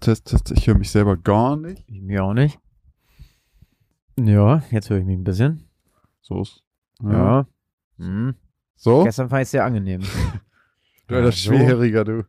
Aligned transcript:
Test, 0.00 0.26
Test. 0.26 0.50
Ich 0.52 0.66
höre 0.66 0.78
mich 0.78 0.90
selber 0.90 1.16
gar 1.16 1.56
nicht. 1.56 1.84
Ich 1.86 2.00
mir 2.00 2.24
auch 2.24 2.34
nicht. 2.34 2.58
Ja, 4.18 4.62
jetzt 4.70 4.90
höre 4.90 4.98
ich 4.98 5.04
mich 5.04 5.18
ein 5.18 5.24
bisschen. 5.24 5.68
So 6.20 6.42
ist. 6.42 6.62
Ja. 7.02 7.46
Hm. 7.98 8.34
So? 8.76 9.04
Gestern 9.04 9.28
fand 9.28 9.42
ich 9.42 9.46
es 9.46 9.50
sehr 9.52 9.64
angenehm. 9.64 10.02
Du 11.06 11.16
alter 11.16 11.26
Ja, 11.26 11.32
so. 11.32 11.38
Schwerhöriger, 11.38 12.04
du. 12.04 12.24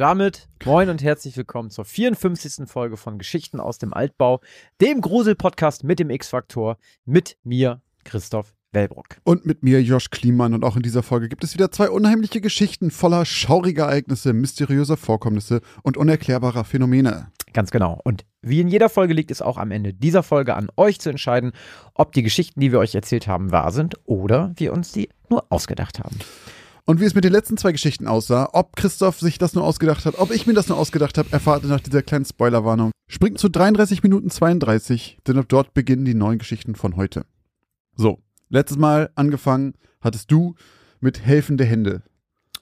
Und 0.00 0.06
damit 0.06 0.48
moin 0.64 0.88
und 0.88 1.02
herzlich 1.02 1.36
willkommen 1.36 1.68
zur 1.68 1.84
54. 1.84 2.66
Folge 2.66 2.96
von 2.96 3.18
Geschichten 3.18 3.60
aus 3.60 3.76
dem 3.76 3.92
Altbau, 3.92 4.40
dem 4.80 5.02
Grusel-Podcast 5.02 5.84
mit 5.84 5.98
dem 5.98 6.08
X-Faktor, 6.08 6.78
mit 7.04 7.36
mir, 7.44 7.82
Christoph 8.04 8.54
Wellbrock. 8.72 9.18
Und 9.24 9.44
mit 9.44 9.62
mir, 9.62 9.82
Josh 9.82 10.08
Kliemann. 10.08 10.54
Und 10.54 10.64
auch 10.64 10.76
in 10.76 10.80
dieser 10.80 11.02
Folge 11.02 11.28
gibt 11.28 11.44
es 11.44 11.52
wieder 11.52 11.70
zwei 11.70 11.90
unheimliche 11.90 12.40
Geschichten 12.40 12.90
voller 12.90 13.26
schauriger 13.26 13.88
Ereignisse, 13.88 14.32
mysteriöser 14.32 14.96
Vorkommnisse 14.96 15.60
und 15.82 15.98
unerklärbarer 15.98 16.64
Phänomene. 16.64 17.30
Ganz 17.52 17.70
genau. 17.70 18.00
Und 18.02 18.24
wie 18.40 18.62
in 18.62 18.68
jeder 18.68 18.88
Folge 18.88 19.12
liegt 19.12 19.30
es 19.30 19.42
auch 19.42 19.58
am 19.58 19.70
Ende 19.70 19.92
dieser 19.92 20.22
Folge 20.22 20.56
an 20.56 20.70
euch 20.78 20.98
zu 20.98 21.10
entscheiden, 21.10 21.52
ob 21.92 22.12
die 22.12 22.22
Geschichten, 22.22 22.60
die 22.60 22.72
wir 22.72 22.78
euch 22.78 22.94
erzählt 22.94 23.26
haben, 23.26 23.52
wahr 23.52 23.70
sind 23.70 23.96
oder 24.06 24.54
wir 24.56 24.72
uns 24.72 24.92
die 24.92 25.10
nur 25.28 25.44
ausgedacht 25.52 25.98
haben. 25.98 26.16
Und 26.84 27.00
wie 27.00 27.04
es 27.04 27.14
mit 27.14 27.24
den 27.24 27.32
letzten 27.32 27.56
zwei 27.56 27.72
Geschichten 27.72 28.06
aussah, 28.06 28.48
ob 28.52 28.76
Christoph 28.76 29.20
sich 29.20 29.38
das 29.38 29.54
nur 29.54 29.64
ausgedacht 29.64 30.06
hat, 30.06 30.18
ob 30.18 30.30
ich 30.30 30.46
mir 30.46 30.54
das 30.54 30.68
nur 30.68 30.78
ausgedacht 30.78 31.18
habe, 31.18 31.32
erfahrt 31.32 31.62
ihr 31.62 31.68
nach 31.68 31.80
dieser 31.80 32.02
kleinen 32.02 32.24
Spoilerwarnung. 32.24 32.90
Springt 33.08 33.38
zu 33.38 33.48
33 33.48 34.02
Minuten 34.02 34.30
32, 34.30 35.18
denn 35.26 35.38
ab 35.38 35.46
dort 35.48 35.74
beginnen 35.74 36.04
die 36.04 36.14
neuen 36.14 36.38
Geschichten 36.38 36.74
von 36.74 36.96
heute. 36.96 37.24
So, 37.96 38.22
letztes 38.48 38.78
Mal 38.78 39.10
angefangen 39.14 39.74
hattest 40.00 40.30
du 40.30 40.54
mit 41.00 41.20
helfende 41.20 41.64
Hände. 41.64 42.02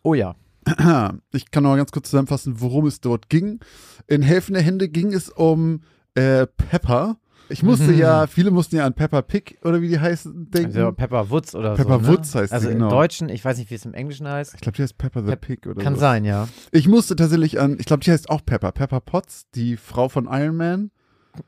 Oh 0.03 0.15
ja. 0.15 0.35
Ich 1.33 1.51
kann 1.51 1.63
noch 1.63 1.71
mal 1.71 1.77
ganz 1.77 1.93
kurz 1.93 2.11
zusammenfassen, 2.11 2.61
worum 2.61 2.87
es 2.87 3.01
dort 3.01 3.29
ging. 3.29 3.61
In 4.07 4.23
helfende 4.23 4.61
Hände 4.61 4.89
ging 4.89 5.13
es 5.13 5.31
um 5.31 5.83
äh, 6.15 6.47
Pepper. 6.47 7.19
Ich 7.51 7.63
musste 7.63 7.87
Mhm. 7.93 7.99
ja, 7.99 8.27
viele 8.27 8.51
mussten 8.51 8.77
ja 8.77 8.85
an 8.85 8.95
Pepper 8.95 9.23
Pig 9.23 9.59
oder 9.65 9.81
wie 9.81 9.89
die 9.89 9.99
heißen 9.99 10.51
denken. 10.51 10.77
Also 10.77 10.93
Pepper 10.93 11.31
Woods 11.31 11.55
oder 11.55 11.75
Pepper 11.75 11.95
so. 12.01 12.01
Ne? 12.01 12.09
Woods 12.09 12.35
heißt 12.35 12.51
sie, 12.51 12.55
Also 12.55 12.69
genau. 12.69 12.85
im 12.87 12.91
Deutschen, 12.91 13.29
ich 13.29 13.45
weiß 13.45 13.59
nicht, 13.59 13.71
wie 13.71 13.75
es 13.75 13.85
im 13.85 13.95
Englischen 13.95 14.29
heißt. 14.29 14.55
ich 14.55 14.61
glaube, 14.61 14.77
die 14.77 14.83
heißt 14.83 14.99
Pepper 14.99 15.23
the 15.23 15.29
Pep- 15.31 15.41
Pig 15.41 15.67
oder 15.67 15.83
Kann 15.83 15.95
so. 15.95 16.01
sein, 16.01 16.25
ja. 16.25 16.49
Ich 16.73 16.89
musste 16.89 17.17
tatsächlich 17.17 17.59
an, 17.61 17.77
ich 17.79 17.87
glaube, 17.87 18.05
die 18.05 18.11
heißt 18.11 18.29
auch 18.31 18.45
Pepper. 18.45 18.73
Pepper 18.73 19.01
Potts, 19.01 19.47
die 19.55 19.77
Frau 19.77 20.09
von 20.09 20.27
Iron 20.31 20.57
Man. 20.57 20.91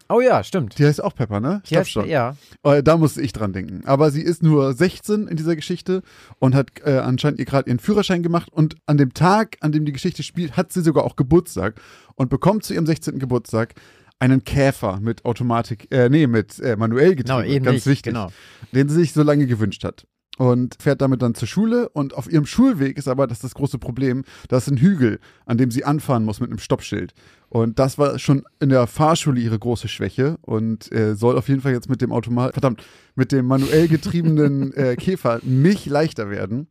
Oh 0.08 0.20
ja, 0.20 0.44
stimmt. 0.44 0.78
Die 0.78 0.86
heißt 0.86 1.02
auch 1.02 1.14
Pepper, 1.16 1.40
ne? 1.40 1.60
Ich 1.64 1.70
Die 1.70 1.74
glaube 1.74 1.86
heißt- 1.86 1.90
schon. 1.90 2.08
Ja. 2.08 2.36
Äh, 2.62 2.80
Da 2.82 2.96
musste 2.96 3.20
ich 3.22 3.32
dran 3.32 3.52
denken. 3.52 3.82
Aber 3.86 4.12
sie 4.12 4.22
ist 4.22 4.40
nur 4.40 4.72
16 4.72 5.26
in 5.26 5.36
dieser 5.36 5.56
Geschichte 5.56 6.02
und 6.38 6.54
hat 6.54 6.68
äh, 6.84 6.98
anscheinend 6.98 7.40
ihr 7.40 7.44
gerade 7.44 7.68
ihren 7.68 7.80
Führerschein 7.80 8.22
gemacht. 8.22 8.50
Und 8.52 8.76
an 8.86 8.98
dem 8.98 9.14
Tag, 9.14 9.56
an 9.62 9.72
dem 9.72 9.84
die 9.84 9.92
Geschichte 9.92 10.22
spielt, 10.22 10.56
hat 10.56 10.72
sie 10.72 10.82
sogar 10.82 11.02
auch 11.04 11.16
Geburtstag 11.16 11.80
und 12.14 12.30
bekommt 12.30 12.62
zu 12.64 12.72
ihrem 12.72 12.86
16. 12.86 13.18
Geburtstag 13.18 13.74
einen 14.20 14.44
Käfer 14.44 15.00
mit 15.00 15.24
Automatik, 15.24 15.88
äh, 15.90 16.08
nee, 16.08 16.26
mit 16.26 16.60
äh, 16.60 16.76
manuell 16.76 17.16
Genau, 17.16 17.38
getrieben. 17.38 17.56
eben 17.56 17.64
ganz 17.64 17.74
nicht. 17.76 17.86
wichtig. 17.86 18.12
Genau. 18.12 18.30
Den 18.72 18.88
sie 18.88 18.94
sich 18.96 19.12
so 19.12 19.22
lange 19.22 19.46
gewünscht 19.46 19.82
hat. 19.82 20.06
Und 20.38 20.76
fährt 20.80 21.02
damit 21.02 21.20
dann 21.20 21.34
zur 21.34 21.48
Schule. 21.48 21.88
Und 21.90 22.14
auf 22.14 22.30
ihrem 22.30 22.46
Schulweg 22.46 22.96
ist 22.96 23.08
aber 23.08 23.26
das, 23.26 23.40
das 23.40 23.54
große 23.54 23.78
Problem, 23.78 24.24
da 24.48 24.56
ist 24.58 24.68
ein 24.68 24.78
Hügel, 24.78 25.18
an 25.44 25.58
dem 25.58 25.70
sie 25.70 25.84
anfahren 25.84 26.24
muss 26.24 26.40
mit 26.40 26.48
einem 26.48 26.58
Stoppschild. 26.58 27.12
Und 27.50 27.78
das 27.78 27.98
war 27.98 28.18
schon 28.18 28.44
in 28.58 28.70
der 28.70 28.86
Fahrschule 28.86 29.40
ihre 29.40 29.58
große 29.58 29.88
Schwäche 29.88 30.38
und 30.42 30.90
äh, 30.92 31.14
soll 31.14 31.36
auf 31.36 31.48
jeden 31.48 31.60
Fall 31.60 31.72
jetzt 31.72 31.90
mit 31.90 32.00
dem 32.00 32.12
Automat, 32.12 32.52
verdammt, 32.54 32.82
mit 33.16 33.32
dem 33.32 33.46
manuell 33.46 33.88
getriebenen 33.88 34.72
äh, 34.74 34.96
Käfer 34.96 35.40
nicht 35.42 35.86
leichter 35.86 36.30
werden. 36.30 36.68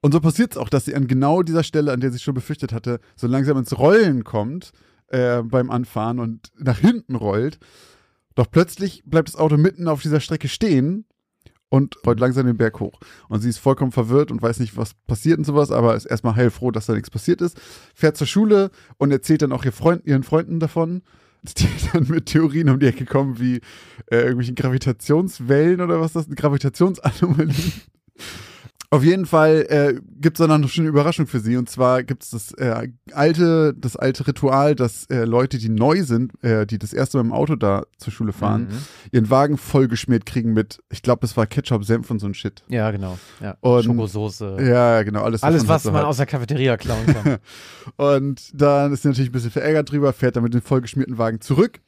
Und 0.00 0.12
so 0.12 0.20
passiert 0.20 0.52
es 0.52 0.58
auch, 0.58 0.68
dass 0.68 0.84
sie 0.84 0.94
an 0.94 1.06
genau 1.06 1.42
dieser 1.42 1.62
Stelle, 1.64 1.92
an 1.92 2.00
der 2.00 2.10
sie 2.12 2.18
schon 2.18 2.34
befürchtet 2.34 2.72
hatte, 2.72 3.00
so 3.16 3.26
langsam 3.26 3.56
ins 3.56 3.76
Rollen 3.78 4.22
kommt 4.24 4.72
äh, 5.12 5.42
beim 5.42 5.70
Anfahren 5.70 6.18
und 6.18 6.50
nach 6.58 6.78
hinten 6.78 7.14
rollt. 7.14 7.58
Doch 8.34 8.50
plötzlich 8.50 9.02
bleibt 9.04 9.28
das 9.28 9.36
Auto 9.36 9.56
mitten 9.56 9.88
auf 9.88 10.02
dieser 10.02 10.20
Strecke 10.20 10.48
stehen 10.48 11.04
und 11.68 11.96
rollt 12.06 12.20
langsam 12.20 12.46
den 12.46 12.56
Berg 12.56 12.80
hoch. 12.80 12.98
Und 13.28 13.40
sie 13.40 13.48
ist 13.48 13.58
vollkommen 13.58 13.92
verwirrt 13.92 14.30
und 14.30 14.42
weiß 14.42 14.58
nicht, 14.60 14.76
was 14.76 14.94
passiert 15.06 15.38
und 15.38 15.44
sowas, 15.44 15.70
aber 15.70 15.94
ist 15.94 16.06
erstmal 16.06 16.36
heilfroh, 16.36 16.70
dass 16.70 16.86
da 16.86 16.94
nichts 16.94 17.10
passiert 17.10 17.40
ist. 17.40 17.58
Fährt 17.94 18.16
zur 18.16 18.26
Schule 18.26 18.70
und 18.98 19.10
erzählt 19.10 19.42
dann 19.42 19.52
auch 19.52 19.64
ihr 19.64 19.72
Freund, 19.72 20.06
ihren 20.06 20.22
Freunden 20.22 20.60
davon, 20.60 21.02
die 21.42 21.68
dann 21.92 22.08
mit 22.08 22.26
Theorien 22.26 22.68
um 22.68 22.78
die 22.78 22.86
Ecke 22.86 23.04
kommen, 23.04 23.38
wie 23.38 23.56
äh, 24.10 24.16
irgendwelchen 24.16 24.54
Gravitationswellen 24.54 25.80
oder 25.80 26.00
was 26.00 26.12
das, 26.12 26.28
Gravitationsanomalien. 26.28 27.72
Auf 28.92 29.02
jeden 29.02 29.24
Fall 29.24 29.64
äh, 29.70 29.94
gibt 30.20 30.38
es 30.38 30.46
dann 30.46 30.60
noch 30.60 30.76
eine 30.78 30.86
Überraschung 30.88 31.26
für 31.26 31.40
sie. 31.40 31.56
Und 31.56 31.70
zwar 31.70 32.02
gibt 32.02 32.24
es 32.24 32.28
das 32.30 32.52
äh, 32.58 32.88
alte, 33.14 33.72
das 33.74 33.96
alte 33.96 34.26
Ritual, 34.26 34.74
dass 34.74 35.06
äh, 35.06 35.24
Leute, 35.24 35.56
die 35.56 35.70
neu 35.70 36.02
sind, 36.02 36.32
äh, 36.44 36.66
die 36.66 36.78
das 36.78 36.92
erste 36.92 37.16
Mal 37.16 37.22
im 37.24 37.32
Auto 37.32 37.56
da 37.56 37.84
zur 37.96 38.12
Schule 38.12 38.34
fahren, 38.34 38.64
Mhm. 38.64 38.78
ihren 39.12 39.30
Wagen 39.30 39.56
vollgeschmiert 39.56 40.26
kriegen 40.26 40.52
mit, 40.52 40.80
ich 40.90 41.00
glaube, 41.00 41.24
es 41.24 41.38
war 41.38 41.46
Ketchup, 41.46 41.86
Senf 41.86 42.10
und 42.10 42.18
so 42.18 42.26
ein 42.26 42.34
Shit. 42.34 42.64
Ja, 42.68 42.90
genau. 42.90 43.18
Ja. 43.40 43.56
Und- 43.60 43.84
Schokosoße. 43.84 44.58
Ja, 44.60 45.02
genau, 45.04 45.22
alles. 45.22 45.42
Alles, 45.42 45.66
was 45.66 45.84
man 45.86 45.94
halt. 45.94 46.04
aus 46.04 46.18
der 46.18 46.26
Cafeteria 46.26 46.76
klauen 46.76 47.06
kann. 47.06 47.38
Und 47.96 48.50
dann 48.52 48.92
ist 48.92 49.02
sie 49.02 49.08
natürlich 49.08 49.30
ein 49.30 49.32
bisschen 49.32 49.50
verärgert 49.50 49.90
drüber, 49.90 50.12
fährt 50.12 50.36
dann 50.36 50.42
mit 50.42 50.52
dem 50.52 50.60
vollgeschmierten 50.62 51.16
Wagen 51.16 51.40
zurück, 51.40 51.80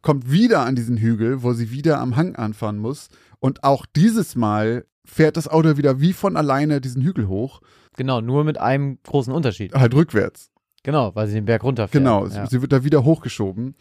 kommt 0.00 0.30
wieder 0.30 0.60
an 0.64 0.74
diesen 0.76 0.96
Hügel, 0.96 1.42
wo 1.42 1.52
sie 1.52 1.70
wieder 1.70 2.00
am 2.00 2.16
Hang 2.16 2.36
anfahren 2.36 2.78
muss. 2.78 3.08
Und 3.38 3.64
auch 3.64 3.84
dieses 3.86 4.34
Mal 4.34 4.84
fährt 5.10 5.36
das 5.36 5.48
Auto 5.48 5.76
wieder 5.76 6.00
wie 6.00 6.12
von 6.12 6.36
alleine 6.36 6.80
diesen 6.80 7.02
Hügel 7.02 7.28
hoch, 7.28 7.60
genau, 7.96 8.20
nur 8.20 8.44
mit 8.44 8.58
einem 8.58 8.98
großen 9.04 9.32
Unterschied. 9.32 9.74
halt 9.74 9.94
rückwärts. 9.94 10.50
Genau, 10.84 11.14
weil 11.14 11.26
sie 11.26 11.34
den 11.34 11.44
Berg 11.46 11.64
runterfährt. 11.64 11.92
Genau, 12.02 12.26
Ja. 12.26 12.46
sie 12.46 12.62
wird 12.62 12.72
da 12.72 12.84
wieder 12.84 13.04
hochgeschoben 13.04 13.74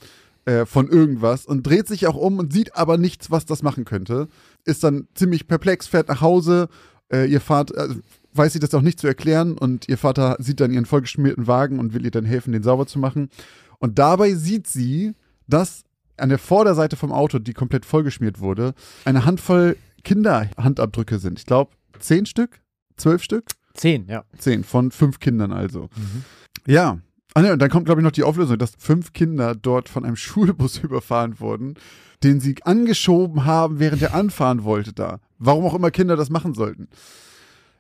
äh, 0.46 0.66
von 0.66 0.88
irgendwas 0.88 1.46
und 1.46 1.64
dreht 1.66 1.88
sich 1.88 2.08
auch 2.08 2.16
um 2.16 2.40
und 2.40 2.52
sieht 2.52 2.76
aber 2.76 2.98
nichts, 2.98 3.30
was 3.30 3.46
das 3.46 3.62
machen 3.62 3.86
könnte. 3.86 4.28
Ist 4.66 4.84
dann 4.84 5.08
ziemlich 5.14 5.48
perplex, 5.48 5.88
fährt 5.88 6.08
nach 6.08 6.22
Hause. 6.22 6.70
Äh, 7.12 7.26
ihr 7.32 7.40
Vater, 7.42 7.78
also, 7.80 7.96
weiß 8.34 8.54
sie 8.54 8.60
das 8.60 8.74
auch 8.74 8.82
nicht 8.82 9.00
zu 9.00 9.08
erklären 9.08 9.58
und 9.58 9.88
ihr 9.88 9.98
Vater 9.98 10.36
sieht 10.40 10.60
dann 10.60 10.72
ihren 10.74 10.86
vollgeschmierten 10.86 11.48
Wagen 11.48 11.80
und 11.80 11.94
will 11.94 12.04
ihr 12.06 12.12
dann 12.12 12.26
helfen, 12.26 12.52
den 12.52 12.64
sauber 12.64 12.88
zu 12.88 13.00
machen. 13.00 13.30
Und 13.80 14.00
dabei 14.00 14.34
sieht 14.34 14.68
sie, 14.68 15.14
dass 15.48 15.84
an 16.18 16.30
der 16.30 16.40
Vorderseite 16.40 16.96
vom 16.96 17.12
Auto, 17.12 17.38
die 17.40 17.54
komplett 17.54 17.86
vollgeschmiert 17.86 18.40
wurde, 18.40 18.74
eine 19.06 19.24
Handvoll 19.26 19.78
Kinderhandabdrücke 20.08 21.20
sind. 21.20 21.38
Ich 21.38 21.46
glaube, 21.46 21.72
zehn 22.00 22.26
Stück, 22.26 22.62
zwölf 22.96 23.22
Stück. 23.22 23.44
Zehn, 23.74 24.08
ja. 24.08 24.24
Zehn 24.38 24.64
von 24.64 24.92
fünf 24.92 25.20
Kindern 25.20 25.52
also. 25.52 25.90
Mhm. 25.98 26.24
Ja. 26.66 27.00
Ah, 27.34 27.42
ne, 27.42 27.52
und 27.52 27.62
dann 27.62 27.70
kommt, 27.70 27.86
glaube 27.86 28.00
ich, 28.00 28.06
noch 28.06 28.12
die 28.12 28.24
Auflösung, 28.24 28.58
dass 28.58 28.72
fünf 28.80 29.12
Kinder 29.12 29.54
dort 29.54 29.90
von 29.90 30.06
einem 30.06 30.16
Schulbus 30.28 30.78
überfahren 30.78 31.42
wurden, 31.42 31.76
den 32.24 32.40
sie 32.40 32.56
angeschoben 32.64 33.44
haben, 33.44 33.80
während 33.80 34.02
er 34.02 34.14
anfahren 34.14 34.64
wollte 34.64 34.94
da. 34.94 35.20
Warum 35.40 35.66
auch 35.66 35.76
immer 35.76 35.92
Kinder 35.92 36.16
das 36.16 36.30
machen 36.30 36.54
sollten. 36.54 36.88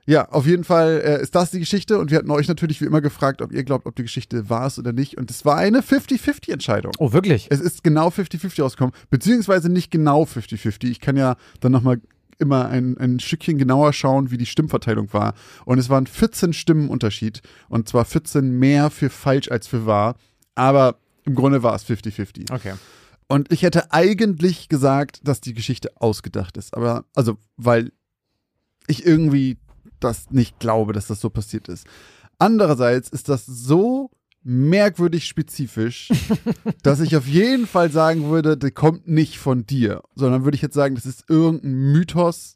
Ja, 0.05 0.27
auf 0.29 0.45
jeden 0.45 0.65
Fall 0.65 1.01
äh, 1.03 1.21
ist 1.21 1.33
das 1.33 1.51
die 1.51 1.59
Geschichte 1.59 1.97
und 1.97 2.11
wir 2.11 2.17
hatten 2.17 2.31
euch 2.31 2.47
natürlich 2.49 2.81
wie 2.81 2.85
immer 2.85 3.01
gefragt, 3.01 3.41
ob 3.41 3.53
ihr 3.53 3.63
glaubt, 3.63 3.85
ob 3.85 3.95
die 3.95 4.03
Geschichte 4.03 4.49
wahr 4.49 4.67
ist 4.67 4.79
oder 4.79 4.91
nicht. 4.91 5.17
Und 5.17 5.31
es 5.31 5.45
war 5.45 5.57
eine 5.57 5.79
50-50-Entscheidung. 5.79 6.91
Oh, 6.97 7.13
wirklich? 7.13 7.47
Es 7.49 7.61
ist 7.61 7.83
genau 7.83 8.09
50-50 8.09 8.61
rausgekommen, 8.61 8.93
beziehungsweise 9.09 9.69
nicht 9.69 9.91
genau 9.91 10.23
50-50. 10.23 10.89
Ich 10.89 10.99
kann 10.99 11.17
ja 11.17 11.35
dann 11.61 11.71
nochmal 11.71 11.99
immer 12.39 12.67
ein, 12.67 12.97
ein 12.97 13.19
Stückchen 13.19 13.57
genauer 13.57 13.93
schauen, 13.93 14.31
wie 14.31 14.37
die 14.37 14.45
Stimmverteilung 14.45 15.11
war. 15.13 15.33
Und 15.65 15.79
es 15.79 15.89
waren 15.89 16.07
14 16.07 16.53
Stimmen 16.53 16.89
Unterschied. 16.89 17.41
Und 17.69 17.89
zwar 17.89 18.05
14 18.05 18.49
mehr 18.49 18.89
für 18.89 19.09
falsch 19.09 19.49
als 19.49 19.67
für 19.67 19.85
wahr. 19.85 20.15
Aber 20.55 20.99
im 21.25 21.35
Grunde 21.35 21.63
war 21.63 21.75
es 21.75 21.85
50-50. 21.85 22.53
Okay. 22.53 22.73
Und 23.27 23.51
ich 23.51 23.63
hätte 23.63 23.91
eigentlich 23.91 24.69
gesagt, 24.69 25.19
dass 25.27 25.41
die 25.41 25.53
Geschichte 25.53 25.91
ausgedacht 25.95 26.57
ist. 26.57 26.75
Aber, 26.75 27.05
also, 27.13 27.37
weil 27.57 27.91
ich 28.87 29.05
irgendwie 29.05 29.57
das 29.99 30.31
nicht 30.31 30.59
glaube, 30.59 30.93
dass 30.93 31.07
das 31.07 31.19
so 31.19 31.29
passiert 31.29 31.67
ist. 31.67 31.85
Andererseits 32.39 33.09
ist 33.09 33.29
das 33.29 33.45
so 33.45 34.11
merkwürdig 34.47 35.25
spezifisch, 35.25 36.09
dass 36.83 36.99
ich 37.01 37.15
auf 37.17 37.27
jeden 37.27 37.67
Fall 37.67 37.91
sagen 37.91 38.29
würde, 38.29 38.55
der 38.57 38.71
kommt 38.71 39.07
nicht 39.07 39.37
von 39.39 39.65
dir, 39.65 40.01
sondern 40.15 40.45
würde 40.45 40.55
ich 40.55 40.61
jetzt 40.61 40.73
sagen, 40.75 40.95
das 40.95 41.05
ist 41.05 41.25
irgendein 41.29 41.73
Mythos, 41.91 42.55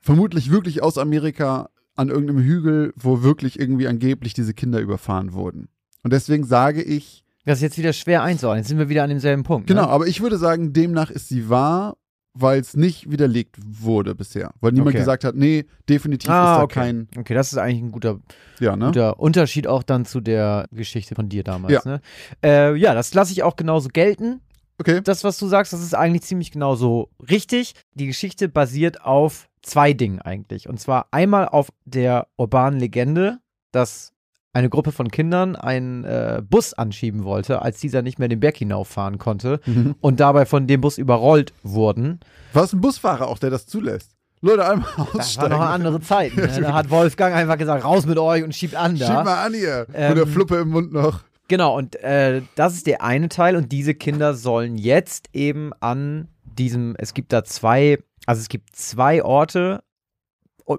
vermutlich 0.00 0.50
wirklich 0.50 0.82
aus 0.82 0.98
Amerika 0.98 1.68
an 1.94 2.08
irgendeinem 2.08 2.42
Hügel, 2.42 2.92
wo 2.96 3.22
wirklich 3.22 3.58
irgendwie 3.58 3.86
angeblich 3.88 4.34
diese 4.34 4.54
Kinder 4.54 4.80
überfahren 4.80 5.32
wurden. 5.32 5.68
Und 6.02 6.12
deswegen 6.12 6.44
sage 6.44 6.82
ich, 6.82 7.24
Das 7.44 7.58
ist 7.58 7.62
jetzt 7.62 7.78
wieder 7.78 7.92
schwer 7.92 8.22
einzuordnen. 8.22 8.60
Jetzt 8.62 8.68
sind 8.68 8.78
wir 8.78 8.88
wieder 8.88 9.02
an 9.02 9.10
demselben 9.10 9.42
Punkt. 9.42 9.66
genau, 9.66 9.82
Ne? 9.82 9.88
aber 9.88 10.06
ich 10.06 10.20
würde 10.20 10.38
sagen, 10.38 10.72
demnach 10.72 11.10
ist 11.10 11.28
sie 11.28 11.48
wahr, 11.48 11.96
weil 12.38 12.60
es 12.60 12.76
nicht 12.76 13.10
widerlegt 13.10 13.56
wurde 13.64 14.14
bisher. 14.14 14.52
Weil 14.60 14.72
niemand 14.72 14.90
Okay. 14.90 14.98
gesagt 14.98 15.24
hat, 15.24 15.34
nee, 15.34 15.64
definitiv 15.88 16.30
Ah, 16.30 16.52
ist 16.52 16.58
da 16.58 16.62
okay. 16.62 16.74
kein. 16.80 17.08
Okay, 17.18 17.34
das 17.34 17.52
ist 17.52 17.58
eigentlich 17.58 17.82
ein 17.82 17.92
guter, 17.92 18.18
Ja, 18.60 18.76
ne? 18.76 18.86
guter 18.86 19.18
Unterschied 19.18 19.66
auch 19.66 19.82
dann 19.82 20.04
zu 20.04 20.20
der 20.20 20.66
Geschichte 20.70 21.14
von 21.14 21.28
dir 21.28 21.44
damals. 21.44 21.84
Ja. 21.84 21.90
Ne? 21.90 22.00
Äh, 22.44 22.74
ja, 22.76 22.94
das 22.94 23.14
lasse 23.14 23.32
ich 23.32 23.42
auch 23.42 23.56
genauso 23.56 23.88
gelten. 23.88 24.40
Okay. 24.78 25.00
Das, 25.02 25.24
was 25.24 25.38
du 25.38 25.46
sagst, 25.46 25.72
das 25.72 25.82
ist 25.82 25.94
eigentlich 25.94 26.22
ziemlich 26.22 26.50
genauso 26.52 27.08
richtig. 27.30 27.72
Die 27.94 28.06
Geschichte 28.06 28.48
basiert 28.48 29.02
auf 29.02 29.48
zwei 29.62 29.94
Dingen 29.94 30.20
eigentlich. 30.20 30.68
Und 30.68 30.78
zwar 30.78 31.06
einmal 31.12 31.48
auf 31.48 31.70
der 31.86 32.28
urbanen 32.36 32.78
Legende, 32.78 33.38
dass 33.72 34.12
eine 34.56 34.70
Gruppe 34.70 34.90
von 34.90 35.10
Kindern 35.10 35.54
einen 35.54 36.04
äh, 36.04 36.42
Bus 36.48 36.72
anschieben 36.74 37.24
wollte, 37.24 37.62
als 37.62 37.78
dieser 37.78 38.02
nicht 38.02 38.18
mehr 38.18 38.28
den 38.28 38.40
Berg 38.40 38.56
hinauffahren 38.56 39.18
konnte 39.18 39.60
Mhm. 39.66 39.94
und 40.00 40.18
dabei 40.20 40.46
von 40.46 40.66
dem 40.66 40.80
Bus 40.80 40.98
überrollt 40.98 41.52
wurden. 41.62 42.20
War 42.52 42.64
es 42.64 42.72
ein 42.72 42.80
Busfahrer 42.80 43.28
auch, 43.28 43.38
der 43.38 43.50
das 43.50 43.66
zulässt? 43.66 44.12
Leute, 44.40 44.66
einmal 44.68 44.88
Das 44.96 45.06
war 45.06 45.16
aussteigen. 45.20 45.50
noch 45.52 45.60
eine 45.60 45.70
andere 45.70 46.00
Zeit. 46.00 46.36
Ne? 46.36 46.48
Da 46.60 46.72
hat 46.74 46.90
Wolfgang 46.90 47.34
einfach 47.34 47.58
gesagt, 47.58 47.84
raus 47.84 48.06
mit 48.06 48.18
euch 48.18 48.44
und 48.44 48.54
schiebt 48.54 48.74
an 48.76 48.96
da. 48.98 49.24
mal 49.24 49.44
an 49.46 49.54
hier. 49.54 49.86
Ähm, 49.94 50.10
Mit 50.10 50.18
der 50.18 50.26
Fluppe 50.26 50.56
im 50.56 50.68
Mund 50.70 50.92
noch. 50.92 51.20
Genau, 51.48 51.76
und 51.76 51.96
äh, 52.02 52.42
das 52.54 52.74
ist 52.74 52.86
der 52.86 53.02
eine 53.02 53.28
Teil 53.28 53.56
und 53.56 53.70
diese 53.72 53.94
Kinder 53.94 54.34
sollen 54.34 54.76
jetzt 54.76 55.28
eben 55.32 55.72
an 55.80 56.28
diesem, 56.44 56.94
es 56.98 57.14
gibt 57.14 57.32
da 57.32 57.44
zwei, 57.44 57.98
also 58.26 58.40
es 58.40 58.48
gibt 58.48 58.74
zwei 58.74 59.22
Orte, 59.22 59.82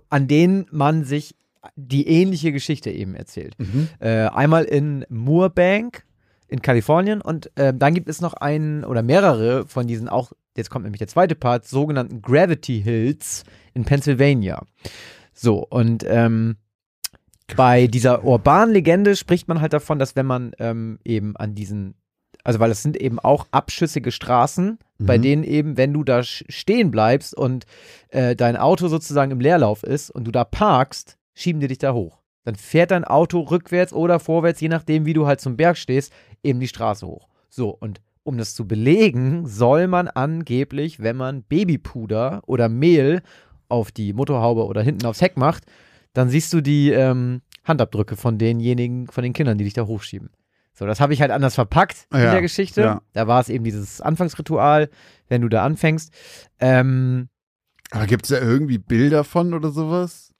an 0.09 0.27
denen 0.27 0.65
man 0.71 1.03
sich 1.05 1.35
die 1.75 2.07
ähnliche 2.07 2.51
Geschichte 2.51 2.91
eben 2.91 3.15
erzählt. 3.15 3.55
Mhm. 3.57 3.89
Äh, 3.99 4.27
einmal 4.27 4.63
in 4.65 5.05
Moorbank 5.09 6.03
in 6.47 6.61
Kalifornien 6.61 7.21
und 7.21 7.51
äh, 7.57 7.73
dann 7.75 7.93
gibt 7.93 8.07
es 8.09 8.21
noch 8.21 8.33
einen 8.33 8.85
oder 8.85 9.03
mehrere 9.03 9.65
von 9.67 9.85
diesen 9.85 10.07
auch, 10.07 10.31
jetzt 10.55 10.69
kommt 10.69 10.85
nämlich 10.85 10.99
der 10.99 11.09
zweite 11.09 11.35
Part, 11.35 11.67
sogenannten 11.67 12.21
Gravity 12.21 12.81
Hills 12.81 13.43
in 13.73 13.83
Pennsylvania. 13.83 14.61
So, 15.33 15.65
und 15.67 16.05
ähm, 16.07 16.55
bei 17.55 17.87
dieser 17.87 18.23
urbanen 18.23 18.73
Legende 18.73 19.15
spricht 19.15 19.47
man 19.47 19.61
halt 19.61 19.73
davon, 19.73 19.99
dass 19.99 20.15
wenn 20.15 20.25
man 20.25 20.51
ähm, 20.59 20.99
eben 21.03 21.35
an 21.37 21.53
diesen, 21.53 21.95
also 22.43 22.59
weil 22.59 22.71
es 22.71 22.81
sind 22.81 22.97
eben 22.97 23.19
auch 23.19 23.47
abschüssige 23.51 24.11
Straßen, 24.11 24.79
bei 24.99 25.17
Mhm. 25.17 25.21
denen 25.21 25.43
eben, 25.43 25.77
wenn 25.77 25.93
du 25.93 26.03
da 26.03 26.23
stehen 26.23 26.91
bleibst 26.91 27.35
und 27.35 27.65
äh, 28.09 28.35
dein 28.35 28.57
Auto 28.57 28.87
sozusagen 28.87 29.31
im 29.31 29.39
Leerlauf 29.39 29.83
ist 29.83 30.09
und 30.09 30.25
du 30.25 30.31
da 30.31 30.43
parkst, 30.43 31.16
schieben 31.37 31.61
die 31.61 31.67
dich 31.67 31.77
da 31.77 31.93
hoch. 31.93 32.19
Dann 32.43 32.55
fährt 32.55 32.91
dein 32.91 33.03
Auto 33.03 33.41
rückwärts 33.41 33.93
oder 33.93 34.19
vorwärts, 34.19 34.61
je 34.61 34.69
nachdem, 34.69 35.05
wie 35.05 35.13
du 35.13 35.27
halt 35.27 35.41
zum 35.41 35.57
Berg 35.57 35.77
stehst, 35.77 36.13
eben 36.43 36.59
die 36.59 36.67
Straße 36.67 37.05
hoch. 37.05 37.27
So, 37.49 37.69
und 37.69 38.01
um 38.23 38.37
das 38.37 38.55
zu 38.55 38.67
belegen, 38.67 39.45
soll 39.45 39.87
man 39.87 40.07
angeblich, 40.07 41.01
wenn 41.01 41.15
man 41.17 41.43
Babypuder 41.43 42.41
oder 42.45 42.69
Mehl 42.69 43.21
auf 43.69 43.91
die 43.91 44.13
Motorhaube 44.13 44.65
oder 44.65 44.81
hinten 44.81 45.05
aufs 45.05 45.21
Heck 45.21 45.37
macht, 45.37 45.65
dann 46.13 46.29
siehst 46.29 46.51
du 46.53 46.61
die 46.61 46.89
ähm, 46.91 47.41
Handabdrücke 47.65 48.15
von 48.15 48.37
denjenigen, 48.37 49.07
von 49.07 49.23
den 49.23 49.33
Kindern, 49.33 49.57
die 49.57 49.63
dich 49.65 49.73
da 49.73 49.85
hochschieben. 49.85 50.29
So, 50.73 50.85
das 50.85 50.99
habe 50.99 51.13
ich 51.13 51.21
halt 51.21 51.31
anders 51.31 51.55
verpackt 51.55 52.07
in 52.13 52.19
Ja, 52.19 52.31
der 52.31 52.41
Geschichte. 52.41 52.81
ja. 52.81 53.01
Da 53.13 53.27
war 53.27 53.41
es 53.41 53.49
eben 53.49 53.63
dieses 53.63 53.99
Anfangsritual, 53.99 54.89
wenn 55.27 55.41
du 55.41 55.49
da 55.49 55.63
anfängst. 55.65 56.13
Ähm, 56.59 57.29
Aber 57.91 58.05
gibt 58.07 58.25
es 58.25 58.29
da 58.29 58.39
irgendwie 58.45 58.77
Bilder 58.77 59.23
von 59.23 59.53
oder 59.53 59.71
sowas? 59.71 60.33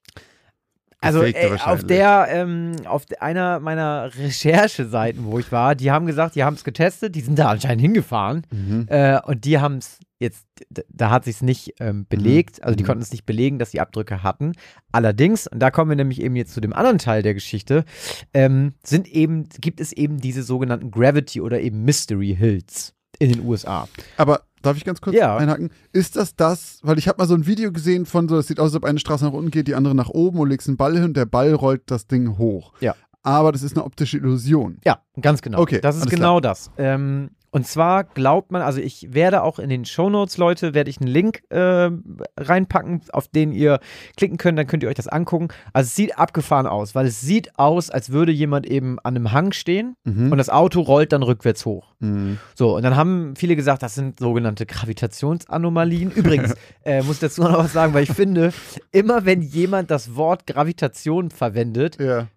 Also 1.00 1.22
ey, 1.24 1.34
auf 1.46 1.52
wahrscheinlich. 1.52 1.86
der, 1.88 2.28
ähm, 2.32 2.72
auf 2.86 3.04
einer 3.20 3.60
meiner 3.60 4.10
Rechercheseiten, 4.18 5.26
wo 5.26 5.38
ich 5.40 5.52
war, 5.52 5.76
die 5.76 5.92
haben 5.92 6.06
gesagt, 6.08 6.36
die 6.36 6.44
haben 6.44 6.56
es 6.56 6.64
getestet, 6.64 7.16
die 7.16 7.22
sind 7.22 7.38
da 7.38 7.50
anscheinend 7.50 7.82
hingefahren 7.82 8.42
Mhm. 8.52 8.86
äh, 8.90 9.20
und 9.22 9.46
die 9.46 9.60
haben 9.60 9.78
es 9.78 10.00
jetzt, 10.20 10.48
da 10.90 11.12
hat 11.12 11.26
sich 11.26 11.36
es 11.36 11.42
nicht 11.44 11.76
ähm, 11.80 12.08
belegt, 12.10 12.64
also 12.64 12.76
die 12.76 12.82
Mhm. 12.84 12.88
konnten 12.88 13.04
es 13.04 13.12
nicht 13.12 13.28
belegen, 13.28 13.60
dass 13.60 13.70
die 13.70 13.80
Abdrücke 13.82 14.24
hatten. 14.24 14.54
Allerdings, 14.92 15.46
und 15.46 15.60
da 15.60 15.70
kommen 15.70 15.90
wir 15.92 15.96
nämlich 15.96 16.20
eben 16.22 16.36
jetzt 16.36 16.54
zu 16.54 16.62
dem 16.62 16.74
anderen 16.74 16.98
Teil 16.98 17.22
der 17.22 17.36
Geschichte, 17.36 17.86
ähm, 18.34 18.74
sind 18.84 19.08
eben, 19.08 19.48
gibt 19.62 19.80
es 19.80 19.92
eben 19.92 20.18
diese 20.18 20.42
sogenannten 20.42 20.90
Gravity 20.90 21.42
oder 21.42 21.60
eben 21.62 21.84
Mystery 21.84 22.36
Hills 22.36 22.96
in 23.20 23.32
den 23.32 23.46
USA. 23.46 23.88
Aber 24.18 24.42
darf 24.68 24.78
ich 24.78 24.86
ganz 24.86 25.02
kurz 25.02 25.16
Ja. 25.16 25.36
einhaken? 25.38 25.70
Ist 25.92 26.16
das 26.16 26.36
das, 26.36 26.80
weil 26.84 26.98
ich 26.98 27.08
habe 27.08 27.18
mal 27.20 27.28
so 27.28 27.34
ein 27.34 27.48
Video 27.48 27.72
gesehen 27.72 28.06
von 28.06 28.28
so, 28.30 28.36
das 28.36 28.48
sieht 28.48 28.60
aus, 28.60 28.68
als 28.68 28.76
ob 28.76 28.86
eine 28.86 29.00
Straße 29.00 29.26
nach 29.26 29.34
unten 29.34 29.52
geht, 29.52 29.68
die 29.68 29.76
andere 29.76 29.96
nach 29.96 30.10
oben 30.10 30.40
und 30.40 30.50
legst 30.50 30.68
einen 30.68 30.78
Ball 30.78 30.94
hin 30.94 31.04
und 31.04 31.18
der 31.18 31.26
Ball 31.26 31.54
rollt 31.54 31.84
das 31.90 32.08
Ding 32.08 32.38
hoch. 32.38 32.74
Ja. 32.80 32.96
Aber 33.24 33.52
das 33.52 33.62
ist 33.64 33.76
eine 33.76 33.84
optische 33.84 34.18
Illusion. 34.18 34.78
Ja, 34.86 35.00
ganz 35.20 35.42
genau. 35.42 35.60
Okay, 35.60 35.82
das 35.82 35.98
ist 35.98 36.10
genau 36.10 36.40
das. 36.40 36.72
Ähm, 36.78 37.32
und 37.58 37.66
zwar 37.68 38.04
glaubt 38.04 38.52
man, 38.52 38.62
also 38.62 38.80
ich 38.80 39.14
werde 39.14 39.42
auch 39.44 39.60
in 39.60 39.70
den 39.70 39.84
Shownotes, 39.86 40.38
Leute, 40.38 40.74
werde 40.74 40.90
ich 40.90 41.02
einen 41.02 41.10
Link 41.10 41.42
äh, 41.50 41.90
reinpacken, 42.38 43.02
auf 43.12 43.28
den 43.28 43.52
ihr 43.52 43.80
klicken 44.16 44.38
könnt, 44.38 44.58
dann 44.60 44.68
könnt 44.68 44.84
ihr 44.84 44.90
euch 44.90 44.96
das 44.96 45.08
angucken. 45.08 45.48
Also 45.74 45.88
es 45.88 45.96
sieht 45.96 46.18
abgefahren 46.18 46.68
aus, 46.68 46.94
weil 46.96 47.06
es 47.08 47.22
sieht 47.22 47.58
aus, 47.58 47.90
als 47.90 48.12
würde 48.12 48.32
jemand 48.32 48.66
eben 48.68 49.00
an 49.00 49.16
einem 49.16 49.32
Hang 49.32 49.52
stehen 49.54 49.96
Mhm. 50.04 50.32
und 50.32 50.38
das 50.38 50.50
Auto 50.50 50.82
rollt 50.82 51.12
dann 51.12 51.24
rückwärts 51.24 51.66
hoch. 51.66 51.94
Mhm. 52.00 52.38
So, 52.56 52.76
und 52.76 52.84
dann 52.84 52.96
haben 52.96 53.36
viele 53.36 53.56
gesagt, 53.56 53.82
das 53.84 53.96
sind 53.96 54.20
sogenannte 54.20 54.66
Gravitationsanomalien. 54.66 56.12
Übrigens, 56.12 56.54
äh, 56.86 57.02
muss 57.02 57.16
ich 57.16 57.20
dazu 57.22 57.42
noch 57.42 57.58
was 57.58 57.74
sagen, 57.74 57.94
weil 57.94 58.04
ich 58.04 58.12
finde, 58.12 58.54
immer 58.92 59.26
wenn 59.26 59.42
jemand 59.42 59.92
das 59.92 60.16
Wort 60.16 60.46
Gravitation 60.48 61.32
verwendet, 61.32 61.98
Ja. 62.00 62.28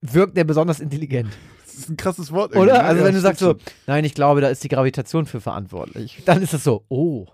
wirkt 0.00 0.36
er 0.38 0.44
besonders 0.44 0.80
intelligent. 0.80 1.28
Das 1.76 1.84
ist 1.84 1.90
ein 1.90 1.96
krasses 1.98 2.32
Wort. 2.32 2.52
irgendwie, 2.52 2.70
Oder? 2.70 2.82
ne? 2.82 2.84
Also 2.84 3.00
Ja, 3.00 3.06
wenn 3.06 3.14
du 3.14 3.20
sagst 3.20 3.40
so, 3.40 3.56
nein, 3.86 4.04
ich 4.04 4.14
glaube, 4.14 4.40
da 4.40 4.48
ist 4.48 4.64
die 4.64 4.68
Gravitation 4.68 5.26
für 5.26 5.40
verantwortlich, 5.40 6.22
dann 6.24 6.42
ist 6.42 6.54
es 6.54 6.64
so, 6.64 6.84
oh, 6.88 7.26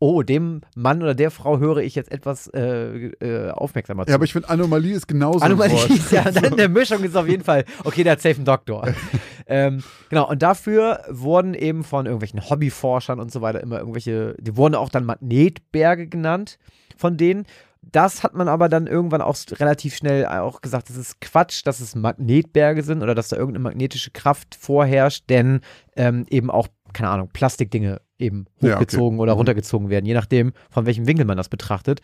oh, 0.00 0.22
dem 0.22 0.60
Mann 0.74 1.02
oder 1.02 1.14
der 1.14 1.30
Frau 1.30 1.58
höre 1.58 1.78
ich 1.78 1.94
jetzt 1.94 2.10
etwas 2.10 2.48
äh, 2.48 3.06
äh, 3.06 3.50
aufmerksamer 3.50 4.04
zu. 4.04 4.10
Ja, 4.10 4.16
aber 4.16 4.24
ich 4.24 4.32
finde, 4.32 4.50
Anomalie 4.50 4.94
ist 4.94 5.06
genauso 5.06 5.40
Anomalie 5.40 5.74
ein 5.76 5.80
Wort. 5.80 5.90
ist 5.90 6.12
ja, 6.12 6.30
dann 6.30 6.56
der 6.56 6.68
Mischung 6.68 7.02
ist 7.04 7.16
auf 7.16 7.28
jeden 7.28 7.44
Fall, 7.44 7.64
okay, 7.84 8.02
der 8.02 8.12
hat 8.12 8.20
safe 8.20 8.36
einen 8.36 8.44
Doktor. 8.44 8.92
ähm, 9.46 9.82
genau, 10.10 10.28
und 10.28 10.42
dafür 10.42 11.00
wurden 11.08 11.54
eben 11.54 11.84
von 11.84 12.06
irgendwelchen 12.06 12.50
Hobbyforschern 12.50 13.20
und 13.20 13.32
so 13.32 13.40
weiter 13.40 13.60
immer 13.60 13.78
irgendwelche, 13.78 14.34
die 14.40 14.56
wurden 14.56 14.74
auch 14.74 14.88
dann 14.88 15.04
Magnetberge 15.04 16.08
genannt 16.08 16.58
von 16.96 17.16
denen. 17.16 17.46
Das 17.92 18.22
hat 18.22 18.34
man 18.34 18.48
aber 18.48 18.68
dann 18.68 18.86
irgendwann 18.86 19.20
auch 19.22 19.36
relativ 19.52 19.96
schnell 19.96 20.26
auch 20.26 20.60
gesagt, 20.60 20.88
das 20.90 20.96
ist 20.96 21.20
Quatsch, 21.20 21.62
dass 21.64 21.80
es 21.80 21.94
Magnetberge 21.94 22.82
sind 22.82 23.02
oder 23.02 23.14
dass 23.14 23.28
da 23.28 23.36
irgendeine 23.36 23.62
magnetische 23.62 24.10
Kraft 24.10 24.54
vorherrscht, 24.54 25.24
denn 25.28 25.60
ähm, 25.96 26.26
eben 26.30 26.50
auch, 26.50 26.68
keine 26.92 27.10
Ahnung, 27.10 27.28
Plastikdinge 27.32 28.00
eben 28.18 28.46
Ja, 28.60 28.68
okay. 28.68 28.74
hochgezogen 28.76 29.18
oder 29.18 29.32
Mhm. 29.34 29.38
runtergezogen 29.38 29.90
werden, 29.90 30.06
je 30.06 30.14
nachdem, 30.14 30.52
von 30.70 30.86
welchem 30.86 31.06
Winkel 31.06 31.24
man 31.24 31.36
das 31.36 31.48
betrachtet. 31.48 32.00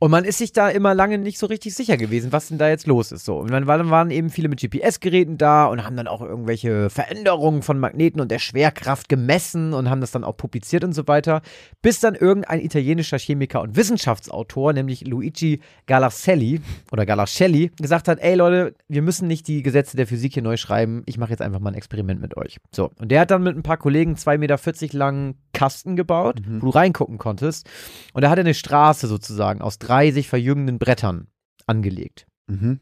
Und 0.00 0.10
man 0.12 0.24
ist 0.24 0.38
sich 0.38 0.52
da 0.52 0.68
immer 0.68 0.94
lange 0.94 1.18
nicht 1.18 1.38
so 1.38 1.46
richtig 1.46 1.74
sicher 1.74 1.96
gewesen, 1.96 2.30
was 2.30 2.48
denn 2.48 2.58
da 2.58 2.68
jetzt 2.68 2.86
los 2.86 3.10
ist. 3.10 3.24
So. 3.24 3.38
Und 3.38 3.50
dann 3.50 3.66
waren, 3.66 4.10
eben 4.10 4.30
viele 4.30 4.48
mit 4.48 4.60
GPS-Geräten 4.60 5.38
da 5.38 5.66
und 5.66 5.84
haben 5.84 5.96
dann 5.96 6.06
auch 6.06 6.20
irgendwelche 6.22 6.88
Veränderungen 6.88 7.62
von 7.62 7.78
Magneten 7.78 8.20
und 8.20 8.30
der 8.30 8.38
Schwerkraft 8.38 9.08
gemessen 9.08 9.72
und 9.72 9.90
haben 9.90 10.00
das 10.00 10.12
dann 10.12 10.22
auch 10.24 10.36
publiziert 10.36 10.84
und 10.84 10.92
so 10.92 11.08
weiter. 11.08 11.42
Bis 11.82 11.98
dann 12.00 12.14
irgendein 12.14 12.60
italienischer 12.60 13.18
Chemiker 13.18 13.60
und 13.60 13.74
Wissenschaftsautor, 13.76 14.72
nämlich 14.72 15.06
Luigi 15.06 15.60
Galascelli 15.86 16.60
oder 16.92 17.04
Galascelli, 17.04 17.72
gesagt 17.80 18.08
hat: 18.08 18.20
Ey 18.20 18.34
Leute, 18.36 18.74
wir 18.88 19.02
müssen 19.02 19.26
nicht 19.26 19.48
die 19.48 19.62
Gesetze 19.62 19.96
der 19.96 20.06
Physik 20.06 20.34
hier 20.34 20.42
neu 20.42 20.56
schreiben. 20.56 21.02
Ich 21.06 21.18
mache 21.18 21.30
jetzt 21.30 21.42
einfach 21.42 21.60
mal 21.60 21.70
ein 21.70 21.74
Experiment 21.74 22.20
mit 22.20 22.36
euch. 22.36 22.58
So. 22.74 22.90
Und 23.00 23.10
der 23.10 23.20
hat 23.22 23.30
dann 23.30 23.42
mit 23.42 23.56
ein 23.56 23.62
paar 23.62 23.76
Kollegen 23.78 24.14
2,40 24.14 24.38
Meter 24.38 24.98
langen 24.98 25.34
Kasten 25.52 25.96
gebaut, 25.96 26.40
Mhm. 26.46 26.62
wo 26.62 26.66
du 26.66 26.70
reingucken 26.70 27.18
konntest. 27.18 27.68
Und 28.12 28.22
da 28.22 28.30
hat 28.30 28.38
er 28.38 28.44
eine 28.44 28.54
Straße 28.54 29.08
sozusagen 29.08 29.60
aus 29.60 29.78
drei 29.88 30.10
sich 30.10 30.28
verjüngenden 30.28 30.78
Brettern 30.78 31.28
angelegt. 31.66 32.26
Mhm. 32.46 32.80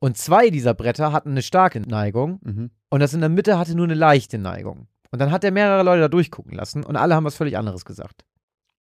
Und 0.00 0.16
zwei 0.16 0.50
dieser 0.50 0.74
Bretter 0.74 1.12
hatten 1.12 1.30
eine 1.30 1.42
starke 1.42 1.80
Neigung 1.80 2.40
Mhm. 2.42 2.70
und 2.90 3.00
das 3.00 3.14
in 3.14 3.20
der 3.20 3.28
Mitte 3.28 3.58
hatte 3.58 3.74
nur 3.74 3.84
eine 3.84 3.94
leichte 3.94 4.38
Neigung. 4.38 4.86
Und 5.10 5.20
dann 5.20 5.30
hat 5.30 5.42
er 5.44 5.50
mehrere 5.50 5.82
Leute 5.82 6.02
da 6.02 6.08
durchgucken 6.08 6.52
lassen 6.52 6.84
und 6.84 6.96
alle 6.96 7.14
haben 7.14 7.24
was 7.24 7.34
völlig 7.34 7.56
anderes 7.56 7.84
gesagt. 7.84 8.24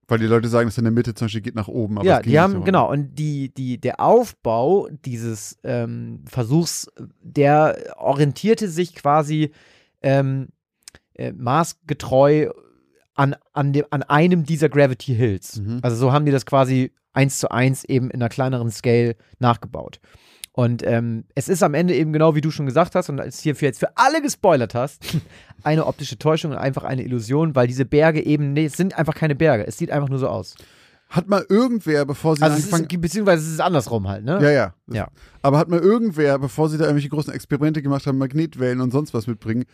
Weil 0.08 0.20
die 0.20 0.28
Leute 0.28 0.50
sagen, 0.50 0.68
dass 0.68 0.78
in 0.78 0.84
der 0.84 0.92
Mitte 0.94 1.14
zum 1.16 1.26
Beispiel 1.26 1.42
geht 1.42 1.56
nach 1.56 1.68
oben. 1.68 1.98
Aber 1.98 2.08
ja, 2.08 2.22
die 2.22 2.40
haben, 2.40 2.64
genau, 2.64 2.92
und 2.92 3.16
die, 3.16 3.52
die, 3.54 3.80
der 3.80 4.00
Aufbau 4.00 4.88
dieses 5.04 5.58
ähm, 5.64 6.24
Versuchs, 6.28 6.92
der 7.22 7.96
orientierte 7.98 8.68
sich 8.70 8.94
quasi 8.94 9.52
ähm, 10.04 10.50
äh, 11.16 11.32
maßgetreu 11.32 12.52
an, 13.16 13.36
an, 13.54 13.74
dem, 13.74 13.86
an 13.90 14.04
einem 14.04 14.44
dieser 14.44 14.70
Gravity 14.70 15.16
Hills. 15.16 15.58
Mhm. 15.58 15.80
Also 15.82 15.98
so 15.98 16.12
haben 16.12 16.26
die 16.26 16.32
das 16.32 16.46
quasi 16.46 16.92
eins 17.14 17.40
zu 17.40 17.50
eins 17.50 17.84
eben 17.86 18.12
in 18.12 18.22
einer 18.22 18.30
kleineren 18.30 18.70
Scale 18.70 19.16
nachgebaut. 19.40 20.00
Und 20.52 20.84
ähm, 20.86 21.26
es 21.36 21.50
ist 21.50 21.64
am 21.64 21.74
Ende 21.74 21.94
eben 21.96 22.14
genau 22.14 22.34
wie 22.36 22.42
du 22.42 22.50
schon 22.50 22.66
gesagt 22.66 22.96
hast 22.96 23.10
und 23.10 23.20
als 23.20 23.42
hierfür 23.42 23.68
jetzt 23.68 23.80
für 23.80 23.98
alle 23.98 24.22
gespoilert 24.22 24.74
hast, 24.74 25.04
eine 25.64 25.86
optische 25.86 26.18
Täuschung 26.18 26.52
und 26.52 26.58
einfach 26.58 26.84
eine 26.84 27.04
Illusion, 27.04 27.56
weil 27.56 27.68
diese 27.68 27.84
Berge 27.84 28.26
eben, 28.26 28.54
nee, 28.54 28.66
es 28.66 28.78
sind 28.78 28.98
einfach 28.98 29.16
keine 29.16 29.36
Berge. 29.36 29.68
Es 29.68 29.78
sieht 29.78 29.92
einfach 29.92 30.08
nur 30.08 30.20
so 30.20 30.30
aus. 30.30 30.56
Hat 31.10 31.28
mal 31.28 31.46
irgendwer, 31.50 32.06
bevor 32.06 32.36
sie 32.36 32.42
Also 32.42 32.56
angefangen 32.56 32.88
ist, 32.90 33.02
beziehungsweise 33.02 33.46
es 33.46 33.52
ist 33.52 33.60
andersrum 33.60 34.08
halt, 34.08 34.24
ne? 34.24 34.40
Ja, 34.42 34.50
ja. 34.50 34.74
Ja. 34.92 35.08
Aber 35.42 35.58
hat 35.58 35.70
mal 35.70 35.80
irgendwer, 35.80 36.40
bevor 36.40 36.70
sie 36.70 36.78
da 36.78 36.86
irgendwelche 36.86 37.10
großen 37.10 37.34
Experimente 37.34 37.82
gemacht 37.82 38.08
haben, 38.08 38.18
Magnetwellen 38.18 38.82
und 38.82 38.92
sonst 38.92 39.14
was 39.14 39.28
mitbringen, 39.28 39.66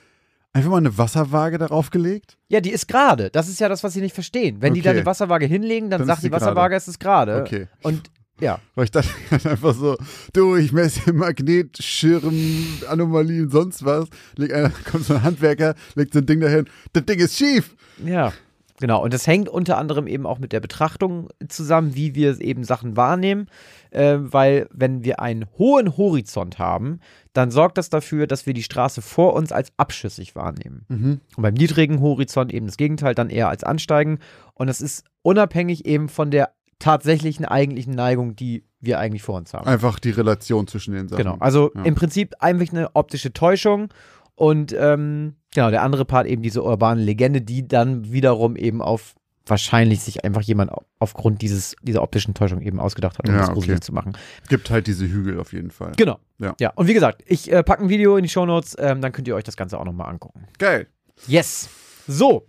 einfach 0.53 0.69
mal 0.69 0.77
eine 0.77 0.97
Wasserwaage 0.97 1.57
darauf 1.57 1.89
gelegt? 1.89 2.37
Ja, 2.49 2.61
die 2.61 2.71
ist 2.71 2.87
gerade. 2.87 3.29
Das 3.29 3.47
ist 3.47 3.59
ja 3.59 3.69
das, 3.69 3.83
was 3.83 3.93
sie 3.93 4.01
nicht 4.01 4.13
verstehen. 4.13 4.57
Wenn 4.61 4.73
die 4.73 4.81
da 4.81 4.91
eine 4.91 5.05
Wasserwaage 5.05 5.45
hinlegen, 5.45 5.89
dann, 5.89 5.99
Dann 5.99 6.07
sagt 6.07 6.23
die 6.23 6.31
Wasserwaage, 6.31 6.75
es 6.75 6.87
ist 6.87 6.99
gerade. 6.99 7.41
Okay. 7.41 7.67
Und 7.83 8.09
ja, 8.41 8.59
Weil 8.73 8.85
ich 8.85 8.91
dachte 8.91 9.09
einfach 9.49 9.75
so, 9.75 9.97
du, 10.33 10.55
ich 10.55 10.73
messe 10.73 11.13
Magnetschirm, 11.13 12.81
Anomalien, 12.89 13.49
sonst 13.49 13.85
was. 13.85 14.07
Leg 14.35 14.53
einer, 14.53 14.71
kommt 14.91 15.05
so 15.05 15.13
ein 15.13 15.23
Handwerker, 15.23 15.75
legt 15.95 16.13
so 16.13 16.19
ein 16.19 16.25
Ding 16.25 16.39
dahin, 16.39 16.65
das 16.93 17.05
Ding 17.05 17.19
ist 17.19 17.37
schief. 17.37 17.75
ja. 18.03 18.33
Genau, 18.79 19.03
und 19.03 19.13
das 19.13 19.27
hängt 19.27 19.47
unter 19.47 19.77
anderem 19.77 20.07
eben 20.07 20.25
auch 20.25 20.39
mit 20.39 20.53
der 20.53 20.59
Betrachtung 20.59 21.29
zusammen, 21.47 21.93
wie 21.93 22.15
wir 22.15 22.41
eben 22.41 22.63
Sachen 22.63 22.97
wahrnehmen, 22.97 23.45
äh, 23.91 24.17
weil 24.19 24.67
wenn 24.71 25.03
wir 25.03 25.19
einen 25.19 25.45
hohen 25.59 25.97
Horizont 25.97 26.57
haben, 26.57 26.99
dann 27.33 27.51
sorgt 27.51 27.77
das 27.77 27.89
dafür, 27.89 28.27
dass 28.27 28.45
wir 28.45 28.53
die 28.53 28.63
Straße 28.63 29.01
vor 29.01 29.33
uns 29.33 29.51
als 29.51 29.71
abschüssig 29.77 30.35
wahrnehmen. 30.35 30.85
Mhm. 30.89 31.21
Und 31.35 31.41
beim 31.43 31.53
niedrigen 31.53 32.01
Horizont 32.01 32.53
eben 32.53 32.65
das 32.65 32.77
Gegenteil, 32.77 33.15
dann 33.15 33.29
eher 33.29 33.49
als 33.49 33.63
ansteigen. 33.63 34.19
Und 34.53 34.67
das 34.67 34.81
ist 34.81 35.05
unabhängig 35.21 35.85
eben 35.85 36.09
von 36.09 36.31
der 36.31 36.51
tatsächlichen 36.79 37.45
eigentlichen 37.45 37.93
Neigung, 37.93 38.35
die 38.35 38.65
wir 38.79 38.99
eigentlich 38.99 39.21
vor 39.23 39.35
uns 39.37 39.53
haben. 39.53 39.67
Einfach 39.67 39.99
die 39.99 40.09
Relation 40.09 40.67
zwischen 40.67 40.93
den 40.93 41.07
Sachen. 41.07 41.23
Genau, 41.23 41.37
also 41.39 41.71
Ja. 41.75 41.83
im 41.83 41.95
Prinzip 41.95 42.33
einfach 42.39 42.73
eine 42.73 42.95
optische 42.95 43.31
Täuschung 43.31 43.93
und 44.35 44.73
ähm, 44.77 45.35
genau, 45.53 45.69
der 45.69 45.83
andere 45.83 46.03
Part 46.05 46.25
eben 46.25 46.41
diese 46.41 46.63
urbane 46.63 47.01
Legende, 47.01 47.41
die 47.41 47.67
dann 47.67 48.11
wiederum 48.11 48.55
eben 48.55 48.81
auf 48.81 49.13
wahrscheinlich 49.45 50.01
sich 50.01 50.23
einfach 50.23 50.41
jemand 50.41 50.71
au- 50.71 50.83
aufgrund 50.99 51.41
dieses, 51.41 51.75
dieser 51.81 52.03
optischen 52.03 52.33
Täuschung 52.33 52.61
eben 52.61 52.79
ausgedacht 52.79 53.17
hat, 53.17 53.27
um 53.27 53.33
Ja, 53.33 53.41
das 53.41 53.51
gruselig 53.51 53.77
okay. 53.77 53.85
zu 53.85 53.93
machen. 53.93 54.17
Gibt 54.49 54.69
halt 54.69 54.87
diese 54.87 55.05
Hügel 55.07 55.39
auf 55.39 55.51
jeden 55.53 55.71
Fall. 55.71 55.93
Genau. 55.97 56.19
Ja. 56.37 56.53
Ja, 56.59 56.69
und 56.75 56.87
wie 56.87 56.93
gesagt, 56.93 57.23
ich 57.25 57.51
äh, 57.51 57.63
packe 57.63 57.83
ein 57.83 57.89
Video 57.89 58.17
in 58.17 58.23
die 58.23 58.29
Shownotes, 58.29 58.75
ähm, 58.79 59.01
dann 59.01 59.11
könnt 59.11 59.27
ihr 59.27 59.35
euch 59.35 59.43
das 59.43 59.57
Ganze 59.57 59.79
auch 59.79 59.85
nochmal 59.85 60.09
angucken. 60.09 60.47
Geil. 60.59 60.87
Yes. 61.27 61.69
So. 62.07 62.47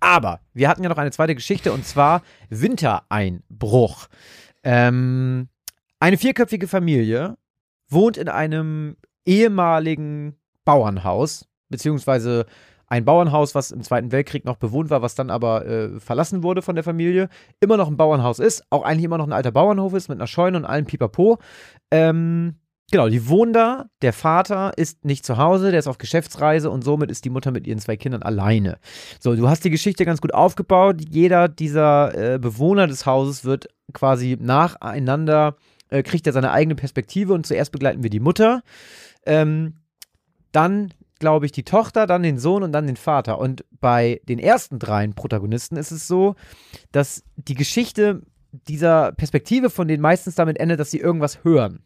Aber 0.00 0.40
wir 0.52 0.68
hatten 0.68 0.82
ja 0.82 0.88
noch 0.88 0.98
eine 0.98 1.10
zweite 1.12 1.34
Geschichte 1.34 1.72
und 1.72 1.86
zwar 1.86 2.22
Wintereinbruch. 2.50 4.08
Ähm, 4.62 5.48
eine 6.00 6.18
vierköpfige 6.18 6.68
Familie 6.68 7.36
wohnt 7.88 8.16
in 8.16 8.28
einem 8.28 8.96
ehemaligen 9.24 10.36
Bauernhaus, 10.64 11.46
beziehungsweise 11.68 12.46
ein 12.94 13.04
Bauernhaus, 13.04 13.56
was 13.56 13.72
im 13.72 13.82
Zweiten 13.82 14.12
Weltkrieg 14.12 14.44
noch 14.44 14.54
bewohnt 14.54 14.88
war, 14.88 15.02
was 15.02 15.16
dann 15.16 15.28
aber 15.28 15.66
äh, 15.66 15.98
verlassen 15.98 16.44
wurde 16.44 16.62
von 16.62 16.76
der 16.76 16.84
Familie, 16.84 17.28
immer 17.58 17.76
noch 17.76 17.88
ein 17.88 17.96
Bauernhaus 17.96 18.38
ist, 18.38 18.62
auch 18.70 18.84
eigentlich 18.84 19.04
immer 19.04 19.18
noch 19.18 19.26
ein 19.26 19.32
alter 19.32 19.50
Bauernhof 19.50 19.94
ist 19.94 20.08
mit 20.08 20.18
einer 20.18 20.28
Scheune 20.28 20.58
und 20.58 20.64
allem 20.64 20.84
Pipapo. 20.84 21.38
Ähm, 21.90 22.54
genau, 22.92 23.08
die 23.08 23.28
wohnen 23.28 23.52
da, 23.52 23.86
der 24.00 24.12
Vater 24.12 24.74
ist 24.76 25.04
nicht 25.04 25.26
zu 25.26 25.38
Hause, 25.38 25.72
der 25.72 25.80
ist 25.80 25.88
auf 25.88 25.98
Geschäftsreise 25.98 26.70
und 26.70 26.84
somit 26.84 27.10
ist 27.10 27.24
die 27.24 27.30
Mutter 27.30 27.50
mit 27.50 27.66
ihren 27.66 27.80
zwei 27.80 27.96
Kindern 27.96 28.22
alleine. 28.22 28.78
So, 29.18 29.34
du 29.34 29.48
hast 29.48 29.64
die 29.64 29.70
Geschichte 29.70 30.04
ganz 30.04 30.20
gut 30.20 30.32
aufgebaut. 30.32 31.00
Jeder 31.10 31.48
dieser 31.48 32.34
äh, 32.34 32.38
Bewohner 32.38 32.86
des 32.86 33.06
Hauses 33.06 33.44
wird 33.44 33.66
quasi 33.92 34.38
nacheinander, 34.40 35.56
äh, 35.88 36.04
kriegt 36.04 36.28
er 36.28 36.32
seine 36.32 36.52
eigene 36.52 36.76
Perspektive 36.76 37.32
und 37.32 37.44
zuerst 37.44 37.72
begleiten 37.72 38.04
wir 38.04 38.10
die 38.10 38.20
Mutter. 38.20 38.62
Ähm, 39.26 39.78
dann 40.52 40.94
glaube 41.24 41.46
ich, 41.46 41.52
die 41.52 41.62
Tochter, 41.62 42.06
dann 42.06 42.22
den 42.22 42.36
Sohn 42.36 42.62
und 42.62 42.72
dann 42.72 42.86
den 42.86 42.98
Vater. 42.98 43.38
Und 43.38 43.64
bei 43.80 44.20
den 44.28 44.38
ersten 44.38 44.78
dreien 44.78 45.14
Protagonisten 45.14 45.78
ist 45.78 45.90
es 45.90 46.06
so, 46.06 46.34
dass 46.92 47.24
die 47.36 47.54
Geschichte 47.54 48.20
dieser 48.52 49.12
Perspektive 49.12 49.70
von 49.70 49.88
denen 49.88 50.02
meistens 50.02 50.34
damit 50.34 50.58
endet, 50.60 50.80
dass 50.80 50.90
sie 50.90 50.98
irgendwas 51.00 51.42
hören. 51.42 51.82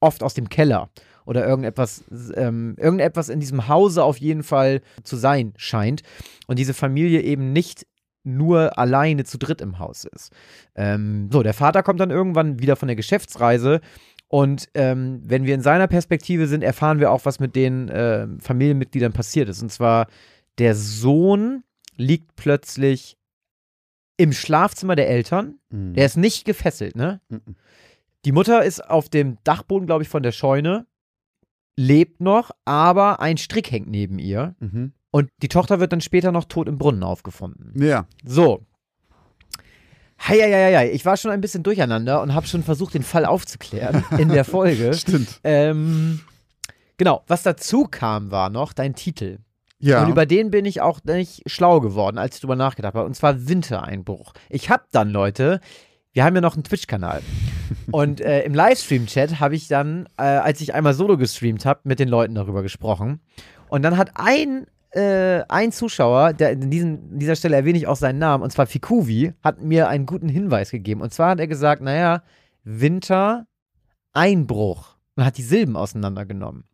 Oft 0.00 0.22
aus 0.22 0.34
dem 0.34 0.50
Keller 0.50 0.90
oder 1.24 1.46
irgendetwas, 1.46 2.04
ähm, 2.34 2.74
irgendetwas 2.76 3.30
in 3.30 3.40
diesem 3.40 3.68
Hause 3.68 4.04
auf 4.04 4.18
jeden 4.18 4.42
Fall 4.42 4.82
zu 5.02 5.16
sein 5.16 5.54
scheint. 5.56 6.02
Und 6.46 6.58
diese 6.58 6.74
Familie 6.74 7.22
eben 7.22 7.54
nicht 7.54 7.86
nur 8.22 8.78
alleine 8.78 9.24
zu 9.24 9.38
dritt 9.38 9.62
im 9.62 9.78
Haus 9.78 10.04
ist. 10.04 10.30
Ähm, 10.74 11.30
so, 11.32 11.42
der 11.42 11.54
Vater 11.54 11.82
kommt 11.82 12.00
dann 12.00 12.10
irgendwann 12.10 12.58
wieder 12.58 12.76
von 12.76 12.88
der 12.88 12.96
Geschäftsreise 12.96 13.80
und 14.28 14.68
ähm, 14.74 15.20
wenn 15.24 15.46
wir 15.46 15.54
in 15.54 15.62
seiner 15.62 15.86
Perspektive 15.86 16.46
sind, 16.46 16.62
erfahren 16.62 17.00
wir 17.00 17.10
auch, 17.10 17.24
was 17.24 17.40
mit 17.40 17.56
den 17.56 17.88
äh, 17.88 18.28
Familienmitgliedern 18.38 19.12
passiert 19.12 19.48
ist. 19.48 19.62
Und 19.62 19.72
zwar, 19.72 20.06
der 20.58 20.74
Sohn 20.74 21.64
liegt 21.96 22.36
plötzlich 22.36 23.16
im 24.18 24.32
Schlafzimmer 24.32 24.96
der 24.96 25.08
Eltern. 25.08 25.58
Mhm. 25.70 25.94
Der 25.94 26.04
ist 26.04 26.16
nicht 26.16 26.44
gefesselt, 26.44 26.94
ne? 26.94 27.20
Mhm. 27.30 27.56
Die 28.24 28.32
Mutter 28.32 28.64
ist 28.64 28.84
auf 28.84 29.08
dem 29.08 29.38
Dachboden, 29.44 29.86
glaube 29.86 30.02
ich, 30.02 30.08
von 30.08 30.22
der 30.22 30.32
Scheune, 30.32 30.86
lebt 31.76 32.20
noch, 32.20 32.50
aber 32.64 33.20
ein 33.20 33.38
Strick 33.38 33.70
hängt 33.70 33.88
neben 33.88 34.18
ihr. 34.18 34.56
Mhm. 34.58 34.92
Und 35.10 35.30
die 35.40 35.48
Tochter 35.48 35.80
wird 35.80 35.92
dann 35.92 36.00
später 36.02 36.32
noch 36.32 36.44
tot 36.44 36.68
im 36.68 36.76
Brunnen 36.76 37.02
aufgefunden. 37.02 37.72
Ja. 37.82 38.06
So. 38.24 38.66
Heieieiei, 40.26 40.90
ich 40.92 41.04
war 41.04 41.16
schon 41.16 41.30
ein 41.30 41.40
bisschen 41.40 41.62
durcheinander 41.62 42.20
und 42.22 42.34
habe 42.34 42.46
schon 42.46 42.62
versucht, 42.62 42.94
den 42.94 43.02
Fall 43.02 43.24
aufzuklären 43.24 44.04
in 44.18 44.28
der 44.28 44.44
Folge. 44.44 44.94
Stimmt. 44.94 45.40
ähm, 45.44 46.20
genau, 46.96 47.22
was 47.26 47.42
dazu 47.42 47.84
kam, 47.84 48.30
war 48.30 48.50
noch 48.50 48.72
dein 48.72 48.94
Titel. 48.94 49.38
Ja. 49.80 50.02
Und 50.02 50.10
über 50.10 50.26
den 50.26 50.50
bin 50.50 50.64
ich 50.64 50.80
auch 50.80 51.00
nicht 51.04 51.42
schlau 51.46 51.80
geworden, 51.80 52.18
als 52.18 52.36
ich 52.36 52.40
drüber 52.40 52.56
nachgedacht 52.56 52.94
habe. 52.94 53.06
Und 53.06 53.14
zwar 53.14 53.48
Wintereinbruch. 53.48 54.32
Ich 54.48 54.70
habe 54.70 54.82
dann, 54.90 55.10
Leute, 55.10 55.60
wir 56.12 56.24
haben 56.24 56.34
ja 56.34 56.40
noch 56.40 56.54
einen 56.54 56.64
Twitch-Kanal. 56.64 57.22
und 57.92 58.20
äh, 58.20 58.42
im 58.42 58.54
Livestream-Chat 58.54 59.38
habe 59.38 59.54
ich 59.54 59.68
dann, 59.68 60.08
äh, 60.16 60.22
als 60.22 60.60
ich 60.60 60.74
einmal 60.74 60.94
solo 60.94 61.16
gestreamt 61.16 61.64
habe, 61.64 61.80
mit 61.84 62.00
den 62.00 62.08
Leuten 62.08 62.34
darüber 62.34 62.62
gesprochen. 62.62 63.20
Und 63.68 63.82
dann 63.82 63.96
hat 63.96 64.12
ein, 64.14 64.66
äh, 64.90 65.42
ein 65.48 65.72
Zuschauer, 65.72 66.32
der 66.32 66.52
in, 66.52 66.70
diesen, 66.70 67.12
in 67.12 67.18
dieser 67.18 67.36
Stelle 67.36 67.56
erwähne 67.56 67.76
ich 67.78 67.86
auch 67.86 67.96
seinen 67.96 68.18
Namen, 68.18 68.42
und 68.42 68.50
zwar 68.50 68.66
Fikuvi, 68.66 69.34
hat 69.42 69.62
mir 69.62 69.88
einen 69.88 70.06
guten 70.06 70.28
Hinweis 70.28 70.70
gegeben. 70.70 71.02
Und 71.02 71.12
zwar 71.12 71.30
hat 71.30 71.40
er 71.40 71.46
gesagt, 71.46 71.82
naja, 71.82 72.22
Winter-Einbruch. 72.64 74.96
Und 75.16 75.24
hat 75.24 75.36
die 75.36 75.42
Silben 75.42 75.76
auseinandergenommen. 75.76 76.64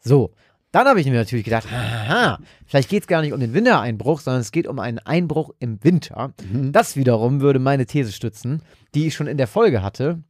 So, 0.00 0.34
dann 0.72 0.86
habe 0.86 1.00
ich 1.00 1.06
mir 1.06 1.14
natürlich 1.14 1.46
gedacht, 1.46 1.66
aha, 1.72 2.38
vielleicht 2.66 2.90
geht 2.90 3.04
es 3.04 3.08
gar 3.08 3.22
nicht 3.22 3.32
um 3.32 3.40
den 3.40 3.54
Wintereinbruch, 3.54 4.20
sondern 4.20 4.42
es 4.42 4.52
geht 4.52 4.66
um 4.66 4.78
einen 4.78 4.98
Einbruch 4.98 5.54
im 5.58 5.82
Winter. 5.82 6.34
Mhm. 6.52 6.72
Das 6.72 6.96
wiederum 6.96 7.40
würde 7.40 7.58
meine 7.58 7.86
These 7.86 8.12
stützen, 8.12 8.60
die 8.94 9.06
ich 9.06 9.14
schon 9.14 9.26
in 9.26 9.38
der 9.38 9.46
Folge 9.46 9.82
hatte, 9.82 10.22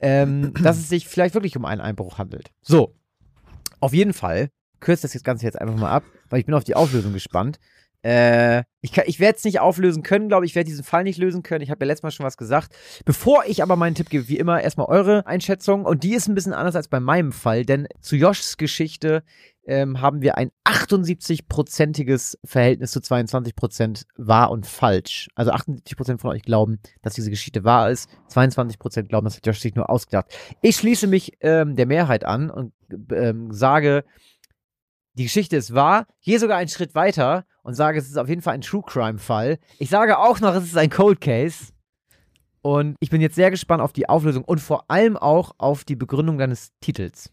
ähm, 0.00 0.54
dass 0.62 0.78
es 0.78 0.88
sich 0.88 1.08
vielleicht 1.08 1.34
wirklich 1.34 1.56
um 1.56 1.64
einen 1.64 1.80
Einbruch 1.80 2.18
handelt. 2.18 2.52
So, 2.62 2.94
auf 3.80 3.92
jeden 3.92 4.12
Fall 4.12 4.50
kürze 4.78 5.08
das 5.08 5.24
Ganze 5.24 5.46
jetzt 5.46 5.60
einfach 5.60 5.76
mal 5.76 5.90
ab, 5.90 6.04
weil 6.30 6.40
ich 6.40 6.46
bin 6.46 6.54
auf 6.54 6.64
die 6.64 6.76
Auflösung 6.76 7.12
gespannt. 7.12 7.58
Äh, 8.02 8.64
ich 8.82 8.92
kann- 8.92 9.04
ich 9.06 9.18
werde 9.18 9.38
es 9.38 9.44
nicht 9.44 9.60
auflösen 9.60 10.02
können, 10.02 10.28
glaube 10.28 10.44
ich. 10.44 10.52
Ich 10.52 10.54
werde 10.56 10.68
diesen 10.68 10.84
Fall 10.84 11.04
nicht 11.04 11.16
lösen 11.18 11.42
können. 11.42 11.62
Ich 11.62 11.70
habe 11.70 11.82
ja 11.84 11.86
letztes 11.86 12.02
Mal 12.02 12.10
schon 12.10 12.26
was 12.26 12.36
gesagt. 12.36 12.74
Bevor 13.06 13.44
ich 13.46 13.62
aber 13.62 13.76
meinen 13.76 13.94
Tipp 13.94 14.10
gebe, 14.10 14.28
wie 14.28 14.36
immer, 14.38 14.60
erstmal 14.60 14.88
eure 14.88 15.26
Einschätzung. 15.26 15.86
Und 15.86 16.02
die 16.02 16.12
ist 16.14 16.28
ein 16.28 16.34
bisschen 16.34 16.52
anders 16.52 16.76
als 16.76 16.88
bei 16.88 17.00
meinem 17.00 17.32
Fall, 17.32 17.64
denn 17.64 17.86
zu 18.02 18.16
Joshs 18.16 18.58
Geschichte 18.58 19.22
ähm, 19.66 20.02
haben 20.02 20.20
wir 20.20 20.36
ein 20.36 20.50
78-prozentiges 20.68 22.36
Verhältnis 22.44 22.90
zu 22.92 23.00
22% 23.00 24.04
wahr 24.16 24.50
und 24.50 24.66
falsch. 24.66 25.28
Also 25.34 25.52
78% 25.52 26.18
von 26.18 26.30
euch 26.30 26.42
glauben, 26.42 26.78
dass 27.02 27.14
diese 27.14 27.30
Geschichte 27.30 27.64
wahr 27.64 27.90
ist. 27.90 28.08
22% 28.30 29.04
glauben, 29.04 29.24
das 29.24 29.36
hat 29.36 29.46
Josh 29.46 29.60
sich 29.60 29.74
nur 29.74 29.90
ausgedacht. 29.90 30.26
Ich 30.62 30.76
schließe 30.76 31.06
mich 31.06 31.32
ähm, 31.40 31.76
der 31.76 31.86
Mehrheit 31.86 32.24
an 32.24 32.50
und 32.50 32.72
ähm, 33.12 33.52
sage, 33.52 34.04
die 35.14 35.24
Geschichte 35.24 35.56
ist 35.56 35.74
wahr, 35.74 36.06
gehe 36.22 36.38
sogar 36.38 36.58
einen 36.58 36.68
Schritt 36.68 36.94
weiter 36.94 37.44
und 37.62 37.74
sage, 37.74 37.98
es 37.98 38.08
ist 38.08 38.18
auf 38.18 38.28
jeden 38.28 38.42
Fall 38.42 38.54
ein 38.54 38.60
True 38.60 38.82
Crime 38.84 39.18
Fall. 39.18 39.58
Ich 39.78 39.90
sage 39.90 40.18
auch 40.18 40.40
noch, 40.40 40.54
es 40.54 40.64
ist 40.64 40.76
ein 40.76 40.90
Cold 40.90 41.20
Case. 41.20 41.72
Und 42.62 42.96
ich 43.00 43.10
bin 43.10 43.20
jetzt 43.20 43.34
sehr 43.34 43.50
gespannt 43.50 43.82
auf 43.82 43.92
die 43.92 44.08
Auflösung 44.08 44.42
und 44.42 44.58
vor 44.58 44.90
allem 44.90 45.16
auch 45.16 45.54
auf 45.58 45.84
die 45.84 45.96
Begründung 45.96 46.38
deines 46.38 46.72
Titels. 46.80 47.30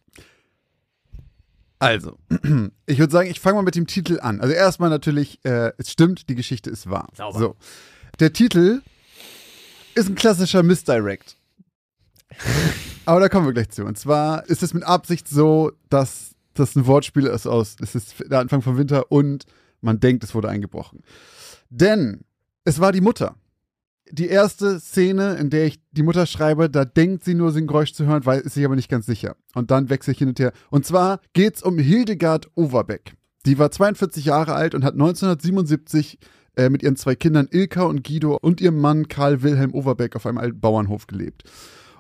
Also, 1.80 2.18
ich 2.86 3.00
würde 3.00 3.12
sagen, 3.12 3.30
ich 3.30 3.40
fange 3.40 3.56
mal 3.56 3.64
mit 3.64 3.76
dem 3.76 3.88
Titel 3.88 4.20
an. 4.22 4.42
Also 4.42 4.54
erstmal 4.54 4.90
natürlich, 4.90 5.40
äh, 5.44 5.72
es 5.78 5.90
stimmt, 5.90 6.30
die 6.30 6.36
Geschichte 6.36 6.70
ist 6.70 6.90
wahr. 6.90 7.08
Sauber. 7.16 7.40
So. 7.40 7.56
Der 8.20 8.34
Titel 8.34 8.82
ist 9.96 10.08
ein 10.08 10.16
klassischer 10.16 10.64
Misdirect. 10.64 11.38
Aber 13.06 13.20
da 13.20 13.30
kommen 13.30 13.48
wir 13.48 13.54
gleich 13.54 13.70
zu. 13.70 13.84
Und 13.86 13.98
zwar 13.98 14.46
ist 14.48 14.62
es 14.62 14.74
mit 14.74 14.84
Absicht 14.84 15.28
so, 15.28 15.72
dass 15.90 16.31
das 16.54 16.76
ein 16.76 16.88
Wortspiel 16.88 17.26
ist 17.26 17.48
aus, 17.48 17.76
es 17.82 17.96
ist 17.96 18.16
der 18.30 18.40
Anfang 18.40 18.62
vom 18.62 18.78
Winter 18.78 19.12
und 19.12 19.46
man 19.82 20.00
denkt, 20.00 20.24
es 20.24 20.36
wurde 20.36 20.50
eingebrochen. 20.50 21.04
Denn 21.70 22.22
es 22.64 22.80
war 22.80 22.92
die 22.92 23.02
Mutter. 23.02 23.36
Die 24.12 24.28
erste 24.28 24.80
Szene, 24.80 25.36
in 25.36 25.50
der 25.50 25.66
ich 25.66 25.80
die 25.92 26.04
Mutter 26.04 26.26
schreibe, 26.26 26.70
da 26.70 26.84
denkt 26.84 27.24
sie 27.24 27.34
nur, 27.34 27.52
sie 27.52 27.62
ein 27.62 27.68
Geräusch 27.68 27.94
zu 27.94 28.06
hören, 28.06 28.26
weil 28.26 28.42
ist 28.42 28.56
sich 28.56 28.66
aber 28.66 28.76
nicht 28.76 28.90
ganz 28.90 29.06
sicher. 29.06 29.38
Und 29.54 29.72
dann 29.72 29.90
wechsle 29.90 30.12
ich 30.12 30.20
hin 30.20 30.28
und 30.28 30.40
her. 30.40 30.52
Und 30.70 30.86
zwar 30.86 31.22
geht 31.34 31.56
es 31.56 31.64
um 31.64 31.80
Hildegard 31.80 32.50
Overbeck. 32.56 33.14
Die 33.46 33.58
war 33.58 33.72
42 33.72 34.26
Jahre 34.26 34.54
alt 34.54 34.76
und 34.76 34.84
hat 34.84 34.94
1977 34.94 36.20
äh, 36.58 36.70
mit 36.70 36.84
ihren 36.84 36.98
zwei 36.98 37.16
Kindern 37.16 37.48
Ilka 37.50 37.84
und 37.84 38.04
Guido 38.06 38.38
und 38.42 38.60
ihrem 38.60 38.80
Mann 38.80 39.08
Karl 39.08 39.42
Wilhelm 39.42 39.74
Overbeck 39.74 40.16
auf 40.16 40.26
einem 40.26 40.38
alten 40.38 40.60
Bauernhof 40.60 41.08
gelebt. 41.08 41.44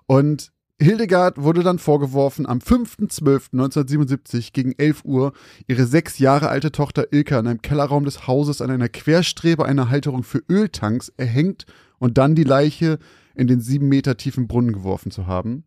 Und 0.05 0.51
Hildegard 0.81 1.38
wurde 1.38 1.61
dann 1.61 1.77
vorgeworfen, 1.77 2.47
am 2.47 2.57
5.12.1977 2.57 4.51
gegen 4.51 4.73
11 4.77 5.05
Uhr 5.05 5.33
ihre 5.67 5.85
sechs 5.85 6.17
Jahre 6.17 6.50
alte 6.50 6.71
Tochter 6.71 7.13
Ilka 7.13 7.39
in 7.39 7.45
einem 7.45 7.61
Kellerraum 7.61 8.03
des 8.03 8.25
Hauses 8.25 8.61
an 8.61 8.71
einer 8.71 8.89
Querstrebe 8.89 9.63
einer 9.63 9.91
Halterung 9.91 10.23
für 10.23 10.41
Öltanks 10.50 11.09
erhängt 11.17 11.67
und 12.00 12.17
dann 12.17 12.33
die 12.33 12.43
Leiche 12.43 12.97
in 13.35 13.45
den 13.45 13.61
sieben 13.61 13.89
Meter 13.89 14.17
tiefen 14.17 14.47
Brunnen 14.47 14.73
geworfen 14.73 15.11
zu 15.11 15.27
haben. 15.27 15.65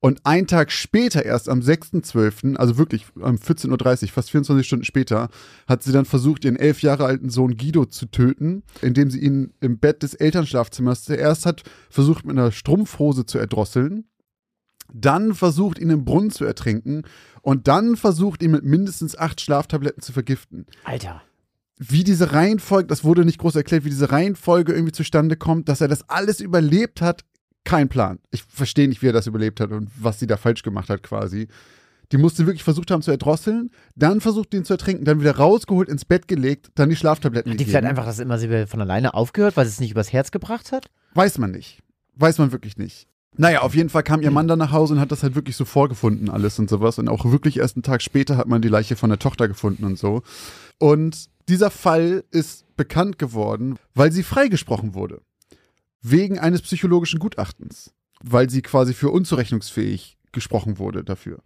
Und 0.00 0.26
einen 0.26 0.48
Tag 0.48 0.70
später, 0.70 1.24
erst 1.24 1.48
am 1.48 1.60
6.12., 1.60 2.56
also 2.56 2.76
wirklich 2.76 3.06
um 3.14 3.36
14.30 3.36 4.02
Uhr, 4.02 4.08
fast 4.08 4.32
24 4.32 4.66
Stunden 4.66 4.84
später, 4.84 5.28
hat 5.66 5.82
sie 5.82 5.92
dann 5.92 6.04
versucht, 6.04 6.44
ihren 6.44 6.56
elf 6.56 6.82
Jahre 6.82 7.06
alten 7.06 7.30
Sohn 7.30 7.56
Guido 7.56 7.86
zu 7.86 8.06
töten, 8.06 8.64
indem 8.82 9.10
sie 9.10 9.20
ihn 9.20 9.54
im 9.60 9.78
Bett 9.78 10.02
des 10.02 10.14
Elternschlafzimmers 10.14 11.04
zuerst 11.04 11.46
hat 11.46 11.62
versucht, 11.88 12.26
mit 12.26 12.36
einer 12.36 12.50
Strumpfhose 12.50 13.24
zu 13.24 13.38
erdrosseln, 13.38 14.04
dann 14.94 15.34
versucht, 15.34 15.78
ihn 15.78 15.90
im 15.90 16.04
Brunnen 16.04 16.30
zu 16.30 16.44
ertrinken 16.44 17.02
und 17.40 17.68
dann 17.68 17.96
versucht, 17.96 18.42
ihn 18.42 18.50
mit 18.52 18.64
mindestens 18.64 19.16
acht 19.16 19.40
Schlaftabletten 19.40 20.02
zu 20.02 20.12
vergiften 20.12 20.66
Alter. 20.84 21.22
wie 21.78 22.04
diese 22.04 22.32
Reihenfolge, 22.32 22.86
das 22.88 23.02
wurde 23.04 23.24
nicht 23.24 23.38
groß 23.38 23.56
erklärt, 23.56 23.84
wie 23.84 23.90
diese 23.90 24.12
Reihenfolge 24.12 24.72
irgendwie 24.72 24.92
zustande 24.92 25.36
kommt, 25.36 25.68
dass 25.68 25.80
er 25.80 25.88
das 25.88 26.08
alles 26.08 26.40
überlebt 26.40 27.00
hat, 27.00 27.24
kein 27.64 27.88
Plan. 27.88 28.18
Ich 28.30 28.42
verstehe 28.42 28.88
nicht, 28.88 29.02
wie 29.02 29.08
er 29.08 29.12
das 29.12 29.26
überlebt 29.26 29.60
hat 29.60 29.70
und 29.70 29.88
was 29.98 30.18
sie 30.18 30.26
da 30.26 30.36
falsch 30.36 30.62
gemacht 30.62 30.88
hat 30.88 31.02
quasi. 31.02 31.48
Die 32.10 32.18
musste 32.18 32.44
wirklich 32.44 32.62
versucht 32.62 32.90
haben 32.90 33.00
zu 33.00 33.10
erdrosseln, 33.10 33.70
dann 33.96 34.20
versucht 34.20 34.52
ihn 34.52 34.64
zu 34.64 34.74
ertrinken, 34.74 35.04
dann 35.06 35.20
wieder 35.20 35.36
rausgeholt, 35.36 35.88
ins 35.88 36.04
Bett 36.04 36.28
gelegt, 36.28 36.70
dann 36.74 36.90
die 36.90 36.96
Schlaftabletten 36.96 37.50
Hat 37.52 37.58
die 37.58 37.64
gegeben. 37.64 37.70
vielleicht 37.78 37.88
einfach 37.88 38.04
das 38.04 38.18
immer 38.18 38.36
sie 38.38 38.66
von 38.66 38.80
alleine 38.82 39.14
aufgehört, 39.14 39.56
weil 39.56 39.64
sie 39.64 39.70
es 39.70 39.80
nicht 39.80 39.92
übers 39.92 40.12
Herz 40.12 40.30
gebracht 40.30 40.72
hat? 40.72 40.90
Weiß 41.14 41.38
man 41.38 41.52
nicht. 41.52 41.82
Weiß 42.16 42.36
man 42.36 42.52
wirklich 42.52 42.76
nicht. 42.76 43.08
Naja, 43.36 43.62
auf 43.62 43.74
jeden 43.74 43.88
Fall 43.88 44.02
kam 44.02 44.20
ihr 44.20 44.30
Mann 44.30 44.46
dann 44.46 44.58
nach 44.58 44.72
Hause 44.72 44.94
und 44.94 45.00
hat 45.00 45.10
das 45.10 45.22
halt 45.22 45.34
wirklich 45.34 45.56
so 45.56 45.64
vorgefunden, 45.64 46.28
alles 46.28 46.58
und 46.58 46.68
sowas. 46.68 46.98
Und 46.98 47.08
auch 47.08 47.24
wirklich 47.24 47.58
erst 47.58 47.76
einen 47.76 47.82
Tag 47.82 48.02
später 48.02 48.36
hat 48.36 48.46
man 48.46 48.60
die 48.60 48.68
Leiche 48.68 48.94
von 48.94 49.08
der 49.08 49.18
Tochter 49.18 49.48
gefunden 49.48 49.84
und 49.84 49.98
so. 49.98 50.22
Und 50.78 51.30
dieser 51.48 51.70
Fall 51.70 52.24
ist 52.30 52.66
bekannt 52.76 53.18
geworden, 53.18 53.78
weil 53.94 54.12
sie 54.12 54.22
freigesprochen 54.22 54.94
wurde. 54.94 55.22
Wegen 56.02 56.38
eines 56.38 56.62
psychologischen 56.62 57.20
Gutachtens. 57.20 57.92
Weil 58.22 58.50
sie 58.50 58.60
quasi 58.60 58.92
für 58.92 59.10
unzurechnungsfähig 59.10 60.18
gesprochen 60.32 60.78
wurde 60.78 61.02
dafür. 61.02 61.38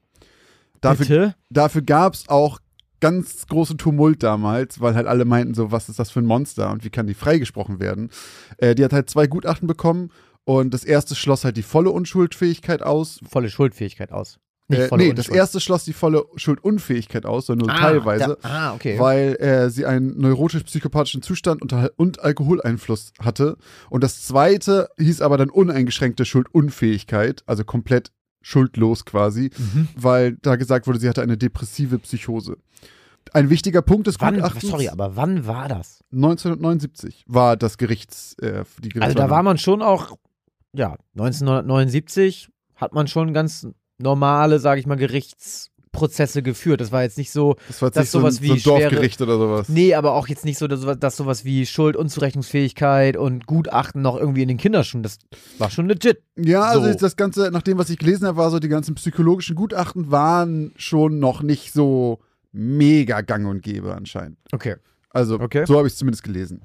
Dafür, 0.80 1.06
Bitte? 1.06 1.34
dafür 1.50 1.82
gab 1.82 2.14
es 2.14 2.28
auch 2.28 2.58
ganz 3.00 3.46
großen 3.46 3.78
Tumult 3.78 4.22
damals, 4.22 4.80
weil 4.80 4.94
halt 4.94 5.06
alle 5.06 5.24
meinten 5.24 5.54
so, 5.54 5.70
was 5.70 5.88
ist 5.88 5.98
das 5.98 6.10
für 6.10 6.20
ein 6.20 6.26
Monster 6.26 6.70
und 6.70 6.84
wie 6.84 6.90
kann 6.90 7.06
die 7.06 7.14
freigesprochen 7.14 7.78
werden. 7.78 8.10
Äh, 8.58 8.74
die 8.74 8.84
hat 8.84 8.92
halt 8.92 9.10
zwei 9.10 9.26
Gutachten 9.26 9.68
bekommen 9.68 10.10
und 10.46 10.72
das 10.72 10.84
erste 10.84 11.14
schloss 11.14 11.44
halt 11.44 11.56
die 11.58 11.62
volle 11.62 11.90
Unschuldfähigkeit 11.90 12.82
aus. 12.82 13.20
Volle 13.28 13.50
Schuldfähigkeit 13.50 14.12
aus. 14.12 14.38
Nicht 14.68 14.80
Äh, 14.80 14.88
volle 14.88 15.04
nee, 15.04 15.12
das 15.12 15.28
erste 15.28 15.60
schloss 15.60 15.84
die 15.84 15.92
volle 15.92 16.24
Schuldunfähigkeit 16.36 17.24
aus, 17.26 17.46
sondern 17.46 17.66
nur 17.68 17.76
Ah, 17.76 17.80
teilweise. 17.80 18.38
Da, 18.42 18.48
ah, 18.48 18.74
okay. 18.74 18.98
Weil 18.98 19.36
äh, 19.36 19.70
sie 19.70 19.86
einen 19.86 20.18
neurotisch-psychopathischen 20.18 21.22
Zustand 21.22 21.62
und, 21.62 21.72
und 21.96 22.20
Alkoholeinfluss 22.20 23.12
hatte. 23.20 23.58
Und 23.90 24.02
das 24.02 24.24
zweite 24.26 24.88
hieß 24.98 25.20
aber 25.20 25.36
dann 25.36 25.50
uneingeschränkte 25.50 26.24
Schuldunfähigkeit, 26.24 27.42
also 27.46 27.64
komplett 27.64 28.12
schuldlos 28.42 29.04
quasi, 29.04 29.50
Mhm. 29.56 29.88
weil 29.96 30.36
da 30.42 30.54
gesagt 30.56 30.86
wurde, 30.86 30.98
sie 31.00 31.08
hatte 31.08 31.22
eine 31.22 31.36
depressive 31.36 31.98
Psychose. 31.98 32.56
Ein 33.32 33.50
wichtiger 33.50 33.82
Punkt 33.82 34.06
des 34.06 34.20
Wann, 34.20 34.36
Gutachtens 34.36 34.70
sorry, 34.70 34.88
aber 34.88 35.16
wann 35.16 35.46
war 35.46 35.68
das? 35.68 36.00
1979 36.12 37.24
war 37.26 37.56
das 37.56 37.76
Gerichts, 37.78 38.34
äh, 38.40 38.64
die 38.82 39.00
Also 39.00 39.16
da 39.16 39.30
war 39.30 39.42
man 39.42 39.58
schon 39.58 39.82
auch, 39.82 40.16
ja, 40.76 40.97
1979 41.16 42.49
hat 42.75 42.92
man 42.92 43.09
schon 43.09 43.33
ganz 43.33 43.66
normale, 43.99 44.59
sage 44.59 44.80
ich 44.80 44.87
mal, 44.87 44.97
Gerichtsprozesse 44.97 46.42
geführt. 46.42 46.80
Das 46.80 46.92
war 46.92 47.02
jetzt 47.02 47.16
nicht 47.16 47.30
so, 47.30 47.56
das 47.68 47.80
war 47.80 47.88
jetzt 47.88 47.97
das 47.97 48.02
nicht 48.04 48.11
so, 48.11 48.18
ein, 48.18 48.23
sowas 48.23 48.35
so 48.37 48.42
wie 48.42 48.50
ein 48.52 48.59
schwere- 48.59 48.80
Dorfgericht 48.80 49.21
oder 49.23 49.38
sowas. 49.38 49.68
nee, 49.68 49.95
aber 49.95 50.12
auch 50.12 50.28
jetzt 50.28 50.45
nicht 50.45 50.59
so, 50.59 50.66
dass, 50.68 50.80
sowas- 50.80 50.99
dass 50.99 51.16
sowas 51.16 51.45
wie 51.45 51.64
Schuld, 51.66 51.97
Unzurechnungsfähigkeit 51.97 53.16
und 53.16 53.47
Gutachten 53.47 54.02
noch 54.02 54.16
irgendwie 54.16 54.42
in 54.42 54.49
den 54.49 54.59
Kinderschuhen, 54.59 55.02
das 55.02 55.18
war 55.59 55.71
schon 55.71 55.88
legit. 55.88 56.23
Ja, 56.37 56.62
also 56.62 56.92
So. 56.92 56.99
das 56.99 57.16
Ganze, 57.16 57.50
nach 57.50 57.62
dem, 57.62 57.78
was 57.78 57.88
ich 57.90 57.99
gelesen 57.99 58.26
habe, 58.26 58.37
war 58.37 58.50
so, 58.50 58.59
die 58.59 58.68
ganzen 58.68 58.95
psychologischen 58.95 59.56
Gutachten 59.56 60.11
waren 60.11 60.73
schon 60.76 61.18
noch 61.18 61.42
nicht 61.42 61.73
so 61.73 62.18
mega 62.52 63.23
gang 63.23 63.47
und 63.47 63.62
gäbe 63.62 63.95
anscheinend. 63.95 64.38
Okay. 64.52 64.76
Also, 65.11 65.40
Okay. 65.40 65.64
so 65.66 65.78
habe 65.78 65.87
ich 65.87 65.95
es 65.95 65.99
zumindest 65.99 66.23
gelesen. 66.25 66.60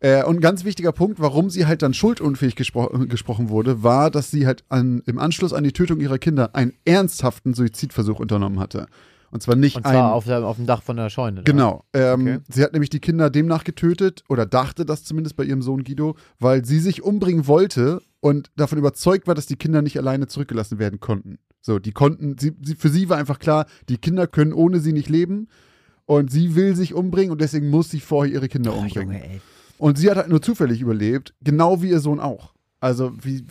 Äh, 0.00 0.24
und 0.24 0.36
ein 0.36 0.40
ganz 0.40 0.64
wichtiger 0.64 0.92
Punkt, 0.92 1.20
warum 1.20 1.50
sie 1.50 1.66
halt 1.66 1.82
dann 1.82 1.94
schuldunfähig 1.94 2.56
gespro 2.56 2.88
gesprochen 3.08 3.48
wurde, 3.48 3.82
war, 3.82 4.10
dass 4.10 4.30
sie 4.30 4.46
halt 4.46 4.64
an, 4.68 5.02
im 5.06 5.18
Anschluss 5.18 5.52
an 5.52 5.64
die 5.64 5.72
Tötung 5.72 6.00
ihrer 6.00 6.18
Kinder 6.18 6.54
einen 6.54 6.72
ernsthaften 6.84 7.54
Suizidversuch 7.54 8.18
unternommen 8.20 8.60
hatte. 8.60 8.86
Und 9.30 9.42
zwar 9.42 9.56
nicht 9.56 9.76
Und 9.76 9.84
ein. 9.84 9.92
zwar 9.94 10.12
auf, 10.12 10.26
der, 10.26 10.44
auf 10.46 10.56
dem 10.56 10.66
Dach 10.66 10.82
von 10.82 10.96
der 10.96 11.10
Scheune. 11.10 11.42
da. 11.42 11.50
Genau. 11.50 11.82
Ähm, 11.92 12.20
Okay. 12.20 12.38
Sie 12.48 12.62
hat 12.62 12.72
nämlich 12.72 12.90
die 12.90 13.00
Kinder 13.00 13.30
demnach 13.30 13.64
getötet 13.64 14.22
oder 14.28 14.46
dachte 14.46 14.84
das 14.86 15.02
zumindest 15.02 15.34
bei 15.36 15.42
ihrem 15.44 15.60
Sohn 15.60 15.82
Guido, 15.82 16.14
weil 16.38 16.64
sie 16.64 16.78
sich 16.78 17.02
umbringen 17.02 17.48
wollte 17.48 18.00
und 18.20 18.50
davon 18.56 18.78
überzeugt 18.78 19.26
war, 19.26 19.34
dass 19.34 19.46
die 19.46 19.56
Kinder 19.56 19.82
nicht 19.82 19.98
alleine 19.98 20.28
zurückgelassen 20.28 20.78
werden 20.78 21.00
konnten. 21.00 21.38
So, 21.60 21.80
die 21.80 21.90
konnten, 21.92 22.36
sie, 22.38 22.52
sie, 22.62 22.76
für 22.76 22.90
sie 22.90 23.08
war 23.08 23.16
einfach 23.16 23.40
klar, 23.40 23.66
die 23.88 23.98
Kinder 23.98 24.26
können 24.28 24.52
ohne 24.52 24.78
sie 24.78 24.92
nicht 24.92 25.08
leben 25.08 25.48
und 26.06 26.30
sie 26.30 26.54
will 26.54 26.76
sich 26.76 26.94
umbringen 26.94 27.32
und 27.32 27.40
deswegen 27.40 27.70
muss 27.70 27.90
sie 27.90 28.00
vorher 28.00 28.32
ihre 28.32 28.48
Kinder 28.48 28.72
Oh, 28.72 28.80
umbringen. 28.82 29.14
Junge, 29.16 29.24
ey. 29.32 29.40
Und 29.78 29.98
sie 29.98 30.10
hat 30.10 30.16
halt 30.16 30.28
nur 30.28 30.42
zufällig 30.42 30.80
überlebt, 30.80 31.34
genau 31.42 31.82
wie 31.82 31.90
ihr 31.90 32.00
Sohn 32.00 32.20
auch. 32.20 32.54
Also, 32.80 33.12
wie, 33.22 33.44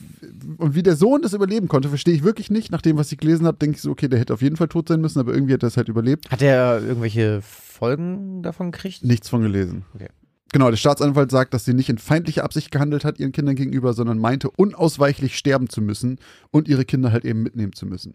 und 0.57 0.75
wie 0.75 0.83
der 0.83 0.95
Sohn 0.95 1.23
das 1.23 1.33
überleben 1.33 1.67
konnte, 1.67 1.89
verstehe 1.89 2.13
ich 2.13 2.23
wirklich 2.23 2.51
nicht. 2.51 2.71
Nach 2.71 2.81
dem, 2.81 2.97
was 2.97 3.11
ich 3.11 3.17
gelesen 3.17 3.47
habe, 3.47 3.57
denke 3.57 3.77
ich 3.77 3.81
so, 3.81 3.89
okay, 3.89 4.07
der 4.07 4.19
hätte 4.19 4.33
auf 4.33 4.43
jeden 4.43 4.57
Fall 4.57 4.67
tot 4.67 4.87
sein 4.87 5.01
müssen, 5.01 5.19
aber 5.19 5.33
irgendwie 5.33 5.53
hat 5.53 5.63
er 5.63 5.67
es 5.67 5.77
halt 5.77 5.89
überlebt. 5.89 6.29
Hat 6.29 6.43
er 6.43 6.81
irgendwelche 6.83 7.41
Folgen 7.41 8.43
davon 8.43 8.71
gekriegt? 8.71 9.03
Nichts 9.03 9.29
von 9.29 9.41
gelesen. 9.41 9.85
Okay. 9.95 10.09
Genau, 10.51 10.69
der 10.69 10.77
Staatsanwalt 10.77 11.31
sagt, 11.31 11.55
dass 11.55 11.65
sie 11.65 11.73
nicht 11.73 11.89
in 11.89 11.97
feindlicher 11.97 12.43
Absicht 12.43 12.69
gehandelt 12.69 13.05
hat 13.05 13.19
ihren 13.19 13.31
Kindern 13.31 13.55
gegenüber, 13.55 13.93
sondern 13.93 14.19
meinte, 14.19 14.51
unausweichlich 14.51 15.35
sterben 15.35 15.67
zu 15.67 15.81
müssen 15.81 16.19
und 16.51 16.67
ihre 16.67 16.85
Kinder 16.85 17.11
halt 17.11 17.25
eben 17.25 17.41
mitnehmen 17.41 17.73
zu 17.73 17.87
müssen. 17.87 18.13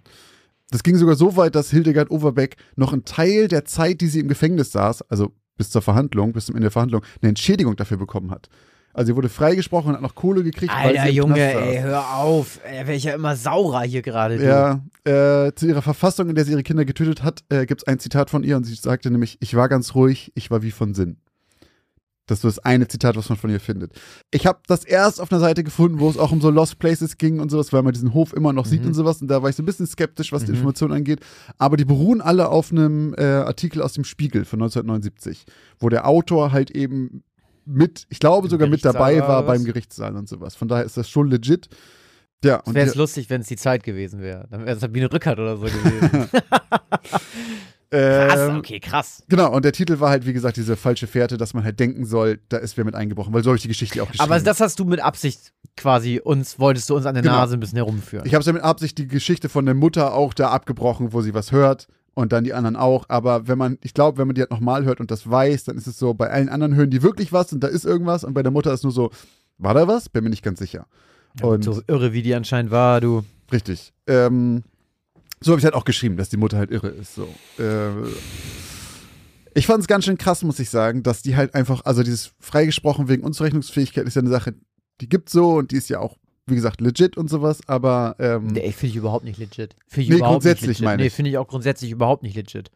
Das 0.71 0.85
ging 0.85 0.97
sogar 0.97 1.17
so 1.17 1.37
weit, 1.37 1.57
dass 1.57 1.71
Hildegard 1.71 2.13
Overbeck 2.13 2.57
noch 2.77 2.93
einen 2.93 3.05
Teil 3.05 3.49
der 3.49 3.65
Zeit, 3.65 4.01
die 4.01 4.07
sie 4.07 4.21
im 4.21 4.29
Gefängnis 4.29 4.71
saß, 4.71 5.03
also 5.11 5.33
bis 5.59 5.71
zur 5.71 5.83
Verhandlung, 5.83 6.33
bis 6.33 6.47
zum 6.47 6.55
Ende 6.55 6.67
der 6.67 6.71
Verhandlung, 6.71 7.03
eine 7.21 7.29
Entschädigung 7.29 7.77
dafür 7.77 7.99
bekommen 7.99 8.31
hat. 8.31 8.49
Also 8.95 9.13
sie 9.13 9.17
wurde 9.17 9.29
freigesprochen 9.29 9.91
und 9.91 9.95
hat 9.97 10.03
noch 10.03 10.15
Kohle 10.15 10.43
gekriegt, 10.43 10.73
weil 10.73 10.89
Alter, 10.89 11.03
sie 11.03 11.09
im 11.11 11.15
Junge, 11.15 11.39
ey, 11.39 11.83
hör 11.83 12.17
auf. 12.17 12.59
Ey, 12.65 12.87
wär 12.87 12.97
ich 12.97 13.05
ja 13.05 13.15
immer 13.15 13.37
saurer 13.37 13.83
hier 13.83 14.03
gerade. 14.03 14.43
Ja, 14.43 14.81
äh, 15.05 15.53
zu 15.55 15.67
ihrer 15.69 15.83
Verfassung, 15.83 16.29
in 16.29 16.35
der 16.35 16.45
sie 16.45 16.53
ihre 16.53 16.63
Kinder 16.63 16.85
getötet 16.85 17.23
hat, 17.23 17.45
äh, 17.49 17.67
gibt 17.67 17.83
es 17.83 17.87
ein 17.87 17.99
Zitat 17.99 18.31
von 18.31 18.43
ihr 18.43 18.57
und 18.57 18.65
sie 18.65 18.75
sagte 18.75 19.11
nämlich, 19.11 19.37
ich 19.41 19.55
war 19.55 19.69
ganz 19.69 19.95
ruhig, 19.95 20.33
ich 20.35 20.51
war 20.51 20.63
wie 20.63 20.71
von 20.71 20.95
Sinn. 20.95 21.19
Das 22.29 22.39
ist 22.39 22.43
so 22.43 22.49
das 22.49 22.59
eine 22.61 22.87
Zitat, 22.87 23.17
was 23.17 23.29
man 23.29 23.37
von 23.39 23.51
ihr 23.51 23.59
findet. 23.59 23.93
Ich 24.31 24.47
habe 24.47 24.61
das 24.69 24.85
erst 24.85 25.21
auf 25.21 25.33
einer 25.33 25.41
Seite 25.41 25.65
gefunden, 25.65 25.99
wo 25.99 26.09
es 26.09 26.17
auch 26.19 26.31
um 26.31 26.41
so 26.41 26.51
Lost 26.51 26.79
Places 26.79 27.19
ging 27.19 27.41
und 27.41 27.51
sowas, 27.51 27.73
weil 27.73 27.83
man 27.83 27.93
diesen 27.93 28.15
Hof 28.15 28.33
immer 28.33 28.53
noch 28.53 28.67
sieht 28.67 28.83
Mhm. 28.83 28.89
und 28.89 28.95
sowas. 28.95 29.21
Und 29.21 29.29
da 29.29 29.43
war 29.43 29.51
ich 29.51 29.57
so 29.57 29.63
ein 29.63 29.67
bisschen 29.67 29.87
skeptisch, 29.89 30.31
was 30.31 30.45
die 30.45 30.51
Mhm. 30.53 30.59
Informationen 30.59 30.93
angeht. 30.93 31.21
Aber 31.59 31.77
die 31.77 31.85
beruhen 31.85 32.21
alle 32.21 32.49
auf 32.51 32.71
einem 32.71 33.15
äh, 33.19 33.25
Artikel 33.25 33.83
aus 33.83 33.95
dem 33.95 34.05
Spiegel 34.05 34.45
von 34.45 34.61
1979, 34.61 35.45
wo 35.81 35.89
der 35.89 36.07
Autor 36.07 36.53
halt 36.53 36.71
eben 36.71 37.25
mit, 37.65 38.07
ich 38.09 38.19
glaube 38.21 38.49
sogar 38.49 38.69
mit 38.69 38.85
dabei 38.85 39.19
war 39.21 39.43
beim 39.45 39.65
Gerichtssaal 39.65 40.15
und 40.17 40.29
sowas. 40.29 40.55
Von 40.55 40.69
daher 40.69 40.85
ist 40.85 40.97
das 40.97 41.09
schon 41.11 41.29
legit. 41.29 41.69
Ja, 42.45 42.63
Wäre 42.67 42.85
die- 42.85 42.91
es 42.91 42.95
lustig, 42.95 43.29
wenn 43.31 43.41
es 43.41 43.49
die 43.49 43.57
Zeit 43.57 43.83
gewesen 43.83 44.21
wäre. 44.21 44.47
Dann 44.51 44.61
wäre 44.65 44.77
es 44.77 44.81
Sabine 44.81 45.13
Rückert 45.13 45.39
oder 45.41 45.57
so 45.57 45.67
gewesen. 45.67 46.29
krass, 47.91 48.49
ähm, 48.51 48.57
okay, 48.59 48.81
krass. 48.81 49.23
Genau, 49.29 49.53
und 49.55 49.65
der 49.65 49.73
Titel 49.73 49.99
war 50.01 50.11
halt, 50.11 50.27
wie 50.27 50.33
gesagt, 50.33 50.57
diese 50.57 50.77
falsche 50.77 51.07
Fährte, 51.07 51.37
dass 51.37 51.55
man 51.55 51.65
halt 51.65 51.81
denken 51.81 52.05
soll, 52.05 52.39
da 52.49 52.59
ist 52.59 52.77
wer 52.77 52.85
mit 52.85 52.95
eingebrochen, 52.95 53.33
weil 53.33 53.43
so 53.43 53.51
habe 53.51 53.57
ich 53.57 53.63
die 53.63 53.69
Geschichte 53.69 54.03
auch 54.03 54.11
geschrieben. 54.11 54.31
Aber 54.31 54.41
das 54.41 54.61
hast 54.61 54.79
du 54.79 54.85
mit 54.85 55.01
Absicht 55.01 55.53
quasi 55.77 56.21
uns, 56.23 56.59
wolltest 56.59 56.91
du 56.91 56.97
uns 56.97 57.07
an 57.07 57.15
der 57.15 57.23
Genau. 57.23 57.37
Nase 57.37 57.55
ein 57.57 57.61
bisschen 57.61 57.77
herumführen. 57.77 58.27
ich 58.27 58.35
habe 58.35 58.45
ja 58.45 58.53
mit 58.53 58.63
Absicht 58.63 58.99
die 58.99 59.07
Geschichte 59.09 59.49
von 59.49 59.65
der 59.65 59.75
Mutter 59.75 60.13
auch 60.15 60.35
da 60.35 60.51
abgebrochen, 60.51 61.13
wo 61.13 61.23
sie 61.23 61.35
was 61.35 61.53
hört 61.53 61.87
und 62.15 62.33
dann 62.33 62.45
die 62.45 62.53
anderen 62.53 62.77
auch. 62.77 63.05
Aber 63.09 63.47
wenn 63.49 63.59
man, 63.59 63.79
ich 63.83 63.95
glaube, 63.95 64.19
wenn 64.19 64.27
man 64.27 64.35
die 64.35 64.41
halt 64.43 64.51
nochmal 64.51 64.85
hört 64.85 65.01
und 65.01 65.11
das 65.11 65.31
weiß, 65.31 65.65
dann 65.65 65.77
ist 65.77 65.87
es 65.87 65.99
so, 65.99 66.15
bei 66.15 66.29
allen 66.31 66.49
anderen 66.49 66.75
hören 66.75 66.91
die 66.91 67.03
wirklich 67.03 67.33
was 67.33 67.53
und 67.53 67.61
da 67.63 67.69
ist 67.69 67.85
irgendwas 67.85 68.25
und 68.25 68.35
bei 68.35 68.43
der 68.43 68.53
Mutter 68.53 68.73
ist 68.73 68.83
nur 68.83 68.93
so, 68.93 69.11
war 69.57 69.75
da 69.75 69.87
was? 69.89 70.09
Bin 70.09 70.25
mir 70.25 70.31
nicht 70.31 70.43
ganz 70.45 70.59
sicher. 70.59 70.87
Und 71.43 71.63
so 71.63 71.81
irre, 71.87 72.13
wie 72.13 72.23
die 72.23 72.35
anscheinend 72.35 72.71
war, 72.73 73.01
du. 73.01 73.23
richtig. 73.53 73.93
Ähm, 74.09 74.65
so 75.41 75.53
habe 75.53 75.59
ich 75.61 75.65
halt 75.65 75.75
auch 75.75 75.85
geschrieben, 75.85 76.17
dass 76.17 76.29
die 76.29 76.37
Mutter 76.37 76.59
halt 76.59 76.71
irre 76.71 76.89
ist. 76.89 77.15
So. 77.15 77.29
Äh, 77.59 77.91
ich 79.55 79.67
fand 79.67 79.81
es 79.81 79.87
ganz 79.89 80.05
schön 80.05 80.19
krass, 80.19 80.43
muss 80.43 80.59
ich 80.59 80.71
sagen, 80.71 81.03
dass 81.03 81.23
die 81.23 81.37
halt 81.37 81.55
einfach, 81.55 81.85
also 81.85 82.03
dieses 82.03 82.33
freigesprochen 82.41 83.09
wegen 83.09 83.23
Unzurechnungsfähigkeit 83.25 84.07
ist 84.07 84.15
ja 84.15 84.23
eine 84.23 84.31
Sache, 84.31 84.55
die 85.01 85.09
gibt 85.09 85.31
so 85.31 85.53
und 85.57 85.71
die 85.73 85.77
ist 85.77 85.89
ja 85.89 86.01
auch, 86.01 86.17
wie 86.47 86.55
gesagt, 86.55 86.81
legit 86.81 87.17
und 87.17 87.29
sowas, 87.29 87.61
aber 87.67 88.17
ähm, 88.19 88.47
Nee, 88.49 88.73
finde 88.73 88.87
ich 88.91 88.97
überhaupt 88.97 89.25
nicht 89.25 89.39
legit. 89.39 89.75
Finde 89.87 90.03
ich 90.03 90.09
Nee, 90.11 90.17
überhaupt 90.17 90.33
grundsätzlich 90.35 90.69
nicht 90.69 90.79
legit. 90.81 90.85
meine 90.85 91.03
Nee, 91.03 91.07
ich. 91.09 91.13
finde 91.13 91.31
ich 91.31 91.39
auch 91.39 91.49
grundsätzlich 91.49 91.91
überhaupt 91.91 92.23
nicht 92.23 92.37
legit. 92.37 92.71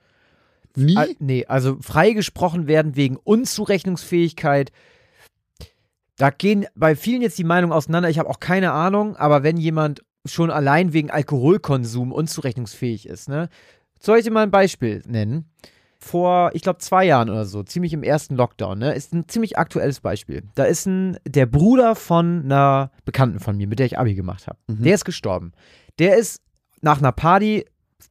nie. 0.76 0.96
Ah, 0.96 1.06
nee, 1.18 1.46
also 1.46 1.76
freigesprochen 1.80 2.66
werden 2.66 2.96
wegen 2.96 3.16
Unzurechnungsfähigkeit. 3.16 4.72
Da 6.16 6.30
gehen 6.30 6.66
bei 6.74 6.94
vielen 6.94 7.22
jetzt 7.22 7.38
die 7.38 7.44
Meinungen 7.44 7.72
auseinander. 7.72 8.08
Ich 8.10 8.18
habe 8.18 8.28
auch 8.28 8.40
keine 8.40 8.72
Ahnung, 8.72 9.16
aber 9.16 9.42
wenn 9.42 9.56
jemand 9.56 10.02
schon 10.24 10.50
allein 10.50 10.92
wegen 10.92 11.10
Alkoholkonsum 11.10 12.12
unzurechnungsfähig 12.12 13.06
ist. 13.06 13.28
Ne? 13.28 13.48
Soll 14.00 14.18
ich 14.18 14.24
dir 14.24 14.30
mal 14.30 14.42
ein 14.42 14.50
Beispiel 14.50 15.02
nennen? 15.06 15.50
Vor, 15.98 16.50
ich 16.54 16.62
glaube, 16.62 16.80
zwei 16.80 17.04
Jahren 17.04 17.30
oder 17.30 17.44
so, 17.44 17.62
ziemlich 17.62 17.92
im 17.92 18.02
ersten 18.02 18.34
Lockdown, 18.34 18.76
ne, 18.76 18.92
ist 18.92 19.14
ein 19.14 19.28
ziemlich 19.28 19.56
aktuelles 19.56 20.00
Beispiel. 20.00 20.42
Da 20.56 20.64
ist 20.64 20.84
ein, 20.84 21.16
der 21.24 21.46
Bruder 21.46 21.94
von 21.94 22.42
einer 22.44 22.90
Bekannten 23.04 23.38
von 23.38 23.56
mir, 23.56 23.68
mit 23.68 23.78
der 23.78 23.86
ich 23.86 24.00
Abi 24.00 24.16
gemacht 24.16 24.48
habe. 24.48 24.58
Mhm. 24.66 24.82
Der 24.82 24.94
ist 24.96 25.04
gestorben. 25.04 25.52
Der 26.00 26.16
ist 26.16 26.42
nach 26.80 26.98
einer 26.98 27.12
Party 27.12 27.66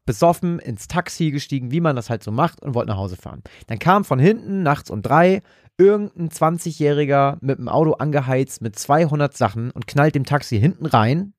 besoffen 0.05 0.59
ins 0.59 0.87
Taxi 0.87 1.31
gestiegen, 1.31 1.71
wie 1.71 1.81
man 1.81 1.97
das 1.97 2.09
halt 2.09 2.23
so 2.23 2.31
macht, 2.31 2.61
und 2.61 2.75
wollte 2.75 2.91
nach 2.91 2.97
Hause 2.97 3.17
fahren. 3.17 3.43
Dann 3.67 3.77
kam 3.77 4.05
von 4.05 4.19
hinten 4.19 4.63
nachts 4.63 4.89
um 4.89 5.01
drei 5.01 5.41
irgendein 5.77 6.29
20-Jähriger 6.29 7.37
mit 7.41 7.57
dem 7.57 7.67
Auto 7.67 7.93
angeheizt 7.93 8.61
mit 8.61 8.77
200 8.77 9.35
Sachen 9.35 9.71
und 9.71 9.87
knallt 9.87 10.15
dem 10.15 10.25
Taxi 10.25 10.59
hinten 10.59 10.85
rein. 10.85 11.33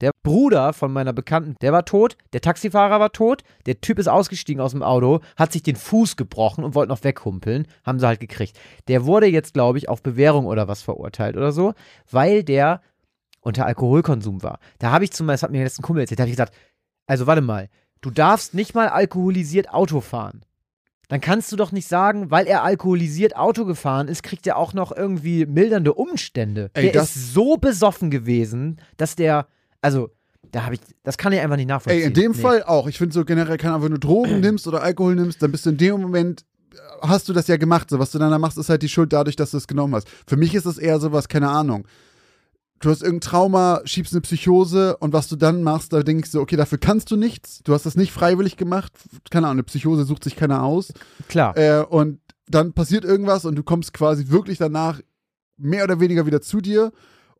Der 0.00 0.10
Bruder 0.24 0.72
von 0.72 0.92
meiner 0.92 1.12
Bekannten, 1.12 1.54
der 1.60 1.72
war 1.72 1.84
tot, 1.84 2.16
der 2.32 2.40
Taxifahrer 2.40 2.98
war 2.98 3.12
tot, 3.12 3.42
der 3.66 3.80
Typ 3.80 3.98
ist 3.98 4.08
ausgestiegen 4.08 4.60
aus 4.60 4.72
dem 4.72 4.82
Auto, 4.82 5.20
hat 5.36 5.52
sich 5.52 5.62
den 5.62 5.76
Fuß 5.76 6.16
gebrochen 6.16 6.64
und 6.64 6.74
wollte 6.74 6.90
noch 6.90 7.04
weghumpeln, 7.04 7.66
haben 7.84 8.00
sie 8.00 8.06
halt 8.06 8.20
gekriegt. 8.20 8.58
Der 8.88 9.04
wurde 9.06 9.26
jetzt, 9.26 9.54
glaube 9.54 9.78
ich, 9.78 9.88
auf 9.88 10.02
Bewährung 10.02 10.46
oder 10.46 10.66
was 10.66 10.82
verurteilt 10.82 11.36
oder 11.36 11.52
so, 11.52 11.74
weil 12.10 12.42
der 12.42 12.80
unter 13.40 13.66
Alkoholkonsum 13.66 14.42
war. 14.42 14.58
Da 14.78 14.90
habe 14.90 15.04
ich 15.04 15.12
zum 15.12 15.26
Beispiel, 15.26 15.34
das 15.36 15.42
hat 15.44 15.50
mir 15.52 15.62
letzten 15.62 15.82
Kumpel 15.82 16.00
erzählt, 16.00 16.18
da 16.18 16.22
habe 16.22 16.30
ich 16.30 16.36
gesagt, 16.36 16.54
also 17.06 17.26
warte 17.26 17.42
mal, 17.42 17.68
du 18.00 18.10
darfst 18.10 18.52
nicht 18.54 18.74
mal 18.74 18.88
alkoholisiert 18.88 19.70
Auto 19.70 20.00
fahren. 20.00 20.44
Dann 21.08 21.20
kannst 21.20 21.52
du 21.52 21.56
doch 21.56 21.70
nicht 21.70 21.86
sagen, 21.86 22.30
weil 22.30 22.46
er 22.46 22.64
alkoholisiert 22.64 23.36
Auto 23.36 23.64
gefahren 23.66 24.08
ist, 24.08 24.22
kriegt 24.22 24.46
er 24.46 24.56
auch 24.56 24.72
noch 24.72 24.90
irgendwie 24.90 25.44
mildernde 25.46 25.92
Umstände. 25.94 26.70
Ey, 26.74 26.84
der 26.84 26.92
das- 26.94 27.14
ist 27.14 27.34
so 27.34 27.58
besoffen 27.58 28.10
gewesen, 28.10 28.80
dass 28.96 29.14
der, 29.14 29.46
also, 29.84 30.10
da 30.50 30.64
habe 30.64 30.74
ich, 30.74 30.80
das 31.02 31.18
kann 31.18 31.32
ich 31.32 31.40
einfach 31.40 31.56
nicht 31.56 31.68
nachvollziehen. 31.68 32.00
Ey, 32.02 32.06
in 32.08 32.14
dem 32.14 32.32
Nee. 32.32 32.38
Fall 32.38 32.62
auch. 32.62 32.86
Ich 32.86 32.98
finde 32.98 33.12
so 33.14 33.24
generell, 33.24 33.56
keine 33.58 33.74
Ahnung, 33.74 33.84
wenn 33.86 33.92
du 33.92 33.98
Drogen 33.98 34.40
nimmst 34.40 34.66
oder 34.66 34.82
Alkohol 34.82 35.14
nimmst, 35.14 35.42
dann 35.42 35.52
bist 35.52 35.66
du 35.66 35.70
in 35.70 35.76
dem 35.76 36.00
Moment, 36.00 36.44
hast 37.02 37.28
du 37.28 37.32
das 37.32 37.46
ja 37.48 37.56
gemacht. 37.56 37.90
So, 37.90 37.98
was 37.98 38.10
du 38.10 38.18
dann 38.18 38.30
da 38.30 38.38
machst, 38.38 38.56
ist 38.58 38.68
halt 38.68 38.82
die 38.82 38.88
Schuld 38.88 39.12
dadurch, 39.12 39.36
dass 39.36 39.50
du 39.50 39.56
es 39.58 39.66
genommen 39.66 39.94
hast. 39.94 40.08
Für 40.26 40.36
mich 40.36 40.54
ist 40.54 40.64
es 40.66 40.78
eher 40.78 40.98
sowas, 41.00 41.28
keine 41.28 41.48
Ahnung. 41.48 41.86
Du 42.80 42.90
hast 42.90 43.02
irgendein 43.02 43.28
Trauma, 43.30 43.80
schiebst 43.84 44.12
eine 44.12 44.20
Psychose 44.20 44.96
und 44.98 45.12
was 45.12 45.28
du 45.28 45.36
dann 45.36 45.62
machst, 45.62 45.92
da 45.92 46.02
denkst 46.02 46.32
du, 46.32 46.40
okay, 46.40 46.56
dafür 46.56 46.78
kannst 46.78 47.10
du 47.10 47.16
nichts. 47.16 47.62
Du 47.64 47.72
hast 47.72 47.86
das 47.86 47.96
nicht 47.96 48.12
freiwillig 48.12 48.56
gemacht. 48.56 48.92
Keine 49.30 49.46
Ahnung, 49.46 49.56
eine 49.56 49.62
Psychose 49.64 50.04
sucht 50.04 50.24
sich 50.24 50.36
keiner 50.36 50.62
aus. 50.62 50.92
Klar. 51.28 51.56
Äh, 51.56 51.84
und 51.84 52.20
dann 52.48 52.72
passiert 52.74 53.04
irgendwas 53.04 53.44
und 53.44 53.54
du 53.56 53.62
kommst 53.62 53.94
quasi 53.94 54.28
wirklich 54.28 54.58
danach 54.58 55.00
mehr 55.56 55.84
oder 55.84 56.00
weniger 56.00 56.26
wieder 56.26 56.40
zu 56.42 56.60
dir 56.60 56.92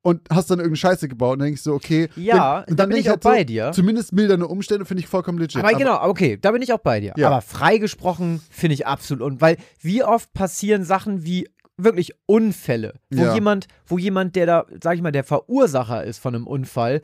und 0.05 0.21
hast 0.31 0.51
dann 0.51 0.59
irgendeine 0.59 0.77
Scheiße 0.77 1.09
gebaut. 1.09 1.33
Und 1.33 1.39
dann 1.41 1.47
denkst 1.47 1.65
du, 1.65 1.73
okay, 1.73 2.09
Ja, 2.15 2.65
und 2.69 2.79
da 2.79 2.85
bin 2.87 2.99
ich 2.99 3.09
auch 3.09 3.13
halt 3.15 3.23
bei 3.23 3.43
dir. 3.43 3.73
Zumindest 3.73 4.13
mildernde 4.13 4.47
Umstände 4.47 4.85
finde 4.85 5.03
ich 5.03 5.09
vollkommen 5.09 5.39
legit. 5.39 5.57
Aber 5.65 5.73
genau, 5.73 6.01
okay, 6.03 6.39
da 6.41 6.51
bin 6.53 6.61
ich 6.63 6.73
auch 6.75 6.79
bei 6.79 7.01
dir. 7.01 7.15
Ja. 7.17 7.29
Aber 7.29 7.41
freigesprochen 7.41 8.41
finde 8.51 8.75
ich 8.75 8.87
absolut. 8.87 9.23
Und 9.23 9.41
weil 9.41 9.57
wie 9.81 10.05
oft 10.05 10.33
passieren 10.35 10.85
Sachen 10.85 11.25
wie 11.25 11.49
wirklich 11.79 12.13
Unfälle, 12.27 12.95
wo 13.11 13.23
Ja. 13.23 13.35
jemand, 13.35 13.67
wo 13.87 13.97
jemand, 13.99 14.37
der 14.37 14.47
da, 14.47 14.67
sag 14.83 14.95
ich 14.97 15.03
mal, 15.03 15.11
der 15.11 15.25
Verursacher 15.25 16.05
ist 16.05 16.19
von 16.19 16.35
einem 16.35 16.47
Unfall, 16.47 17.01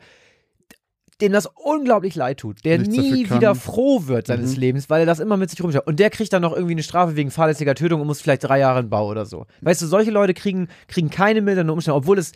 dem 1.21 1.31
das 1.33 1.47
unglaublich 1.55 2.15
leid 2.15 2.39
tut, 2.39 2.63
der 2.65 2.79
Nichts 2.79 2.95
nie 2.95 3.29
wieder 3.29 3.53
froh 3.53 4.03
wird 4.07 4.27
seines 4.27 4.55
Mhm. 4.55 4.61
Lebens, 4.61 4.89
weil 4.89 5.01
er 5.01 5.05
das 5.05 5.19
immer 5.19 5.37
mit 5.37 5.49
sich 5.49 5.61
rumschleppt. 5.61 5.87
Und 5.87 5.99
der 5.99 6.09
kriegt 6.09 6.33
dann 6.33 6.41
noch 6.41 6.53
irgendwie 6.53 6.73
eine 6.73 6.83
Strafe 6.83 7.15
wegen 7.15 7.29
fahrlässiger 7.31 7.75
Tötung 7.75 8.01
und 8.01 8.07
muss 8.07 8.21
vielleicht 8.21 8.43
drei 8.43 8.59
Jahre 8.59 8.79
in 8.79 8.89
Bau 8.89 9.07
oder 9.07 9.25
so. 9.25 9.45
Weißt 9.61 9.81
du, 9.81 9.87
solche 9.87 10.09
Leute 10.11 10.33
kriegen, 10.33 10.67
kriegen 10.87 11.09
keine 11.09 11.41
mildernde 11.41 11.73
Umstände, 11.73 11.95
obwohl 11.97 12.17
es 12.17 12.31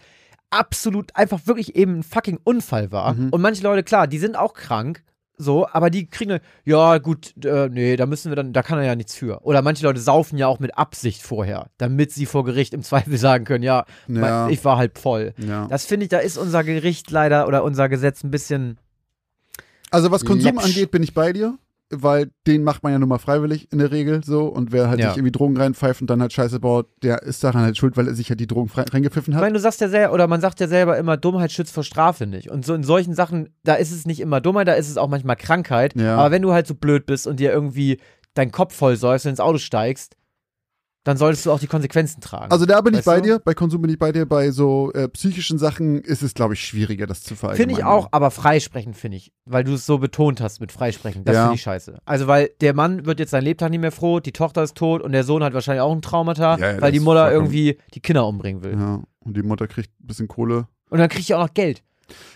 absolut 0.49 1.15
einfach 1.15 1.41
wirklich 1.45 1.75
eben 1.75 1.99
ein 1.99 2.03
fucking 2.03 2.39
Unfall 2.43 2.91
war. 2.91 3.13
Mhm. 3.13 3.29
Und 3.29 3.41
manche 3.41 3.63
Leute, 3.63 3.83
klar, 3.83 4.07
die 4.07 4.19
sind 4.19 4.35
auch 4.37 4.53
krank, 4.53 5.03
so, 5.37 5.67
aber 5.69 5.89
die 5.89 6.07
kriegen, 6.09 6.29
dann, 6.29 6.39
ja, 6.63 6.97
gut, 6.97 7.33
äh, 7.43 7.67
nee, 7.69 7.97
da 7.97 8.05
müssen 8.05 8.31
wir 8.31 8.37
dann, 8.37 8.53
da 8.53 8.63
kann 8.63 8.77
er 8.79 8.85
ja 8.85 8.95
nichts 8.95 9.15
für. 9.15 9.41
Oder 9.43 9.61
manche 9.61 9.83
Leute 9.83 9.99
saufen 9.99 10.37
ja 10.37 10.47
auch 10.47 10.59
mit 10.59 10.77
Absicht 10.77 11.21
vorher, 11.23 11.69
damit 11.77 12.13
sie 12.13 12.25
vor 12.25 12.45
Gericht 12.45 12.73
im 12.73 12.83
Zweifel 12.83 13.17
sagen 13.17 13.43
können, 13.43 13.63
ja, 13.63 13.79
Ja. 14.07 14.19
mein- 14.21 14.49
ich 14.53 14.63
war 14.63 14.77
halt 14.77 14.97
voll. 14.97 15.33
ja. 15.37 15.67
Das 15.67 15.83
finde 15.85 16.05
ich, 16.05 16.09
da 16.09 16.19
ist 16.19 16.37
unser 16.37 16.63
Gericht 16.63 17.11
leider 17.11 17.47
oder 17.47 17.63
unser 17.65 17.89
Gesetz 17.89 18.23
ein 18.23 18.31
bisschen. 18.31 18.77
Also 19.91 20.09
was 20.11 20.23
Konsum 20.25 20.55
läppsch. 20.55 20.65
angeht, 20.65 20.91
bin 20.91 21.03
ich 21.03 21.13
bei 21.13 21.33
dir, 21.33 21.57
weil 21.91 22.31
den 22.47 22.63
macht 22.63 22.81
man 22.83 22.91
ja 22.93 22.99
nun 22.99 23.09
mal 23.09 23.19
freiwillig 23.19 23.71
in 23.71 23.77
der 23.77 23.91
Regel 23.91 24.23
so 24.23 24.45
und 24.47 24.71
wer 24.71 24.89
halt 24.89 24.99
Ja. 24.99 25.09
sich 25.09 25.17
irgendwie 25.17 25.31
Drogen 25.31 25.55
reinpfeift 25.57 26.01
und 26.01 26.09
dann 26.09 26.19
halt 26.21 26.33
Scheiße 26.33 26.59
baut, 26.59 26.87
der 27.03 27.21
ist 27.23 27.43
daran 27.43 27.61
halt 27.61 27.77
schuld, 27.77 27.95
weil 27.95 28.07
er 28.07 28.15
sich 28.15 28.29
halt 28.29 28.39
die 28.39 28.47
Drogen 28.47 28.69
reingepfiffen 28.73 29.31
Ich 29.33 29.35
hat. 29.35 29.43
meine, 29.43 29.53
du 29.53 29.59
sagst 29.59 29.81
ja 29.81 29.87
selber, 29.89 30.13
oder 30.13 30.27
man 30.27 30.41
sagt 30.41 30.59
ja 30.59 30.67
selber 30.67 30.97
immer, 30.97 31.15
Dummheit 31.17 31.51
schützt 31.51 31.73
vor 31.73 31.83
Strafe 31.83 32.25
nicht. 32.25 32.49
Und 32.49 32.65
so 32.65 32.73
in 32.73 32.83
solchen 32.83 33.13
Sachen, 33.13 33.49
da 33.63 33.75
ist 33.75 33.91
es 33.91 34.05
nicht 34.05 34.19
immer 34.19 34.41
Dummheit, 34.41 34.67
da 34.67 34.73
ist 34.73 34.89
es 34.89 34.97
auch 34.97 35.07
manchmal 35.09 35.35
Krankheit. 35.35 35.95
Ja. 35.95 36.17
Aber 36.17 36.31
wenn 36.31 36.41
du 36.41 36.53
halt 36.53 36.65
so 36.67 36.73
blöd 36.75 37.05
bist 37.05 37.27
und 37.27 37.39
dir 37.39 37.51
irgendwie 37.51 37.99
deinen 38.33 38.51
Kopf 38.51 38.73
voll 38.75 38.95
säufst 38.95 39.25
und 39.27 39.31
ins 39.31 39.39
Auto 39.39 39.59
steigst, 39.59 40.15
dann 41.05 41.15
solltest 41.15 41.45
du 41.45 41.51
auch 41.53 41.59
die 41.59 41.67
Konsequenzen 41.67 42.19
tragen. 42.19 42.51
Also 42.51 42.65
da 42.65 42.81
bin 42.81 42.93
ich 42.95 43.05
bei 43.05 43.21
du? 43.21 43.27
dir, 43.27 43.39
bei 43.39 43.53
Konsum 43.53 43.81
bin 43.81 43.89
ich 43.91 43.97
bei 43.97 44.11
dir, 44.11 44.25
bei 44.25 44.51
so 44.51 44.91
äh, 44.93 45.07
psychischen 45.07 45.57
Sachen 45.57 46.01
ist 46.01 46.21
es, 46.21 46.33
glaube 46.33 46.55
ich, 46.55 46.61
schwieriger, 46.65 47.07
das 47.07 47.23
zu 47.23 47.35
verallgemeinern. 47.35 47.75
Finde 47.77 47.79
ich 47.79 47.85
auch, 47.85 48.09
aber 48.11 48.31
freisprechen 48.31 48.93
finde 48.93 49.17
ich, 49.17 49.31
weil 49.45 49.63
du 49.63 49.75
es 49.75 49.85
so 49.85 49.99
betont 49.99 50.41
hast 50.41 50.59
mit 50.59 50.71
freisprechen. 50.73 51.23
Das 51.23 51.35
Ja. 51.35 51.43
finde 51.43 51.55
ich 51.55 51.61
scheiße. 51.61 51.99
Also, 52.03 52.27
weil 52.27 52.49
der 52.59 52.73
Mann 52.73 53.05
wird 53.05 53.19
jetzt 53.19 53.31
sein 53.31 53.43
Lebtag 53.43 53.69
nicht 53.69 53.79
mehr 53.79 53.91
froh, 53.93 54.19
die 54.19 54.33
Tochter 54.33 54.63
ist 54.63 54.75
tot 54.75 55.01
und 55.01 55.13
der 55.13 55.23
Sohn 55.23 55.43
hat 55.43 55.53
wahrscheinlich 55.53 55.81
auch 55.81 55.93
ein 55.93 56.01
Traumata, 56.01 56.57
Ja, 56.57 56.71
ja, 56.73 56.81
weil 56.81 56.91
die 56.91 56.99
Mutter 56.99 57.31
irgendwie 57.31 57.77
die 57.93 58.01
Kinder 58.01 58.27
umbringen 58.27 58.63
will. 58.63 58.73
Ja, 58.73 59.01
und 59.19 59.37
die 59.37 59.43
Mutter 59.43 59.67
kriegt 59.67 59.91
ein 60.01 60.07
bisschen 60.07 60.27
Kohle. 60.27 60.67
Und 60.89 60.97
dann 60.99 61.07
kriegt 61.09 61.29
ihr 61.29 61.37
auch 61.37 61.43
noch 61.47 61.53
Geld. 61.53 61.81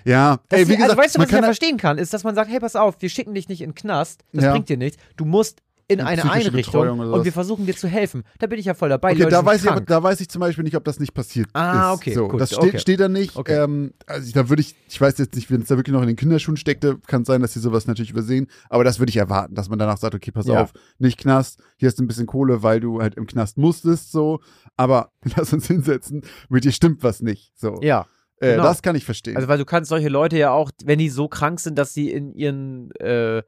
Ja, 0.04 0.40
ey, 0.50 0.60
wie 0.60 0.62
ist- 0.62 0.68
gesagt, 0.78 0.84
also 0.92 0.98
weißt 0.98 1.16
du, 1.16 1.20
man 1.20 1.28
was 1.28 1.32
ich 1.34 1.38
ja 1.40 1.44
verstehen 1.44 1.78
kann, 1.78 1.98
ist, 2.00 2.14
dass 2.14 2.24
man 2.24 2.34
sagt, 2.34 2.50
hey, 2.50 2.60
pass 2.60 2.76
auf, 2.76 2.96
wir 3.02 3.10
schicken 3.10 3.34
dich 3.36 3.50
nicht 3.50 3.62
in 3.62 3.70
den 3.72 3.76
Knast, 3.76 4.24
das 4.34 4.46
Ja. 4.46 4.52
bringt 4.52 4.70
dir 4.70 4.78
nichts. 4.78 4.98
Du 5.16 5.26
musst 5.26 5.62
in 5.90 6.02
Eine 6.02 6.22
eine 6.22 6.32
Einrichtung 6.32 7.00
und 7.00 7.26
wir 7.26 7.34
versuchen 7.34 7.66
dir 7.66 7.76
zu 7.76 7.88
helfen. 7.88 8.24
Da 8.38 8.46
bin 8.46 8.60
ich 8.60 8.66
ja 8.66 8.76
voll 8.76 8.90
dabei. 8.90 9.10
Okay, 9.12 9.24
Leute 9.24 9.32
da 9.32 9.44
weiß, 9.44 9.64
ich 9.64 9.72
aber, 9.72 9.82
da 9.82 10.04
weiß 10.04 10.22
ich 10.22 10.30
zum 10.30 10.40
Beispiel 10.40 10.64
nicht, 10.64 10.76
ob 10.76 10.84
das 10.84 11.00
nicht 11.00 11.16
passiert 11.16 11.50
Ah, 11.54 11.92
ist. 11.94 11.98
okay, 12.00 12.14
So, 12.14 12.28
gut, 12.28 12.40
das 12.40 12.52
steht, 12.52 12.64
okay. 12.64 12.78
steht 12.80 13.00
da 13.00 13.10
nicht. 13.10 13.36
Okay. 13.36 13.64
Ähm, 13.64 13.94
also 14.06 14.32
da 14.32 14.50
würde 14.50 14.62
ich, 14.62 14.76
ich 14.88 15.02
weiß 15.02 15.18
jetzt 15.18 15.36
nicht, 15.36 15.50
wenn 15.50 15.62
es 15.64 15.68
da 15.68 15.78
wirklich 15.78 15.94
noch 15.94 16.02
in 16.04 16.08
den 16.08 16.16
Kinderschuhen 16.16 16.58
steckte, 16.58 17.00
kann 17.08 17.24
es 17.24 17.28
sein, 17.28 17.42
dass 17.42 17.54
sie 17.54 17.60
sowas 17.60 17.88
natürlich 17.88 18.12
übersehen. 18.12 18.46
Aber 18.70 18.84
das 18.84 19.00
würde 19.00 19.10
ich 19.10 19.18
erwarten, 19.18 19.56
dass 19.56 19.68
man 19.68 19.80
danach 19.80 19.98
sagt, 19.98 20.14
okay, 20.14 20.30
pass 20.32 20.46
Ja. 20.46 20.62
auf, 20.62 20.74
nicht 21.00 21.18
Knast, 21.18 21.60
hier 21.78 21.88
hast 21.88 21.98
du 21.98 22.04
ein 22.04 22.08
bisschen 22.08 22.28
Kohle, 22.28 22.62
weil 22.62 22.80
du 22.80 23.02
halt 23.02 23.16
im 23.16 23.26
Knast 23.26 23.58
musstest, 23.58 24.12
so. 24.12 24.42
Aber 24.78 25.12
lass 25.36 25.52
uns 25.54 25.66
hinsetzen, 25.66 26.22
mit 26.50 26.66
dir 26.66 26.72
stimmt 26.72 27.02
was 27.04 27.22
nicht. 27.24 27.52
So. 27.60 27.80
Ja. 27.82 28.06
äh, 28.42 28.52
genau. 28.52 28.64
Das 28.64 28.84
kann 28.84 28.96
ich 28.96 29.06
verstehen. 29.06 29.36
Also, 29.38 29.48
weil 29.48 29.58
du 29.58 29.66
kannst 29.66 29.90
solche 29.90 30.10
Leute 30.10 30.38
ja 30.38 30.52
auch, 30.52 30.70
wenn 30.86 31.00
die 31.00 31.10
so 31.10 31.28
krank 31.28 31.60
sind, 31.60 31.80
dass 31.80 31.96
sie 31.96 32.12
in 32.12 32.34
ihren, 32.36 32.92
äh, 33.00 33.40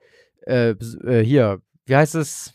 äh, 0.48 0.72
äh, 0.72 1.24
hier, 1.24 1.62
wie 1.86 1.96
heißt 1.96 2.16
es? 2.16 2.54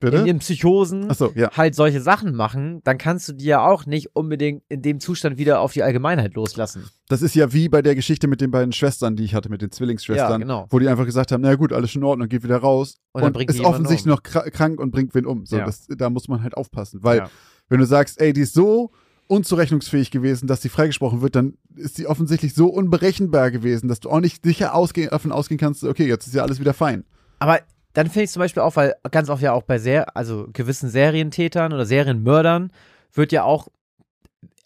In 0.00 0.10
Bitte? 0.10 0.26
ihren 0.28 0.38
Psychosen 0.38 1.10
Achso, 1.10 1.32
ja. 1.34 1.50
halt 1.56 1.74
solche 1.74 2.00
Sachen 2.00 2.32
machen, 2.36 2.80
dann 2.84 2.98
kannst 2.98 3.28
du 3.28 3.32
die 3.32 3.46
ja 3.46 3.66
auch 3.66 3.84
nicht 3.84 4.14
unbedingt 4.14 4.62
in 4.68 4.80
dem 4.80 5.00
Zustand 5.00 5.38
wieder 5.38 5.58
auf 5.58 5.72
die 5.72 5.82
Allgemeinheit 5.82 6.34
loslassen. 6.34 6.84
Das 7.08 7.20
ist 7.20 7.34
ja 7.34 7.52
wie 7.52 7.68
bei 7.68 7.82
der 7.82 7.96
Geschichte 7.96 8.28
mit 8.28 8.40
den 8.40 8.52
beiden 8.52 8.70
Schwestern, 8.72 9.16
die 9.16 9.24
ich 9.24 9.34
hatte, 9.34 9.48
mit 9.48 9.60
den 9.60 9.70
Ja, 9.70 9.72
Zwillingsschwestern, 9.72 10.40
genau. 10.42 10.66
wo 10.70 10.78
die 10.78 10.86
einfach 10.86 11.04
gesagt 11.04 11.32
haben, 11.32 11.40
na 11.40 11.56
gut, 11.56 11.72
alles 11.72 11.90
schon 11.90 12.02
in 12.02 12.06
Ordnung, 12.06 12.28
geht 12.28 12.44
wieder 12.44 12.58
raus 12.58 12.98
Und 13.10 13.22
und, 13.22 13.24
dann 13.24 13.32
bringt 13.32 13.50
die 13.50 13.56
ist 13.56 13.64
offensichtlich 13.64 14.04
um. 14.06 14.10
noch 14.10 14.22
kra- 14.22 14.48
krank 14.50 14.78
und 14.78 14.92
bringt 14.92 15.16
wen 15.16 15.26
um. 15.26 15.44
So, 15.46 15.56
Ja. 15.58 15.66
das, 15.66 15.88
da 15.88 16.10
muss 16.10 16.28
man 16.28 16.44
halt 16.44 16.56
aufpassen, 16.56 17.00
weil 17.02 17.18
ja. 17.18 17.30
wenn 17.68 17.80
du 17.80 17.84
sagst, 17.86 18.20
ey, 18.20 18.32
die 18.32 18.42
ist 18.42 18.54
so 18.54 18.92
unzurechnungsfähig 19.26 20.12
gewesen, 20.12 20.46
dass 20.46 20.62
sie 20.62 20.68
freigesprochen 20.68 21.22
wird, 21.22 21.34
dann 21.34 21.54
ist 21.74 21.96
sie 21.96 22.06
offensichtlich 22.06 22.54
so 22.54 22.68
unberechenbar 22.68 23.50
gewesen, 23.50 23.88
dass 23.88 23.98
du 23.98 24.10
auch 24.10 24.20
nicht 24.20 24.44
sicher 24.44 24.74
ausgehen, 24.76 25.10
davon 25.10 25.32
ausgehen 25.32 25.58
kannst, 25.58 25.82
okay, 25.82 26.06
jetzt 26.06 26.28
ist 26.28 26.34
ja 26.34 26.42
alles 26.44 26.60
wieder 26.60 26.72
fein. 26.72 27.04
Aber 27.40 27.58
dann 27.94 28.06
finde 28.06 28.24
ich 28.24 28.30
zum 28.30 28.40
Beispiel 28.40 28.62
auch, 28.62 28.76
weil 28.76 28.94
ganz 29.10 29.28
oft 29.30 29.42
ja 29.42 29.52
auch 29.52 29.62
bei 29.62 29.78
sehr, 29.78 30.16
also 30.16 30.48
gewissen 30.52 30.88
Serientätern 30.90 31.72
oder 31.72 31.86
Serienmördern 31.86 32.70
wird 33.12 33.32
ja 33.32 33.44
auch 33.44 33.68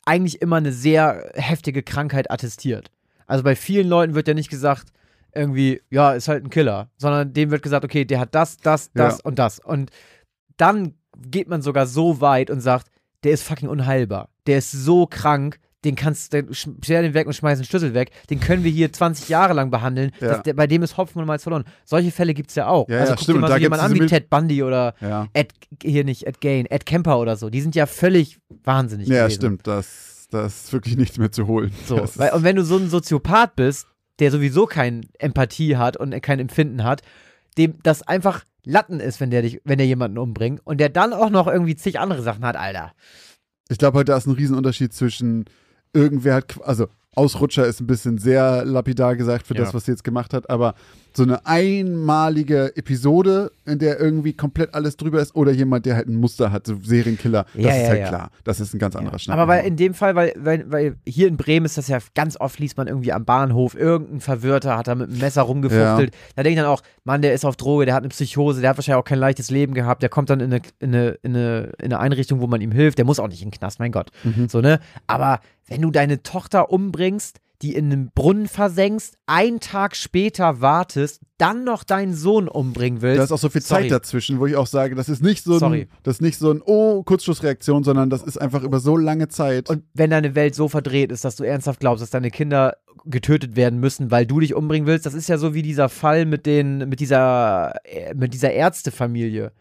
eigentlich 0.04 0.42
immer 0.42 0.56
eine 0.56 0.72
sehr 0.72 1.30
heftige 1.34 1.82
Krankheit 1.82 2.30
attestiert. 2.30 2.90
Also 3.26 3.44
bei 3.44 3.54
vielen 3.56 3.88
Leuten 3.88 4.14
wird 4.14 4.28
ja 4.28 4.34
nicht 4.34 4.50
gesagt, 4.50 4.88
irgendwie, 5.34 5.80
ja, 5.90 6.12
ist 6.12 6.28
halt 6.28 6.44
ein 6.44 6.50
Killer, 6.50 6.90
sondern 6.98 7.32
dem 7.32 7.50
wird 7.50 7.62
gesagt, 7.62 7.84
okay, 7.84 8.04
der 8.04 8.20
hat 8.20 8.34
das, 8.34 8.58
das, 8.58 8.90
das 8.92 9.18
Ja. 9.18 9.24
und 9.24 9.38
das. 9.38 9.60
Und 9.60 9.90
dann 10.56 10.94
geht 11.16 11.48
man 11.48 11.62
sogar 11.62 11.86
so 11.86 12.20
weit 12.20 12.50
und 12.50 12.60
sagt, 12.60 12.88
der 13.24 13.32
ist 13.32 13.42
fucking 13.44 13.68
unheilbar. 13.68 14.28
Der 14.46 14.58
ist 14.58 14.72
so 14.72 15.06
krank, 15.06 15.58
den 15.84 15.96
kannst 15.96 16.32
du, 16.32 16.46
stell 16.52 17.02
den 17.02 17.14
weg 17.14 17.26
und 17.26 17.32
schmeiß 17.32 17.58
den 17.58 17.64
Schlüssel 17.64 17.92
weg. 17.92 18.12
Den 18.30 18.38
können 18.38 18.62
wir 18.62 18.70
hier 18.70 18.92
20 18.92 19.28
Jahre 19.28 19.52
lang 19.52 19.70
behandeln. 19.70 20.12
Ja. 20.20 20.28
Das, 20.28 20.42
der, 20.42 20.54
bei 20.54 20.66
dem 20.66 20.82
ist 20.82 20.96
Hopfen 20.96 21.20
und 21.20 21.26
Malz 21.26 21.42
verloren. 21.42 21.64
Solche 21.84 22.12
Fälle 22.12 22.34
gibt 22.34 22.50
es 22.50 22.56
ja 22.56 22.68
auch. 22.68 22.88
Ja, 22.88 22.98
also 22.98 23.10
ja, 23.10 23.16
guck 23.16 23.24
stimmt. 23.24 23.36
dir 23.36 23.40
mal 23.40 23.46
Und 23.46 23.50
so 23.50 23.54
da 23.54 23.60
jemand 23.60 23.82
gibt's 23.82 24.00
an 24.00 24.02
wie 24.02 24.06
Ted 24.08 24.30
Bundy 24.30 24.62
oder 24.62 24.94
Ja, 25.00 25.28
Ed, 25.32 25.52
hier 25.82 26.04
nicht 26.04 26.26
Ed 26.26 26.40
Gain, 26.40 26.66
Ed 26.66 26.86
Kemper 26.86 27.18
oder 27.18 27.36
so. 27.36 27.50
Die 27.50 27.60
sind 27.60 27.74
ja 27.74 27.86
völlig 27.86 28.38
wahnsinnig 28.62 29.08
ja 29.08 29.24
gewesen. 29.24 29.36
stimmt, 29.36 29.66
das, 29.66 30.28
das 30.30 30.64
ist 30.64 30.72
wirklich 30.72 30.96
nichts 30.96 31.18
mehr 31.18 31.32
zu 31.32 31.46
holen. 31.48 31.72
So, 31.86 32.06
weil, 32.16 32.30
und 32.30 32.44
wenn 32.44 32.56
du 32.56 32.64
so 32.64 32.76
ein 32.76 32.88
Soziopath 32.88 33.56
bist, 33.56 33.86
der 34.20 34.30
sowieso 34.30 34.66
keine 34.66 35.00
Empathie 35.18 35.76
hat 35.76 35.96
und 35.96 36.20
kein 36.22 36.38
Empfinden 36.38 36.84
hat, 36.84 37.02
dem 37.58 37.78
das 37.82 38.02
einfach 38.02 38.44
Latten 38.64 39.00
ist, 39.00 39.20
wenn 39.20 39.30
der 39.30 39.42
dich, 39.42 39.60
wenn 39.64 39.78
der 39.78 39.86
jemanden 39.86 40.18
umbringt 40.18 40.60
und 40.64 40.78
der 40.78 40.88
dann 40.88 41.12
auch 41.12 41.30
noch 41.30 41.48
irgendwie 41.48 41.74
zig 41.74 41.98
andere 41.98 42.22
Sachen 42.22 42.44
hat, 42.44 42.56
Alter. 42.56 42.92
Ich 43.68 43.78
glaube, 43.78 43.98
heute 43.98 44.12
da 44.12 44.18
ist 44.18 44.26
ein 44.26 44.34
Riesenunterschied 44.34 44.92
zwischen 44.92 45.46
irgendwer 45.92 46.34
hat, 46.36 46.54
also 46.64 46.86
Ausrutscher 47.14 47.66
ist 47.66 47.80
ein 47.80 47.86
bisschen 47.86 48.16
sehr 48.16 48.64
lapidar 48.64 49.16
gesagt 49.16 49.46
für 49.46 49.54
Ja. 49.54 49.60
das, 49.64 49.74
was 49.74 49.84
sie 49.84 49.90
jetzt 49.92 50.02
gemacht 50.04 50.32
hat, 50.32 50.48
aber 50.48 50.74
so 51.14 51.22
eine 51.24 51.44
einmalige 51.44 52.74
Episode, 52.74 53.52
in 53.66 53.78
der 53.78 54.00
irgendwie 54.00 54.32
komplett 54.32 54.72
alles 54.74 54.96
drüber 54.96 55.20
ist 55.20 55.34
oder 55.34 55.52
jemand, 55.52 55.84
der 55.84 55.94
halt 55.96 56.08
ein 56.08 56.16
Muster 56.16 56.50
hat, 56.50 56.66
so 56.66 56.76
Serienkiller, 56.82 57.44
das 57.54 57.62
Ja, 57.64 57.70
ist 57.72 57.82
ja, 57.82 57.88
halt 57.88 58.00
ja. 58.00 58.08
klar. 58.08 58.30
Das 58.44 58.60
ist 58.60 58.72
ein 58.74 58.78
ganz 58.78 58.96
anderer 58.96 59.18
Schnack. 59.18 59.36
Aber 59.36 59.46
weil 59.52 59.66
in 59.66 59.76
dem 59.76 59.92
Fall, 59.92 60.14
weil, 60.14 60.32
weil, 60.38 60.64
weil 60.72 60.96
hier 61.06 61.28
in 61.28 61.36
Bremen 61.36 61.66
ist 61.66 61.76
das 61.76 61.88
ja 61.88 61.98
ganz 62.14 62.38
oft, 62.40 62.58
liest 62.58 62.78
man 62.78 62.86
irgendwie 62.86 63.12
am 63.12 63.26
Bahnhof, 63.26 63.74
irgendein 63.74 64.20
Verwirrter 64.20 64.78
hat 64.78 64.88
da 64.88 64.94
mit 64.94 65.10
einem 65.10 65.18
Messer 65.18 65.42
rumgefuchtelt. 65.42 66.14
Da 66.34 66.42
denke 66.42 66.54
ich 66.58 66.62
dann 66.64 66.72
auch, 66.72 66.82
Mann, 67.04 67.20
der 67.20 67.34
ist 67.34 67.44
auf 67.44 67.56
Droge, 67.56 67.84
der 67.84 67.94
hat 67.94 68.02
eine 68.04 68.08
Psychose, 68.08 68.62
der 68.62 68.70
hat 68.70 68.78
wahrscheinlich 68.78 69.00
auch 69.00 69.04
kein 69.04 69.18
leichtes 69.18 69.50
Leben 69.50 69.74
gehabt, 69.74 70.02
der 70.02 70.08
kommt 70.08 70.30
dann 70.30 70.40
in 70.40 70.52
eine, 70.52 70.62
in 70.80 70.94
eine, 70.94 71.08
in 71.22 71.36
eine, 71.36 71.60
in 71.78 71.84
eine 71.92 72.00
Einrichtung, 72.00 72.40
wo 72.40 72.46
man 72.46 72.62
ihm 72.62 72.72
hilft, 72.72 72.96
der 72.96 73.04
muss 73.04 73.20
auch 73.20 73.28
nicht 73.28 73.42
in 73.42 73.48
den 73.50 73.58
Knast, 73.58 73.78
mein 73.80 73.92
Gott. 73.92 74.10
Mhm. 74.24 74.48
So, 74.48 74.62
ne? 74.62 74.80
Aber 75.06 75.40
wenn 75.66 75.82
du 75.82 75.90
deine 75.90 76.22
Tochter 76.22 76.70
umbringst, 76.70 77.40
die 77.62 77.74
in 77.74 77.86
einem 77.92 78.10
Brunnen 78.12 78.48
versenkst, 78.48 79.16
einen 79.26 79.60
Tag 79.60 79.94
später 79.94 80.60
wartest, 80.60 81.20
dann 81.38 81.62
noch 81.62 81.84
deinen 81.84 82.14
Sohn 82.14 82.48
umbringen 82.48 83.02
willst. 83.02 83.20
da 83.20 83.24
ist 83.24 83.32
auch 83.32 83.38
so 83.38 83.48
viel 83.48 83.62
Sorry. 83.62 83.82
Zeit 83.82 83.92
dazwischen, 83.92 84.40
wo 84.40 84.46
ich 84.46 84.56
auch 84.56 84.66
sage, 84.66 84.96
das 84.96 85.08
ist 85.08 85.22
nicht 85.22 85.44
so 85.44 85.64
ein, 85.64 85.86
das 86.02 86.16
ist 86.16 86.20
nicht 86.22 86.38
so 86.38 86.50
ein 86.50 86.60
Oh, 86.64 87.04
Kurzschlussreaktion, 87.04 87.84
sondern 87.84 88.10
das 88.10 88.22
ist 88.22 88.36
einfach 88.36 88.64
über 88.64 88.80
so 88.80 88.96
lange 88.96 89.28
Zeit. 89.28 89.70
Und 89.70 89.84
wenn 89.94 90.10
deine 90.10 90.34
Welt 90.34 90.56
so 90.56 90.68
verdreht 90.68 91.12
ist, 91.12 91.24
dass 91.24 91.36
du 91.36 91.44
ernsthaft 91.44 91.78
glaubst, 91.78 92.02
dass 92.02 92.10
deine 92.10 92.30
Kinder 92.32 92.76
getötet 93.04 93.54
werden 93.56 93.78
müssen, 93.78 94.10
weil 94.10 94.26
du 94.26 94.40
dich 94.40 94.54
umbringen 94.54 94.86
willst, 94.86 95.06
das 95.06 95.14
ist 95.14 95.28
ja 95.28 95.38
so 95.38 95.54
wie 95.54 95.62
dieser 95.62 95.88
Fall 95.88 96.24
mit 96.26 96.46
den, 96.46 96.88
mit 96.88 96.98
dieser, 97.00 97.74
äh, 97.84 98.14
mit 98.14 98.34
dieser 98.34 98.52
Ärztefamilie, 98.52 99.52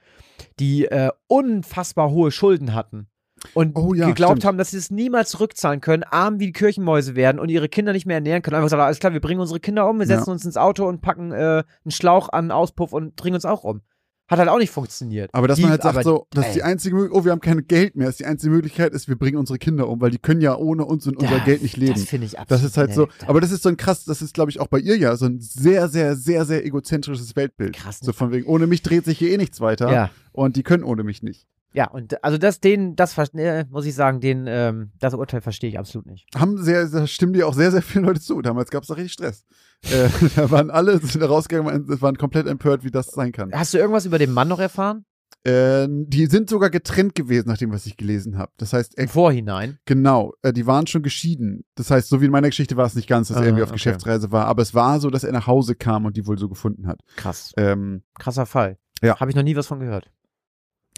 die 0.59 0.85
äh, 0.85 1.11
unfassbar 1.27 2.09
hohe 2.09 2.31
Schulden 2.31 2.73
hatten. 2.73 3.07
Und 3.53 3.75
Oh 3.75 3.93
ja, 3.93 4.07
geglaubt 4.07 4.33
stimmt. 4.33 4.45
haben, 4.45 4.57
dass 4.57 4.71
sie 4.71 4.77
es 4.77 4.91
niemals 4.91 5.29
zurückzahlen 5.31 5.81
können, 5.81 6.03
arm 6.03 6.39
wie 6.39 6.47
die 6.47 6.51
Kirchenmäuse 6.53 7.15
werden 7.15 7.39
und 7.39 7.49
ihre 7.49 7.69
Kinder 7.69 7.91
nicht 7.91 8.05
mehr 8.05 8.15
ernähren 8.17 8.41
können. 8.41 8.55
Einfach 8.55 8.69
sagen, 8.69 8.81
alles 8.83 8.99
klar, 8.99 9.13
wir 9.13 9.19
bringen 9.21 9.39
unsere 9.41 9.59
Kinder 9.59 9.89
um, 9.89 9.99
wir 9.99 10.05
Ja. 10.07 10.17
setzen 10.17 10.31
uns 10.31 10.45
ins 10.45 10.57
Auto 10.57 10.87
und 10.87 11.01
packen 11.01 11.31
äh, 11.31 11.63
einen 11.83 11.91
Schlauch 11.91 12.29
an 12.29 12.45
einen 12.45 12.51
Auspuff 12.51 12.93
und 12.93 13.15
bringen 13.15 13.35
uns 13.35 13.45
auch 13.45 13.63
um. 13.63 13.81
Hat 14.29 14.39
halt 14.39 14.47
auch 14.47 14.59
nicht 14.59 14.71
funktioniert. 14.71 15.29
aber 15.33 15.49
dass 15.49 15.57
Die- 15.57 15.63
man 15.63 15.71
halt 15.71 15.81
sagt, 15.81 16.03
so, 16.05 16.25
das 16.31 16.47
ist 16.47 16.55
die 16.55 16.63
einzige 16.63 16.95
Möglichkeit, 16.95 17.19
oh, 17.21 17.25
wir 17.25 17.33
haben 17.33 17.41
kein 17.41 17.67
Geld 17.67 17.97
mehr, 17.97 18.05
das 18.05 18.13
ist 18.13 18.19
die 18.21 18.25
einzige 18.25 18.53
Möglichkeit 18.53 18.93
ist, 18.93 19.09
wir 19.09 19.17
bringen 19.17 19.35
unsere 19.37 19.59
Kinder 19.59 19.89
um, 19.89 19.99
weil 19.99 20.09
die 20.11 20.19
können 20.19 20.39
ja 20.39 20.55
ohne 20.55 20.85
uns 20.85 21.05
und 21.05 21.17
unser 21.17 21.35
Ja, 21.39 21.43
Geld 21.43 21.61
nicht 21.63 21.75
leben. 21.75 21.95
Das 21.95 22.03
finde 22.05 22.27
ich 22.27 22.39
absolut. 22.39 22.63
Das 22.63 22.69
ist 22.69 22.77
halt 22.77 22.93
so, 22.93 23.09
aber 23.27 23.41
das 23.41 23.51
ist 23.51 23.61
so 23.63 23.67
ein 23.67 23.75
krass, 23.75 24.05
das 24.05 24.21
ist 24.21 24.33
glaube 24.33 24.49
ich 24.49 24.61
auch 24.61 24.67
bei 24.67 24.79
ihr 24.79 24.95
ja 24.97 25.17
so 25.17 25.25
ein 25.25 25.41
sehr, 25.41 25.89
sehr, 25.89 26.15
sehr, 26.15 26.45
sehr 26.45 26.65
egozentrisches 26.65 27.35
Weltbild. 27.35 27.75
Krass. 27.75 27.99
So 28.01 28.13
von 28.13 28.31
wegen, 28.31 28.45
ohne 28.47 28.67
mich 28.67 28.81
dreht 28.83 29.03
sich 29.03 29.17
hier 29.17 29.31
eh 29.31 29.37
nichts 29.37 29.59
weiter 29.59 29.91
Ja. 29.91 30.09
und 30.31 30.55
die 30.55 30.63
können 30.63 30.83
ohne 30.85 31.03
mich 31.03 31.23
nicht. 31.23 31.45
Ja, 31.73 31.89
und 31.89 32.23
also 32.23 32.37
das, 32.37 32.59
den, 32.59 32.95
das 32.95 33.17
äh, 33.33 33.65
muss 33.69 33.85
ich 33.85 33.95
sagen, 33.95 34.19
den, 34.19 34.45
ähm, 34.47 34.91
das 34.99 35.13
Urteil 35.13 35.41
verstehe 35.41 35.69
ich 35.69 35.79
absolut 35.79 36.05
nicht. 36.05 36.25
Haben 36.35 36.57
sehr, 36.61 36.85
da 36.87 37.07
stimmen 37.07 37.33
dir 37.33 37.47
auch 37.47 37.53
sehr, 37.53 37.71
sehr 37.71 37.81
viele 37.81 38.05
Leute 38.05 38.19
zu. 38.19 38.41
Damals 38.41 38.69
gab 38.71 38.83
es 38.83 38.87
da 38.89 38.95
richtig 38.95 39.13
Stress. 39.13 39.45
äh, 39.83 40.09
da 40.35 40.51
waren 40.51 40.69
alle, 40.69 40.97
sind 40.99 41.21
da 41.21 41.27
rausgegangen, 41.27 41.85
und 41.89 42.01
waren 42.01 42.17
komplett 42.17 42.47
empört, 42.47 42.83
wie 42.83 42.91
das 42.91 43.07
sein 43.07 43.31
kann. 43.31 43.51
Hast 43.53 43.73
du 43.73 43.77
irgendwas 43.77 44.05
über 44.05 44.19
den 44.19 44.31
Mann 44.33 44.47
noch 44.49 44.59
erfahren? 44.59 45.05
Äh, 45.43 45.87
die 45.89 46.27
sind 46.27 46.49
sogar 46.49 46.69
getrennt 46.69 47.15
gewesen, 47.15 47.47
nach 47.47 47.57
dem, 47.57 47.71
was 47.71 47.85
ich 47.87 47.97
gelesen 47.97 48.37
habe. 48.37 48.51
Das 48.57 48.73
heißt, 48.73 48.97
er, 48.97 49.07
Vorhinein. 49.07 49.79
genau, 49.85 50.33
äh, 50.43 50.53
die 50.53 50.67
waren 50.67 50.85
schon 50.85 51.01
geschieden. 51.01 51.63
Das 51.75 51.89
heißt, 51.89 52.09
so 52.09 52.21
wie 52.21 52.25
in 52.25 52.31
meiner 52.31 52.49
Geschichte 52.49 52.77
war 52.77 52.85
es 52.85 52.95
nicht 52.95 53.07
ganz, 53.07 53.29
dass 53.29 53.37
er 53.37 53.43
Ah, 53.43 53.45
irgendwie 53.45 53.63
auf 53.63 53.69
okay. 53.69 53.77
Geschäftsreise 53.77 54.31
war, 54.31 54.45
aber 54.45 54.61
es 54.61 54.75
war 54.75 54.99
so, 54.99 55.09
dass 55.09 55.23
er 55.23 55.31
nach 55.31 55.47
Hause 55.47 55.73
kam 55.75 56.05
und 56.05 56.15
die 56.15 56.27
wohl 56.27 56.37
so 56.37 56.47
gefunden 56.47 56.85
hat. 56.85 56.99
Krass. 57.15 57.53
Ähm, 57.57 58.03
Krasser 58.19 58.45
Fall. 58.45 58.77
Ja. 59.01 59.19
Habe 59.19 59.31
ich 59.31 59.35
noch 59.35 59.41
nie 59.41 59.55
was 59.55 59.65
von 59.65 59.79
gehört. 59.79 60.11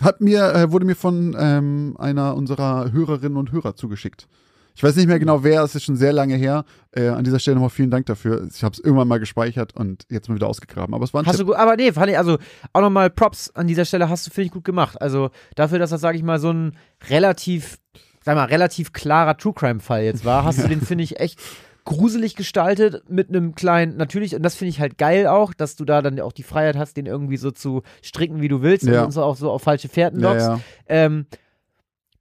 Hat 0.01 0.21
mir, 0.21 0.53
äh, 0.53 0.71
wurde 0.71 0.85
mir 0.85 0.95
von 0.95 1.35
ähm, 1.39 1.95
einer 1.99 2.35
unserer 2.35 2.91
Hörerinnen 2.91 3.37
und 3.37 3.51
Hörer 3.51 3.75
zugeschickt. 3.75 4.27
Ich 4.75 4.83
weiß 4.83 4.95
nicht 4.95 5.07
mehr 5.07 5.19
genau 5.19 5.43
wer, 5.43 5.61
es 5.61 5.75
ist 5.75 5.83
schon 5.83 5.95
sehr 5.95 6.13
lange 6.13 6.35
her. 6.35 6.65
Äh, 6.91 7.09
an 7.09 7.23
dieser 7.23 7.37
Stelle 7.37 7.55
nochmal 7.55 7.69
vielen 7.69 7.91
Dank 7.91 8.07
dafür. 8.07 8.47
Ich 8.51 8.63
habe 8.63 8.73
es 8.73 8.79
irgendwann 8.79 9.07
mal 9.07 9.19
gespeichert 9.19 9.75
und 9.75 10.05
jetzt 10.09 10.29
mal 10.29 10.35
wieder 10.35 10.47
ausgegraben. 10.47 10.95
Aber 10.95 11.03
es 11.03 11.13
war 11.13 11.21
ein 11.21 11.27
Hast 11.27 11.37
Tipp. 11.37 11.45
du 11.45 11.51
gut, 11.51 11.61
aber 11.61 11.75
nee, 11.75 11.91
fand 11.91 12.09
ich, 12.09 12.17
also 12.17 12.39
auch 12.73 12.81
nochmal 12.81 13.11
Props 13.11 13.51
an 13.51 13.67
dieser 13.67 13.85
Stelle 13.85 14.09
hast 14.09 14.25
du, 14.25 14.31
finde 14.31 14.47
ich, 14.47 14.51
gut 14.51 14.63
gemacht. 14.63 14.99
Also 14.99 15.29
dafür, 15.55 15.77
dass 15.77 15.91
das, 15.91 16.01
sage 16.01 16.17
ich 16.17 16.23
mal, 16.23 16.39
so 16.39 16.51
ein 16.51 16.75
relativ, 17.09 17.77
sag 18.23 18.35
mal, 18.35 18.45
relativ 18.45 18.93
klarer 18.93 19.37
True 19.37 19.53
Crime-Fall 19.53 20.03
jetzt 20.03 20.25
war, 20.25 20.43
hast 20.43 20.63
du 20.63 20.67
den, 20.67 20.81
finde 20.81 21.03
ich, 21.03 21.19
echt 21.19 21.39
gruselig 21.85 22.35
gestaltet 22.35 23.03
mit 23.09 23.29
einem 23.29 23.55
kleinen, 23.55 23.97
natürlich, 23.97 24.35
und 24.35 24.43
das 24.43 24.55
finde 24.55 24.69
ich 24.69 24.79
halt 24.79 24.97
geil 24.97 25.27
auch, 25.27 25.53
dass 25.53 25.75
du 25.75 25.85
da 25.85 26.01
dann 26.01 26.19
auch 26.21 26.31
die 26.31 26.43
Freiheit 26.43 26.77
hast, 26.77 26.95
den 26.97 27.05
irgendwie 27.05 27.37
so 27.37 27.51
zu 27.51 27.83
stricken, 28.01 28.41
wie 28.41 28.47
du 28.47 28.61
willst 28.61 28.85
Ja. 28.85 29.01
und 29.01 29.07
uns 29.07 29.17
auch 29.17 29.35
so 29.35 29.51
auf 29.51 29.61
falsche 29.63 29.89
Fährten 29.89 30.19
ja, 30.21 30.29
lockst. 30.31 30.47
ja. 30.47 30.59
Ähm, 30.87 31.25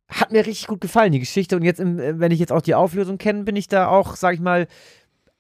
hat 0.09 0.31
mir 0.33 0.45
richtig 0.45 0.67
gut 0.67 0.81
gefallen, 0.81 1.13
die 1.13 1.21
Geschichte. 1.21 1.57
Und 1.57 1.63
jetzt, 1.63 1.81
äh, 1.81 2.19
wenn 2.19 2.33
ich 2.33 2.39
jetzt 2.39 2.53
auch 2.53 2.61
die 2.61 2.75
Auflösung 2.75 3.19
kenne, 3.19 3.45
bin 3.45 3.57
ich 3.57 3.67
da 3.69 3.89
auch, 3.89 4.17
sag 4.17 4.35
ich 4.35 4.41
mal, 4.41 4.67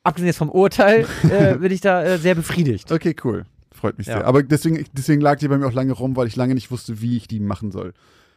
abgesehen 0.03 0.29
jetzt 0.29 0.39
vom 0.39 0.51
Urteil, 0.51 1.07
äh, 1.31 1.57
bin 1.57 1.71
ich 1.73 1.81
da 1.81 2.03
äh, 2.03 2.19
sehr 2.19 2.35
befriedigt. 2.35 2.91
Okay, 2.91 3.15
cool. 3.25 3.45
Freut 3.73 3.99
mich 3.99 4.07
Ja. 4.07 4.19
sehr. 4.19 4.27
Aber 4.27 4.43
deswegen, 4.43 4.85
deswegen 4.93 5.21
lag 5.21 5.39
die 5.39 5.49
bei 5.49 5.59
mir 5.59 5.67
auch 5.67 5.73
lange 5.73 5.93
rum, 5.93 6.17
weil 6.17 6.27
ich 6.27 6.37
lange 6.37 6.55
nicht 6.55 6.71
wusste, 6.71 7.03
wie 7.03 7.17
ich 7.17 7.27
die 7.29 7.41
machen 7.41 7.71
soll. 7.73 7.93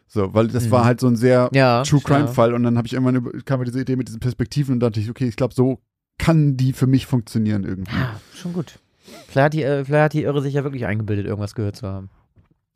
So, 0.07 0.33
weil 0.33 0.47
das 0.47 0.65
Mhm. 0.67 0.71
war 0.71 0.85
halt 0.85 0.99
so 0.99 1.07
ein 1.07 1.15
sehr 1.15 1.49
Ja. 1.53 1.83
True 1.83 1.99
ja. 2.01 2.07
Crime-Fall 2.07 2.53
und 2.53 2.63
dann 2.63 2.77
habe 2.77 2.87
ich 2.87 2.93
irgendwann 2.93 3.15
über- 3.15 3.31
kam 3.43 3.59
mir 3.59 3.65
diese 3.65 3.81
Idee 3.81 3.95
mit 3.95 4.07
diesen 4.07 4.19
Perspektiven 4.19 4.73
und 4.75 4.79
dachte 4.79 4.99
ich, 4.99 5.09
okay, 5.09 5.27
ich 5.27 5.35
glaube, 5.35 5.53
so 5.53 5.79
kann 6.17 6.55
die 6.57 6.73
für 6.73 6.87
mich 6.87 7.05
funktionieren 7.05 7.63
irgendwie. 7.63 7.95
Ja, 7.95 8.19
schon 8.33 8.53
gut. 8.53 8.79
Vielleicht 9.27 9.45
hat, 9.45 9.53
die, 9.53 9.63
äh, 9.63 9.83
vielleicht 9.83 10.03
hat 10.05 10.13
die 10.13 10.23
Irre 10.23 10.41
sich 10.41 10.53
ja 10.53 10.63
wirklich 10.63 10.85
eingebildet, 10.85 11.25
irgendwas 11.25 11.55
gehört 11.55 11.75
zu 11.75 11.87
haben. 11.87 12.09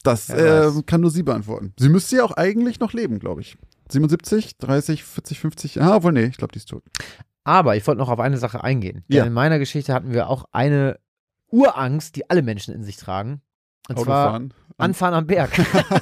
Das 0.04 0.30
Wer 0.30 0.68
äh, 0.78 0.82
kann 0.86 1.02
nur 1.02 1.12
sie 1.12 1.24
beantworten. 1.24 1.74
Sie 1.80 1.89
müsste 1.89 2.18
ja 2.18 2.24
auch 2.24 2.32
eigentlich 2.32 2.80
noch 2.80 2.94
leben, 2.94 3.20
glaube 3.20 3.42
ich. 3.42 3.58
77, 3.89 4.58
30, 4.58 5.04
40, 5.04 5.39
50. 5.39 5.82
Ah, 5.82 5.96
obwohl, 5.98 6.12
nee, 6.13 6.26
ich 6.26 6.38
glaube, 6.38 6.52
die 6.54 6.60
ist 6.60 6.70
tot. 6.70 6.84
Aber 7.44 7.76
ich 7.76 7.86
wollte 7.88 8.00
noch 8.00 8.10
auf 8.10 8.20
eine 8.20 8.38
Sache 8.38 8.63
eingehen. 8.63 9.04
Denn 9.10 9.18
Ja. 9.18 9.26
in 9.26 9.34
meiner 9.34 9.58
Geschichte 9.60 9.94
hatten 9.94 10.12
wir 10.13 10.30
auch 10.30 10.46
eine 10.52 11.00
Urangst, 11.52 12.15
die 12.15 12.30
alle 12.30 12.42
Menschen 12.44 12.74
in 12.74 12.84
sich 12.84 12.98
tragen. 12.98 13.42
Und 13.89 13.99
zwar 13.99 14.25
Autofahren. 14.28 14.54
Anfahren 14.78 15.13
am 15.13 15.28
Berg. 15.28 15.52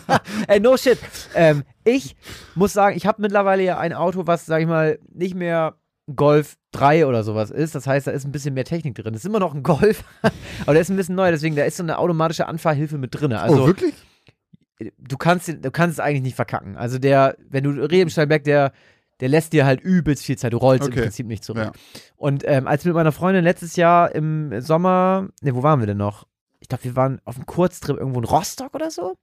Ey, 0.48 0.60
no 0.60 0.78
shit. 0.78 1.00
Ähm, 1.34 1.64
ich 1.84 2.16
muss 2.54 2.74
sagen, 2.74 2.96
ich 2.96 3.08
habe 3.08 3.22
mittlerweile 3.22 3.64
ja 3.64 3.80
ein 3.80 3.94
Auto, 3.94 4.28
was, 4.28 4.46
sag 4.46 4.62
ich 4.62 4.68
mal, 4.68 5.00
nicht 5.12 5.34
mehr 5.34 5.76
Golf 6.16 6.58
3 6.72 7.08
oder 7.08 7.24
sowas 7.24 7.50
ist. 7.50 7.74
Das 7.74 7.88
heißt, 7.88 8.06
da 8.08 8.12
ist 8.12 8.26
ein 8.26 8.32
bisschen 8.32 8.54
mehr 8.54 8.66
Technik 8.66 8.96
drin. 8.96 9.14
Es 9.14 9.22
ist 9.22 9.26
immer 9.26 9.40
noch 9.40 9.56
ein 9.56 9.64
Golf, 9.64 10.04
aber 10.62 10.74
der 10.74 10.82
ist 10.82 10.90
ein 10.90 10.96
bisschen 10.96 11.16
neu, 11.16 11.32
deswegen 11.32 11.56
da 11.56 11.64
ist 11.64 11.78
so 11.78 11.84
eine 11.84 11.98
automatische 11.98 12.48
Anfahrhilfe 12.48 12.98
mit 12.98 13.20
drin. 13.20 13.34
Also, 13.34 13.64
oh, 13.64 13.68
wirklich? 13.68 13.96
du 15.00 15.18
kannst, 15.18 15.48
du 15.50 15.72
kannst 15.72 15.94
es 15.98 16.00
eigentlich 16.00 16.22
nicht 16.22 16.36
verkacken. 16.36 16.78
Also 16.78 17.00
der, 17.00 17.36
wenn 17.50 17.64
du 17.64 17.72
Rebensteinberg, 17.72 18.44
der, 18.44 18.72
der 19.20 19.30
lässt 19.30 19.54
dir 19.54 19.66
halt 19.66 19.82
übelst 19.82 20.24
viel 20.24 20.38
Zeit. 20.38 20.54
Du 20.54 20.58
rollst 20.58 20.88
Okay. 20.88 20.98
im 20.98 21.02
Prinzip 21.04 21.28
nicht 21.28 21.44
zurück. 21.44 21.64
Ja. 21.64 21.72
Und 22.16 22.44
ähm, 22.46 22.68
als 22.68 22.86
mit 22.86 22.94
meiner 22.94 23.12
Freundin 23.12 23.44
letztes 23.44 23.76
Jahr 23.76 24.14
im 24.14 24.62
Sommer, 24.62 25.30
ne, 25.42 25.56
wo 25.56 25.64
waren 25.64 25.80
wir 25.80 25.88
denn 25.88 25.98
noch? 25.98 26.28
Ich 26.68 26.70
glaube, 26.70 26.84
wir 26.84 26.96
waren 26.98 27.22
auf 27.24 27.38
einem 27.38 27.46
Kurztrip 27.46 27.96
irgendwo 27.96 28.20
in 28.20 28.26
Rostock 28.26 28.76
oder 28.76 28.92
so. 28.92 29.16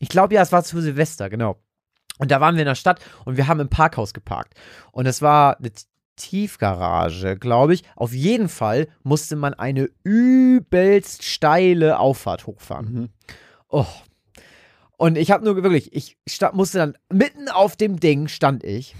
Ich 0.00 0.08
glaube, 0.08 0.34
ja, 0.34 0.42
es 0.42 0.50
war 0.50 0.64
zu 0.64 0.80
Silvester, 0.80 1.30
genau. 1.30 1.62
Und 2.18 2.32
da 2.32 2.40
waren 2.40 2.56
wir 2.56 2.62
in 2.62 2.66
der 2.66 2.74
Stadt 2.74 3.00
und 3.24 3.36
wir 3.36 3.46
haben 3.46 3.60
im 3.60 3.68
Parkhaus 3.68 4.12
geparkt. 4.12 4.54
Und 4.90 5.06
es 5.06 5.22
war 5.22 5.56
eine 5.60 5.70
Tiefgarage, 6.16 7.36
glaube 7.36 7.74
ich. 7.74 7.84
Auf 7.94 8.12
jeden 8.12 8.48
Fall 8.48 8.88
musste 9.04 9.36
man 9.36 9.54
eine 9.54 9.88
übelst 10.02 11.22
steile 11.22 12.00
Auffahrt 12.00 12.48
hochfahren. 12.48 12.92
Mhm. 12.92 13.08
Oh. 13.68 13.86
Und 14.96 15.16
ich 15.16 15.30
habe 15.30 15.44
nur 15.44 15.62
wirklich, 15.62 15.94
ich 15.94 16.16
musste 16.54 16.78
dann 16.78 16.98
mitten 17.08 17.48
auf 17.48 17.76
dem 17.76 18.00
Ding 18.00 18.26
stand 18.26 18.64
ich. 18.64 18.96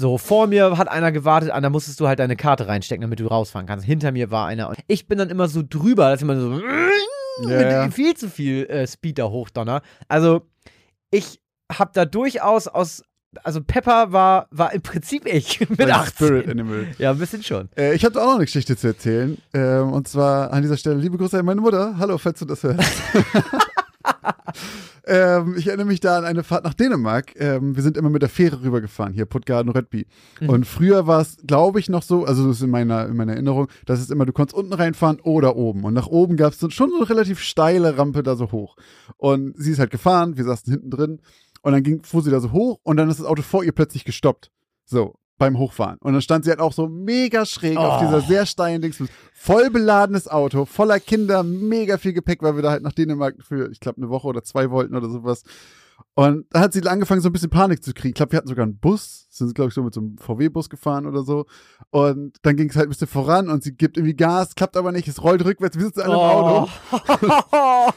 So, 0.00 0.16
vor 0.16 0.46
mir 0.46 0.78
hat 0.78 0.88
einer 0.88 1.12
gewartet, 1.12 1.50
da 1.50 1.68
musstest 1.68 2.00
du 2.00 2.08
halt 2.08 2.18
deine 2.20 2.34
Karte 2.34 2.66
reinstecken, 2.66 3.02
damit 3.02 3.20
du 3.20 3.26
rausfahren 3.26 3.66
kannst. 3.66 3.84
Hinter 3.84 4.12
mir 4.12 4.30
war 4.30 4.46
einer. 4.46 4.70
Und 4.70 4.78
ich 4.86 5.06
bin 5.06 5.18
dann 5.18 5.28
immer 5.28 5.46
so 5.46 5.62
drüber, 5.62 6.08
dass 6.08 6.20
ich 6.20 6.22
immer 6.22 6.40
so 6.40 6.58
Ja, 7.46 7.84
mit 7.84 7.92
viel 7.92 8.16
zu 8.16 8.30
viel 8.30 8.64
äh, 8.70 8.86
Speed 8.86 9.18
da 9.18 9.28
hochdonner. 9.28 9.82
Also, 10.08 10.46
ich 11.10 11.42
habe 11.70 11.90
da 11.92 12.06
durchaus 12.06 12.66
aus. 12.66 13.02
Also, 13.44 13.60
Pepper 13.62 14.10
war, 14.10 14.48
war 14.50 14.72
im 14.72 14.80
Prinzip 14.80 15.26
ich 15.26 15.60
mit 15.68 15.82
Ein 15.82 15.90
18. 15.90 16.26
Spirit 16.26 16.48
Animal. 16.48 16.86
Ja, 16.96 17.10
ein 17.10 17.18
bisschen 17.18 17.42
schon. 17.42 17.68
Äh, 17.76 17.94
ich 17.94 18.02
habe 18.06 18.18
auch 18.22 18.26
noch 18.26 18.34
eine 18.36 18.46
Geschichte 18.46 18.78
zu 18.78 18.86
erzählen. 18.86 19.36
Ähm, 19.52 19.92
und 19.92 20.08
zwar 20.08 20.50
an 20.50 20.62
dieser 20.62 20.78
Stelle 20.78 20.96
liebe 20.96 21.18
Grüße 21.18 21.38
an 21.38 21.44
meine 21.44 21.60
Mutter. 21.60 21.96
Hallo, 21.98 22.16
falls 22.16 22.38
du 22.38 22.46
das 22.46 22.62
hörst. 22.62 22.80
ähm, 25.06 25.54
ich 25.56 25.66
erinnere 25.66 25.86
mich 25.86 26.00
da 26.00 26.18
an 26.18 26.24
eine 26.24 26.42
Fahrt 26.42 26.64
nach 26.64 26.74
Dänemark. 26.74 27.32
Ähm, 27.36 27.76
wir 27.76 27.82
sind 27.82 27.96
immer 27.96 28.10
mit 28.10 28.22
der 28.22 28.28
Fähre 28.28 28.62
rübergefahren, 28.62 29.12
hier 29.12 29.26
Puttgarden, 29.26 29.72
Rödby. 29.72 30.06
Mhm. 30.40 30.48
Und 30.48 30.66
früher 30.66 31.06
war 31.06 31.20
es, 31.20 31.36
glaube 31.46 31.80
ich, 31.80 31.88
noch 31.88 32.02
so, 32.02 32.24
also 32.24 32.46
das 32.46 32.56
ist 32.56 32.62
in 32.62 32.70
meiner, 32.70 33.06
in 33.06 33.16
meiner 33.16 33.32
Erinnerung, 33.32 33.68
dass 33.86 34.00
es 34.00 34.10
immer, 34.10 34.26
du 34.26 34.32
konntest 34.32 34.56
unten 34.56 34.72
reinfahren 34.72 35.20
oder 35.20 35.56
oben. 35.56 35.84
Und 35.84 35.94
nach 35.94 36.06
oben 36.06 36.36
gab 36.36 36.52
es 36.52 36.60
schon 36.74 36.90
so 36.90 36.96
eine 36.96 37.08
relativ 37.08 37.40
steile 37.40 37.98
Rampe 37.98 38.22
da 38.22 38.36
so 38.36 38.52
hoch. 38.52 38.76
Und 39.16 39.54
sie 39.56 39.72
ist 39.72 39.78
halt 39.78 39.90
gefahren, 39.90 40.36
wir 40.36 40.44
saßen 40.44 40.72
hinten 40.72 40.90
drin. 40.90 41.20
Und 41.62 41.72
dann 41.72 41.82
ging, 41.82 42.02
fuhr 42.02 42.22
sie 42.22 42.30
da 42.30 42.40
so 42.40 42.52
hoch 42.52 42.80
und 42.82 42.96
dann 42.96 43.10
ist 43.10 43.20
das 43.20 43.26
Auto 43.26 43.42
vor 43.42 43.64
ihr 43.64 43.72
plötzlich 43.72 44.04
gestoppt. 44.04 44.50
So, 44.86 45.14
beim 45.40 45.58
Hochfahren. 45.58 45.96
Und 46.00 46.12
dann 46.12 46.22
stand 46.22 46.44
sie 46.44 46.50
halt 46.50 46.60
auch 46.60 46.72
so 46.72 46.86
mega 46.86 47.44
schräg 47.44 47.76
auf 47.76 48.00
Oh. 48.00 48.04
dieser 48.04 48.20
sehr 48.20 48.46
steilen 48.46 48.80
Dings. 48.82 49.02
Voll 49.32 49.70
beladenes 49.70 50.28
Auto, 50.28 50.66
voller 50.66 51.00
Kinder, 51.00 51.42
mega 51.42 51.98
viel 51.98 52.12
Gepäck, 52.12 52.42
weil 52.42 52.54
wir 52.54 52.62
da 52.62 52.70
halt 52.70 52.82
nach 52.82 52.92
Dänemark 52.92 53.36
für, 53.40 53.70
ich 53.72 53.80
glaube, 53.80 53.96
eine 53.96 54.10
Woche 54.10 54.28
oder 54.28 54.44
zwei 54.44 54.70
wollten 54.70 54.94
oder 54.94 55.08
sowas. 55.08 55.42
Und 56.14 56.46
da 56.50 56.60
hat 56.60 56.72
sie 56.74 56.86
angefangen, 56.86 57.22
so 57.22 57.28
ein 57.30 57.32
bisschen 57.32 57.50
Panik 57.50 57.82
zu 57.82 57.94
kriegen. 57.94 58.08
Ich 58.10 58.14
glaube, 58.14 58.32
wir 58.32 58.36
hatten 58.36 58.48
sogar 58.48 58.64
einen 58.64 58.78
Bus, 58.78 59.26
sind, 59.30 59.54
glaube 59.54 59.68
ich, 59.68 59.74
so 59.74 59.82
mit 59.82 59.94
so 59.94 60.00
einem 60.00 60.18
VW-Bus 60.18 60.68
gefahren 60.68 61.06
oder 61.06 61.22
so. 61.22 61.46
Und 61.90 62.36
dann 62.42 62.56
ging 62.56 62.68
es 62.68 62.76
halt 62.76 62.86
ein 62.86 62.90
bisschen 62.90 63.06
voran 63.06 63.48
und 63.48 63.62
sie 63.62 63.72
gibt 63.72 63.96
irgendwie 63.96 64.14
Gas, 64.14 64.54
klappt 64.54 64.76
aber 64.76 64.92
nicht, 64.92 65.08
es 65.08 65.22
rollt 65.22 65.44
rückwärts, 65.44 65.76
wir 65.76 65.84
sitzen 65.84 66.00
alle 66.02 66.14
im 66.14 66.18
Auto. 66.20 66.68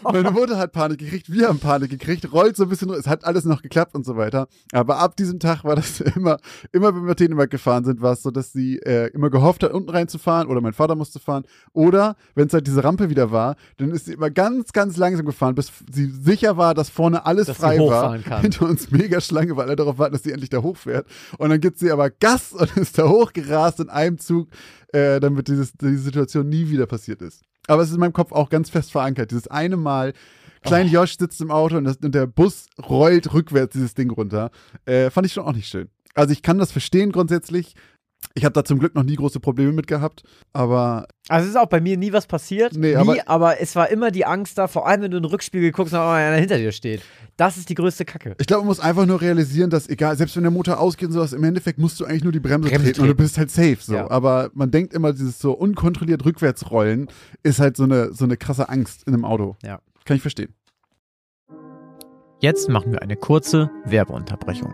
Meine 0.11 0.31
Mutter 0.31 0.57
hat 0.57 0.71
Panik 0.71 0.99
gekriegt, 0.99 1.31
wir 1.31 1.47
haben 1.47 1.59
Panik 1.59 1.89
gekriegt, 1.89 2.31
rollt 2.31 2.55
so 2.55 2.63
ein 2.63 2.69
bisschen, 2.69 2.89
es 2.91 3.07
hat 3.07 3.25
alles 3.25 3.45
noch 3.45 3.61
geklappt 3.61 3.95
und 3.95 4.05
so 4.05 4.15
weiter. 4.15 4.47
Aber 4.71 4.99
ab 4.99 5.15
diesem 5.15 5.39
Tag 5.39 5.63
war 5.63 5.75
das 5.75 5.99
immer, 6.15 6.37
immer 6.71 6.95
wenn 6.95 7.05
wir 7.07 7.15
Dänemark 7.15 7.49
gefahren 7.49 7.83
sind, 7.83 8.01
war 8.01 8.13
es 8.13 8.21
so, 8.23 8.31
dass 8.31 8.53
sie 8.53 8.77
äh, 8.79 9.07
immer 9.07 9.29
gehofft 9.29 9.63
hat, 9.63 9.73
unten 9.73 9.89
reinzufahren 9.89 10.47
oder 10.47 10.61
mein 10.61 10.73
Vater 10.73 10.95
musste 10.95 11.19
fahren. 11.19 11.43
Oder 11.73 12.15
wenn 12.35 12.47
es 12.47 12.53
halt 12.53 12.67
diese 12.67 12.83
Rampe 12.83 13.09
wieder 13.09 13.31
war, 13.31 13.55
dann 13.77 13.91
ist 13.91 14.05
sie 14.05 14.13
immer 14.13 14.29
ganz, 14.29 14.71
ganz 14.71 14.97
langsam 14.97 15.25
gefahren, 15.25 15.55
bis 15.55 15.71
sie 15.91 16.05
sicher 16.05 16.57
war, 16.57 16.73
dass 16.73 16.89
vorne 16.89 17.25
alles 17.25 17.47
Dass 17.47 17.57
frei 17.57 17.79
war. 17.79 18.17
kann. 18.19 18.41
Hinter 18.41 18.65
uns 18.65 18.91
mega 18.91 19.19
Schlange, 19.21 19.55
weil 19.55 19.65
alle 19.65 19.75
darauf 19.75 19.97
warten, 19.97 20.13
dass 20.13 20.23
sie 20.23 20.31
endlich 20.31 20.49
da 20.49 20.61
hochfährt. 20.61 21.07
Und 21.37 21.49
dann 21.49 21.59
gibt 21.59 21.79
sie 21.79 21.91
aber 21.91 22.09
Gas 22.09 22.53
und 22.53 22.75
ist 22.77 22.97
da 22.97 23.07
hochgerast 23.07 23.79
in 23.79 23.89
einem 23.89 24.17
Zug, 24.17 24.49
äh, 24.93 25.19
damit 25.19 25.47
dieses, 25.47 25.73
diese 25.73 25.97
Situation 25.97 26.49
nie 26.49 26.69
wieder 26.69 26.85
passiert 26.85 27.21
ist. 27.21 27.41
Aber 27.67 27.81
es 27.81 27.89
ist 27.89 27.95
in 27.95 27.99
meinem 27.99 28.13
Kopf 28.13 28.31
auch 28.31 28.49
ganz 28.49 28.69
fest 28.69 28.91
verankert. 28.91 29.31
Dieses 29.31 29.47
eine 29.47 29.77
Mal, 29.77 30.13
Klein 30.63 30.87
Josh 30.87 31.17
sitzt 31.17 31.41
im 31.41 31.51
Auto 31.51 31.77
und, 31.77 31.83
das, 31.83 31.97
und 31.97 32.15
der 32.15 32.25
Bus 32.25 32.67
rollt 32.89 33.33
rückwärts 33.33 33.73
dieses 33.73 33.93
Ding 33.93 34.09
runter. 34.09 34.49
Äh, 34.85 35.09
fand 35.09 35.27
ich 35.27 35.33
schon 35.33 35.43
auch 35.43 35.53
nicht 35.53 35.67
schön. 35.67 35.89
Also 36.15 36.31
ich 36.31 36.41
kann 36.41 36.57
das 36.57 36.71
verstehen 36.71 37.11
grundsätzlich. 37.11 37.75
Ich 38.35 38.45
habe 38.45 38.53
da 38.53 38.65
zum 38.65 38.79
Glück 38.79 38.95
noch 38.95 39.03
nie 39.03 39.15
große 39.15 39.39
Probleme 39.39 39.73
mit 39.73 39.85
gehabt, 39.85 40.23
aber 40.53 41.05
Also 41.29 41.43
es 41.45 41.51
ist 41.51 41.55
auch 41.55 41.67
bei 41.69 41.79
mir 41.79 41.97
nie 41.97 42.13
was 42.13 42.25
passiert. 42.25 42.73
Nee, 42.75 42.89
nie, 42.89 42.95
aber- 42.95 43.17
aber, 43.27 43.61
es 43.61 43.75
war 43.75 43.89
immer 43.91 44.09
die 44.09 44.25
Angst 44.25 44.57
da, 44.57 44.67
vor 44.67 44.87
allem 44.87 45.03
wenn 45.03 45.11
du 45.11 45.17
in 45.17 45.23
den 45.23 45.29
Rückspiegel 45.29 45.71
guckst 45.71 45.93
und 45.93 45.99
einer 45.99 46.37
hinter 46.37 46.57
dir 46.57 46.71
steht. 46.71 47.03
Das 47.37 47.57
ist 47.57 47.69
die 47.69 47.75
größte 47.75 48.05
Kacke. 48.05 48.35
ich 48.39 48.47
glaube, 48.47 48.61
man 48.61 48.69
muss 48.69 48.79
einfach 48.79 49.05
nur 49.05 49.21
realisieren, 49.21 49.69
dass 49.69 49.87
egal, 49.87 50.17
selbst 50.17 50.35
wenn 50.35 50.41
der 50.43 50.51
Motor 50.51 50.79
ausgeht 50.79 51.09
und 51.09 51.13
sowas, 51.13 51.31
im 51.33 51.43
Endeffekt 51.43 51.77
musst 51.77 51.99
du 51.99 52.05
eigentlich 52.05 52.23
nur 52.23 52.31
die 52.31 52.39
Bremse, 52.39 52.69
Bremse 52.69 52.85
treten 52.85 53.01
und 53.01 53.07
du 53.09 53.15
bist 53.15 53.37
halt 53.37 53.51
safe. 53.51 53.77
So. 53.79 53.93
Ja. 53.93 54.09
Aber 54.09 54.49
man 54.55 54.71
denkt 54.71 54.95
immer, 54.95 55.13
dieses 55.13 55.37
so 55.37 55.51
unkontrolliert 55.53 56.25
rückwärts 56.25 56.71
rollen 56.71 57.09
ist 57.43 57.59
halt 57.59 57.77
so 57.77 57.83
eine, 57.83 58.13
so 58.13 58.25
eine 58.25 58.35
krasse 58.37 58.67
Angst 58.67 59.03
in 59.07 59.13
einem 59.13 59.25
Auto. 59.25 59.57
Ja. 59.63 59.79
Kann 60.05 60.15
ich 60.17 60.21
verstehen. 60.23 60.53
Jetzt 62.39 62.67
machen 62.67 62.91
wir 62.91 63.01
eine 63.03 63.15
kurze 63.15 63.69
Werbeunterbrechung. 63.85 64.73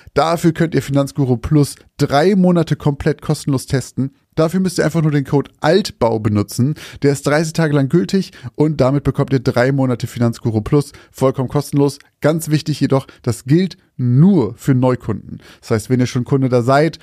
Dafür 0.13 0.51
könnt 0.51 0.75
ihr 0.75 0.81
Finanzguru 0.81 1.37
Plus 1.37 1.75
drei 1.97 2.35
Monate 2.35 2.75
komplett 2.75 3.21
kostenlos 3.21 3.65
testen. 3.65 4.11
Dafür 4.35 4.59
müsst 4.59 4.77
ihr 4.77 4.85
einfach 4.85 5.01
nur 5.01 5.11
den 5.11 5.23
Code 5.23 5.51
Altbau 5.61 6.19
benutzen. 6.19 6.75
Der 7.01 7.13
ist 7.13 7.25
30 7.27 7.53
Tage 7.53 7.73
lang 7.73 7.89
gültig 7.89 8.31
und 8.55 8.81
damit 8.81 9.03
bekommt 9.03 9.31
ihr 9.31 9.39
drei 9.39 9.71
Monate 9.71 10.07
Finanzguru 10.07 10.61
Plus 10.61 10.91
vollkommen 11.11 11.49
kostenlos. 11.49 11.99
Ganz 12.19 12.49
wichtig 12.49 12.79
jedoch, 12.79 13.07
das 13.21 13.45
gilt 13.45 13.77
nur 13.95 14.53
für 14.55 14.73
Neukunden. 14.73 15.39
Das 15.61 15.71
heißt, 15.71 15.89
wenn 15.89 15.99
ihr 15.99 16.07
schon 16.07 16.25
Kunde 16.25 16.49
da 16.49 16.61
seid, 16.61 16.99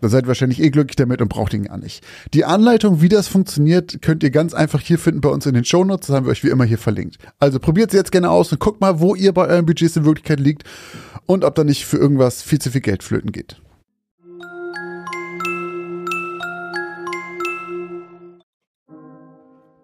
dann 0.00 0.10
seid 0.10 0.24
ihr 0.24 0.28
wahrscheinlich 0.28 0.62
eh 0.62 0.70
glücklich 0.70 0.96
damit 0.96 1.20
und 1.20 1.28
braucht 1.28 1.54
ihn 1.54 1.64
gar 1.64 1.78
nicht. 1.78 2.04
Die 2.34 2.44
Anleitung, 2.44 3.00
wie 3.00 3.08
das 3.08 3.28
funktioniert, 3.28 4.02
könnt 4.02 4.22
ihr 4.22 4.30
ganz 4.30 4.54
einfach 4.54 4.80
hier 4.80 4.98
finden 4.98 5.20
bei 5.20 5.28
uns 5.28 5.46
in 5.46 5.54
den 5.54 5.64
Shownotes. 5.64 6.08
Das 6.08 6.16
haben 6.16 6.26
wir 6.26 6.30
euch 6.30 6.44
wie 6.44 6.50
immer 6.50 6.64
hier 6.64 6.78
verlinkt. 6.78 7.18
Also 7.38 7.58
probiert 7.58 7.90
es 7.90 7.94
jetzt 7.94 8.12
gerne 8.12 8.30
aus 8.30 8.52
und 8.52 8.60
guckt 8.60 8.80
mal, 8.80 9.00
wo 9.00 9.14
ihr 9.14 9.32
bei 9.32 9.46
euren 9.46 9.66
Budgets 9.66 9.96
in 9.96 10.04
Wirklichkeit 10.04 10.40
liegt 10.40 10.64
und 11.26 11.44
ob 11.44 11.54
da 11.54 11.64
nicht 11.64 11.84
für 11.84 11.96
irgendwas 11.96 12.42
viel 12.42 12.60
zu 12.60 12.70
viel 12.70 12.80
Geld 12.80 13.02
flöten 13.02 13.32
geht. 13.32 13.60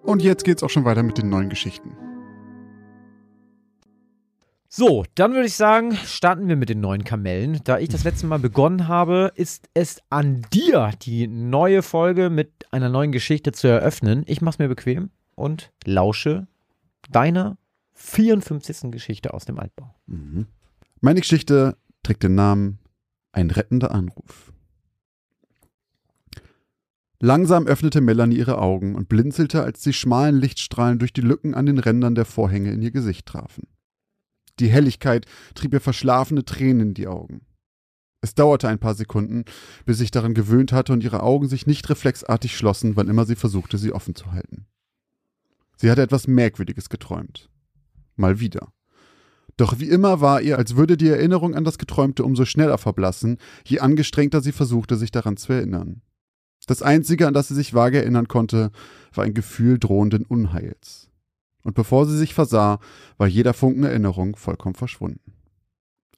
Und 0.03 0.23
jetzt 0.23 0.45
geht's 0.45 0.63
auch 0.63 0.71
schon 0.71 0.85
weiter 0.85 1.03
mit 1.03 1.17
den 1.17 1.29
neuen 1.29 1.49
Geschichten. 1.49 2.12
So, 4.75 5.05
dann 5.17 5.35
würde 5.35 5.49
ich 5.49 5.55
sagen, 5.55 5.95
starten 5.97 6.49
wir 6.49 6.57
mit 6.57 6.71
den 6.71 6.81
neuen 6.81 7.05
Kamellen. 7.05 7.61
Da 7.65 7.79
ich 7.79 7.91
das 7.91 8.05
letzte 8.05 8.27
Mal 8.27 8.39
begonnen 8.39 8.89
habe, 8.89 9.31
ist 9.35 9.69
es 9.75 10.01
an 10.09 10.47
dir, 10.51 10.93
die 11.03 11.27
neue 11.27 11.83
Folge 11.83 12.31
mit 12.31 12.65
einer 12.71 12.89
neuen 12.89 13.13
Geschichte 13.13 13.53
zu 13.53 13.69
eröffnen. 13.69 14.25
Ich 14.27 14.41
mach's 14.41 14.59
mir 14.59 14.69
bequem 14.69 15.11
und 15.35 15.71
lausche 15.85 16.47
deiner 17.11 17.59
54. 17.93 18.91
Geschichte 18.91 19.35
aus 19.35 19.45
dem 19.45 19.59
Altbau. 19.59 19.95
Mhm. 20.07 20.47
Meine 21.03 21.21
Geschichte 21.21 21.77
trägt 22.03 22.23
den 22.23 22.35
Namen 22.35 22.79
Ein 23.33 23.51
rettender 23.51 23.91
Anruf. 23.91 24.55
Langsam 27.21 27.67
öffnete 27.67 28.01
Melanie 28.01 28.37
ihre 28.37 28.57
Augen 28.57 28.95
und 28.95 29.11
blinzelte, 29.11 29.65
als 29.65 29.83
die 29.83 29.93
schmalen 29.93 30.37
Lichtstrahlen 30.37 30.99
durch 30.99 31.13
die 31.13 31.21
Lücken 31.21 31.53
an 31.53 31.67
den 31.67 31.79
Rändern 31.79 32.15
der 32.15 32.25
Vorhänge 32.25 32.73
in 32.73 32.81
ihr 32.81 32.91
Gesicht 32.91 33.27
trafen. 33.27 33.69
Die 34.61 34.69
Helligkeit 34.69 35.27
trieb 35.55 35.73
ihr 35.73 35.81
verschlafene 35.81 36.45
Tränen 36.45 36.89
in 36.89 36.95
die 36.95 37.07
Augen. 37.07 37.47
Es 38.21 38.35
dauerte 38.35 38.69
ein 38.69 38.79
paar 38.79 38.95
Sekunden, 38.95 39.45
bis 39.85 39.99
sich 39.99 40.13
daran 40.13 40.35
gewöhnt 40.35 40.73
hatte 40.73 40.93
und 40.93 41.03
ihre 41.03 41.23
Augen 41.23 41.49
sich 41.49 41.67
nicht 41.67 41.91
reflexartig 41.91 42.57
schlossen, 42.57 42.95
wann 42.95 43.09
immer 43.09 43.25
sie 43.25 43.35
versuchte, 43.35 43.79
sie 43.79 43.93
offen 43.93 44.15
zu 44.15 44.31
halten. 44.31 44.67
Sie 45.77 45.91
hatte 45.91 46.03
etwas 46.03 46.29
Merkwürdiges 46.29 46.89
geträumt. 46.89 47.51
Mal 48.15 48.39
wieder. 48.39 48.73
Doch 49.57 49.81
wie 49.81 49.89
immer 49.89 50.21
war 50.21 50.41
ihr, 50.41 50.57
als 50.57 50.77
würde 50.77 50.97
die 50.97 51.09
Erinnerung 51.09 51.55
an 51.55 51.65
das 51.65 51.79
Geträumte 51.79 52.25
umso 52.25 52.45
schneller 52.45 52.79
verblassen, 52.79 53.39
je 53.65 53.81
angestrengter 53.81 54.41
sie 54.41 54.53
versuchte, 54.53 54.97
sich 54.97 55.11
daran 55.11 55.37
zu 55.37 55.53
erinnern. 55.53 56.03
Das 56.67 56.81
Einzige, 56.83 57.27
an 57.27 57.35
das 57.35 57.49
sie 57.49 57.55
sich 57.55 57.75
vage 57.75 57.99
erinnern 57.99 58.29
konnte, 58.29 58.71
war 59.13 59.25
ein 59.25 59.35
Gefühl 59.35 59.79
drohenden 59.79 60.25
Unheils. 60.25 61.11
Und 61.63 61.75
bevor 61.75 62.07
sie 62.07 62.19
sich 62.19 62.35
versah, 62.35 62.81
war 63.19 63.27
jeder 63.27 63.55
Funken 63.55 63.85
Erinnerung 63.85 64.37
vollkommen 64.37 64.75
verschwunden. 64.75 65.33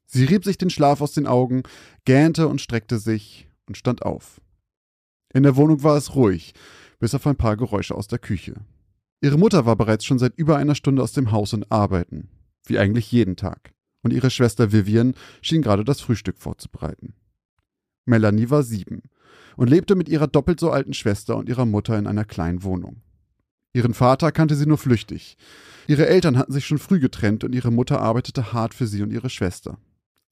Sie 0.07 0.25
rieb 0.25 0.45
sich 0.45 0.59
den 0.59 0.71
Schlaf 0.71 1.01
aus 1.01 1.13
den 1.13 1.27
Augen, 1.27 1.63
gähnte 2.05 2.49
und 2.49 2.61
streckte 2.61 2.99
sich 2.99 3.49
und 3.67 3.77
stand 3.77 4.03
auf. 4.03 4.41
In 5.33 5.43
der 5.43 5.57
Wohnung 5.57 5.83
war 5.83 5.97
es 5.97 6.15
ruhig, 6.15 6.55
bis 6.99 7.15
auf 7.15 7.27
ein 7.27 7.37
paar 7.37 7.57
Geräusche 7.57 7.95
aus 7.95 8.07
der 8.07 8.19
Küche. 8.19 8.55
Ihre 9.21 9.39
Mutter 9.39 9.67
war 9.67 9.77
bereits 9.77 10.05
schon 10.05 10.19
seit 10.19 10.37
über 10.37 10.57
einer 10.57 10.75
Stunde 10.75 11.03
aus 11.03 11.13
dem 11.13 11.33
Haus 11.33 11.53
und 11.53 11.71
arbeiten, 11.73 12.29
wie 12.67 12.79
eigentlich 12.79 13.11
jeden 13.11 13.37
Tag, 13.37 13.73
und 14.03 14.13
ihre 14.13 14.31
Schwester 14.31 14.71
Vivian 14.71 15.15
schien 15.41 15.63
gerade 15.63 15.85
das 15.85 16.01
Frühstück 16.01 16.39
vorzubereiten. 16.39 17.15
Melanie 18.05 18.51
war 18.51 18.63
sieben 18.63 19.03
und 19.57 19.71
lebte 19.71 19.95
mit 19.95 20.09
ihrer 20.09 20.27
doppelt 20.27 20.61
so 20.61 20.71
alten 20.71 20.95
Schwester 20.95 21.37
und 21.37 21.49
ihrer 21.49 21.67
Mutter 21.67 21.99
in 21.99 22.07
einer 22.07 22.25
kleinen 22.25 22.63
Wohnung. 22.63 23.03
Ihren 23.75 23.93
Vater 23.93 24.33
kannte 24.33 24.55
sie 24.55 24.67
nur 24.67 24.79
flüchtig. 24.79 25.37
Ihre 25.89 26.07
Eltern 26.07 26.39
hatten 26.39 26.53
sich 26.53 26.65
schon 26.65 26.79
früh 26.79 27.01
getrennt 27.01 27.45
und 27.45 27.55
ihre 27.55 27.73
Mutter 27.73 28.01
arbeitete 28.01 28.53
hart 28.53 28.73
für 28.73 28.87
sie 28.87 29.03
und 29.03 29.13
ihre 29.13 29.29
Schwester. 29.29 29.79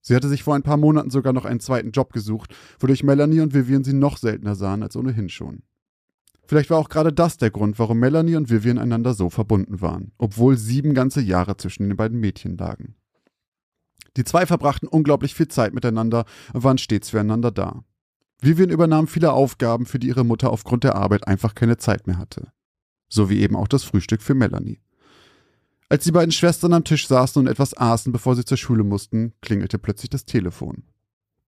Sie 0.00 0.14
hatte 0.14 0.28
sich 0.28 0.44
vor 0.44 0.54
ein 0.54 0.62
paar 0.62 0.76
Monaten 0.76 1.10
sogar 1.10 1.32
noch 1.32 1.44
einen 1.44 1.60
zweiten 1.60 1.90
Job 1.90 2.12
gesucht, 2.12 2.54
wodurch 2.78 3.02
Melanie 3.02 3.40
und 3.40 3.52
Vivian 3.52 3.84
sie 3.84 3.92
noch 3.92 4.16
seltener 4.16 4.54
sahen 4.54 4.82
als 4.82 4.96
ohnehin 4.96 5.28
schon. 5.28 5.62
Vielleicht 6.46 6.70
war 6.70 6.78
auch 6.78 6.88
gerade 6.88 7.12
das 7.12 7.36
der 7.36 7.50
Grund, 7.50 7.78
warum 7.78 7.98
Melanie 7.98 8.36
und 8.36 8.48
Vivian 8.48 8.78
einander 8.78 9.14
so 9.14 9.28
verbunden 9.28 9.80
waren, 9.80 10.12
obwohl 10.18 10.56
sieben 10.56 10.94
ganze 10.94 11.20
Jahre 11.20 11.56
zwischen 11.56 11.88
den 11.88 11.96
beiden 11.96 12.20
Mädchen 12.20 12.56
lagen. 12.56 12.94
Die 14.16 14.24
zwei 14.24 14.46
verbrachten 14.46 14.88
unglaublich 14.88 15.34
viel 15.34 15.48
Zeit 15.48 15.74
miteinander 15.74 16.26
und 16.52 16.62
waren 16.62 16.78
stets 16.78 17.10
füreinander 17.10 17.50
da. 17.50 17.84
Vivian 18.40 18.70
übernahm 18.70 19.08
viele 19.08 19.32
Aufgaben, 19.32 19.86
für 19.86 19.98
die 19.98 20.08
ihre 20.08 20.24
Mutter 20.24 20.50
aufgrund 20.50 20.84
der 20.84 20.96
Arbeit 20.96 21.26
einfach 21.26 21.54
keine 21.54 21.76
Zeit 21.76 22.06
mehr 22.06 22.18
hatte. 22.18 22.52
So 23.12 23.28
wie 23.28 23.40
eben 23.40 23.56
auch 23.56 23.68
das 23.68 23.84
Frühstück 23.84 24.22
für 24.22 24.32
Melanie. 24.32 24.80
Als 25.90 26.04
die 26.04 26.12
beiden 26.12 26.32
Schwestern 26.32 26.72
am 26.72 26.84
Tisch 26.84 27.06
saßen 27.06 27.38
und 27.38 27.46
etwas 27.46 27.76
aßen, 27.76 28.10
bevor 28.10 28.34
sie 28.34 28.46
zur 28.46 28.56
Schule 28.56 28.84
mussten, 28.84 29.34
klingelte 29.42 29.78
plötzlich 29.78 30.08
das 30.08 30.24
Telefon. 30.24 30.84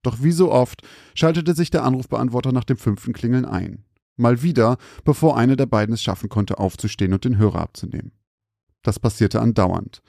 Doch 0.03 0.21
wie 0.21 0.31
so 0.31 0.51
oft 0.51 0.83
schaltete 1.15 1.55
sich 1.55 1.71
der 1.71 1.83
Anrufbeantworter 1.83 2.51
nach 2.51 2.65
dem 2.65 2.77
fünften 2.77 3.13
Klingeln 3.13 3.45
ein. 3.45 3.83
Mal 4.15 4.43
wieder, 4.43 4.77
bevor 5.05 5.37
eine 5.37 5.55
der 5.55 5.65
beiden 5.65 5.95
es 5.95 6.03
schaffen 6.03 6.29
konnte, 6.29 6.59
aufzustehen 6.59 7.13
und 7.13 7.25
den 7.25 7.39
Hörer 7.39 7.61
abzunehmen. 7.61 8.11
Das 8.83 8.99
passierte 8.99 9.41
andauernd. 9.41 10.03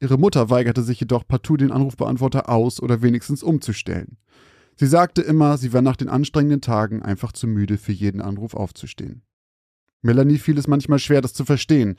Ihre 0.00 0.18
Mutter 0.18 0.50
weigerte 0.50 0.82
sich 0.82 1.00
jedoch 1.00 1.26
partout 1.26 1.56
den 1.56 1.72
Anrufbeantworter 1.72 2.50
aus 2.50 2.78
oder 2.78 3.00
wenigstens 3.00 3.42
umzustellen. 3.42 4.18
Sie 4.76 4.86
sagte 4.86 5.22
immer, 5.22 5.56
sie 5.56 5.72
war 5.72 5.80
nach 5.80 5.96
den 5.96 6.10
anstrengenden 6.10 6.60
Tagen 6.60 7.00
einfach 7.00 7.32
zu 7.32 7.46
müde, 7.46 7.78
für 7.78 7.92
jeden 7.92 8.20
Anruf 8.20 8.52
aufzustehen. 8.52 9.22
Melanie 10.02 10.38
fiel 10.38 10.58
es 10.58 10.66
manchmal 10.66 10.98
schwer, 10.98 11.20
das 11.20 11.34
zu 11.34 11.44
verstehen, 11.44 11.96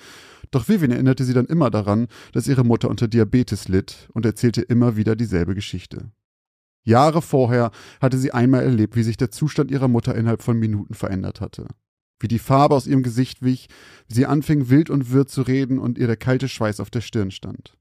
doch 0.50 0.68
Vivian 0.68 0.92
erinnerte 0.92 1.24
sie 1.24 1.34
dann 1.34 1.46
immer 1.46 1.70
daran, 1.70 2.08
dass 2.34 2.48
ihre 2.48 2.64
Mutter 2.64 2.90
unter 2.90 3.08
Diabetes 3.08 3.68
litt 3.68 4.10
und 4.14 4.26
erzählte 4.26 4.62
immer 4.62 4.98
wieder 4.98 5.16
dieselbe 5.16 5.56
Geschichte. 5.56 6.12
Jahre 6.84 7.22
vorher 7.22 7.72
hatte 8.02 8.18
sie 8.18 8.32
einmal 8.32 8.64
erlebt, 8.64 8.96
wie 8.96 9.04
sich 9.04 9.18
der 9.18 9.32
Zustand 9.32 9.72
ihrer 9.72 9.88
Mutter 9.88 10.16
innerhalb 10.16 10.42
von 10.42 10.58
Minuten 10.58 10.94
verändert 10.94 11.40
hatte. 11.40 11.68
Wie 12.20 12.28
die 12.28 12.40
Farbe 12.40 12.76
aus 12.76 12.88
ihrem 12.88 13.04
Gesicht 13.04 13.44
wich, 13.44 13.68
wie 14.08 14.16
sie 14.16 14.26
anfing 14.26 14.70
wild 14.70 14.90
und 14.90 15.12
wirr 15.12 15.28
zu 15.28 15.44
reden 15.44 15.80
und 15.80 15.98
ihr 15.98 16.08
der 16.08 16.18
kalte 16.18 16.48
Schweiß 16.48 16.80
auf 16.80 16.90
der 16.90 17.02
Stirn 17.02 17.32
stand. 17.32 17.78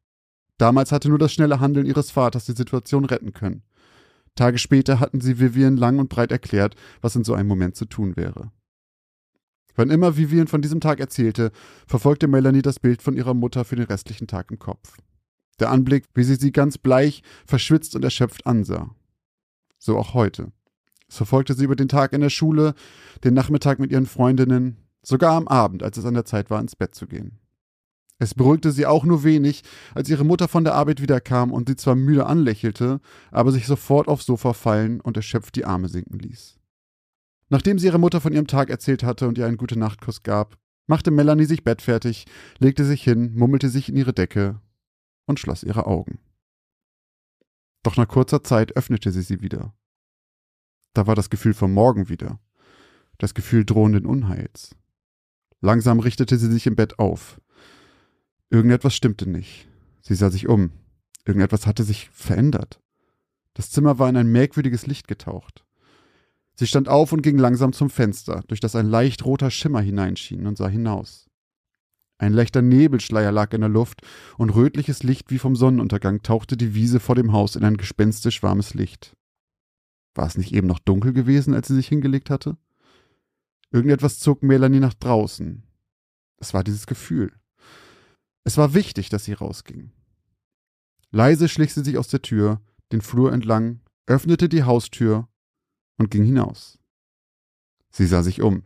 Damals 0.58 0.92
hatte 0.92 1.08
nur 1.08 1.18
das 1.18 1.32
schnelle 1.32 1.60
Handeln 1.60 1.86
ihres 1.86 2.10
Vaters 2.10 2.44
die 2.44 2.52
Situation 2.52 3.06
retten 3.06 3.32
können. 3.32 3.62
Tage 4.34 4.58
später 4.58 5.00
hatten 5.00 5.20
sie 5.20 5.40
Vivian 5.40 5.76
lang 5.76 5.98
und 5.98 6.08
breit 6.08 6.30
erklärt, 6.30 6.76
was 7.00 7.16
in 7.16 7.24
so 7.24 7.34
einem 7.34 7.48
Moment 7.48 7.76
zu 7.76 7.86
tun 7.86 8.16
wäre. 8.16 8.52
Wann 9.76 9.90
immer 9.90 10.16
Vivian 10.16 10.48
von 10.48 10.62
diesem 10.62 10.80
Tag 10.80 11.00
erzählte, 11.00 11.52
verfolgte 11.86 12.28
Melanie 12.28 12.62
das 12.62 12.80
Bild 12.80 13.02
von 13.02 13.16
ihrer 13.16 13.34
Mutter 13.34 13.64
für 13.64 13.76
den 13.76 13.86
restlichen 13.86 14.26
Tag 14.26 14.50
im 14.50 14.58
Kopf. 14.58 14.96
Der 15.58 15.70
Anblick, 15.70 16.04
wie 16.14 16.24
sie 16.24 16.36
sie 16.36 16.52
ganz 16.52 16.78
bleich, 16.78 17.22
verschwitzt 17.46 17.94
und 17.94 18.04
erschöpft 18.04 18.46
ansah. 18.46 18.94
So 19.78 19.98
auch 19.98 20.14
heute. 20.14 20.52
Es 21.08 21.16
verfolgte 21.16 21.54
sie 21.54 21.64
über 21.64 21.76
den 21.76 21.88
Tag 21.88 22.12
in 22.12 22.20
der 22.20 22.30
Schule, 22.30 22.74
den 23.24 23.34
Nachmittag 23.34 23.78
mit 23.78 23.90
ihren 23.90 24.06
Freundinnen, 24.06 24.76
sogar 25.02 25.34
am 25.34 25.48
Abend, 25.48 25.82
als 25.82 25.96
es 25.96 26.04
an 26.04 26.14
der 26.14 26.24
Zeit 26.24 26.50
war, 26.50 26.60
ins 26.60 26.76
Bett 26.76 26.94
zu 26.94 27.06
gehen. 27.06 27.38
Es 28.18 28.34
beruhigte 28.34 28.70
sie 28.70 28.84
auch 28.84 29.04
nur 29.04 29.24
wenig, 29.24 29.62
als 29.94 30.10
ihre 30.10 30.24
Mutter 30.24 30.46
von 30.46 30.62
der 30.62 30.74
Arbeit 30.74 31.00
wiederkam 31.00 31.52
und 31.52 31.68
sie 31.68 31.76
zwar 31.76 31.94
müde 31.94 32.26
anlächelte, 32.26 33.00
aber 33.30 33.50
sich 33.50 33.66
sofort 33.66 34.08
aufs 34.08 34.26
Sofa 34.26 34.52
fallen 34.52 35.00
und 35.00 35.16
erschöpft 35.16 35.56
die 35.56 35.64
Arme 35.64 35.88
sinken 35.88 36.18
ließ. 36.18 36.59
Nachdem 37.50 37.78
sie 37.78 37.86
ihrer 37.86 37.98
Mutter 37.98 38.20
von 38.20 38.32
ihrem 38.32 38.46
Tag 38.46 38.70
erzählt 38.70 39.02
hatte 39.02 39.28
und 39.28 39.36
ihr 39.36 39.46
einen 39.46 39.58
gute 39.58 39.78
Nachtkuss 39.78 40.22
gab, 40.22 40.56
machte 40.86 41.10
Melanie 41.10 41.44
sich 41.44 41.62
bettfertig, 41.62 42.24
legte 42.58 42.84
sich 42.84 43.02
hin, 43.02 43.34
mummelte 43.34 43.68
sich 43.68 43.88
in 43.90 43.96
ihre 43.96 44.14
Decke 44.14 44.60
und 45.26 45.38
schloss 45.38 45.62
ihre 45.62 45.86
Augen. 45.86 46.18
Doch 47.82 47.96
nach 47.96 48.08
kurzer 48.08 48.42
Zeit 48.42 48.76
öffnete 48.76 49.12
sie 49.12 49.22
sie 49.22 49.42
wieder. 49.42 49.74
Da 50.94 51.06
war 51.06 51.14
das 51.14 51.28
Gefühl 51.28 51.54
vom 51.54 51.74
Morgen 51.74 52.08
wieder, 52.08 52.40
das 53.18 53.34
Gefühl 53.34 53.64
drohenden 53.64 54.06
Unheils. 54.06 54.74
Langsam 55.60 56.00
richtete 56.00 56.38
sie 56.38 56.50
sich 56.50 56.66
im 56.66 56.74
Bett 56.74 56.98
auf, 56.98 57.40
Irgendetwas 58.50 58.96
stimmte 58.96 59.30
nicht. 59.30 59.68
Sie 60.02 60.16
sah 60.16 60.28
sich 60.28 60.48
um. 60.48 60.72
Irgendetwas 61.24 61.66
hatte 61.66 61.84
sich 61.84 62.10
verändert. 62.10 62.80
Das 63.54 63.70
Zimmer 63.70 64.00
war 64.00 64.08
in 64.08 64.16
ein 64.16 64.32
merkwürdiges 64.32 64.86
Licht 64.86 65.06
getaucht. 65.06 65.64
Sie 66.60 66.66
stand 66.66 66.90
auf 66.90 67.10
und 67.14 67.22
ging 67.22 67.38
langsam 67.38 67.72
zum 67.72 67.88
Fenster, 67.88 68.44
durch 68.48 68.60
das 68.60 68.76
ein 68.76 68.86
leicht 68.86 69.24
roter 69.24 69.50
Schimmer 69.50 69.80
hineinschien 69.80 70.46
und 70.46 70.58
sah 70.58 70.68
hinaus. 70.68 71.30
Ein 72.18 72.34
leichter 72.34 72.60
Nebelschleier 72.60 73.32
lag 73.32 73.54
in 73.54 73.62
der 73.62 73.70
Luft 73.70 74.02
und 74.36 74.50
rötliches 74.50 75.02
Licht 75.02 75.30
wie 75.30 75.38
vom 75.38 75.56
Sonnenuntergang 75.56 76.20
tauchte 76.22 76.58
die 76.58 76.74
Wiese 76.74 77.00
vor 77.00 77.14
dem 77.14 77.32
Haus 77.32 77.56
in 77.56 77.64
ein 77.64 77.78
gespenstisch 77.78 78.42
warmes 78.42 78.74
Licht. 78.74 79.16
War 80.14 80.26
es 80.26 80.36
nicht 80.36 80.52
eben 80.52 80.66
noch 80.66 80.80
dunkel 80.80 81.14
gewesen, 81.14 81.54
als 81.54 81.68
sie 81.68 81.74
sich 81.74 81.88
hingelegt 81.88 82.28
hatte? 82.28 82.58
Irgendetwas 83.70 84.18
zog 84.18 84.42
Melanie 84.42 84.80
nach 84.80 84.92
draußen. 84.92 85.62
Es 86.36 86.52
war 86.52 86.62
dieses 86.62 86.86
Gefühl. 86.86 87.32
Es 88.44 88.58
war 88.58 88.74
wichtig, 88.74 89.08
dass 89.08 89.24
sie 89.24 89.32
rausging. 89.32 89.92
Leise 91.10 91.48
schlich 91.48 91.72
sie 91.72 91.84
sich 91.84 91.96
aus 91.96 92.08
der 92.08 92.20
Tür, 92.20 92.60
den 92.92 93.00
Flur 93.00 93.32
entlang, 93.32 93.80
öffnete 94.04 94.50
die 94.50 94.64
Haustür 94.64 95.29
und 96.00 96.10
ging 96.10 96.24
hinaus. 96.24 96.78
Sie 97.90 98.06
sah 98.06 98.22
sich 98.22 98.40
um. 98.40 98.62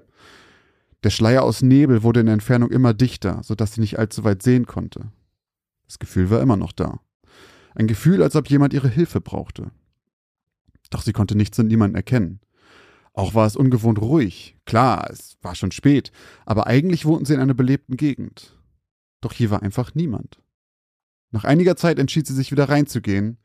Der 1.03 1.11
Schleier 1.11 1.43
aus 1.43 1.62
Nebel 1.62 2.03
wurde 2.03 2.20
in 2.20 2.26
der 2.26 2.35
Entfernung 2.35 2.70
immer 2.70 2.95
dichter, 2.95 3.43
sodass 3.43 3.74
sie 3.74 3.80
nicht 3.80 3.99
allzu 3.99 4.22
weit 4.22 4.43
sehen 4.43 4.66
konnte. 4.66 5.11
Das 5.87 5.99
Gefühl 5.99 6.30
war 6.30 6.41
immer 6.41 6.57
noch 6.57 6.72
da. 6.72 7.01
Ein 7.74 7.89
Gefühl, 7.89 8.22
als 8.22 8.37
ob 8.37 8.49
jemand 8.49 8.72
ihre 8.72 8.89
Hilfe 8.89 9.20
brauchte. 9.20 9.72
Doch 10.91 11.03
sie 11.03 11.12
konnte 11.12 11.37
nichts 11.37 11.59
und 11.59 11.66
niemanden 11.66 11.97
erkennen. 11.97 12.41
Auch 13.12 13.35
war 13.35 13.47
es 13.47 13.57
ungewohnt 13.57 14.01
ruhig. 14.01 14.57
Klar, 14.64 15.11
es 15.11 15.37
war 15.43 15.57
schon 15.57 15.72
spät, 15.72 16.12
aber 16.47 16.68
eigentlich 16.68 17.05
wohnten 17.05 17.24
sie 17.24 17.35
in 17.35 17.41
einer 17.41 17.55
belebten 17.55 17.97
Gegend. 17.97 18.57
Doch 19.20 19.32
hier 19.32 19.51
war 19.51 19.62
einfach 19.62 19.95
niemand. 19.95 20.41
Nach 21.32 21.45
einiger 21.45 21.76
Zeit 21.76 21.99
entschied 21.99 22.28
sie 22.28 22.35
sich 22.35 22.53
wieder 22.53 22.68
reinzugehen, 22.68 23.39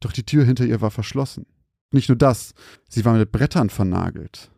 doch 0.00 0.12
die 0.12 0.24
Tür 0.24 0.44
hinter 0.44 0.64
ihr 0.64 0.80
war 0.80 0.90
verschlossen. 0.90 1.44
Nicht 1.90 2.08
nur 2.08 2.18
das, 2.18 2.54
sie 2.88 3.04
war 3.04 3.14
mit 3.14 3.32
Brettern 3.32 3.70
vernagelt. 3.70 4.50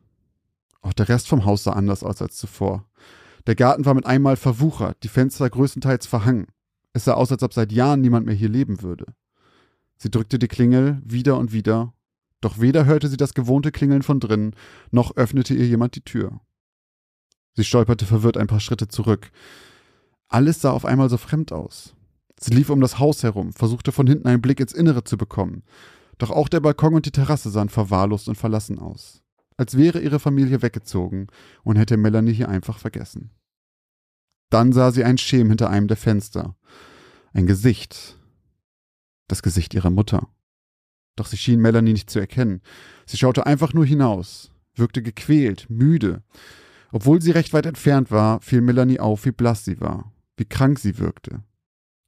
Auch 0.83 0.93
der 0.93 1.09
Rest 1.09 1.29
vom 1.29 1.45
Haus 1.45 1.65
sah 1.65 1.73
anders 1.73 2.03
aus 2.03 2.23
als 2.23 2.37
zuvor. 2.37 2.89
Der 3.47 3.55
Garten 3.55 3.85
war 3.85 3.95
mit 3.95 4.07
einmal 4.07 4.37
verwuchert, 4.37 5.03
die 5.03 5.09
Fenster 5.09 5.49
größtenteils 5.49 6.07
verhangen. 6.07 6.47
Es 6.93 7.05
sah 7.05 7.15
aus, 7.15 7.31
als 7.31 7.43
ob 7.43 7.53
seit 7.53 7.73
Jahren 7.73 8.01
niemand 8.01 8.27
mehr 8.27 8.35
hier 8.35 8.49
leben 8.49 8.83
würde. 8.83 9.07
Sie 9.97 10.11
drückte 10.11 10.39
die 10.39 10.49
Klingel 10.49 11.01
wieder 11.05 11.39
und 11.39 11.53
wieder, 11.53 11.93
doch 12.41 12.59
weder 12.59 12.87
hörte 12.87 13.09
sie 13.09 13.19
das 13.19 13.35
gewohnte 13.35 13.71
Klingeln 13.71 14.03
von 14.03 14.19
drinnen, 14.19 14.57
noch 14.91 15.17
öffnete 15.17 15.55
ihr 15.55 15.67
jemand 15.67 15.95
die 15.95 16.05
Tür. 16.05 16.41
Sie 17.55 17.65
stolperte 17.65 18.07
verwirrt 18.07 18.37
ein 18.37 18.47
paar 18.47 18.61
Schritte 18.61 18.89
zurück. 18.89 19.31
Alles 20.29 20.61
sah 20.63 20.71
auf 20.71 20.85
einmal 20.85 21.11
so 21.11 21.19
fremd 21.19 21.53
aus. 21.53 21.95
Sie 22.39 22.55
lief 22.55 22.71
um 22.71 22.81
das 22.81 22.99
Haus 22.99 23.23
herum, 23.23 23.53
versuchte 23.53 23.93
von 23.93 24.07
hinten 24.07 24.27
einen 24.27 24.41
Blick 24.41 24.61
ins 24.61 24.73
Innere 24.73 25.05
zu 25.05 25.19
bekommen. 25.19 25.63
Doch 26.21 26.31
auch 26.31 26.49
der 26.49 26.61
Balkon 26.61 26.95
und 26.95 27.07
die 27.07 27.11
Terrasse 27.11 27.51
sahen 27.51 27.69
verwahrlost 27.69 28.29
und 28.29 28.37
verlassen 28.37 28.79
aus. 28.79 29.23
Als 29.57 29.77
wäre 29.77 30.01
ihre 30.01 30.21
Familie 30.21 30.63
weggezogen 30.63 31.27
und 31.65 31.77
hätte 31.77 31.97
Melanie 31.97 32.33
hier 32.33 32.49
einfach 32.49 32.79
vergessen. 32.79 33.31
Dann 34.51 34.73
sah 34.73 34.93
sie 34.93 35.03
einen 35.03 35.19
Schem 35.19 35.49
hinter 35.49 35.69
einem 35.69 35.89
der 35.89 35.97
Fenster. 35.97 36.57
Ein 37.33 37.47
Gesicht. 37.47 38.17
Das 39.27 39.43
Gesicht 39.43 39.75
ihrer 39.75 39.91
Mutter. 39.91 40.29
Doch 41.17 41.27
sie 41.27 41.37
schien 41.37 41.61
Melanie 41.61 41.93
nicht 41.93 42.11
zu 42.11 42.21
erkennen. 42.21 42.63
Sie 43.07 43.17
schaute 43.17 43.47
einfach 43.47 43.73
nur 43.73 43.85
hinaus, 43.85 44.53
wirkte 44.77 45.03
gequält, 45.03 45.69
müde. 45.69 46.23
Obwohl 46.93 47.21
sie 47.21 47.33
recht 47.33 47.53
weit 47.53 47.67
entfernt 47.67 48.13
war, 48.13 48.41
fiel 48.41 48.61
Melanie 48.61 49.01
auf, 49.01 49.25
wie 49.25 49.33
blass 49.33 49.65
sie 49.65 49.81
war 49.81 50.13
wie 50.41 50.47
krank 50.47 50.79
sie 50.79 50.99
wirkte. 50.99 51.45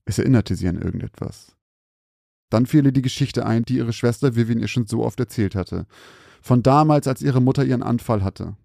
Es 0.06 0.18
erinnerte 0.18 0.56
sie 0.56 0.66
an 0.66 0.80
irgendetwas. 0.80 1.54
Dann 2.52 2.66
fiel 2.66 2.84
ihr 2.84 2.92
die 2.92 3.00
Geschichte 3.00 3.46
ein, 3.46 3.64
die 3.64 3.78
ihre 3.78 3.94
Schwester 3.94 4.36
Vivian 4.36 4.60
ihr 4.60 4.68
schon 4.68 4.86
so 4.86 5.02
oft 5.02 5.18
erzählt 5.18 5.54
hatte. 5.54 5.86
Von 6.42 6.62
damals, 6.62 7.08
als 7.08 7.22
ihre 7.22 7.40
Mutter 7.40 7.64
ihren 7.64 7.82
Anfall 7.82 8.22
hatte. 8.22 8.56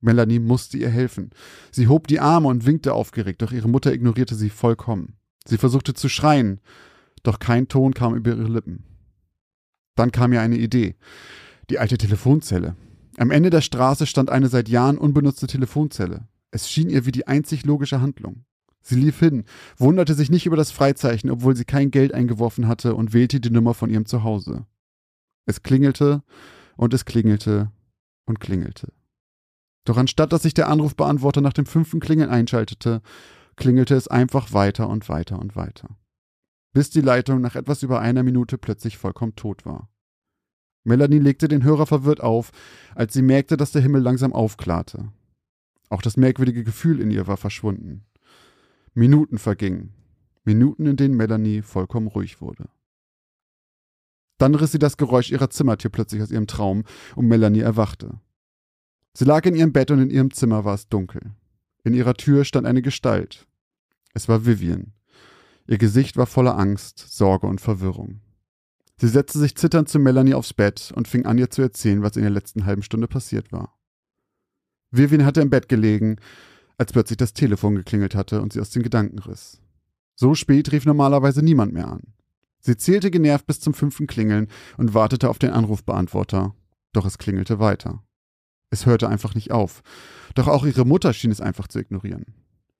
Melanie 0.00 0.38
musste 0.38 0.78
ihr 0.78 0.88
helfen. 0.88 1.30
Sie 1.72 1.88
hob 1.88 2.06
die 2.06 2.20
Arme 2.20 2.46
und 2.46 2.64
winkte 2.64 2.94
aufgeregt, 2.94 3.42
doch 3.42 3.50
ihre 3.50 3.68
Mutter 3.68 3.92
ignorierte 3.92 4.36
sie 4.36 4.50
vollkommen. 4.50 5.16
Sie 5.44 5.58
versuchte 5.58 5.94
zu 5.94 6.08
schreien, 6.08 6.60
doch 7.24 7.40
kein 7.40 7.66
Ton 7.66 7.92
kam 7.92 8.14
über 8.14 8.30
ihre 8.30 8.46
Lippen. 8.46 8.84
Dann 9.96 10.12
kam 10.12 10.32
ihr 10.32 10.40
eine 10.40 10.56
Idee. 10.56 10.94
Die 11.70 11.80
alte 11.80 11.98
Telefonzelle. 11.98 12.76
Am 13.16 13.32
Ende 13.32 13.50
der 13.50 13.62
Straße 13.62 14.06
stand 14.06 14.30
eine 14.30 14.46
seit 14.46 14.68
Jahren 14.68 14.96
unbenutzte 14.96 15.48
Telefonzelle. 15.48 16.28
Es 16.52 16.70
schien 16.70 16.88
ihr 16.88 17.04
wie 17.04 17.10
die 17.10 17.26
einzig 17.26 17.66
logische 17.66 18.00
Handlung. 18.00 18.44
Sie 18.80 18.96
lief 18.96 19.18
hin, 19.18 19.44
wunderte 19.76 20.14
sich 20.14 20.30
nicht 20.30 20.46
über 20.46 20.56
das 20.56 20.70
Freizeichen, 20.70 21.30
obwohl 21.30 21.56
sie 21.56 21.64
kein 21.64 21.90
Geld 21.90 22.14
eingeworfen 22.14 22.68
hatte 22.68 22.94
und 22.94 23.12
wählte 23.12 23.40
die 23.40 23.50
Nummer 23.50 23.74
von 23.74 23.90
ihrem 23.90 24.06
Zuhause. 24.06 24.66
Es 25.46 25.62
klingelte 25.62 26.22
und 26.76 26.94
es 26.94 27.04
klingelte 27.04 27.70
und 28.26 28.40
klingelte. 28.40 28.92
Doch 29.84 29.96
anstatt 29.96 30.32
dass 30.32 30.42
sich 30.42 30.54
der 30.54 30.68
Anrufbeantworter 30.68 31.40
nach 31.40 31.54
dem 31.54 31.66
fünften 31.66 32.00
Klingeln 32.00 32.30
einschaltete, 32.30 33.00
klingelte 33.56 33.94
es 33.94 34.08
einfach 34.08 34.52
weiter 34.52 34.88
und 34.88 35.08
weiter 35.08 35.38
und 35.38 35.56
weiter. 35.56 35.96
Bis 36.72 36.90
die 36.90 37.00
Leitung 37.00 37.40
nach 37.40 37.56
etwas 37.56 37.82
über 37.82 38.00
einer 38.00 38.22
Minute 38.22 38.58
plötzlich 38.58 38.98
vollkommen 38.98 39.34
tot 39.34 39.64
war. 39.64 39.88
Melanie 40.84 41.18
legte 41.18 41.48
den 41.48 41.64
Hörer 41.64 41.86
verwirrt 41.86 42.20
auf, 42.20 42.52
als 42.94 43.12
sie 43.12 43.22
merkte, 43.22 43.56
dass 43.56 43.72
der 43.72 43.82
Himmel 43.82 44.02
langsam 44.02 44.32
aufklarte. 44.32 45.12
Auch 45.90 46.02
das 46.02 46.16
merkwürdige 46.16 46.64
Gefühl 46.64 47.00
in 47.00 47.10
ihr 47.10 47.26
war 47.26 47.36
verschwunden. 47.36 48.04
Minuten 48.94 49.38
vergingen. 49.38 49.92
Minuten, 50.44 50.86
in 50.86 50.96
denen 50.96 51.16
Melanie 51.16 51.62
vollkommen 51.62 52.06
ruhig 52.06 52.40
wurde. 52.40 52.68
Dann 54.38 54.54
riss 54.54 54.72
sie 54.72 54.78
das 54.78 54.96
Geräusch 54.96 55.30
ihrer 55.30 55.50
Zimmertür 55.50 55.90
plötzlich 55.90 56.22
aus 56.22 56.30
ihrem 56.30 56.46
Traum 56.46 56.84
und 57.16 57.26
Melanie 57.26 57.60
erwachte. 57.60 58.20
Sie 59.14 59.24
lag 59.24 59.44
in 59.46 59.56
ihrem 59.56 59.72
Bett 59.72 59.90
und 59.90 60.00
in 60.00 60.10
ihrem 60.10 60.32
Zimmer 60.32 60.64
war 60.64 60.74
es 60.74 60.88
dunkel. 60.88 61.32
In 61.84 61.92
ihrer 61.92 62.14
Tür 62.14 62.44
stand 62.44 62.66
eine 62.66 62.82
Gestalt. 62.82 63.46
Es 64.14 64.28
war 64.28 64.46
Vivian. 64.46 64.92
Ihr 65.66 65.78
Gesicht 65.78 66.16
war 66.16 66.26
voller 66.26 66.56
Angst, 66.56 66.98
Sorge 66.98 67.46
und 67.46 67.60
Verwirrung. 67.60 68.20
Sie 68.96 69.08
setzte 69.08 69.38
sich 69.38 69.54
zitternd 69.56 69.88
zu 69.88 69.98
Melanie 69.98 70.34
aufs 70.34 70.54
Bett 70.54 70.92
und 70.94 71.08
fing 71.08 71.26
an, 71.26 71.38
ihr 71.38 71.50
zu 71.50 71.62
erzählen, 71.62 72.02
was 72.02 72.16
in 72.16 72.22
der 72.22 72.30
letzten 72.30 72.64
halben 72.64 72.82
Stunde 72.82 73.06
passiert 73.06 73.52
war. 73.52 73.78
Vivian 74.90 75.24
hatte 75.24 75.40
im 75.40 75.50
Bett 75.50 75.68
gelegen, 75.68 76.16
als 76.78 76.92
plötzlich 76.92 77.18
das 77.18 77.34
Telefon 77.34 77.74
geklingelt 77.74 78.14
hatte 78.14 78.40
und 78.40 78.52
sie 78.52 78.60
aus 78.60 78.70
den 78.70 78.82
Gedanken 78.82 79.18
riss. 79.18 79.60
So 80.14 80.34
spät 80.34 80.72
rief 80.72 80.86
normalerweise 80.86 81.42
niemand 81.42 81.72
mehr 81.72 81.88
an. 81.88 82.14
Sie 82.60 82.76
zählte 82.76 83.10
genervt 83.10 83.46
bis 83.46 83.60
zum 83.60 83.74
fünften 83.74 84.06
Klingeln 84.06 84.48
und 84.76 84.94
wartete 84.94 85.28
auf 85.28 85.38
den 85.38 85.50
Anrufbeantworter. 85.50 86.54
Doch 86.92 87.04
es 87.04 87.18
klingelte 87.18 87.58
weiter. 87.58 88.02
Es 88.70 88.86
hörte 88.86 89.08
einfach 89.08 89.34
nicht 89.34 89.50
auf. 89.50 89.82
Doch 90.34 90.48
auch 90.48 90.64
ihre 90.64 90.84
Mutter 90.84 91.12
schien 91.12 91.30
es 91.30 91.40
einfach 91.40 91.68
zu 91.68 91.78
ignorieren. 91.78 92.26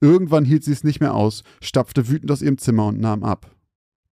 Irgendwann 0.01 0.45
hielt 0.45 0.65
sie 0.65 0.73
es 0.73 0.85
nicht 0.85 1.01
mehr 1.01 1.15
aus, 1.15 1.43
stapfte 1.61 2.09
wütend 2.09 2.31
aus 2.31 2.43
ihrem 2.43 2.59
Zimmer 2.59 2.87
und 2.87 3.01
nahm 3.01 3.25
ab. 3.25 3.55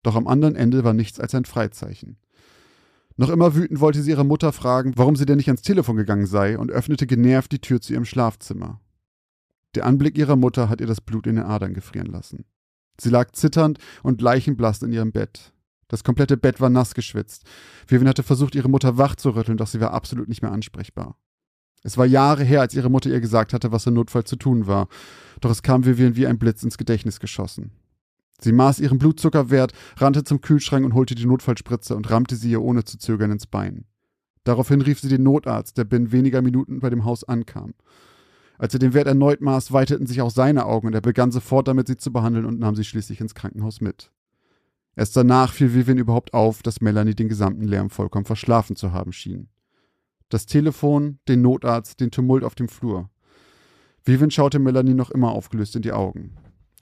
Doch 0.03 0.15
am 0.15 0.27
anderen 0.27 0.57
Ende 0.57 0.85
war 0.85 0.93
nichts 0.93 1.21
als 1.21 1.35
ein 1.35 1.45
Freizeichen. 1.45 2.17
Noch 3.17 3.29
immer 3.29 3.55
wütend 3.55 3.81
wollte 3.81 4.03
sie 4.03 4.11
ihre 4.11 4.25
Mutter 4.25 4.53
fragen, 4.53 4.93
warum 4.97 5.15
sie 5.15 5.27
denn 5.27 5.37
nicht 5.37 5.49
ans 5.49 5.63
Telefon 5.63 5.97
gegangen 5.97 6.27
sei 6.27 6.59
und 6.59 6.71
öffnete 6.71 7.07
genervt 7.07 7.53
die 7.53 7.61
Tür 7.61 7.81
zu 7.81 7.93
ihrem 7.93 8.07
Schlafzimmer. 8.07 8.81
Der 9.75 9.87
Anblick 9.87 10.19
ihrer 10.19 10.37
Mutter 10.37 10.69
hat 10.69 10.81
ihr 10.81 10.87
das 10.87 11.01
Blut 11.01 11.27
in 11.27 11.37
den 11.37 11.45
Adern 11.45 11.75
gefrieren 11.75 12.09
lassen. 12.09 12.45
Sie 13.01 13.11
lag 13.11 13.33
zitternd 13.33 13.79
und 14.03 14.21
leichenblass 14.21 14.83
in 14.83 14.93
ihrem 14.93 15.13
Bett. 15.13 15.53
Das 15.89 16.05
komplette 16.05 16.37
Bett 16.37 16.61
war 16.61 16.71
nass 16.71 16.95
geschwitzt. 16.95 17.45
Vivian 17.87 18.09
hatte 18.09 18.23
versucht, 18.23 18.55
ihre 18.55 18.69
Mutter 18.69 18.99
wach 18.99 19.17
zu 19.17 19.31
rütteln, 19.31 19.59
doch 19.59 19.67
sie 19.67 19.81
war 19.81 19.93
absolut 19.93 20.29
nicht 20.29 20.43
mehr 20.43 20.53
ansprechbar. 20.53 21.17
Es 21.83 21.97
war 21.97 22.07
Jahre 22.07 22.45
her, 22.45 22.61
als 22.61 22.75
ihre 22.75 22.91
Mutter 22.91 23.11
ihr 23.11 23.21
gesagt 23.21 23.53
hatte, 23.53 23.73
was 23.73 23.87
im 23.87 23.95
Notfall 23.95 24.25
zu 24.25 24.37
tun 24.37 24.67
war. 24.67 24.89
Doch 25.41 25.51
es 25.51 25.63
kam 25.63 25.85
Vivian 25.85 26.15
wie 26.15 26.27
ein 26.27 26.39
Blitz 26.39 26.63
ins 26.63 26.79
Gedächtnis 26.79 27.21
geschossen. 27.21 27.73
Sie 28.41 28.53
maß 28.53 28.81
ihren 28.81 28.99
Blutzuckerwert, 28.99 29.73
rannte 29.97 30.25
zum 30.25 30.41
Kühlschrank 30.41 30.85
und 30.85 30.95
holte 30.95 31.15
die 31.15 31.27
Notfallspritze 31.27 31.97
und 31.97 32.11
rammte 32.11 32.37
sie 32.37 32.51
ihr 32.51 32.63
ohne 32.63 32.85
zu 32.85 32.99
zögern 32.99 33.31
ins 33.31 33.47
Bein. 33.47 33.85
Daraufhin 34.45 34.81
rief 34.81 35.01
sie 35.01 35.09
den 35.09 35.23
Notarzt, 35.23 35.77
der 35.77 35.85
binnen 35.85 36.13
weniger 36.13 36.41
Minuten 36.41 36.81
bei 36.81 36.91
dem 36.91 37.05
Haus 37.05 37.25
ankam. 37.25 37.75
Als 38.61 38.75
er 38.75 38.79
den 38.79 38.93
Wert 38.93 39.07
erneut 39.07 39.41
maß, 39.41 39.73
weiteten 39.73 40.07
sich 40.07 40.21
auch 40.21 40.31
seine 40.31 40.67
Augen 40.67 40.89
und 40.89 40.93
er 40.93 41.01
begann 41.01 41.31
sofort 41.33 41.67
damit, 41.67 41.87
sie 41.87 41.97
zu 41.97 42.13
behandeln 42.13 42.45
und 42.45 42.61
nahm 42.61 42.77
sie 42.77 42.85
schließlich 42.85 43.19
ins 43.23 43.35
Krankenhaus 43.35 43.81
mit. 43.81 44.13
Erst 44.95 45.17
danach 45.17 45.55
fiel 45.55 45.73
Vivian 45.73 45.97
überhaupt 45.97 46.35
auf, 46.35 46.63
dass 46.63 46.83
Melanie 46.83 47.15
den 47.15 47.31
gesamten 47.31 47.65
Lärm 47.65 47.89
vollkommen 47.89 48.27
verschlafen 48.27 48.77
zu 48.77 48.93
haben 48.93 49.15
schien. 49.15 49.49
Das 50.29 50.45
Telefon, 50.45 51.21
den 51.27 51.41
Notarzt, 51.41 52.01
den 52.01 52.11
Tumult 52.11 52.45
auf 52.45 52.55
dem 52.55 52.69
Flur. 52.69 53.09
Vivian 54.05 54.31
schaute 54.31 54.59
Melanie 54.59 54.93
noch 54.93 55.11
immer 55.11 55.33
aufgelöst 55.33 55.75
in 55.77 55.81
die 55.81 55.93
Augen. 55.93 56.37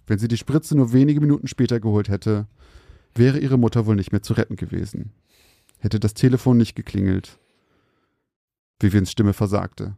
Wenn 0.08 0.18
sie 0.18 0.26
die 0.26 0.36
Spritze 0.36 0.76
nur 0.76 0.92
wenige 0.92 1.20
Minuten 1.20 1.46
später 1.46 1.78
geholt 1.78 2.08
hätte, 2.08 2.48
wäre 3.14 3.38
ihre 3.38 3.56
Mutter 3.56 3.86
wohl 3.86 3.94
nicht 3.94 4.10
mehr 4.10 4.22
zu 4.22 4.32
retten 4.32 4.56
gewesen. 4.56 5.12
Hätte 5.78 6.00
das 6.00 6.14
Telefon 6.14 6.56
nicht 6.56 6.74
geklingelt. 6.74 7.38
Vivians 8.80 9.12
Stimme 9.12 9.32
versagte. 9.32 9.96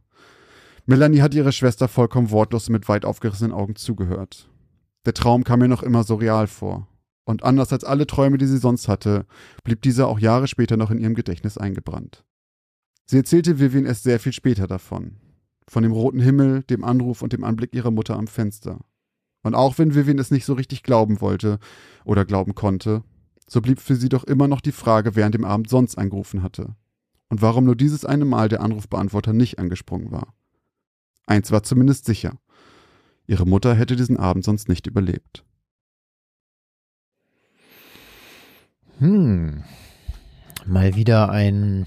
Melanie 0.90 1.20
hatte 1.22 1.36
ihrer 1.36 1.52
Schwester 1.52 1.86
vollkommen 1.86 2.32
wortlos 2.32 2.68
mit 2.68 2.88
weit 2.88 3.04
aufgerissenen 3.04 3.52
Augen 3.52 3.76
zugehört. 3.76 4.50
Der 5.06 5.14
Traum 5.14 5.44
kam 5.44 5.62
ihr 5.62 5.68
noch 5.68 5.84
immer 5.84 6.02
so 6.02 6.16
real 6.16 6.48
vor. 6.48 6.88
Und 7.24 7.44
anders 7.44 7.72
als 7.72 7.84
alle 7.84 8.08
Träume, 8.08 8.38
die 8.38 8.46
sie 8.46 8.58
sonst 8.58 8.88
hatte, 8.88 9.24
blieb 9.62 9.82
dieser 9.82 10.08
auch 10.08 10.18
Jahre 10.18 10.48
später 10.48 10.76
noch 10.76 10.90
in 10.90 10.98
ihrem 10.98 11.14
Gedächtnis 11.14 11.58
eingebrannt. 11.58 12.24
Sie 13.06 13.18
erzählte 13.18 13.60
Vivian 13.60 13.86
erst 13.86 14.02
sehr 14.02 14.18
viel 14.18 14.32
später 14.32 14.66
davon. 14.66 15.18
Von 15.68 15.84
dem 15.84 15.92
roten 15.92 16.18
Himmel, 16.18 16.64
dem 16.64 16.82
Anruf 16.82 17.22
und 17.22 17.32
dem 17.32 17.44
Anblick 17.44 17.72
ihrer 17.72 17.92
Mutter 17.92 18.16
am 18.16 18.26
Fenster. 18.26 18.80
Und 19.44 19.54
auch 19.54 19.78
wenn 19.78 19.94
Vivian 19.94 20.18
es 20.18 20.32
nicht 20.32 20.44
so 20.44 20.54
richtig 20.54 20.82
glauben 20.82 21.20
wollte 21.20 21.60
oder 22.04 22.24
glauben 22.24 22.56
konnte, 22.56 23.04
so 23.46 23.60
blieb 23.60 23.78
für 23.78 23.94
sie 23.94 24.08
doch 24.08 24.24
immer 24.24 24.48
noch 24.48 24.60
die 24.60 24.72
Frage, 24.72 25.14
wer 25.14 25.26
an 25.26 25.30
dem 25.30 25.44
Abend 25.44 25.68
sonst 25.68 25.98
angerufen 25.98 26.42
hatte. 26.42 26.74
Und 27.28 27.42
warum 27.42 27.64
nur 27.64 27.76
dieses 27.76 28.04
eine 28.04 28.24
Mal 28.24 28.48
der 28.48 28.60
Anrufbeantworter 28.60 29.32
nicht 29.32 29.60
angesprungen 29.60 30.10
war. 30.10 30.34
Eins 31.30 31.52
war 31.52 31.62
zumindest 31.62 32.06
sicher. 32.06 32.38
Ihre 33.28 33.46
Mutter 33.46 33.76
hätte 33.76 33.94
diesen 33.94 34.16
Abend 34.16 34.44
sonst 34.44 34.68
nicht 34.68 34.88
überlebt. 34.88 35.44
Hm. 38.98 39.62
Mal 40.66 40.96
wieder 40.96 41.30
ein, 41.30 41.86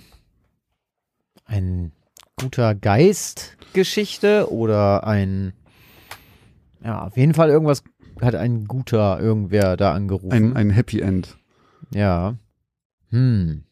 ein 1.44 1.92
guter 2.38 2.74
Geist-Geschichte 2.74 4.50
oder 4.50 5.06
ein 5.06 5.52
ja, 6.82 7.04
auf 7.04 7.18
jeden 7.18 7.34
Fall 7.34 7.50
irgendwas 7.50 7.84
hat 8.22 8.36
ein 8.36 8.66
guter 8.66 9.20
irgendwer 9.20 9.76
da 9.76 9.94
angerufen. 9.94 10.32
Ein, 10.32 10.56
ein 10.56 10.70
Happy 10.70 11.02
End. 11.02 11.38
Ja. 11.94 12.38
Hm. 13.10 13.66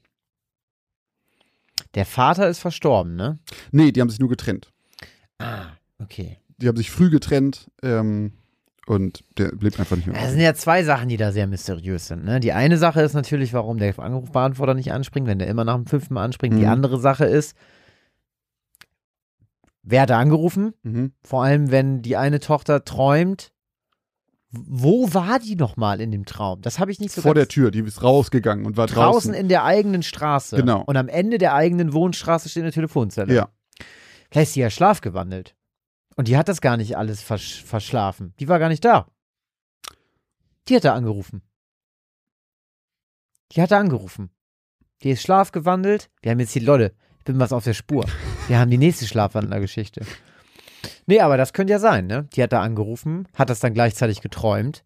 Der 1.95 2.05
Vater 2.05 2.49
ist 2.49 2.59
verstorben, 2.59 3.15
ne? 3.15 3.39
Nee, 3.72 3.93
die 3.93 4.01
haben 4.01 4.09
sich 4.09 4.19
nur 4.19 4.30
getrennt. 4.30 4.74
Ah, 5.42 5.66
okay. 6.00 6.38
Die 6.58 6.68
haben 6.68 6.78
sich 6.78 6.92
früh 6.92 7.10
getrennt 7.10 7.72
ähm, 7.82 8.34
und 8.86 9.24
der 9.38 9.52
lebt 9.60 9.80
einfach 9.80 9.96
nicht 9.96 10.08
mehr. 10.08 10.22
Es 10.22 10.32
sind 10.32 10.42
ja 10.42 10.54
zwei 10.54 10.84
Sachen, 10.84 11.10
die 11.10 11.18
da 11.18 11.32
sehr 11.32 11.48
mysteriös 11.48 12.08
sind. 12.08 12.24
Ne? 12.24 12.39
Die 12.39 12.54
eine 12.54 12.78
Sache 12.78 13.02
ist 13.02 13.14
natürlich, 13.14 13.54
warum 13.54 13.78
der 13.78 13.98
Anrufbeantworter 13.98 14.74
nicht 14.74 14.92
anspringt, 14.92 15.28
wenn 15.28 15.39
der 15.39 15.48
immer 15.48 15.64
nach 15.64 15.76
dem 15.76 15.88
fünften 15.88 16.14
Mal 16.14 16.24
anspringt. 16.24 16.56
Mhm. 16.56 16.60
Die 16.60 16.68
andere 16.68 17.00
Sache 17.00 17.26
ist, 17.26 17.56
Wer 19.84 20.02
hat 20.02 20.12
angerufen? 20.12 20.74
Mhm. 20.84 21.14
Vor 21.24 21.44
allem, 21.44 21.72
wenn 21.72 22.02
die 22.02 22.18
eine 22.18 22.39
Tochter 22.39 22.86
träumt. 22.86 23.52
Wo 24.54 25.14
war 25.14 25.39
die 25.39 25.56
nochmal 25.56 26.02
in 26.02 26.12
dem 26.12 26.26
Traum? 26.26 26.62
Das 26.62 26.78
habe 26.78 26.92
ich 26.92 27.00
nicht 27.00 27.14
so 27.14 27.22
Vor 27.22 27.34
der 27.34 27.48
Tür, 27.48 27.72
die 27.72 27.80
ist 27.80 28.04
rausgegangen 28.04 28.66
und 28.66 28.76
war 28.76 28.88
draußen. 28.88 29.32
Draußen 29.32 29.34
in 29.34 29.48
der 29.48 29.64
eigenen 29.64 30.04
Straße. 30.04 30.58
Genau. 30.58 30.84
Und 30.86 30.98
am 30.98 31.08
Ende 31.08 31.38
der 31.38 31.56
eigenen 31.56 31.94
Wohnstraße 31.94 32.50
steht 32.50 32.64
eine 32.64 32.74
Telefonzelle. 32.74 33.34
Ja. 33.34 33.50
Vielleicht 34.32 34.49
ist 34.49 34.53
sie 34.53 34.61
ja 34.61 34.69
schlafgewandelt. 34.69 35.55
Und 36.15 36.27
die 36.27 36.38
hat 36.38 36.47
das 36.47 36.61
gar 36.61 36.77
nicht 36.77 36.97
alles 36.97 37.21
versch 37.21 37.63
verschlafen. 37.63 38.34
Die 38.39 38.47
war 38.47 38.59
gar 38.59 38.69
nicht 38.69 38.84
da. 38.84 39.07
Die 40.67 40.75
hat 40.75 40.86
da 40.86 40.93
angerufen. 40.93 41.41
Die 43.51 43.61
hat 43.61 43.71
da 43.71 43.79
angerufen. 43.79 44.29
Die 45.03 45.09
ist 45.11 45.21
schlafgewandelt. 45.21 46.09
Wir 46.21 46.32
haben 46.32 46.39
jetzt 46.39 46.53
hier, 46.53 46.61
Leute, 46.61 46.93
ich 47.19 47.25
bin 47.25 47.39
was 47.39 47.51
auf 47.51 47.63
der 47.63 47.73
Spur. 47.73 48.05
Wir 48.47 48.59
haben 48.59 48.71
die 48.71 48.77
nächste 48.77 49.05
Schlafwandler-Geschichte. 49.05 50.05
Nee, 51.05 51.19
aber 51.19 51.38
das 51.38 51.53
könnte 51.53 51.71
ja 51.71 51.79
sein, 51.79 52.07
ne? 52.07 52.27
Die 52.34 52.43
hat 52.43 52.53
da 52.53 52.61
angerufen, 52.61 53.27
hat 53.36 53.49
das 53.49 53.59
dann 53.59 53.73
gleichzeitig 53.73 54.21
geträumt. 54.21 54.84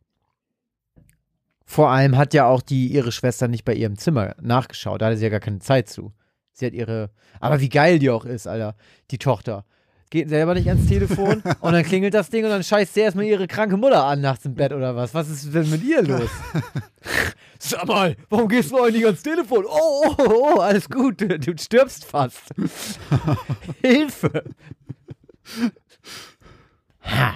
Vor 1.66 1.90
allem 1.90 2.18
hat 2.18 2.34
ja 2.34 2.48
auch 2.48 2.62
die 2.62 2.88
ihre 2.88 3.12
Schwester 3.12 3.48
nicht 3.48 3.66
bei 3.66 3.74
ihrem 3.74 3.98
Zimmer 3.98 4.36
nachgeschaut. 4.42 5.02
Da 5.02 5.08
hatte 5.08 5.18
sie 5.18 5.24
ja 5.24 5.30
gar 5.30 5.40
keine 5.40 5.60
Zeit 5.60 5.90
zu. 5.90 6.14
Sie 6.56 6.66
hat 6.66 6.74
ihre. 6.74 7.10
Aber 7.40 7.60
wie 7.60 7.70
geil 7.70 8.00
die 8.00 8.10
auch 8.10 8.26
ist, 8.26 8.48
Alter. 8.48 8.76
Die 9.12 9.18
Tochter 9.18 9.66
geht 10.10 10.30
selber 10.30 10.54
nicht 10.54 10.70
ans 10.70 10.88
Telefon 10.88 11.44
und 11.60 11.74
dann 11.74 11.84
klingelt 11.84 12.14
das 12.14 12.30
Ding 12.30 12.46
und 12.46 12.50
dann 12.50 12.64
scheißt 12.64 12.94
sie 12.94 13.02
erstmal 13.02 13.26
ihre 13.26 13.48
kranke 13.48 13.76
Mutter 13.76 14.06
an 14.06 14.22
nachts 14.22 14.46
im 14.46 14.56
Bett 14.56 14.72
oder 14.72 14.96
was. 14.96 15.14
Was 15.14 15.30
ist 15.30 15.54
denn 15.54 15.70
mit 15.70 15.84
ihr 15.84 16.02
los? 16.02 16.30
Sag 17.60 17.86
mal, 17.86 18.16
warum 18.30 18.48
gehst 18.48 18.72
du 18.72 18.78
eigentlich 18.78 18.96
nicht 18.96 19.06
ans 19.06 19.24
Telefon? 19.24 19.66
Oh, 19.68 20.16
oh, 20.18 20.56
oh, 20.56 20.60
alles 20.60 20.90
gut, 20.90 21.20
du, 21.20 21.38
du 21.38 21.58
stirbst 21.58 22.06
fast. 22.06 22.44
Hilfe. 23.82 24.46
Ha. 27.02 27.36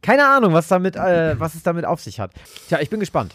Keine 0.00 0.26
Ahnung, 0.26 0.54
was, 0.54 0.68
damit, 0.68 0.96
äh, 0.96 1.38
was 1.38 1.54
es 1.54 1.62
damit 1.62 1.84
auf 1.84 2.00
sich 2.00 2.18
hat. 2.18 2.30
Tja, 2.68 2.80
ich 2.80 2.88
bin 2.88 3.00
gespannt. 3.00 3.34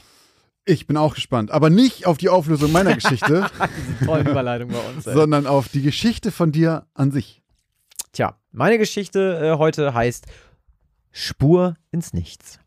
Ich 0.65 0.85
bin 0.85 0.95
auch 0.95 1.15
gespannt, 1.15 1.49
aber 1.51 1.69
nicht 1.69 2.05
auf 2.05 2.17
die 2.17 2.29
Auflösung 2.29 2.71
meiner 2.71 2.93
Geschichte. 2.93 3.49
Diese 3.99 4.05
tolle 4.05 4.29
Überleitung 4.29 4.69
bei 4.69 4.79
uns. 4.79 5.07
Ey. 5.07 5.13
Sondern 5.13 5.47
auf 5.47 5.69
die 5.69 5.81
Geschichte 5.81 6.31
von 6.31 6.51
dir 6.51 6.85
an 6.93 7.11
sich. 7.11 7.41
Tja, 8.11 8.37
meine 8.51 8.77
Geschichte 8.77 9.39
äh, 9.41 9.57
heute 9.57 9.93
heißt 9.93 10.27
Spur 11.11 11.75
ins 11.91 12.13
Nichts. 12.13 12.59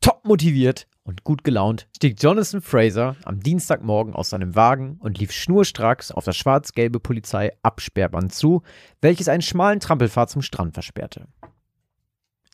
Top 0.00 0.24
motiviert 0.24 0.88
und 1.04 1.22
gut 1.22 1.44
gelaunt 1.44 1.88
stieg 1.94 2.20
Jonathan 2.20 2.60
Fraser 2.60 3.16
am 3.24 3.40
Dienstagmorgen 3.40 4.14
aus 4.14 4.30
seinem 4.30 4.56
Wagen 4.56 4.98
und 5.00 5.18
lief 5.18 5.30
schnurstracks 5.30 6.10
auf 6.10 6.24
das 6.24 6.36
schwarz-gelbe 6.36 6.98
Polizei-Absperrband 6.98 8.32
zu, 8.32 8.62
welches 9.00 9.28
einen 9.28 9.42
schmalen 9.42 9.78
Trampelpfad 9.78 10.30
zum 10.30 10.42
Strand 10.42 10.74
versperrte. 10.74 11.28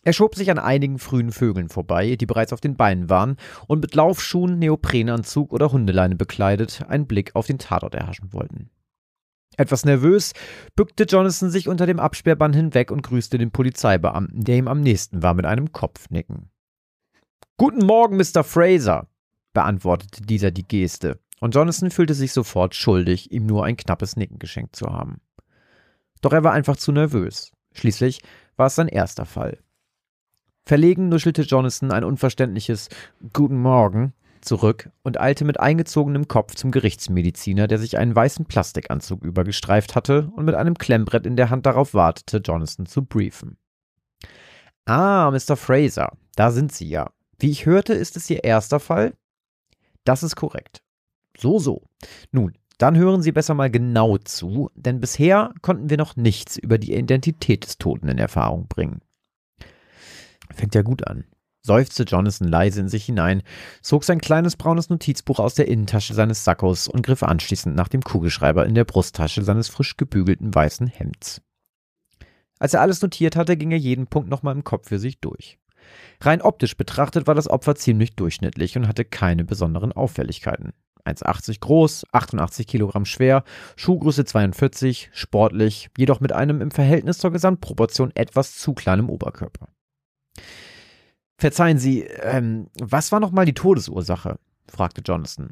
Er 0.04 0.12
schob 0.12 0.36
sich 0.36 0.50
an 0.50 0.58
einigen 0.58 0.98
frühen 0.98 1.32
Vögeln 1.32 1.68
vorbei, 1.68 2.16
die 2.16 2.26
bereits 2.26 2.52
auf 2.52 2.60
den 2.60 2.76
Beinen 2.76 3.10
waren 3.10 3.36
und 3.66 3.80
mit 3.80 3.94
Laufschuhen, 3.94 4.58
Neoprenanzug 4.58 5.52
oder 5.52 5.72
Hundeleine 5.72 6.16
bekleidet 6.16 6.84
einen 6.88 7.06
Blick 7.06 7.34
auf 7.34 7.46
den 7.46 7.58
Tatort 7.58 7.94
erhaschen 7.94 8.32
wollten. 8.32 8.70
Etwas 9.56 9.84
nervös 9.84 10.34
bückte 10.76 11.02
Jonathan 11.02 11.50
sich 11.50 11.68
unter 11.68 11.84
dem 11.84 11.98
Absperrband 11.98 12.54
hinweg 12.54 12.92
und 12.92 13.02
grüßte 13.02 13.38
den 13.38 13.50
Polizeibeamten, 13.50 14.44
der 14.44 14.56
ihm 14.56 14.68
am 14.68 14.80
nächsten 14.80 15.22
war, 15.22 15.34
mit 15.34 15.46
einem 15.46 15.72
Kopfnicken. 15.72 16.50
Guten 17.56 17.84
Morgen, 17.84 18.16
Mr. 18.16 18.44
Fraser, 18.44 19.08
beantwortete 19.52 20.22
dieser 20.22 20.52
die 20.52 20.66
Geste, 20.66 21.18
und 21.40 21.56
Jonathan 21.56 21.90
fühlte 21.90 22.14
sich 22.14 22.32
sofort 22.32 22.76
schuldig, 22.76 23.32
ihm 23.32 23.46
nur 23.46 23.64
ein 23.64 23.76
knappes 23.76 24.14
Nicken 24.14 24.38
geschenkt 24.38 24.76
zu 24.76 24.86
haben. 24.86 25.20
Doch 26.20 26.32
er 26.32 26.44
war 26.44 26.52
einfach 26.52 26.76
zu 26.76 26.92
nervös. 26.92 27.50
Schließlich 27.74 28.22
war 28.56 28.66
es 28.66 28.76
sein 28.76 28.88
erster 28.88 29.24
Fall. 29.24 29.58
Verlegen 30.68 31.08
nuschelte 31.08 31.40
Jonathan 31.40 31.92
ein 31.92 32.04
unverständliches 32.04 32.90
Guten 33.32 33.56
Morgen 33.56 34.12
zurück 34.42 34.90
und 35.02 35.18
eilte 35.18 35.46
mit 35.46 35.58
eingezogenem 35.58 36.28
Kopf 36.28 36.56
zum 36.56 36.72
Gerichtsmediziner, 36.72 37.68
der 37.68 37.78
sich 37.78 37.96
einen 37.96 38.14
weißen 38.14 38.44
Plastikanzug 38.44 39.24
übergestreift 39.24 39.94
hatte 39.94 40.30
und 40.36 40.44
mit 40.44 40.54
einem 40.54 40.74
Klemmbrett 40.74 41.24
in 41.24 41.36
der 41.36 41.48
Hand 41.48 41.64
darauf 41.64 41.94
wartete, 41.94 42.42
Jonathan 42.44 42.84
zu 42.84 43.02
briefen. 43.02 43.56
Ah, 44.84 45.30
Mr. 45.30 45.56
Fraser, 45.56 46.12
da 46.36 46.50
sind 46.50 46.70
Sie 46.70 46.90
ja. 46.90 47.12
Wie 47.38 47.50
ich 47.50 47.64
hörte, 47.64 47.94
ist 47.94 48.18
es 48.18 48.28
Ihr 48.28 48.44
erster 48.44 48.78
Fall? 48.78 49.14
Das 50.04 50.22
ist 50.22 50.36
korrekt. 50.36 50.82
So, 51.38 51.58
so. 51.58 51.86
Nun, 52.30 52.52
dann 52.76 52.94
hören 52.94 53.22
Sie 53.22 53.32
besser 53.32 53.54
mal 53.54 53.70
genau 53.70 54.18
zu, 54.18 54.68
denn 54.74 55.00
bisher 55.00 55.54
konnten 55.62 55.88
wir 55.88 55.96
noch 55.96 56.16
nichts 56.16 56.58
über 56.58 56.76
die 56.76 56.92
Identität 56.92 57.64
des 57.64 57.78
Toten 57.78 58.10
in 58.10 58.18
Erfahrung 58.18 58.68
bringen. 58.68 59.00
Fängt 60.58 60.74
ja 60.74 60.82
gut 60.82 61.06
an 61.06 61.24
seufzte 61.68 62.04
Jonathan 62.04 62.48
leise 62.48 62.80
in 62.80 62.88
sich 62.88 63.04
hinein, 63.04 63.42
zog 63.82 64.02
sein 64.02 64.20
kleines 64.20 64.56
braunes 64.56 64.90
Notizbuch 64.90 65.38
aus 65.38 65.54
der 65.54 65.68
Innentasche 65.68 66.14
seines 66.14 66.44
Sackos 66.44 66.88
und 66.88 67.02
griff 67.02 67.22
anschließend 67.22 67.76
nach 67.76 67.88
dem 67.88 68.02
Kugelschreiber 68.02 68.66
in 68.66 68.74
der 68.74 68.84
Brusttasche 68.84 69.42
seines 69.42 69.68
frisch 69.68 69.96
gebügelten 69.96 70.54
weißen 70.54 70.88
Hemds. 70.88 71.42
Als 72.58 72.74
er 72.74 72.80
alles 72.80 73.02
notiert 73.02 73.36
hatte, 73.36 73.56
ging 73.56 73.70
er 73.70 73.78
jeden 73.78 74.08
Punkt 74.08 74.28
nochmal 74.28 74.54
im 74.54 74.64
Kopf 74.64 74.88
für 74.88 74.98
sich 74.98 75.20
durch. 75.20 75.58
Rein 76.20 76.42
optisch 76.42 76.76
betrachtet 76.76 77.26
war 77.26 77.34
das 77.34 77.48
Opfer 77.48 77.76
ziemlich 77.76 78.16
durchschnittlich 78.16 78.76
und 78.76 78.88
hatte 78.88 79.04
keine 79.04 79.44
besonderen 79.44 79.92
Auffälligkeiten. 79.92 80.72
1,80 81.04 81.60
groß, 81.60 82.04
88 82.12 82.66
Kilogramm 82.66 83.04
schwer, 83.04 83.44
Schuhgröße 83.76 84.24
42, 84.24 85.10
sportlich, 85.12 85.88
jedoch 85.96 86.20
mit 86.20 86.32
einem 86.32 86.60
im 86.60 86.70
Verhältnis 86.70 87.18
zur 87.18 87.30
Gesamtproportion 87.30 88.10
etwas 88.14 88.58
zu 88.58 88.74
kleinem 88.74 89.08
Oberkörper. 89.08 89.68
Verzeihen 91.36 91.78
Sie, 91.78 92.02
ähm, 92.02 92.68
was 92.78 93.12
war 93.12 93.20
nochmal 93.20 93.44
die 93.44 93.54
Todesursache? 93.54 94.38
fragte 94.66 95.02
Jonathan. 95.02 95.50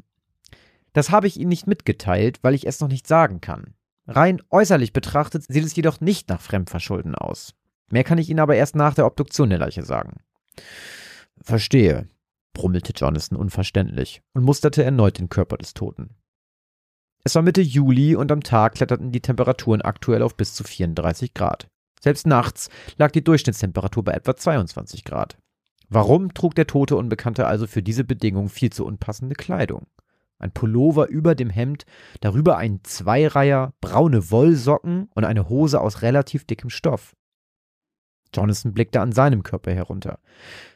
Das 0.93 1.11
habe 1.11 1.27
ich 1.27 1.37
Ihnen 1.37 1.49
nicht 1.49 1.67
mitgeteilt, 1.67 2.39
weil 2.41 2.53
ich 2.53 2.67
es 2.67 2.79
noch 2.79 2.87
nicht 2.89 3.07
sagen 3.07 3.39
kann. 3.41 3.73
Rein 4.07 4.41
äußerlich 4.49 4.93
betrachtet 4.93 5.43
sieht 5.47 5.65
es 5.65 5.75
jedoch 5.75 6.01
nicht 6.01 6.29
nach 6.29 6.41
Fremdverschulden 6.41 7.15
aus. 7.15 7.53
Mehr 7.89 8.03
kann 8.03 8.17
ich 8.17 8.29
Ihnen 8.29 8.39
aber 8.39 8.55
erst 8.55 8.75
nach 8.75 8.93
der 8.93 9.05
Obduktion 9.05 9.49
der 9.49 9.59
Leiche 9.59 9.83
sagen. 9.83 10.21
Verstehe, 11.41 12.07
brummelte 12.53 12.93
Jonathan 12.93 13.37
unverständlich 13.37 14.21
und 14.33 14.43
musterte 14.43 14.83
erneut 14.83 15.19
den 15.19 15.29
Körper 15.29 15.57
des 15.57 15.73
Toten. 15.73 16.15
Es 17.23 17.35
war 17.35 17.41
Mitte 17.41 17.61
Juli 17.61 18.15
und 18.15 18.31
am 18.31 18.41
Tag 18.41 18.75
kletterten 18.75 19.11
die 19.11 19.21
Temperaturen 19.21 19.81
aktuell 19.81 20.21
auf 20.21 20.35
bis 20.35 20.53
zu 20.53 20.63
34 20.63 21.33
Grad. 21.33 21.69
Selbst 22.01 22.27
nachts 22.27 22.69
lag 22.97 23.11
die 23.11 23.23
Durchschnittstemperatur 23.23 24.03
bei 24.03 24.13
etwa 24.13 24.35
22 24.35 25.03
Grad. 25.03 25.37
Warum 25.89 26.33
trug 26.33 26.53
der 26.55 26.67
tote 26.67 26.95
Unbekannte 26.95 27.47
also 27.47 27.65
für 27.65 27.81
diese 27.81 28.03
Bedingungen 28.03 28.49
viel 28.49 28.71
zu 28.71 28.85
unpassende 28.85 29.35
Kleidung? 29.35 29.87
Ein 30.39 30.51
Pullover 30.51 31.07
über 31.07 31.33
dem 31.33 31.49
Hemd, 31.49 31.85
darüber 32.19 32.57
ein 32.57 32.81
Zweireiher, 32.83 33.73
braune 33.81 34.29
Wollsocken 34.29 35.09
und 35.15 35.23
eine 35.23 35.49
Hose 35.49 35.81
aus 35.81 36.01
relativ 36.03 36.45
dickem 36.45 36.69
Stoff. 36.69 37.15
Jonathan 38.35 38.73
blickte 38.73 39.01
an 39.01 39.13
seinem 39.13 39.41
Körper 39.41 39.73
herunter. 39.73 40.19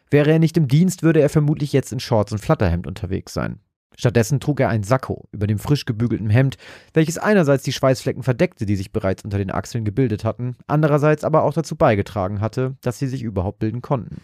Wäre 0.10 0.32
er 0.32 0.40
nicht 0.40 0.58
im 0.58 0.68
Dienst, 0.68 1.04
würde 1.04 1.22
er 1.22 1.30
vermutlich 1.30 1.74
jetzt 1.74 1.92
in 1.92 2.00
Shorts 2.00 2.32
und 2.32 2.40
Flatterhemd 2.40 2.88
unterwegs 2.88 3.34
sein. 3.34 3.60
Stattdessen 3.98 4.40
trug 4.40 4.60
er 4.60 4.70
ein 4.70 4.84
Sakko 4.84 5.28
über 5.32 5.48
dem 5.48 5.60
frisch 5.60 5.86
gebügelten 5.86 6.30
Hemd, 6.30 6.58
welches 6.94 7.18
einerseits 7.18 7.64
die 7.64 7.74
Schweißflecken 7.74 8.24
verdeckte, 8.24 8.66
die 8.66 8.76
sich 8.76 8.92
bereits 8.92 9.24
unter 9.24 9.38
den 9.38 9.52
Achseln 9.52 9.86
gebildet 9.86 10.24
hatten, 10.24 10.56
andererseits 10.68 11.24
aber 11.24 11.44
auch 11.44 11.54
dazu 11.54 11.76
beigetragen 11.76 12.40
hatte, 12.40 12.78
dass 12.82 13.00
sie 13.00 13.08
sich 13.08 13.22
überhaupt 13.22 13.60
bilden 13.60 13.82
konnten. 13.82 14.22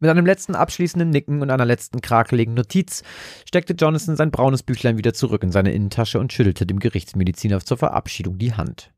Mit 0.00 0.10
einem 0.10 0.26
letzten 0.26 0.56
abschließenden 0.56 1.10
Nicken 1.10 1.42
und 1.42 1.50
einer 1.50 1.64
letzten 1.64 2.00
krakeligen 2.00 2.54
Notiz 2.54 3.04
steckte 3.46 3.74
Jonathan 3.74 4.16
sein 4.16 4.32
braunes 4.32 4.64
Büchlein 4.64 4.98
wieder 4.98 5.14
zurück 5.14 5.44
in 5.44 5.52
seine 5.52 5.72
Innentasche 5.72 6.18
und 6.18 6.32
schüttelte 6.32 6.66
dem 6.66 6.80
Gerichtsmediziner 6.80 7.60
zur 7.60 7.76
Verabschiedung 7.76 8.36
die 8.36 8.52
Hand. 8.52 8.92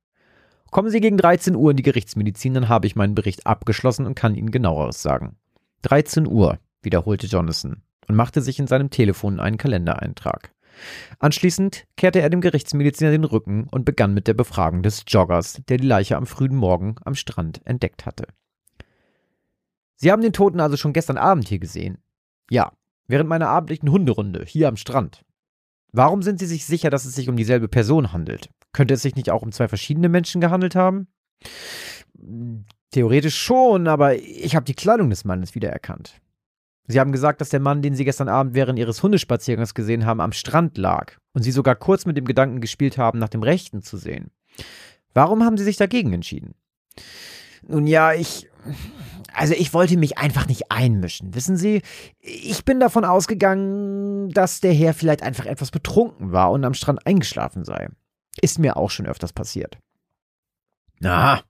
Kommen 0.71 0.91
Sie 0.91 1.01
gegen 1.01 1.19
13 1.19 1.55
Uhr 1.55 1.71
in 1.71 1.77
die 1.77 1.83
Gerichtsmedizin, 1.83 2.55
dann 2.55 2.69
habe 2.69 2.87
ich 2.87 2.97
meinen 2.97 3.15
Bericht 3.15 3.47
abgeschlossen 3.47 4.07
und 4.07 4.15
kann 4.15 4.35
Ihnen 4.35 4.51
genaueres 4.51 5.03
sagen. 5.03 5.37
13 5.83 6.27
Uhr, 6.27 6.59
wiederholte 6.83 7.27
Jonathan 7.27 7.83
und 8.09 8.15
machte 8.15 8.41
sich 8.43 8.59
in 8.59 8.67
seinem 8.67 8.91
Telefon 8.91 9.41
einen 9.41 9.59
Kalendereintrag. 9.59 10.53
Anschließend 11.19 11.87
kehrte 11.97 12.21
er 12.21 12.31
dem 12.31 12.41
Gerichtsmediziner 12.41 13.11
den 13.11 13.25
Rücken 13.25 13.69
und 13.71 13.85
begann 13.85 14.15
mit 14.15 14.27
der 14.27 14.35
Befragung 14.35 14.83
des 14.83 15.05
Joggers, 15.07 15.63
der 15.69 15.77
die 15.77 15.87
Leiche 15.87 16.17
am 16.17 16.27
frühen 16.27 16.57
Morgen 16.57 16.97
am 17.05 17.15
Strand 17.15 17.61
entdeckt 17.65 18.07
hatte. 18.07 18.27
Sie 19.97 20.11
haben 20.11 20.23
den 20.23 20.33
Toten 20.33 20.61
also 20.61 20.77
schon 20.77 20.93
gestern 20.93 21.17
Abend 21.17 21.49
hier 21.49 21.59
gesehen? 21.59 21.99
Ja, 22.51 22.73
während 23.07 23.29
meiner 23.29 23.49
abendlichen 23.49 23.91
Hunderunde 23.91 24.45
hier 24.47 24.69
am 24.69 24.77
Strand. 24.77 25.25
Warum 25.93 26.23
sind 26.23 26.41
Sie 26.41 26.47
sich 26.47 26.67
sicher, 26.67 26.91
dass 26.91 27.05
es 27.05 27.15
sich 27.15 27.29
um 27.29 27.37
dieselbe 27.37 27.69
Person 27.69 28.13
handelt? 28.13 28.51
Könnte 28.73 28.95
es 28.95 29.03
sich 29.03 29.15
nicht 29.15 29.31
auch 29.31 29.43
um 29.43 29.53
zwei 29.53 29.69
verschiedene 29.69 30.09
Menschen 30.09 30.41
gehandelt 30.41 30.75
haben? 30.75 31.07
Theoretisch 32.91 33.39
schon, 33.39 33.87
aber 33.87 34.17
ich 34.17 34.57
habe 34.57 34.65
die 34.65 34.75
Kleidung 34.75 35.11
des 35.11 35.25
Mannes 35.25 35.55
wiedererkannt. 35.55 36.21
Sie 36.87 37.01
haben 37.01 37.13
gesagt, 37.13 37.41
dass 37.41 37.49
der 37.49 37.61
Mann, 37.61 37.81
den 37.83 37.95
Sie 37.95 38.05
gestern 38.05 38.29
Abend 38.29 38.55
während 38.55 38.79
Ihres 38.79 39.03
Hundespaziergangs 39.03 39.75
gesehen 39.75 40.05
haben, 40.05 40.21
am 40.21 40.33
Strand 40.33 40.77
lag 40.77 41.13
und 41.33 41.43
Sie 41.43 41.51
sogar 41.51 41.77
kurz 41.77 42.05
mit 42.05 42.17
dem 42.17 42.27
Gedanken 42.27 42.61
gespielt 42.61 42.99
haben, 42.99 43.19
nach 43.19 43.31
dem 43.31 43.43
Rechten 43.43 43.83
zu 43.83 43.97
sehen. 43.97 44.31
Warum 45.15 45.45
haben 45.45 45.57
Sie 45.57 45.65
sich 45.65 45.77
dagegen 45.77 46.13
entschieden? 46.13 46.55
Nun 47.67 47.87
ja, 47.87 48.13
ich. 48.13 48.51
Also 49.33 49.55
ich 49.55 49.75
wollte 49.75 49.97
mich 49.97 50.17
einfach 50.17 50.47
nicht 50.47 50.71
einmischen, 50.71 51.35
wissen 51.35 51.57
Sie? 51.57 51.83
Ich 52.21 52.65
bin 52.65 52.79
davon 52.79 53.05
ausgegangen, 53.05 54.29
dass 54.31 54.61
der 54.61 54.73
Herr 54.73 54.95
vielleicht 54.95 55.23
einfach 55.23 55.47
etwas 55.47 55.73
betrunken 55.73 56.31
war 56.31 56.53
und 56.53 56.65
am 56.65 56.75
Strand 56.75 57.05
eingeschlafen 57.05 57.65
sei. 57.65 57.89
Ist 58.41 58.59
mir 58.59 58.77
auch 58.77 58.91
schon 58.91 59.07
öfters 59.07 59.33
passiert. 59.33 59.79
Aha. 61.03 61.43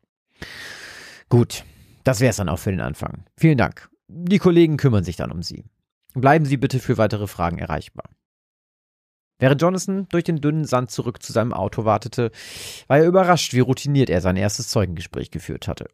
Gut, 1.28 1.64
das 2.04 2.20
wär's 2.20 2.36
dann 2.36 2.48
auch 2.48 2.58
für 2.58 2.70
den 2.70 2.80
Anfang. 2.80 3.24
Vielen 3.36 3.58
Dank. 3.58 3.90
Die 4.08 4.38
Kollegen 4.38 4.76
kümmern 4.76 5.04
sich 5.04 5.16
dann 5.16 5.30
um 5.32 5.42
Sie. 5.42 5.64
Bleiben 6.14 6.44
Sie 6.44 6.56
bitte 6.56 6.78
für 6.78 6.98
weitere 6.98 7.26
Fragen 7.26 7.58
erreichbar. 7.58 8.04
Während 9.38 9.60
Jonathan 9.60 10.06
durch 10.10 10.24
den 10.24 10.40
dünnen 10.40 10.64
Sand 10.64 10.90
zurück 10.90 11.22
zu 11.22 11.32
seinem 11.32 11.52
Auto 11.52 11.84
wartete, 11.84 12.30
war 12.86 12.98
er 12.98 13.06
überrascht, 13.06 13.52
wie 13.52 13.60
routiniert 13.60 14.10
er 14.10 14.20
sein 14.20 14.36
erstes 14.36 14.68
Zeugengespräch 14.68 15.30
geführt 15.30 15.66
hatte. 15.66 15.88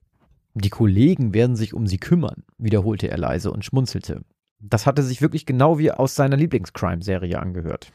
Die 0.55 0.69
Kollegen 0.69 1.33
werden 1.33 1.57
sich 1.57 1.73
um 1.75 1.87
sie 1.87 1.99
kümmern, 1.99 2.45
wiederholte 2.59 3.09
er 3.09 3.19
leise 3.19 3.51
und 3.51 3.65
schmunzelte. 3.65 4.23
Das 4.61 4.85
hatte 4.85 5.03
sich 5.03 5.23
wirklich 5.23 5.47
genau 5.47 5.79
wie 5.79 5.91
aus 5.91 6.15
seiner 6.15 6.37
Lieblingscrime-Serie 6.37 7.39
angehört. 7.39 7.93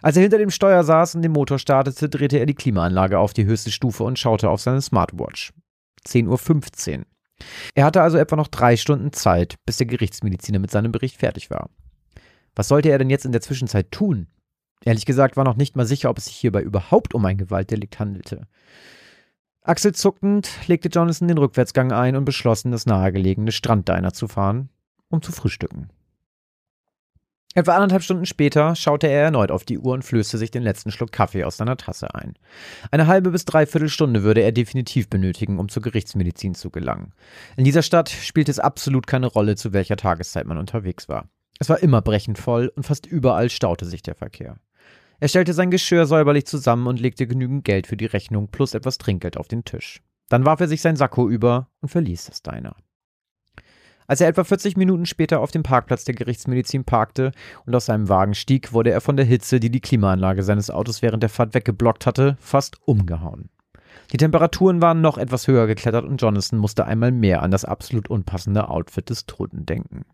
Als 0.00 0.16
er 0.16 0.22
hinter 0.22 0.38
dem 0.38 0.50
Steuer 0.50 0.82
saß 0.84 1.14
und 1.14 1.22
den 1.22 1.32
Motor 1.32 1.58
startete, 1.58 2.08
drehte 2.08 2.38
er 2.38 2.46
die 2.46 2.54
Klimaanlage 2.54 3.18
auf 3.18 3.34
die 3.34 3.44
höchste 3.44 3.70
Stufe 3.70 4.04
und 4.04 4.18
schaute 4.18 4.48
auf 4.48 4.60
seine 4.60 4.80
Smartwatch. 4.80 5.52
10.15 6.06 6.98
Uhr. 6.98 7.04
Er 7.74 7.84
hatte 7.84 8.02
also 8.02 8.18
etwa 8.18 8.36
noch 8.36 8.48
drei 8.48 8.76
Stunden 8.76 9.12
Zeit, 9.12 9.56
bis 9.66 9.76
der 9.76 9.86
Gerichtsmediziner 9.86 10.58
mit 10.58 10.70
seinem 10.70 10.92
Bericht 10.92 11.18
fertig 11.18 11.50
war. 11.50 11.70
Was 12.54 12.68
sollte 12.68 12.90
er 12.90 12.98
denn 12.98 13.10
jetzt 13.10 13.24
in 13.24 13.32
der 13.32 13.40
Zwischenzeit 13.40 13.90
tun? 13.90 14.26
Ehrlich 14.84 15.06
gesagt 15.06 15.36
war 15.36 15.44
noch 15.44 15.56
nicht 15.56 15.76
mal 15.76 15.86
sicher, 15.86 16.10
ob 16.10 16.18
es 16.18 16.26
sich 16.26 16.36
hierbei 16.36 16.62
überhaupt 16.62 17.14
um 17.14 17.24
ein 17.24 17.38
Gewaltdelikt 17.38 17.98
handelte. 17.98 18.46
Achselzuckend 19.62 20.50
legte 20.66 20.88
Jonathan 20.88 21.28
den 21.28 21.38
Rückwärtsgang 21.38 21.92
ein 21.92 22.16
und 22.16 22.24
beschloss, 22.24 22.64
in 22.64 22.72
das 22.72 22.84
nahegelegene 22.84 23.52
Stranddiner 23.52 24.12
zu 24.12 24.26
fahren, 24.26 24.70
um 25.08 25.22
zu 25.22 25.30
frühstücken. 25.30 25.88
Etwa 27.54 27.74
anderthalb 27.74 28.02
Stunden 28.02 28.24
später 28.24 28.74
schaute 28.74 29.08
er 29.08 29.24
erneut 29.24 29.50
auf 29.50 29.64
die 29.64 29.78
Uhr 29.78 29.92
und 29.92 30.04
flößte 30.04 30.38
sich 30.38 30.50
den 30.50 30.62
letzten 30.62 30.90
Schluck 30.90 31.12
Kaffee 31.12 31.44
aus 31.44 31.58
seiner 31.58 31.76
Tasse 31.76 32.14
ein. 32.14 32.34
Eine 32.90 33.06
halbe 33.06 33.30
bis 33.30 33.44
dreiviertel 33.44 33.90
Stunde 33.90 34.22
würde 34.22 34.40
er 34.40 34.52
definitiv 34.52 35.10
benötigen, 35.10 35.58
um 35.58 35.68
zur 35.68 35.82
Gerichtsmedizin 35.82 36.54
zu 36.54 36.70
gelangen. 36.70 37.12
In 37.56 37.64
dieser 37.64 37.82
Stadt 37.82 38.08
spielte 38.08 38.50
es 38.50 38.58
absolut 38.58 39.06
keine 39.06 39.26
Rolle, 39.26 39.56
zu 39.56 39.72
welcher 39.72 39.96
Tageszeit 39.96 40.46
man 40.46 40.56
unterwegs 40.56 41.08
war. 41.08 41.28
Es 41.58 41.68
war 41.68 41.82
immer 41.82 42.00
brechend 42.00 42.38
voll 42.38 42.72
und 42.74 42.84
fast 42.84 43.06
überall 43.06 43.50
staute 43.50 43.84
sich 43.84 44.02
der 44.02 44.14
Verkehr. 44.14 44.56
Er 45.20 45.28
stellte 45.28 45.52
sein 45.52 45.70
Geschirr 45.70 46.06
säuberlich 46.06 46.46
zusammen 46.46 46.86
und 46.86 46.98
legte 46.98 47.26
genügend 47.26 47.64
Geld 47.64 47.86
für 47.86 47.96
die 47.96 48.06
Rechnung 48.06 48.48
plus 48.48 48.74
etwas 48.74 48.98
Trinkgeld 48.98 49.36
auf 49.36 49.46
den 49.46 49.64
Tisch. 49.64 50.02
Dann 50.28 50.44
warf 50.44 50.60
er 50.60 50.68
sich 50.68 50.80
sein 50.80 50.96
Sakko 50.96 51.28
über 51.28 51.68
und 51.80 51.90
verließ 51.90 52.24
das 52.24 52.42
Diner. 52.42 52.74
Als 54.06 54.20
er 54.20 54.28
etwa 54.28 54.44
40 54.44 54.76
Minuten 54.76 55.06
später 55.06 55.40
auf 55.40 55.50
dem 55.50 55.62
Parkplatz 55.62 56.04
der 56.04 56.14
Gerichtsmedizin 56.14 56.84
parkte 56.84 57.32
und 57.66 57.74
aus 57.74 57.86
seinem 57.86 58.08
Wagen 58.08 58.34
stieg, 58.34 58.72
wurde 58.72 58.90
er 58.90 59.00
von 59.00 59.16
der 59.16 59.26
Hitze, 59.26 59.60
die 59.60 59.70
die 59.70 59.80
Klimaanlage 59.80 60.42
seines 60.42 60.70
Autos 60.70 61.02
während 61.02 61.22
der 61.22 61.30
Fahrt 61.30 61.54
weggeblockt 61.54 62.06
hatte, 62.06 62.36
fast 62.40 62.76
umgehauen. 62.84 63.50
Die 64.12 64.16
Temperaturen 64.16 64.82
waren 64.82 65.00
noch 65.00 65.18
etwas 65.18 65.46
höher 65.48 65.66
geklettert 65.66 66.04
und 66.04 66.20
Jonathan 66.20 66.58
musste 66.58 66.86
einmal 66.86 67.12
mehr 67.12 67.42
an 67.42 67.50
das 67.50 67.64
absolut 67.64 68.08
unpassende 68.08 68.68
Outfit 68.68 69.08
des 69.08 69.26
Toten 69.26 69.64
denken. 69.64 70.04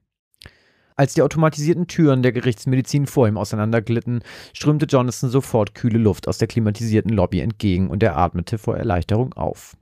Als 0.94 1.14
die 1.14 1.22
automatisierten 1.22 1.86
Türen 1.86 2.22
der 2.22 2.32
Gerichtsmedizin 2.32 3.06
vor 3.06 3.28
ihm 3.28 3.38
auseinanderglitten, 3.38 4.20
strömte 4.52 4.86
Jonathan 4.86 5.30
sofort 5.30 5.74
kühle 5.74 5.98
Luft 5.98 6.26
aus 6.26 6.38
der 6.38 6.48
klimatisierten 6.48 7.12
Lobby 7.12 7.40
entgegen 7.40 7.88
und 7.88 8.02
er 8.02 8.16
atmete 8.16 8.58
vor 8.58 8.76
Erleichterung 8.76 9.32
auf. 9.34 9.76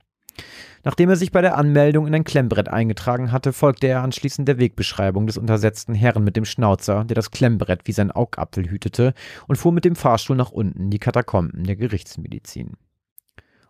Nachdem 0.83 1.09
er 1.09 1.15
sich 1.15 1.31
bei 1.31 1.41
der 1.41 1.57
Anmeldung 1.57 2.07
in 2.07 2.15
ein 2.15 2.23
Klemmbrett 2.23 2.69
eingetragen 2.69 3.31
hatte, 3.31 3.51
folgte 3.51 3.87
er 3.87 4.03
anschließend 4.03 4.47
der 4.47 4.57
Wegbeschreibung 4.57 5.27
des 5.27 5.37
untersetzten 5.37 5.95
Herrn 5.95 6.23
mit 6.23 6.35
dem 6.35 6.45
Schnauzer, 6.45 7.03
der 7.03 7.15
das 7.15 7.31
Klemmbrett 7.31 7.81
wie 7.85 7.91
sein 7.91 8.11
Augapfel 8.11 8.69
hütete, 8.69 9.13
und 9.47 9.57
fuhr 9.57 9.71
mit 9.71 9.85
dem 9.85 9.95
Fahrstuhl 9.95 10.35
nach 10.35 10.51
unten 10.51 10.83
in 10.83 10.89
die 10.89 10.99
Katakomben 10.99 11.63
der 11.63 11.75
Gerichtsmedizin. 11.75 12.77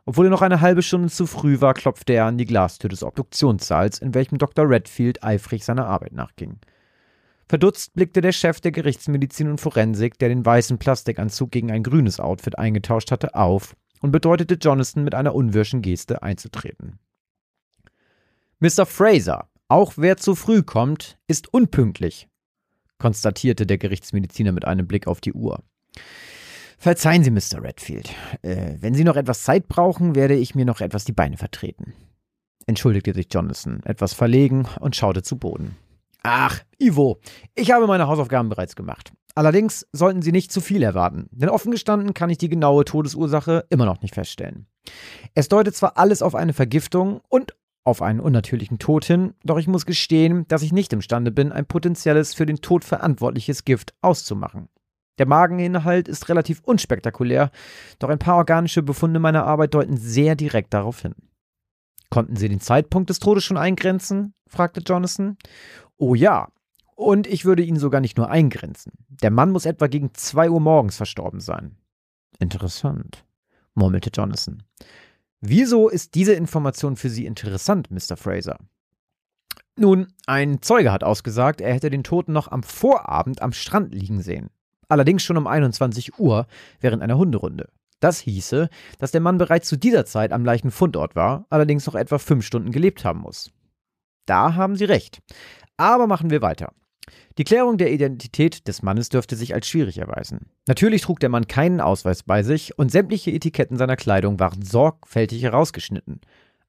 Obwohl 0.06 0.28
er 0.28 0.30
noch 0.30 0.42
eine 0.42 0.62
halbe 0.62 0.84
Stunde 0.84 1.10
zu 1.10 1.26
früh 1.26 1.60
war, 1.60 1.74
klopfte 1.74 2.14
er 2.14 2.26
an 2.26 2.38
die 2.38 2.46
Glastür 2.46 2.90
des 2.90 3.04
Obduktionssaals, 3.04 4.00
in 4.00 4.14
welchem 4.14 4.38
Dr. 4.38 4.70
Redfield 4.70 5.24
eifrig 5.24 5.66
seiner 5.66 5.88
Arbeit 5.88 6.14
nachging. 6.14 6.60
Verdutzt 7.50 7.94
blickte 7.94 8.22
der 8.22 8.32
Chef 8.32 8.62
der 8.62 8.72
Gerichtsmedizin 8.72 9.50
und 9.50 9.60
Forensik, 9.60 10.20
der 10.20 10.30
den 10.30 10.46
weißen 10.46 10.78
Plastikanzug 10.78 11.52
gegen 11.52 11.72
ein 11.72 11.84
grünes 11.84 12.20
Outfit 12.20 12.60
eingetauscht 12.60 13.12
hatte, 13.12 13.36
auf 13.36 13.76
und 14.02 14.12
bedeutete 14.12 14.56
Jonathan 14.56 15.04
mit 15.04 15.16
einer 15.16 15.36
unwirschen 15.36 15.82
Geste 15.82 16.24
einzutreten. 16.24 17.00
Mr. 18.60 18.86
Fraser, 18.86 19.50
auch 19.68 19.94
wer 19.98 20.18
zu 20.18 20.36
früh 20.36 20.64
kommt, 20.64 21.18
ist 21.28 21.54
unpünktlich, 21.54 22.28
konstatierte 22.98 23.66
der 23.66 23.78
Gerichtsmediziner 23.78 24.52
mit 24.52 24.66
einem 24.66 24.88
Blick 24.88 25.08
auf 25.08 25.22
die 25.22 25.34
Uhr. 25.34 25.64
Verzeihen 26.80 27.24
Sie, 27.24 27.32
Mr. 27.32 27.64
Redfield. 27.64 28.14
Äh, 28.44 28.76
wenn 28.80 28.94
Sie 28.94 29.04
noch 29.04 29.16
etwas 29.16 29.44
Zeit 29.44 29.68
brauchen, 29.68 30.16
werde 30.16 30.36
ich 30.36 30.54
mir 30.54 30.66
noch 30.66 30.82
etwas 30.82 31.06
die 31.06 31.12
Beine 31.12 31.38
vertreten. 31.38 31.94
Entschuldigte 32.68 33.14
sich 33.14 33.28
Jonathan, 33.32 33.82
etwas 33.84 34.14
verlegen 34.14 34.68
und 34.80 34.96
schaute 34.96 35.24
zu 35.24 35.38
Boden. 35.38 35.76
Ach, 36.24 36.60
Ivo, 36.78 37.20
ich 37.56 37.72
habe 37.72 37.88
meine 37.88 38.08
Hausaufgaben 38.08 38.50
bereits 38.50 38.76
gemacht. 38.76 39.14
Allerdings 39.36 39.88
sollten 39.92 40.22
Sie 40.22 40.32
nicht 40.32 40.52
zu 40.52 40.62
viel 40.62 40.82
erwarten, 40.82 41.28
denn 41.32 41.50
offen 41.50 41.72
gestanden 41.72 42.14
kann 42.14 42.30
ich 42.30 42.40
die 42.40 42.50
genaue 42.50 42.86
Todesursache 42.86 43.66
immer 43.70 43.86
noch 43.86 44.02
nicht 44.02 44.16
feststellen. 44.16 44.68
Es 45.36 45.48
deutet 45.48 45.76
zwar 45.76 45.98
alles 45.98 46.22
auf 46.22 46.34
eine 46.34 46.54
Vergiftung 46.54 47.22
und 47.30 47.56
auf 47.84 48.02
einen 48.02 48.20
unnatürlichen 48.20 48.80
Tod 48.80 49.06
hin, 49.06 49.34
doch 49.46 49.58
ich 49.58 49.68
muss 49.68 49.86
gestehen, 49.86 50.46
dass 50.48 50.64
ich 50.64 50.74
nicht 50.74 50.92
imstande 50.92 51.32
bin, 51.32 51.52
ein 51.52 51.66
potenzielles 51.66 52.34
für 52.34 52.46
den 52.46 52.58
Tod 52.58 52.84
verantwortliches 52.84 53.64
Gift 53.64 53.94
auszumachen. 54.02 54.70
Der 55.20 55.28
Mageninhalt 55.28 56.08
ist 56.08 56.30
relativ 56.30 56.62
unspektakulär, 56.64 57.50
doch 58.00 58.10
ein 58.10 58.20
paar 58.20 58.36
organische 58.38 58.84
Befunde 58.84 59.20
meiner 59.20 59.46
Arbeit 59.46 59.74
deuten 59.74 59.98
sehr 59.98 60.36
direkt 60.36 60.74
darauf 60.74 61.02
hin. 61.02 61.16
Konnten 62.10 62.36
Sie 62.36 62.50
den 62.50 62.60
Zeitpunkt 62.60 63.10
des 63.10 63.20
Todes 63.20 63.44
schon 63.44 63.58
eingrenzen? 63.58 64.34
fragte 64.48 64.82
Jonathan. 64.82 65.38
Oh 65.98 66.16
ja. 66.16 66.50
Und 66.96 67.28
ich 67.28 67.46
würde 67.46 67.64
ihn 67.64 67.78
sogar 67.78 68.02
nicht 68.02 68.18
nur 68.18 68.30
eingrenzen. 68.30 68.92
Der 69.22 69.30
Mann 69.30 69.52
muss 69.52 69.66
etwa 69.66 69.88
gegen 69.88 70.14
zwei 70.14 70.50
Uhr 70.50 70.60
morgens 70.60 70.98
verstorben 70.98 71.40
sein. 71.40 71.78
Interessant, 72.40 73.26
murmelte 73.76 74.10
Jonathan. 74.12 74.64
Wieso 75.42 75.90
ist 75.90 76.16
diese 76.16 76.34
Information 76.34 76.96
für 76.96 77.10
Sie 77.10 77.26
interessant, 77.26 77.92
Mr. 77.92 78.18
Fraser? 78.18 78.58
Nun, 79.76 80.08
ein 80.26 80.64
Zeuge 80.64 80.92
hat 80.92 81.04
ausgesagt, 81.04 81.62
er 81.62 81.74
hätte 81.74 81.92
den 81.92 82.04
Toten 82.04 82.34
noch 82.34 82.52
am 82.52 82.64
Vorabend 82.64 83.44
am 83.44 83.52
Strand 83.52 83.94
liegen 83.94 84.24
sehen. 84.24 84.50
Allerdings 84.90 85.24
schon 85.24 85.38
um 85.38 85.46
21 85.46 86.18
Uhr 86.18 86.48
während 86.80 87.04
einer 87.04 87.18
Hunderunde. 87.18 87.70
Das 88.00 88.20
hieße, 88.20 88.70
dass 88.98 89.12
der 89.12 89.22
Mann 89.22 89.38
bereits 89.38 89.68
zu 89.68 89.78
dieser 89.78 90.06
Zeit 90.06 90.32
am 90.32 90.46
leichten 90.46 90.72
Fundort 90.72 91.16
war, 91.16 91.46
allerdings 91.50 91.86
noch 91.86 91.96
etwa 91.96 92.18
fünf 92.18 92.46
Stunden 92.46 92.72
gelebt 92.72 93.06
haben 93.06 93.20
muss. 93.20 93.52
Da 94.26 94.56
haben 94.56 94.76
Sie 94.76 94.86
recht. 94.86 95.22
Aber 95.78 96.08
machen 96.08 96.30
wir 96.30 96.42
weiter. 96.42 96.74
Die 97.38 97.44
Klärung 97.44 97.78
der 97.78 97.92
Identität 97.92 98.68
des 98.68 98.82
Mannes 98.82 99.10
dürfte 99.10 99.36
sich 99.36 99.54
als 99.54 99.68
schwierig 99.68 100.00
erweisen. 100.00 100.50
Natürlich 100.68 101.04
trug 101.04 101.20
der 101.20 101.30
Mann 101.30 101.48
keinen 101.48 101.80
Ausweis 101.80 102.24
bei 102.24 102.44
sich 102.44 102.78
und 102.78 102.92
sämtliche 102.92 103.32
Etiketten 103.32 103.78
seiner 103.78 103.96
Kleidung 103.96 104.40
waren 104.40 104.64
sorgfältig 104.64 105.44
herausgeschnitten. 105.44 106.20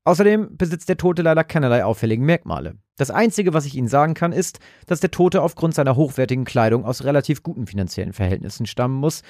Außerdem 0.04 0.56
besitzt 0.56 0.88
der 0.88 0.96
Tote 0.96 1.22
leider 1.22 1.44
keinerlei 1.44 1.84
auffälligen 1.84 2.24
Merkmale. 2.24 2.76
Das 2.96 3.10
Einzige, 3.10 3.52
was 3.52 3.66
ich 3.66 3.74
Ihnen 3.74 3.88
sagen 3.88 4.14
kann, 4.14 4.32
ist, 4.32 4.58
dass 4.86 5.00
der 5.00 5.10
Tote 5.10 5.42
aufgrund 5.42 5.74
seiner 5.74 5.96
hochwertigen 5.96 6.44
Kleidung 6.44 6.84
aus 6.84 7.04
relativ 7.04 7.42
guten 7.42 7.66
finanziellen 7.66 8.12
Verhältnissen 8.12 8.66
stammen 8.66 8.94
muss. 8.94 9.22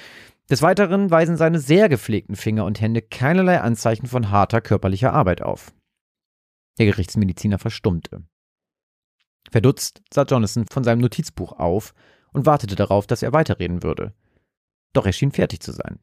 Des 0.51 0.63
Weiteren 0.63 1.11
weisen 1.11 1.37
seine 1.37 1.59
sehr 1.59 1.89
gepflegten 1.89 2.37
Finger 2.37 2.65
und 2.65 2.81
Hände 2.81 3.03
keinerlei 3.03 3.61
Anzeichen 3.61 4.07
von 4.07 4.31
harter 4.31 4.61
körperlicher 4.61 5.13
Arbeit 5.13 5.43
auf. 5.43 5.73
Der 6.79 6.87
Gerichtsmediziner 6.87 7.59
verstummte. 7.59 8.23
Verdutzt 9.51 10.03
sah 10.13 10.25
Jonathan 10.25 10.67
von 10.71 10.85
seinem 10.85 11.01
Notizbuch 11.01 11.53
auf 11.53 11.95
und 12.33 12.47
wartete 12.47 12.77
darauf, 12.77 13.07
dass 13.07 13.23
er 13.23 13.33
weiterreden 13.33 13.83
würde. 13.83 14.13
Doch 14.93 15.07
er 15.07 15.13
schien 15.13 15.33
fertig 15.33 15.61
zu 15.61 15.73
sein. 15.73 15.99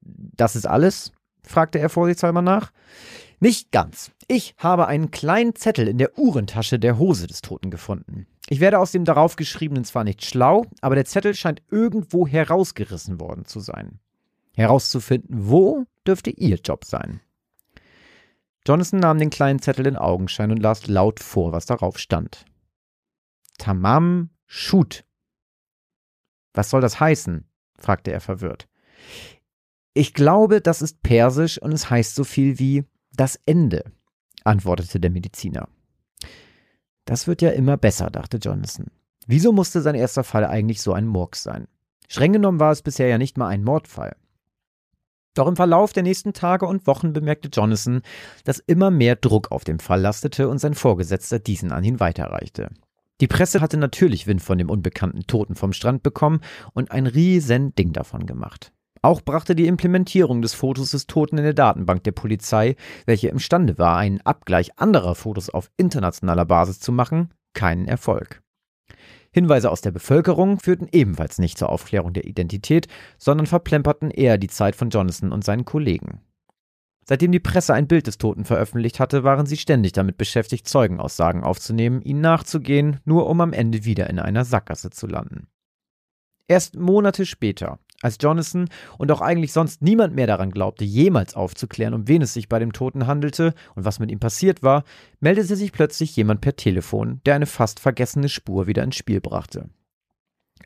Das 0.00 0.56
ist 0.56 0.66
alles? 0.66 1.12
fragte 1.42 1.78
er 1.78 1.88
vorsichtshalber 1.88 2.42
nach. 2.42 2.72
Nicht 3.38 3.70
ganz. 3.70 4.10
Ich 4.28 4.54
habe 4.58 4.86
einen 4.86 5.10
kleinen 5.10 5.54
Zettel 5.54 5.86
in 5.88 5.98
der 5.98 6.18
Uhrentasche 6.18 6.78
der 6.78 6.98
Hose 6.98 7.26
des 7.26 7.42
Toten 7.42 7.70
gefunden. 7.70 8.26
Ich 8.48 8.60
werde 8.60 8.78
aus 8.78 8.92
dem 8.92 9.04
darauf 9.04 9.36
geschriebenen 9.36 9.84
zwar 9.84 10.04
nicht 10.04 10.24
schlau, 10.24 10.64
aber 10.80 10.94
der 10.94 11.04
Zettel 11.04 11.34
scheint 11.34 11.62
irgendwo 11.70 12.26
herausgerissen 12.26 13.20
worden 13.20 13.44
zu 13.44 13.60
sein. 13.60 14.00
Herauszufinden, 14.54 15.48
wo, 15.48 15.84
dürfte 16.06 16.30
Ihr 16.30 16.56
Job 16.56 16.84
sein. 16.84 17.20
Jonathan 18.66 19.00
nahm 19.00 19.18
den 19.18 19.30
kleinen 19.30 19.60
Zettel 19.60 19.86
in 19.86 19.96
Augenschein 19.96 20.50
und 20.50 20.58
las 20.58 20.86
laut 20.86 21.20
vor, 21.20 21.52
was 21.52 21.66
darauf 21.66 21.98
stand. 21.98 22.44
Tamam 23.58 24.30
Shut. 24.46 25.04
Was 26.52 26.70
soll 26.70 26.80
das 26.80 26.98
heißen? 26.98 27.48
fragte 27.78 28.12
er 28.12 28.20
verwirrt. 28.20 28.68
Ich 29.94 30.14
glaube, 30.14 30.60
das 30.60 30.82
ist 30.82 31.02
persisch 31.02 31.60
und 31.60 31.72
es 31.72 31.90
heißt 31.90 32.14
so 32.14 32.24
viel 32.24 32.58
wie 32.58 32.84
das 33.12 33.40
Ende, 33.46 33.84
antwortete 34.44 35.00
der 35.00 35.10
Mediziner. 35.10 35.68
Das 37.04 37.26
wird 37.26 37.42
ja 37.42 37.50
immer 37.50 37.76
besser, 37.76 38.10
dachte 38.10 38.38
Jonathan. 38.38 38.86
Wieso 39.26 39.52
musste 39.52 39.80
sein 39.80 39.94
erster 39.94 40.24
Fall 40.24 40.44
eigentlich 40.44 40.82
so 40.82 40.92
ein 40.92 41.06
Murks 41.06 41.42
sein? 41.42 41.68
Streng 42.08 42.32
genommen 42.32 42.60
war 42.60 42.72
es 42.72 42.82
bisher 42.82 43.08
ja 43.08 43.18
nicht 43.18 43.38
mal 43.38 43.48
ein 43.48 43.64
Mordfall. 43.64 44.16
Doch 45.36 45.46
im 45.46 45.56
Verlauf 45.56 45.92
der 45.92 46.02
nächsten 46.02 46.32
Tage 46.32 46.66
und 46.66 46.86
Wochen 46.86 47.12
bemerkte 47.12 47.50
Jonathan, 47.52 48.00
dass 48.44 48.58
immer 48.58 48.90
mehr 48.90 49.16
Druck 49.16 49.52
auf 49.52 49.64
dem 49.64 49.78
Fall 49.78 50.00
lastete 50.00 50.48
und 50.48 50.58
sein 50.58 50.74
Vorgesetzter 50.74 51.38
diesen 51.38 51.72
an 51.72 51.84
ihn 51.84 52.00
weiterreichte. 52.00 52.70
Die 53.20 53.26
Presse 53.26 53.60
hatte 53.60 53.76
natürlich 53.76 54.26
Wind 54.26 54.42
von 54.42 54.56
dem 54.56 54.70
unbekannten 54.70 55.26
Toten 55.26 55.54
vom 55.54 55.74
Strand 55.74 56.02
bekommen 56.02 56.40
und 56.72 56.90
ein 56.90 57.06
riesen 57.06 57.74
Ding 57.74 57.92
davon 57.92 58.24
gemacht. 58.24 58.72
Auch 59.02 59.20
brachte 59.20 59.54
die 59.54 59.66
Implementierung 59.66 60.40
des 60.40 60.54
Fotos 60.54 60.90
des 60.90 61.06
Toten 61.06 61.36
in 61.36 61.44
der 61.44 61.54
Datenbank 61.54 62.02
der 62.04 62.12
Polizei, 62.12 62.74
welche 63.04 63.28
imstande 63.28 63.78
war, 63.78 63.98
einen 63.98 64.22
Abgleich 64.22 64.78
anderer 64.78 65.14
Fotos 65.14 65.50
auf 65.50 65.70
internationaler 65.76 66.46
Basis 66.46 66.80
zu 66.80 66.92
machen, 66.92 67.34
keinen 67.52 67.86
Erfolg. 67.86 68.42
Hinweise 69.36 69.70
aus 69.70 69.82
der 69.82 69.90
Bevölkerung 69.90 70.58
führten 70.60 70.88
ebenfalls 70.92 71.36
nicht 71.38 71.58
zur 71.58 71.68
Aufklärung 71.68 72.14
der 72.14 72.24
Identität, 72.24 72.88
sondern 73.18 73.46
verplemperten 73.46 74.10
eher 74.10 74.38
die 74.38 74.48
Zeit 74.48 74.74
von 74.74 74.88
Jonathan 74.88 75.30
und 75.30 75.44
seinen 75.44 75.66
Kollegen. 75.66 76.22
Seitdem 77.04 77.32
die 77.32 77.38
Presse 77.38 77.74
ein 77.74 77.86
Bild 77.86 78.06
des 78.06 78.16
Toten 78.16 78.46
veröffentlicht 78.46 78.98
hatte, 78.98 79.24
waren 79.24 79.44
sie 79.44 79.58
ständig 79.58 79.92
damit 79.92 80.16
beschäftigt, 80.16 80.66
Zeugenaussagen 80.66 81.44
aufzunehmen, 81.44 82.00
ihnen 82.00 82.22
nachzugehen, 82.22 83.00
nur 83.04 83.26
um 83.26 83.42
am 83.42 83.52
Ende 83.52 83.84
wieder 83.84 84.08
in 84.08 84.18
einer 84.18 84.46
Sackgasse 84.46 84.88
zu 84.88 85.06
landen. 85.06 85.48
Erst 86.48 86.74
Monate 86.74 87.26
später, 87.26 87.78
als 88.02 88.18
Jonathan 88.20 88.68
und 88.98 89.10
auch 89.10 89.20
eigentlich 89.20 89.52
sonst 89.52 89.82
niemand 89.82 90.14
mehr 90.14 90.26
daran 90.26 90.50
glaubte, 90.50 90.84
jemals 90.84 91.34
aufzuklären, 91.34 91.94
um 91.94 92.08
wen 92.08 92.22
es 92.22 92.34
sich 92.34 92.48
bei 92.48 92.58
dem 92.58 92.72
Toten 92.72 93.06
handelte 93.06 93.54
und 93.74 93.84
was 93.84 93.98
mit 93.98 94.10
ihm 94.10 94.20
passiert 94.20 94.62
war, 94.62 94.84
meldete 95.20 95.56
sich 95.56 95.72
plötzlich 95.72 96.14
jemand 96.16 96.40
per 96.40 96.56
Telefon, 96.56 97.20
der 97.26 97.34
eine 97.34 97.46
fast 97.46 97.80
vergessene 97.80 98.28
Spur 98.28 98.66
wieder 98.66 98.82
ins 98.82 98.96
Spiel 98.96 99.20
brachte. 99.20 99.68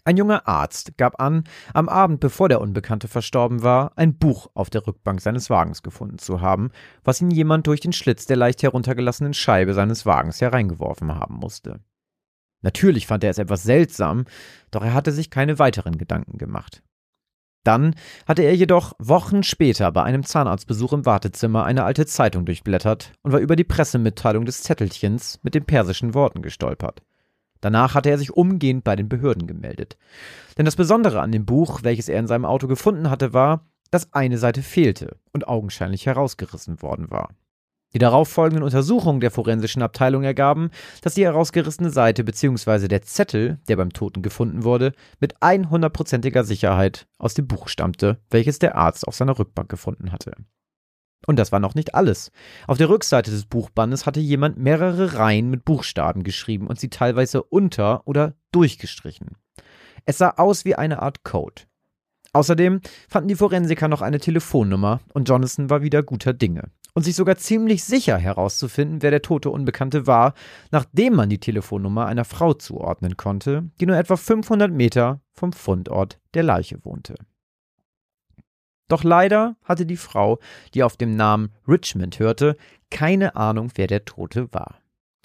Ein 0.05 0.17
junger 0.17 0.49
Arzt 0.49 0.97
gab 0.97 1.21
an, 1.21 1.45
am 1.75 1.89
Abend 1.89 2.21
bevor 2.21 2.49
der 2.49 2.61
Unbekannte 2.61 3.09
verstorben 3.09 3.63
war, 3.63 3.93
ein 3.97 4.17
Buch 4.17 4.49
auf 4.55 4.71
der 4.71 4.87
Rückbank 4.87 5.21
seines 5.21 5.51
Wagens 5.51 5.83
gefunden 5.83 6.19
zu 6.19 6.41
haben, 6.41 6.71
was 7.05 7.21
ihn 7.21 7.31
jemand 7.31 7.67
durch 7.67 7.81
den 7.81 7.93
Schlitz 7.93 8.25
der 8.25 8.37
leicht 8.37 8.63
heruntergelassenen 8.63 9.35
Scheibe 9.35 9.75
seines 9.75 10.07
Wagens 10.07 10.41
hereingeworfen 10.41 11.15
haben 11.15 11.35
musste. 11.35 11.81
Natürlich 12.63 13.07
fand 13.07 13.25
er 13.25 13.31
es 13.31 13.39
etwas 13.39 13.63
seltsam, 13.63 14.25
doch 14.71 14.83
er 14.83 14.95
hatte 14.95 15.13
sich 15.13 15.31
keine 15.31 15.59
weiteren 15.59 15.99
Gedanken 15.99 16.39
gemacht. 16.39 16.83
Dann 17.65 17.95
hatte 18.27 18.43
er 18.43 18.57
jedoch 18.57 18.95
Wochen 18.99 19.43
später 19.43 19.93
bei 19.93 20.03
einem 20.03 20.25
Zahnarztbesuch 20.25 20.95
im 20.95 21.07
Wartezimmer 21.07 21.65
eine 21.65 21.85
alte 21.85 22.07
Zeitung 22.07 22.47
durchblättert 22.47 23.13
und 23.23 23.33
war 23.33 23.41
über 23.41 23.57
die 23.57 23.65
Pressemitteilung 23.65 24.47
des 24.47 24.63
Zettelchens 24.63 25.39
mit 25.43 25.55
den 25.55 25.65
persischen 25.65 26.15
Worten 26.15 26.41
gestolpert. 26.41 27.03
Danach 27.61 27.95
hatte 27.95 28.09
er 28.09 28.19
sich 28.19 28.33
umgehend 28.33 28.85
bei 28.85 28.97
den 28.97 29.09
Behörden 29.09 29.47
gemeldet. 29.47 29.99
Denn 30.57 30.65
das 30.65 30.77
Besondere 30.77 31.21
an 31.21 31.33
dem 31.33 31.45
Buch, 31.45 31.81
welches 31.83 32.09
er 32.09 32.19
in 32.19 32.27
seinem 32.27 32.47
Auto 32.47 32.67
gefunden 32.67 33.11
hatte, 33.11 33.35
war, 33.35 33.67
dass 33.91 34.13
eine 34.15 34.39
Seite 34.39 34.63
fehlte 34.63 35.17
und 35.33 35.47
augenscheinlich 35.47 36.07
herausgerissen 36.07 36.81
worden 36.81 37.11
war. 37.11 37.31
Die 37.93 37.99
darauffolgenden 37.99 38.63
Untersuchungen 38.63 39.21
der 39.21 39.31
forensischen 39.31 39.83
Abteilung 39.83 40.23
ergaben, 40.23 40.71
dass 41.03 41.15
die 41.15 41.25
herausgerissene 41.25 41.91
Seite 41.91 42.23
bzw. 42.23 42.87
der 42.87 43.03
Zettel, 43.03 43.59
der 43.69 43.77
beim 43.77 43.93
Toten 43.93 44.23
gefunden 44.23 44.63
wurde, 44.63 44.93
mit 45.19 45.37
100%iger 45.39 46.45
Sicherheit 46.45 47.09
aus 47.19 47.35
dem 47.35 47.49
Buch 47.49 47.69
stammte, 47.69 48.19
welches 48.31 48.59
der 48.61 48.77
Arzt 48.77 49.09
auf 49.09 49.17
seiner 49.17 49.39
Rückbank 49.39 49.69
gefunden 49.69 50.13
hatte. 50.13 50.33
Und 51.27 51.39
das 51.39 51.53
war 51.53 51.61
noch 51.61 51.75
nicht 51.75 51.95
alles. 51.95 52.31
Auf 52.67 52.79
der 52.79 52.89
Rückseite 52.89 53.31
des 53.31 53.45
Buchbandes 53.45 54.07
hatte 54.07 54.21
jemand 54.21 54.57
mehrere 54.57 55.15
Reihen 55.15 55.51
mit 55.51 55.65
Buchstaben 55.65 56.23
geschrieben 56.23 56.67
und 56.67 56.81
sie 56.81 56.89
teilweise 56.89 57.43
unter- 57.43 58.07
oder 58.07 58.35
durchgestrichen. 58.53 59.37
Es 60.07 60.19
sah 60.19 60.31
aus 60.31 60.65
wie 60.65 60.77
eine 60.77 61.03
Art 61.03 61.23
Code. 61.25 61.63
Außerdem 62.33 62.81
fanden 63.09 63.29
die 63.29 63.35
Forensiker 63.35 63.89
noch 63.89 64.03
eine 64.03 64.21
Telefonnummer 64.21 65.01
und 65.13 65.29
Jonathan 65.29 65.69
war 65.69 65.83
wieder 65.83 66.03
guter 66.03 66.33
Dinge. 66.33 66.71
Und 66.95 67.05
sich 67.05 67.15
sogar 67.15 67.37
ziemlich 67.37 67.85
sicher 67.85 68.19
herauszufinden, 68.19 69.03
wer 69.03 69.11
der 69.11 69.23
tote 69.23 69.51
Unbekannte 69.51 70.07
war, 70.07 70.35
nachdem 70.71 71.15
man 71.15 71.29
die 71.29 71.39
Telefonnummer 71.39 72.07
einer 72.07 72.25
Frau 72.25 72.55
zuordnen 72.55 73.17
konnte, 73.17 73.71
die 73.81 73.87
nur 73.87 73.97
etwa 73.97 74.17
500 74.17 74.73
Meter 74.73 75.21
vom 75.33 75.53
Fundort 75.53 76.19
der 76.35 76.43
Leiche 76.43 76.85
wohnte. 76.85 77.15
Doch 78.89 79.05
leider 79.05 79.57
hatte 79.63 79.87
die 79.87 79.97
Frau, 79.97 80.41
die 80.75 80.83
auf 80.83 80.97
dem 80.97 81.15
Namen 81.15 81.51
Richmond 81.69 82.19
hörte, 82.19 82.57
keine 82.91 83.37
Ahnung, 83.37 83.71
wer 83.77 83.87
der 83.87 84.05
Tote 84.05 84.53
war. 84.53 84.81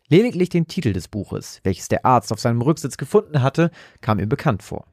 Lediglich 0.08 0.50
den 0.50 0.68
Titel 0.68 0.94
des 0.94 1.08
Buches, 1.08 1.62
welches 1.64 1.88
der 1.88 2.06
Arzt 2.06 2.32
auf 2.32 2.40
seinem 2.40 2.62
Rücksitz 2.62 2.96
gefunden 2.96 3.42
hatte, 3.42 3.72
kam 4.02 4.20
ihr 4.20 4.30
bekannt 4.30 4.62
vor. 4.62 4.86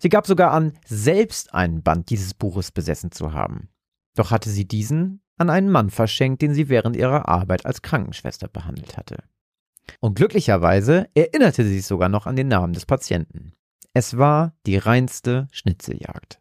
Sie 0.00 0.08
gab 0.08 0.26
sogar 0.26 0.52
an, 0.52 0.72
selbst 0.86 1.52
einen 1.52 1.82
Band 1.82 2.08
dieses 2.08 2.32
Buches 2.32 2.72
besessen 2.72 3.12
zu 3.12 3.34
haben. 3.34 3.68
Doch 4.14 4.30
hatte 4.30 4.48
sie 4.48 4.66
diesen 4.66 5.20
an 5.38 5.50
einen 5.50 5.70
Mann 5.70 5.90
verschenkt, 5.90 6.42
den 6.42 6.54
sie 6.54 6.68
während 6.68 6.96
ihrer 6.96 7.28
Arbeit 7.28 7.66
als 7.66 7.82
Krankenschwester 7.82 8.48
behandelt 8.48 8.96
hatte. 8.96 9.18
Und 10.00 10.16
glücklicherweise 10.16 11.08
erinnerte 11.14 11.64
sie 11.64 11.74
sich 11.74 11.86
sogar 11.86 12.08
noch 12.08 12.26
an 12.26 12.36
den 12.36 12.48
Namen 12.48 12.72
des 12.72 12.86
Patienten. 12.86 13.52
Es 13.94 14.18
war 14.18 14.54
die 14.66 14.76
reinste 14.76 15.48
Schnitzeljagd. 15.50 16.40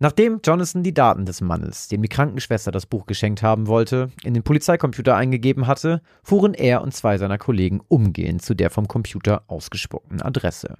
Nachdem 0.00 0.40
Jonathan 0.44 0.82
die 0.82 0.92
Daten 0.92 1.24
des 1.24 1.40
Mannes, 1.40 1.88
dem 1.88 2.02
die 2.02 2.08
Krankenschwester 2.08 2.70
das 2.70 2.84
Buch 2.84 3.06
geschenkt 3.06 3.42
haben 3.42 3.68
wollte, 3.68 4.10
in 4.22 4.34
den 4.34 4.42
Polizeicomputer 4.42 5.16
eingegeben 5.16 5.66
hatte, 5.66 6.02
fuhren 6.22 6.52
er 6.52 6.82
und 6.82 6.92
zwei 6.92 7.16
seiner 7.16 7.38
Kollegen 7.38 7.80
umgehend 7.88 8.42
zu 8.42 8.54
der 8.54 8.70
vom 8.70 8.88
Computer 8.88 9.44
ausgespuckten 9.46 10.20
Adresse. 10.20 10.78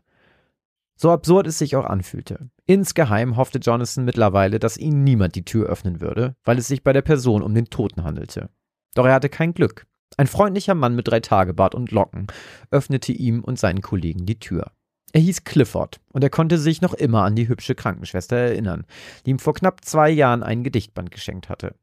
So 0.97 1.11
absurd 1.11 1.47
es 1.47 1.59
sich 1.59 1.76
auch 1.76 1.86
anfühlte. 1.86 2.51
Insgeheim 2.66 3.36
hoffte 3.36 3.59
Jonathan 3.59 4.05
mittlerweile, 4.05 4.59
dass 4.59 4.76
ihnen 4.76 5.05
niemand 5.05 5.34
die 5.34 5.45
Tür 5.45 5.66
öffnen 5.68 6.01
würde, 6.01 6.36
weil 6.45 6.59
es 6.59 6.68
sich 6.68 6.82
bei 6.82 6.92
der 6.92 7.03
Person 7.03 7.42
um 7.42 7.55
den 7.55 7.66
Toten 7.66 8.05
handelte. 8.05 8.51
Doch 8.95 9.07
er 9.07 9.14
hatte 9.14 9.28
kein 9.28 9.55
Glück. 9.55 9.86
Ein 10.16 10.28
freundlicher 10.28 10.74
Mann 10.74 10.95
mit 10.95 11.09
drei 11.09 11.20
Tagebart 11.20 11.74
und 11.74 11.90
Locken 11.90 12.28
öffnete 12.70 13.12
ihm 13.12 13.42
und 13.42 13.59
seinen 13.59 13.82
Kollegen 13.82 14.26
die 14.26 14.38
Tür. 14.38 14.70
Er 15.12 15.20
hieß 15.20 15.45
Clifford 15.45 16.01
und 16.12 16.22
er 16.22 16.30
konnte 16.30 16.59
sich 16.59 16.80
noch 16.80 16.95
immer 16.95 17.22
an 17.22 17.36
die 17.36 17.49
hübsche 17.49 17.74
Krankenschwester 17.74 18.36
erinnern, 18.36 18.84
die 19.24 19.30
ihm 19.30 19.38
vor 19.38 19.55
knapp 19.55 19.84
zwei 19.84 20.11
Jahren 20.11 20.42
ein 20.42 20.64
Gedichtband 20.64 21.11
geschenkt 21.11 21.49
hatte. 21.49 21.74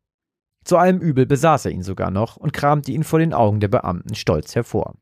Zu 0.64 0.78
allem 0.78 1.00
Übel 1.00 1.26
besaß 1.26 1.66
er 1.66 1.72
ihn 1.72 1.84
sogar 1.84 2.12
noch 2.12 2.38
und 2.38 2.54
kramte 2.54 2.92
ihn 2.92 3.04
vor 3.04 3.20
den 3.20 3.34
Augen 3.34 3.60
der 3.60 3.68
Beamten 3.68 4.16
stolz 4.16 4.56
hervor. 4.56 4.96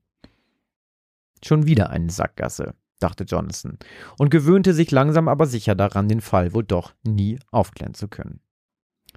Schon 1.44 1.66
wieder 1.66 1.90
eine 1.90 2.10
Sackgasse, 2.10 2.76
dachte 3.00 3.24
Jonathan, 3.24 3.78
und 4.18 4.30
gewöhnte 4.30 4.74
sich 4.74 4.92
langsam 4.92 5.28
aber 5.28 5.46
sicher 5.46 5.76
daran, 5.76 6.08
den 6.08 6.22
Fall 6.22 6.54
wohl 6.54 6.64
doch 6.64 6.94
nie 7.04 7.40
aufklären 7.52 7.94
zu 7.94 8.08
können. 8.08 8.42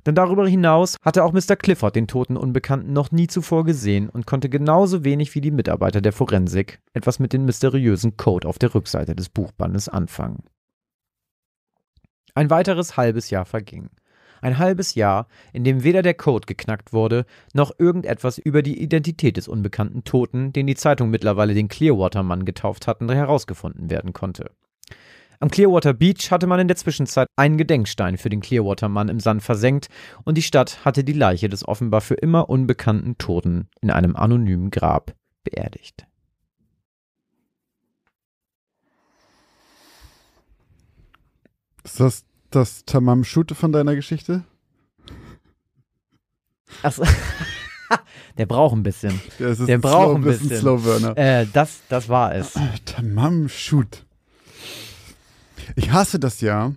Denn 0.06 0.14
darüber 0.14 0.48
hinaus 0.48 0.96
hatte 1.02 1.22
auch 1.22 1.32
Mr. 1.32 1.56
Clifford 1.56 1.94
den 1.94 2.08
toten 2.08 2.36
Unbekannten 2.36 2.92
noch 2.92 3.12
nie 3.12 3.26
zuvor 3.26 3.64
gesehen 3.64 4.08
und 4.08 4.26
konnte 4.26 4.48
genauso 4.48 5.04
wenig 5.04 5.34
wie 5.34 5.40
die 5.40 5.50
Mitarbeiter 5.50 6.00
der 6.00 6.12
Forensik 6.12 6.80
etwas 6.92 7.18
mit 7.18 7.32
dem 7.32 7.44
mysteriösen 7.44 8.16
Code 8.16 8.48
auf 8.48 8.58
der 8.58 8.74
Rückseite 8.74 9.14
des 9.14 9.28
Buchbandes 9.28 9.88
anfangen. 9.88 10.44
Ein 12.34 12.50
weiteres 12.50 12.96
halbes 12.96 13.30
Jahr 13.30 13.44
verging. 13.44 13.90
Ein 14.42 14.58
halbes 14.58 14.96
Jahr, 14.96 15.28
in 15.52 15.62
dem 15.62 15.84
weder 15.84 16.02
der 16.02 16.14
Code 16.14 16.46
geknackt 16.46 16.92
wurde, 16.92 17.24
noch 17.54 17.70
irgendetwas 17.78 18.38
über 18.38 18.62
die 18.62 18.82
Identität 18.82 19.36
des 19.36 19.46
unbekannten 19.46 20.02
Toten, 20.02 20.52
den 20.52 20.66
die 20.66 20.74
Zeitung 20.74 21.10
mittlerweile 21.10 21.54
den 21.54 21.68
Clearwater-Mann 21.68 22.44
getauft 22.44 22.88
hatten, 22.88 23.08
herausgefunden 23.08 23.88
werden 23.88 24.12
konnte. 24.12 24.50
Am 25.38 25.48
Clearwater 25.48 25.94
Beach 25.94 26.32
hatte 26.32 26.48
man 26.48 26.58
in 26.58 26.68
der 26.68 26.76
Zwischenzeit 26.76 27.28
einen 27.36 27.56
Gedenkstein 27.56 28.16
für 28.16 28.30
den 28.30 28.40
Clearwater-Mann 28.40 29.08
im 29.08 29.20
Sand 29.20 29.44
versenkt 29.44 29.88
und 30.24 30.36
die 30.36 30.42
Stadt 30.42 30.84
hatte 30.84 31.04
die 31.04 31.12
Leiche 31.12 31.48
des 31.48 31.66
offenbar 31.66 32.00
für 32.00 32.14
immer 32.14 32.50
unbekannten 32.50 33.18
Toten 33.18 33.68
in 33.80 33.90
einem 33.90 34.16
anonymen 34.16 34.70
Grab 34.70 35.14
beerdigt. 35.44 36.06
Ist 41.84 42.00
das 42.00 42.24
das 42.54 42.84
Tamam 42.84 43.24
Shoote 43.24 43.54
von 43.54 43.72
deiner 43.72 43.94
Geschichte? 43.94 44.44
Achso. 46.82 47.04
Der 48.38 48.46
braucht 48.46 48.74
ein 48.74 48.82
bisschen. 48.82 49.20
Der, 49.38 49.54
Der 49.54 49.78
braucht 49.78 50.16
ein 50.16 50.22
slow, 50.22 50.32
bisschen. 50.38 50.58
Slow 50.60 50.82
Burner. 50.82 51.16
Äh, 51.18 51.46
das, 51.52 51.80
das 51.90 52.08
war 52.08 52.34
es. 52.34 52.54
Tamam 52.86 53.48
Shoot. 53.48 54.04
Ich 55.76 55.92
hasse 55.92 56.18
das 56.18 56.40
ja, 56.40 56.72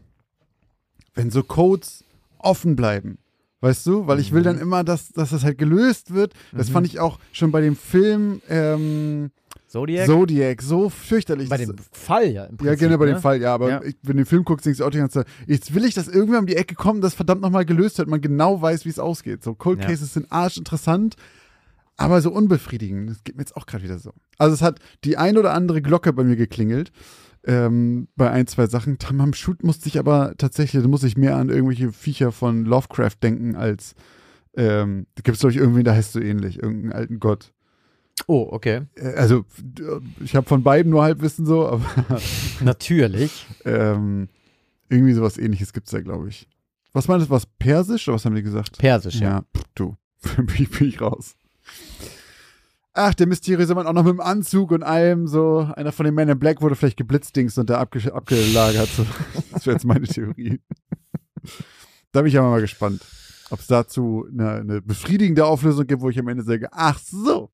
wenn 1.13 1.31
so 1.31 1.43
Codes 1.43 2.03
offen 2.37 2.75
bleiben. 2.75 3.17
Weißt 3.61 3.85
du? 3.87 4.05
Weil 4.05 4.19
ich 4.19 4.31
will 4.33 4.41
Mhm. 4.41 4.45
dann 4.45 4.59
immer, 4.59 4.83
dass, 4.83 5.09
dass 5.13 5.29
das 5.29 5.43
halt 5.45 5.57
gelöst 5.57 6.13
wird. 6.13 6.33
Das 6.51 6.69
fand 6.69 6.85
ich 6.85 6.99
auch 6.99 7.17
schon 7.31 7.51
bei 7.51 7.61
dem 7.61 7.75
Film 7.77 8.41
ähm, 8.49 9.31
Zodiac? 9.75 10.05
Zodiac 10.05 10.61
so 10.61 10.89
fürchterlich. 10.89 11.49
bei 11.49 11.57
dem 11.57 11.75
Fall 11.91 12.27
ja 12.27 12.45
im 12.45 12.55
Prinzip. 12.55 12.79
ja, 12.79 12.87
genau, 12.87 12.97
bei 12.97 13.07
ne? 13.07 13.11
dem 13.15 13.21
Fall, 13.21 13.41
ja, 13.41 13.53
aber 13.53 13.69
Ja. 13.69 13.83
Ich, 13.83 13.95
wenn 14.03 14.15
du 14.15 14.23
den 14.23 14.25
Film 14.25 14.45
guckst, 14.45 14.65
denkst 14.65 14.79
du 14.79 14.85
auch 14.85 14.89
die 14.89 14.99
ganze 14.99 15.19
Zeit, 15.19 15.27
jetzt 15.47 15.75
will 15.75 15.83
ich, 15.83 15.93
dass 15.93 16.07
irgendwer 16.07 16.39
um 16.39 16.45
die 16.45 16.55
Ecke 16.55 16.75
kommt, 16.75 17.03
das 17.03 17.13
verdammt 17.13 17.41
nochmal 17.41 17.65
gelöst 17.65 17.97
wird, 17.97 18.07
man 18.07 18.21
genau 18.21 18.61
weiß, 18.61 18.85
wie 18.85 18.89
es 18.89 18.99
ausgeht. 18.99 19.43
So 19.43 19.53
Cold 19.53 19.81
Ja. 19.81 19.87
Cases 19.87 20.13
sind 20.13 20.31
arschinteressant, 20.31 21.17
aber 21.97 22.21
so 22.21 22.31
unbefriedigend. 22.31 23.09
Das 23.09 23.23
geht 23.25 23.35
mir 23.35 23.41
jetzt 23.41 23.57
auch 23.57 23.65
gerade 23.65 23.83
wieder 23.83 23.99
so. 23.99 24.11
Also 24.37 24.53
es 24.53 24.61
hat 24.61 24.79
die 25.03 25.17
ein 25.17 25.37
oder 25.37 25.53
andere 25.53 25.81
Glocke 25.81 26.13
bei 26.13 26.23
mir 26.23 26.37
geklingelt. 26.37 26.93
Ähm, 27.45 28.07
bei 28.15 28.31
ein, 28.31 28.47
zwei 28.47 28.67
Sachen. 28.67 28.97
Tamam 28.97 29.33
Shoot 29.33 29.61
musste 29.61 29.89
ich 29.89 29.99
aber 29.99 30.35
tatsächlich, 30.37 30.81
da 30.83 30.87
muss 30.87 31.03
ich 31.03 31.17
mehr 31.17 31.35
an 31.35 31.49
irgendwelche 31.49 31.91
Viecher 31.91 32.31
von 32.31 32.63
Lovecraft 32.63 33.17
denken, 33.21 33.57
als 33.57 33.93
ähm, 34.55 35.05
da 35.15 35.21
gibt 35.21 35.35
es, 35.35 35.41
glaube 35.41 35.51
ich, 35.51 35.57
irgendwen, 35.59 35.83
da 35.83 35.93
heißt 35.93 36.13
so 36.13 36.21
ähnlich, 36.21 36.63
irgendeinen 36.63 36.93
alten 36.93 37.19
Gott. 37.19 37.51
Oh, 38.27 38.47
okay. 38.51 38.83
Äh, 38.95 39.13
Also, 39.15 39.45
ich 40.23 40.35
habe 40.35 40.47
von 40.47 40.63
beiden 40.63 40.91
nur 40.91 41.03
Halbwissen 41.03 41.45
so, 41.45 41.67
aber 41.67 41.85
Natürlich. 42.61 43.45
ähm, 43.65 44.29
irgendwie 44.89 45.13
sowas 45.13 45.37
ähnliches 45.37 45.73
gibt 45.73 45.87
es 45.87 45.91
da, 45.91 46.01
glaube 46.01 46.29
ich. 46.29 46.47
Was 46.93 47.07
meinst 47.07 47.27
du, 47.27 47.29
was 47.29 47.45
Persisch 47.45 48.07
oder 48.07 48.15
was 48.15 48.25
haben 48.25 48.35
die 48.35 48.43
gesagt? 48.43 48.77
Persisch, 48.77 49.19
ja. 49.19 49.29
Ja, 49.29 49.41
pff, 49.55 49.63
du, 49.75 49.97
bin 50.37 50.47
ich, 50.57 50.69
bin 50.71 50.87
ich 50.87 51.01
raus. 51.01 51.35
Ach, 52.93 53.13
der 53.13 53.27
mysteriöse 53.27 53.75
Mann 53.75 53.87
auch 53.87 53.93
noch 53.93 54.05
mit 54.05 54.13
dem 54.13 54.21
Anzug 54.21 54.71
und 54.71 54.81
allem, 54.81 55.27
so. 55.27 55.69
Einer 55.75 55.91
von 55.91 56.05
den 56.05 56.15
Men 56.15 56.29
in 56.29 56.39
Black 56.39 56.61
wurde 56.61 56.75
vielleicht 56.75 56.95
geblitzdingst 56.95 57.57
und 57.59 57.69
da 57.69 57.79
abge 57.79 58.13
abgelagert. 58.13 58.87
So. 58.87 59.05
Das 59.51 59.65
wäre 59.65 59.75
jetzt 59.75 59.85
meine 59.85 60.07
Theorie. 60.07 60.61
Da 62.13 62.21
bin 62.21 62.27
ich 62.29 62.37
aber 62.37 62.49
mal 62.49 62.61
gespannt, 62.61 63.01
ob 63.49 63.59
es 63.59 63.67
dazu 63.67 64.25
eine, 64.31 64.51
eine 64.51 64.81
befriedigende 64.81 65.45
Auflösung 65.45 65.85
gibt, 65.87 66.01
wo 66.01 66.09
ich 66.09 66.17
am 66.19 66.27
Ende 66.29 66.43
sage, 66.43 66.69
ach 66.71 66.99
so, 66.99 67.51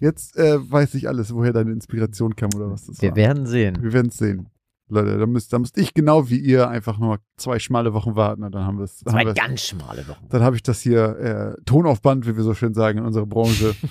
jetzt 0.00 0.36
äh, 0.36 0.58
weiß 0.70 0.94
ich 0.94 1.08
alles, 1.08 1.34
woher 1.34 1.52
deine 1.52 1.72
Inspiration 1.72 2.36
kam 2.36 2.50
oder 2.56 2.70
was 2.70 2.86
das 2.86 3.00
Wir 3.00 3.10
war. 3.10 3.16
werden 3.16 3.46
sehen. 3.46 3.78
Wir 3.80 3.92
werden 3.92 4.08
es 4.08 4.18
sehen. 4.18 4.48
Leute, 4.88 5.18
da 5.18 5.26
müsst, 5.26 5.52
da 5.52 5.58
müsst 5.60 5.78
ich 5.78 5.94
genau 5.94 6.30
wie 6.30 6.38
ihr 6.40 6.68
einfach 6.68 6.98
nur 6.98 7.20
zwei 7.36 7.60
schmale 7.60 7.94
Wochen 7.94 8.16
warten 8.16 8.42
und 8.42 8.52
dann 8.52 8.64
haben 8.64 8.78
wir 8.78 8.84
es. 8.84 8.98
Zwei 8.98 9.22
ganz 9.24 9.62
schmale 9.62 10.06
Wochen. 10.08 10.26
Dann 10.30 10.42
habe 10.42 10.56
ich 10.56 10.64
das 10.64 10.80
hier 10.80 11.56
äh, 11.58 11.62
Ton 11.64 11.86
auf 11.86 12.02
Band, 12.02 12.26
wie 12.26 12.36
wir 12.36 12.42
so 12.42 12.54
schön 12.54 12.74
sagen 12.74 12.98
in 12.98 13.04
unserer 13.04 13.26
Branche. 13.26 13.74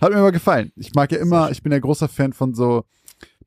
Hat 0.00 0.10
mir 0.10 0.18
aber 0.18 0.32
gefallen. 0.32 0.72
Ich 0.76 0.94
mag 0.94 1.10
ja 1.12 1.18
immer, 1.18 1.50
ich 1.50 1.62
bin 1.62 1.72
ja 1.72 1.78
großer 1.78 2.08
Fan 2.08 2.32
von 2.32 2.54
so 2.54 2.84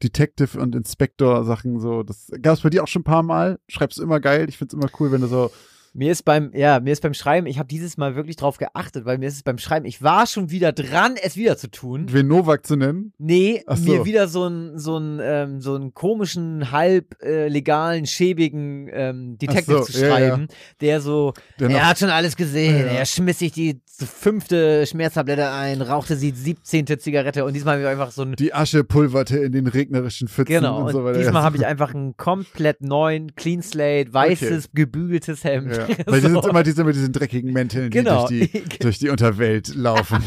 Detective 0.03 0.59
und 0.59 0.76
Inspector 0.76 1.43
Sachen 1.43 1.80
so. 1.80 2.03
Das 2.03 2.30
gab 2.41 2.55
es 2.55 2.61
bei 2.61 2.70
dir 2.70 2.84
auch 2.84 2.88
schon 2.88 3.01
ein 3.01 3.05
paar 3.05 3.24
Mal. 3.24 3.59
Schreibst 3.68 3.97
du 3.97 4.03
immer 4.03 4.20
geil. 4.20 4.47
Ich 4.49 4.57
find's 4.57 4.74
immer 4.74 4.89
cool, 4.99 5.11
wenn 5.11 5.22
du 5.22 5.28
so 5.28 5.51
Mir 5.98 6.12
ist 6.12 6.26
beim, 6.26 6.52
ja, 6.54 6.80
mir 6.80 6.93
ist 6.93 7.02
beim 7.02 7.16
Schreiben, 7.16 7.48
ich 7.48 7.58
habe 7.58 7.68
dieses 7.68 7.98
Mal 7.98 8.16
wirklich 8.16 8.36
drauf 8.36 8.58
geachtet, 8.60 9.06
weil 9.06 9.18
mir 9.18 9.26
ist 9.28 9.34
es 9.38 9.41
beim 9.41 9.58
Schreiben, 9.58 9.84
ich 9.88 10.04
war 10.04 10.28
schon 10.28 10.52
wieder 10.52 10.72
dran, 10.72 11.16
es 11.20 11.36
wieder 11.36 11.58
zu 11.58 11.72
tun. 11.72 12.06
wen 12.12 12.28
Novak 12.28 12.68
zu 12.68 12.76
nennen. 12.76 13.14
Nee, 13.18 13.64
so. 13.68 13.91
mir 13.91 14.06
wieder 14.06 14.28
so 14.28 14.43
einen 14.43 14.78
so 14.78 15.00
ähm, 15.00 15.60
so 15.60 15.74
einen 15.74 15.95
komischen, 15.95 16.72
halb 16.72 17.20
äh, 17.24 17.48
legalen, 17.48 18.06
schäbigen 18.06 18.88
ähm, 18.93 19.38
Detective 19.39 19.80
so, 19.80 19.84
zu 19.86 20.00
ja, 20.00 20.08
schreiben, 20.08 20.48
der 20.82 21.02
so, 21.02 21.34
Der 21.60 21.72
er 21.72 21.88
hat 21.89 21.98
schon 21.98 22.10
alles 22.10 22.36
gesehen, 22.36 22.78
Ja, 22.80 22.86
ja. 22.86 22.91
er 23.00 23.06
schmiss 23.08 23.39
sich 23.39 23.52
die 23.54 23.82
fünfte 24.00 24.86
Schmerztablette 24.86 25.50
ein, 25.50 25.82
rauchte 25.82 26.16
die 26.16 26.30
siebzehnte 26.30 27.00
Zigarette 27.00 27.43
und 27.43 27.54
diesmal 27.56 27.74
habe 27.74 27.82
ich 27.84 27.88
einfach 27.89 28.12
so 28.12 28.22
ein 28.22 28.34
Die 28.36 28.54
Asche 28.54 28.84
pulverte 28.84 29.39
in 29.39 29.52
den 29.52 29.66
regnerischen 29.66 30.28
Pfützen 30.28 30.54
Genau, 30.58 30.78
und 30.78 30.84
und 30.86 30.91
so 30.91 31.04
weiter. 31.04 31.18
diesmal 31.18 31.41
habe 31.41 31.58
ich 31.58 31.66
einfach 31.66 31.95
einen 31.95 32.16
komplett 32.18 32.82
neuen, 32.82 33.36
clean 33.36 33.64
slate, 33.64 34.14
weißes, 34.14 34.70
gebügeltes 34.76 35.43
Hemd. 35.43 35.87
Weil 36.06 36.22
die 36.22 36.28
So. 36.28 36.42
sind 36.42 36.46
immer 36.50 36.64
diese 36.64 36.84
mit 36.84 36.96
diesen 36.96 37.14
dreckigen 37.14 37.54
Mänteln, 37.54 37.90
die 37.92 37.98
Genau. 37.98 38.28
durch, 38.28 38.52
die, 38.52 38.64
durch 38.80 39.00
die 39.00 39.10
Unterwelt 39.10 39.74
laufen. 39.76 40.24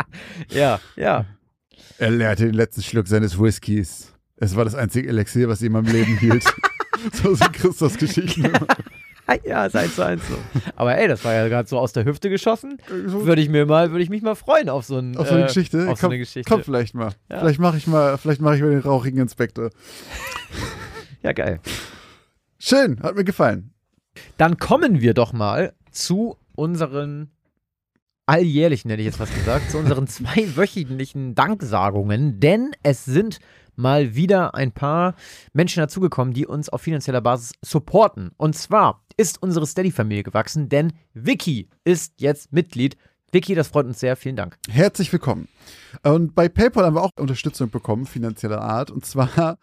ja, 0.50 0.80
ja. 0.96 1.26
Er 1.98 2.10
leerte 2.10 2.44
den 2.46 2.54
letzten 2.54 2.82
Schluck 2.82 3.06
seines 3.08 3.38
Whiskys. 3.40 4.12
Es 4.36 4.56
war 4.56 4.64
das 4.64 4.74
einzige 4.74 5.08
Elixier, 5.08 5.48
was 5.48 5.62
ihm 5.62 5.76
am 5.76 5.84
Leben 5.84 6.18
hielt. 6.18 6.44
so 7.12 7.34
sind 7.34 7.52
Christus 7.52 7.96
Geschichten. 7.96 8.50
ja, 9.44 9.64
ist 9.66 9.76
eins 9.76 9.94
zu 9.94 10.04
eins 10.04 10.22
so. 10.28 10.36
Aber 10.76 10.96
ey, 10.98 11.06
das 11.08 11.24
war 11.24 11.32
ja 11.32 11.48
gerade 11.48 11.68
so 11.68 11.78
aus 11.78 11.92
der 11.92 12.04
Hüfte 12.04 12.28
geschossen. 12.30 12.78
Würde 12.88 13.40
ich 13.40 13.48
mir 13.48 13.64
mal, 13.64 13.90
würde 13.90 14.02
ich 14.02 14.10
mich 14.10 14.22
mal 14.22 14.34
freuen 14.34 14.68
auf 14.68 14.84
so, 14.84 14.98
ein, 14.98 15.16
Auf 15.16 15.28
so 15.28 15.34
eine 15.34 15.44
äh, 15.44 15.46
Geschichte? 15.46 15.82
Auf 15.88 16.00
komm, 16.00 16.08
so 16.08 16.08
eine 16.08 16.18
Geschichte. 16.18 16.50
komm 16.50 16.62
vielleicht 16.64 16.94
mal. 16.94 17.12
Ja. 17.30 17.38
Vielleicht 17.40 17.60
mache 17.60 17.76
ich 17.76 17.86
mal, 17.86 18.18
vielleicht 18.18 18.40
mache 18.40 18.56
ich 18.56 18.62
mal 18.62 18.70
den 18.70 18.80
rauchigen 18.80 19.20
Inspektor. 19.20 19.70
Ja, 21.22 21.32
geil. 21.32 21.60
Schön, 22.58 23.00
hat 23.02 23.14
mir 23.14 23.24
gefallen. 23.24 23.72
Dann 24.36 24.56
kommen 24.56 25.00
wir 25.00 25.14
doch 25.14 25.32
mal 25.32 25.74
zu 25.90 26.36
unseren 26.56 27.30
alljährlichen, 28.26 28.90
hätte 28.90 29.02
ich 29.02 29.06
jetzt 29.06 29.18
fast 29.18 29.34
gesagt, 29.34 29.70
zu 29.70 29.78
unseren 29.78 30.06
zweiwöchentlichen 30.08 31.34
Danksagungen, 31.34 32.40
denn 32.40 32.72
es 32.82 33.04
sind 33.04 33.38
mal 33.76 34.14
wieder 34.14 34.54
ein 34.54 34.72
paar 34.72 35.14
Menschen 35.52 35.80
dazugekommen, 35.80 36.32
die 36.32 36.46
uns 36.46 36.68
auf 36.68 36.82
finanzieller 36.82 37.20
Basis 37.20 37.52
supporten. 37.62 38.30
Und 38.36 38.56
zwar 38.56 39.04
ist 39.16 39.42
unsere 39.42 39.66
Steady-Familie 39.66 40.22
gewachsen, 40.22 40.68
denn 40.68 40.92
Vicky 41.12 41.68
ist 41.84 42.14
jetzt 42.20 42.52
Mitglied. 42.52 42.96
Vicky, 43.32 43.56
das 43.56 43.68
freut 43.68 43.86
uns 43.86 43.98
sehr. 43.98 44.14
Vielen 44.14 44.36
Dank. 44.36 44.56
Herzlich 44.70 45.12
willkommen. 45.12 45.48
Und 46.04 46.36
bei 46.36 46.48
PayPal 46.48 46.84
haben 46.84 46.94
wir 46.94 47.02
auch 47.02 47.10
Unterstützung 47.18 47.68
bekommen, 47.68 48.06
finanzieller 48.06 48.60
Art. 48.60 48.92
Und 48.92 49.04
zwar 49.04 49.58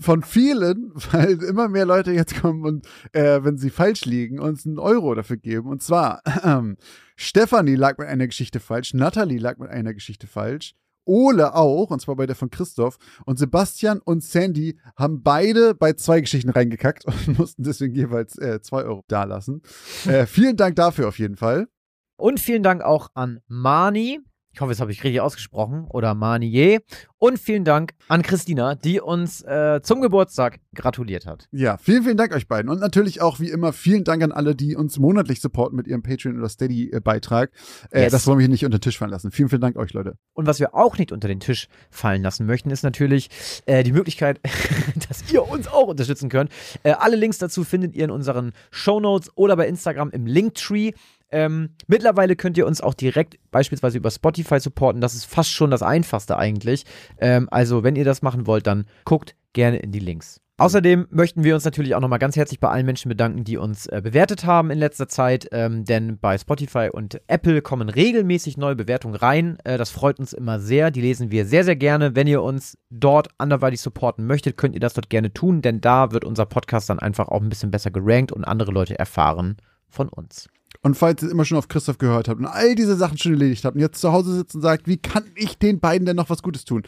von 0.00 0.22
vielen, 0.22 0.92
weil 1.12 1.42
immer 1.42 1.68
mehr 1.68 1.86
Leute 1.86 2.12
jetzt 2.12 2.40
kommen 2.40 2.64
und, 2.64 2.86
äh, 3.12 3.42
wenn 3.42 3.56
sie 3.56 3.70
falsch 3.70 4.04
liegen, 4.04 4.40
uns 4.40 4.66
einen 4.66 4.78
Euro 4.78 5.14
dafür 5.14 5.36
geben. 5.36 5.68
Und 5.68 5.82
zwar, 5.82 6.22
ähm, 6.44 6.76
Stefanie 7.16 7.76
lag 7.76 7.98
mit 7.98 8.08
einer 8.08 8.26
Geschichte 8.26 8.58
falsch, 8.58 8.94
Natalie 8.94 9.38
lag 9.38 9.58
mit 9.58 9.70
einer 9.70 9.94
Geschichte 9.94 10.26
falsch, 10.26 10.74
Ole 11.04 11.54
auch, 11.54 11.90
und 11.90 12.00
zwar 12.00 12.16
bei 12.16 12.26
der 12.26 12.36
von 12.36 12.50
Christoph. 12.50 12.98
Und 13.26 13.38
Sebastian 13.38 13.98
und 13.98 14.22
Sandy 14.22 14.78
haben 14.96 15.22
beide 15.22 15.74
bei 15.74 15.94
zwei 15.94 16.20
Geschichten 16.20 16.50
reingekackt 16.50 17.04
und 17.06 17.38
mussten 17.38 17.62
deswegen 17.62 17.94
jeweils 17.94 18.38
äh, 18.38 18.60
zwei 18.60 18.84
Euro 18.84 19.04
dalassen. 19.08 19.62
Äh, 20.06 20.26
vielen 20.26 20.56
Dank 20.56 20.76
dafür 20.76 21.08
auf 21.08 21.18
jeden 21.18 21.36
Fall. 21.36 21.68
Und 22.16 22.38
vielen 22.38 22.62
Dank 22.62 22.82
auch 22.82 23.08
an 23.14 23.40
Mani. 23.48 24.20
Ich 24.54 24.60
hoffe, 24.60 24.70
das 24.70 24.80
habe 24.80 24.92
ich 24.92 25.02
richtig 25.02 25.20
ausgesprochen. 25.20 25.86
Oder 25.88 26.14
Manier. 26.14 26.80
Und 27.18 27.38
vielen 27.38 27.64
Dank 27.64 27.94
an 28.08 28.22
Christina, 28.22 28.74
die 28.74 29.00
uns 29.00 29.42
äh, 29.42 29.80
zum 29.82 30.00
Geburtstag 30.00 30.58
gratuliert 30.74 31.24
hat. 31.24 31.48
Ja, 31.52 31.76
vielen, 31.78 32.02
vielen 32.02 32.16
Dank 32.16 32.34
euch 32.34 32.48
beiden. 32.48 32.68
Und 32.70 32.80
natürlich 32.80 33.22
auch 33.22 33.38
wie 33.40 33.48
immer 33.48 33.72
vielen 33.72 34.04
Dank 34.04 34.22
an 34.22 34.32
alle, 34.32 34.54
die 34.54 34.76
uns 34.76 34.98
monatlich 34.98 35.40
supporten 35.40 35.76
mit 35.76 35.86
ihrem 35.86 36.02
Patreon 36.02 36.36
oder 36.38 36.48
Steady-Beitrag. 36.48 37.50
Äh, 37.90 38.02
Yes. 38.02 38.12
Das 38.12 38.26
wollen 38.26 38.38
wir 38.38 38.42
hier 38.42 38.50
nicht 38.50 38.64
unter 38.64 38.78
den 38.78 38.82
Tisch 38.82 38.98
fallen 38.98 39.10
lassen. 39.12 39.30
Vielen, 39.30 39.48
vielen 39.48 39.60
Dank 39.60 39.76
euch, 39.76 39.92
Leute. 39.92 40.16
Und 40.34 40.46
was 40.46 40.58
wir 40.60 40.74
auch 40.74 40.98
nicht 40.98 41.12
unter 41.12 41.28
den 41.28 41.40
Tisch 41.40 41.68
fallen 41.90 42.22
lassen 42.22 42.44
möchten, 42.46 42.70
ist 42.70 42.82
natürlich 42.82 43.30
äh, 43.66 43.84
die 43.84 43.92
Möglichkeit, 43.92 44.40
dass 45.08 45.32
ihr 45.32 45.48
uns 45.48 45.68
auch 45.68 45.86
unterstützen 45.88 46.28
könnt. 46.28 46.50
Äh, 46.82 46.92
alle 46.92 47.16
Links 47.16 47.38
dazu 47.38 47.64
findet 47.64 47.94
ihr 47.94 48.04
in 48.04 48.10
unseren 48.10 48.52
Shownotes 48.70 49.30
oder 49.36 49.56
bei 49.56 49.68
Instagram 49.68 50.10
im 50.10 50.26
Linktree. 50.26 50.92
Ähm, 51.32 51.70
mittlerweile 51.86 52.36
könnt 52.36 52.58
ihr 52.58 52.66
uns 52.66 52.80
auch 52.80 52.94
direkt 52.94 53.38
beispielsweise 53.50 53.98
über 53.98 54.10
Spotify 54.10 54.60
supporten. 54.60 55.00
Das 55.00 55.14
ist 55.14 55.24
fast 55.24 55.50
schon 55.50 55.70
das 55.70 55.82
Einfachste 55.82 56.36
eigentlich. 56.36 56.84
Ähm, 57.18 57.48
also, 57.50 57.82
wenn 57.82 57.96
ihr 57.96 58.04
das 58.04 58.22
machen 58.22 58.46
wollt, 58.46 58.66
dann 58.66 58.86
guckt 59.04 59.34
gerne 59.52 59.78
in 59.78 59.92
die 59.92 59.98
Links. 59.98 60.42
Außerdem 60.58 61.08
möchten 61.10 61.42
wir 61.42 61.54
uns 61.54 61.64
natürlich 61.64 61.94
auch 61.94 62.00
nochmal 62.00 62.18
ganz 62.18 62.36
herzlich 62.36 62.60
bei 62.60 62.68
allen 62.68 62.86
Menschen 62.86 63.08
bedanken, 63.08 63.42
die 63.42 63.56
uns 63.56 63.86
äh, 63.86 64.00
bewertet 64.00 64.44
haben 64.44 64.70
in 64.70 64.78
letzter 64.78 65.08
Zeit. 65.08 65.48
Ähm, 65.50 65.84
denn 65.84 66.18
bei 66.18 66.36
Spotify 66.38 66.88
und 66.92 67.20
Apple 67.26 67.62
kommen 67.62 67.88
regelmäßig 67.88 68.58
neue 68.58 68.76
Bewertungen 68.76 69.16
rein. 69.16 69.58
Äh, 69.64 69.78
das 69.78 69.90
freut 69.90 70.20
uns 70.20 70.32
immer 70.32 70.60
sehr. 70.60 70.90
Die 70.90 71.00
lesen 71.00 71.30
wir 71.30 71.46
sehr, 71.46 71.64
sehr 71.64 71.74
gerne. 71.74 72.14
Wenn 72.14 72.28
ihr 72.28 72.42
uns 72.42 72.78
dort 72.90 73.28
anderweitig 73.38 73.80
supporten 73.80 74.26
möchtet, 74.26 74.56
könnt 74.56 74.74
ihr 74.74 74.80
das 74.80 74.94
dort 74.94 75.10
gerne 75.10 75.32
tun, 75.32 75.62
denn 75.62 75.80
da 75.80 76.12
wird 76.12 76.24
unser 76.24 76.46
Podcast 76.46 76.90
dann 76.90 77.00
einfach 77.00 77.28
auch 77.28 77.40
ein 77.40 77.48
bisschen 77.48 77.70
besser 77.70 77.90
gerankt 77.90 78.30
und 78.30 78.44
andere 78.44 78.70
Leute 78.72 78.96
erfahren 78.96 79.56
von 79.88 80.08
uns. 80.10 80.48
Und 80.80 80.96
falls 80.96 81.22
ihr 81.22 81.30
immer 81.30 81.44
schon 81.44 81.58
auf 81.58 81.68
Christoph 81.68 81.98
gehört 81.98 82.28
habt 82.28 82.40
und 82.40 82.46
all 82.46 82.74
diese 82.74 82.96
Sachen 82.96 83.18
schon 83.18 83.32
erledigt 83.32 83.64
habt 83.64 83.76
und 83.76 83.80
jetzt 83.80 84.00
zu 84.00 84.12
Hause 84.12 84.34
sitzt 84.34 84.54
und 84.54 84.62
sagt, 84.62 84.88
wie 84.88 84.96
kann 84.96 85.24
ich 85.36 85.58
den 85.58 85.78
beiden 85.78 86.06
denn 86.06 86.16
noch 86.16 86.30
was 86.30 86.42
Gutes 86.42 86.64
tun? 86.64 86.82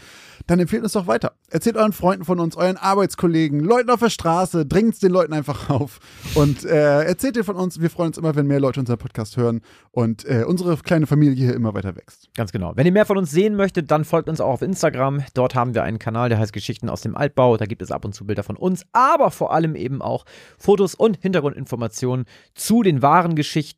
Dann 0.47 0.59
empfehlt 0.59 0.83
uns 0.83 0.93
doch 0.93 1.07
weiter. 1.07 1.33
Erzählt 1.51 1.77
euren 1.77 1.93
Freunden 1.93 2.25
von 2.25 2.41
uns, 2.41 2.57
euren 2.57 2.77
Arbeitskollegen, 2.77 3.61
Leuten 3.61 3.91
auf 3.91 4.01
der 4.01 4.11
Straße, 4.11 4.67
drängt 4.67 4.95
es 4.95 5.01
den 5.01 5.13
Leuten 5.13 5.33
einfach 5.33 5.71
auf 5.71 6.01
und 6.35 6.65
äh, 6.65 7.05
erzählt 7.05 7.37
ihr 7.37 7.45
von 7.45 7.57
uns. 7.57 7.81
Wir 7.81 7.91
freuen 7.91 8.09
uns 8.09 8.19
immer, 8.19 8.35
wenn 8.35 8.47
mehr 8.47 8.61
Leute 8.61 8.81
unseren 8.81 8.99
Podcast 8.99 9.37
hören 9.37 9.61
und 9.93 10.25
äh, 10.25 10.45
unsere 10.45 10.77
kleine 10.79 11.07
Familie 11.07 11.35
hier 11.35 11.55
immer 11.55 11.75
weiter 11.75 11.95
wächst. 11.95 12.29
Ganz 12.35 12.51
genau. 12.51 12.73
Wenn 12.75 12.87
ihr 12.87 12.93
mehr 12.93 13.07
von 13.07 13.17
uns 13.17 13.31
sehen 13.31 13.55
möchtet, 13.55 13.91
dann 13.91 14.05
folgt 14.05 14.29
uns 14.29 14.41
auch 14.41 14.55
auf 14.55 14.63
Instagram. 14.63 15.23
Dort 15.35 15.55
haben 15.55 15.75
wir 15.75 15.85
einen 15.85 15.99
Kanal, 15.99 16.29
der 16.29 16.39
heißt 16.39 16.53
Geschichten 16.53 16.89
aus 16.89 17.03
dem 17.03 17.17
Altbau. 17.17 17.57
Da 17.57 17.67
gibt 17.67 17.83
es 17.83 17.93
ab 17.93 18.05
und 18.05 18.15
zu 18.15 18.27
Bilder 18.27 18.43
von 18.43 18.57
uns, 18.57 18.85
aber 18.93 19.31
vor 19.31 19.53
allem 19.53 19.77
eben 19.77 20.03
auch 20.03 20.25
Fotos 20.59 20.95
und 20.95 21.19
Hintergrundinformationen 21.21 22.27
zu 22.55 22.83
den 22.83 23.03
wahren 23.03 23.37
Geschichten. 23.37 23.74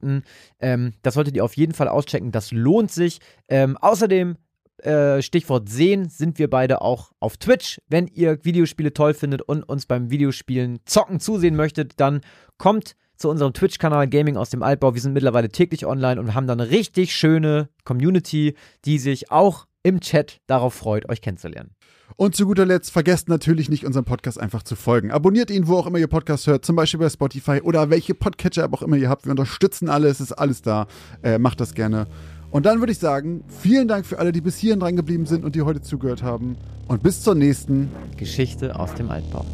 Ähm, 0.61 0.93
das 1.03 1.15
solltet 1.15 1.37
ihr 1.37 1.45
auf 1.45 1.57
jeden 1.57 1.75
Fall 1.75 1.89
auschecken. 1.89 2.33
Das 2.33 2.53
lohnt 2.53 2.91
sich. 2.91 3.21
Ähm, 3.49 3.77
außerdem 3.77 4.37
äh, 4.79 5.23
Stichwort 5.23 5.69
sehen, 5.69 6.09
sind 6.09 6.39
wir 6.39 6.51
beide 6.51 6.83
auch 6.83 7.13
auf 7.19 7.37
Twitch. 7.39 7.81
Wenn 7.89 8.09
ihr 8.09 8.45
Videospiele 8.45 8.93
toll 8.93 9.15
findet 9.15 9.43
und 9.43 9.63
uns 9.63 9.87
beim 9.87 10.11
Videospielen 10.11 10.81
zocken 10.85 11.19
zusehen 11.19 11.57
möchtet, 11.57 11.99
dann 11.99 12.21
kommt 12.59 12.95
zu 13.17 13.31
unserem 13.31 13.55
Twitch-Kanal 13.55 14.09
Gaming 14.09 14.37
aus 14.37 14.51
dem 14.51 14.63
Altbau. 14.63 14.95
Wir 14.95 15.01
sind 15.01 15.15
mittlerweile 15.15 15.49
täglich 15.49 15.87
online 15.87 16.21
und 16.21 16.35
haben 16.35 16.47
da 16.47 16.53
eine 16.53 16.71
richtig 16.71 17.15
schöne 17.15 17.71
Community, 17.85 18.55
die 18.85 18.99
sich 18.99 19.31
auch 19.31 19.67
im 19.87 20.01
Chat 20.01 20.41
darauf 20.49 20.75
freut, 20.75 21.09
euch 21.09 21.21
kennenzulernen. 21.21 21.71
Und 22.17 22.35
zu 22.35 22.47
guter 22.47 22.67
Letzt, 22.67 22.91
vergesst 22.91 23.29
natürlich 23.29 23.69
nicht, 23.69 23.85
unserem 23.87 24.05
Podcast 24.05 24.41
einfach 24.41 24.65
zu 24.65 24.75
folgen. 24.75 25.13
Abonniert 25.13 25.49
ihn, 25.49 25.69
wo 25.69 25.77
auch 25.77 25.87
immer 25.87 25.99
ihr 25.99 26.09
Podcast 26.09 26.49
hört, 26.49 26.65
zum 26.65 26.75
Beispiel 26.75 26.99
bei 26.99 27.09
Spotify 27.09 27.61
oder 27.63 27.89
welche 27.89 28.15
Podcatcher 28.15 28.69
auch 28.73 28.83
immer 28.83 28.97
ihr 28.97 29.09
habt. 29.09 29.27
Wir 29.27 29.31
unterstützen 29.31 29.89
alle, 29.89 30.09
es 30.09 30.21
ist 30.21 30.33
alles 30.33 30.61
da. 30.61 30.89
Äh, 31.23 31.39
macht 31.39 31.61
das 31.61 31.75
gerne. 31.75 32.09
Und 32.51 32.67
dann 32.67 32.81
würde 32.81 32.91
ich 32.91 32.99
sagen, 32.99 33.45
vielen 33.49 33.87
Dank 33.87 34.07
für 34.07 34.19
alle, 34.19 34.33
die 34.33 34.41
bis 34.41 34.57
hierhin 34.57 34.81
dran 34.81 34.97
geblieben 34.97 35.27
sind 35.27 35.45
und 35.45 35.55
die 35.55 35.63
heute 35.63 35.83
zugehört 35.83 36.25
haben. 36.25 36.57
Und 36.89 37.05
bis 37.05 37.23
zur 37.23 37.37
nächsten. 37.37 37.91
Geschichte 38.17 38.79
aus 38.79 38.93
dem 38.95 39.11
Altbau. 39.11 39.45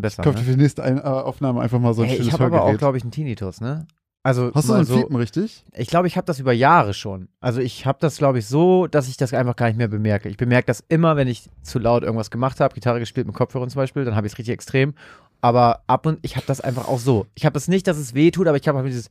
Bisschen 0.00 0.22
besser. 0.22 0.22
Ich 0.22 0.24
kaufe 0.26 0.38
Ne? 0.38 0.44
für 0.44 0.56
die 0.56 0.62
nächste 0.62 0.82
Ein- 0.82 0.98
äh, 0.98 1.02
Aufnahme 1.02 1.60
einfach 1.60 1.78
mal 1.80 1.94
so 1.94 2.02
ein 2.02 2.08
Ey, 2.08 2.16
schönes 2.16 2.26
ich 2.28 2.32
habe 2.32 2.44
aber 2.46 2.62
auch, 2.64 2.76
glaube 2.78 2.96
ich, 2.98 3.02
einen 3.04 3.12
Tinnitus, 3.12 3.60
ne? 3.60 3.86
Also, 4.26 4.50
Hast 4.54 4.64
du 4.64 4.68
so 4.68 4.72
mal 4.72 4.78
ein 4.80 4.86
so, 4.86 4.96
Fiepen, 4.96 5.16
richtig? 5.16 5.64
ich 5.76 5.86
glaube, 5.88 6.06
ich 6.06 6.16
habe 6.16 6.24
das 6.24 6.40
über 6.40 6.52
Jahre 6.54 6.94
schon. 6.94 7.28
Also 7.40 7.60
ich 7.60 7.84
habe 7.84 7.98
das, 8.00 8.16
glaube 8.16 8.38
ich, 8.38 8.46
so, 8.46 8.86
dass 8.86 9.06
ich 9.06 9.18
das 9.18 9.34
einfach 9.34 9.54
gar 9.54 9.66
nicht 9.66 9.76
mehr 9.76 9.88
bemerke. 9.88 10.30
Ich 10.30 10.38
bemerke 10.38 10.66
das 10.66 10.82
immer, 10.88 11.16
wenn 11.16 11.28
ich 11.28 11.50
zu 11.62 11.78
laut 11.78 12.02
irgendwas 12.04 12.30
gemacht 12.30 12.58
habe, 12.58 12.74
Gitarre 12.74 13.00
gespielt 13.00 13.26
mit 13.26 13.36
Kopfhörern 13.36 13.68
zum 13.68 13.80
Beispiel, 13.80 14.04
dann 14.06 14.16
habe 14.16 14.26
ich 14.26 14.32
es 14.32 14.38
richtig 14.38 14.54
extrem. 14.54 14.94
Aber 15.42 15.82
ab 15.88 16.06
und 16.06 16.20
ich 16.22 16.36
habe 16.36 16.46
das 16.46 16.62
einfach 16.62 16.88
auch 16.88 16.98
so. 17.00 17.26
Ich 17.34 17.44
habe 17.44 17.52
das 17.52 17.68
nicht, 17.68 17.86
dass 17.86 17.98
es 17.98 18.14
weh 18.14 18.30
tut, 18.30 18.46
aber 18.46 18.56
ich 18.56 18.66
habe 18.66 18.78
halt 18.78 18.88
dieses, 18.88 19.10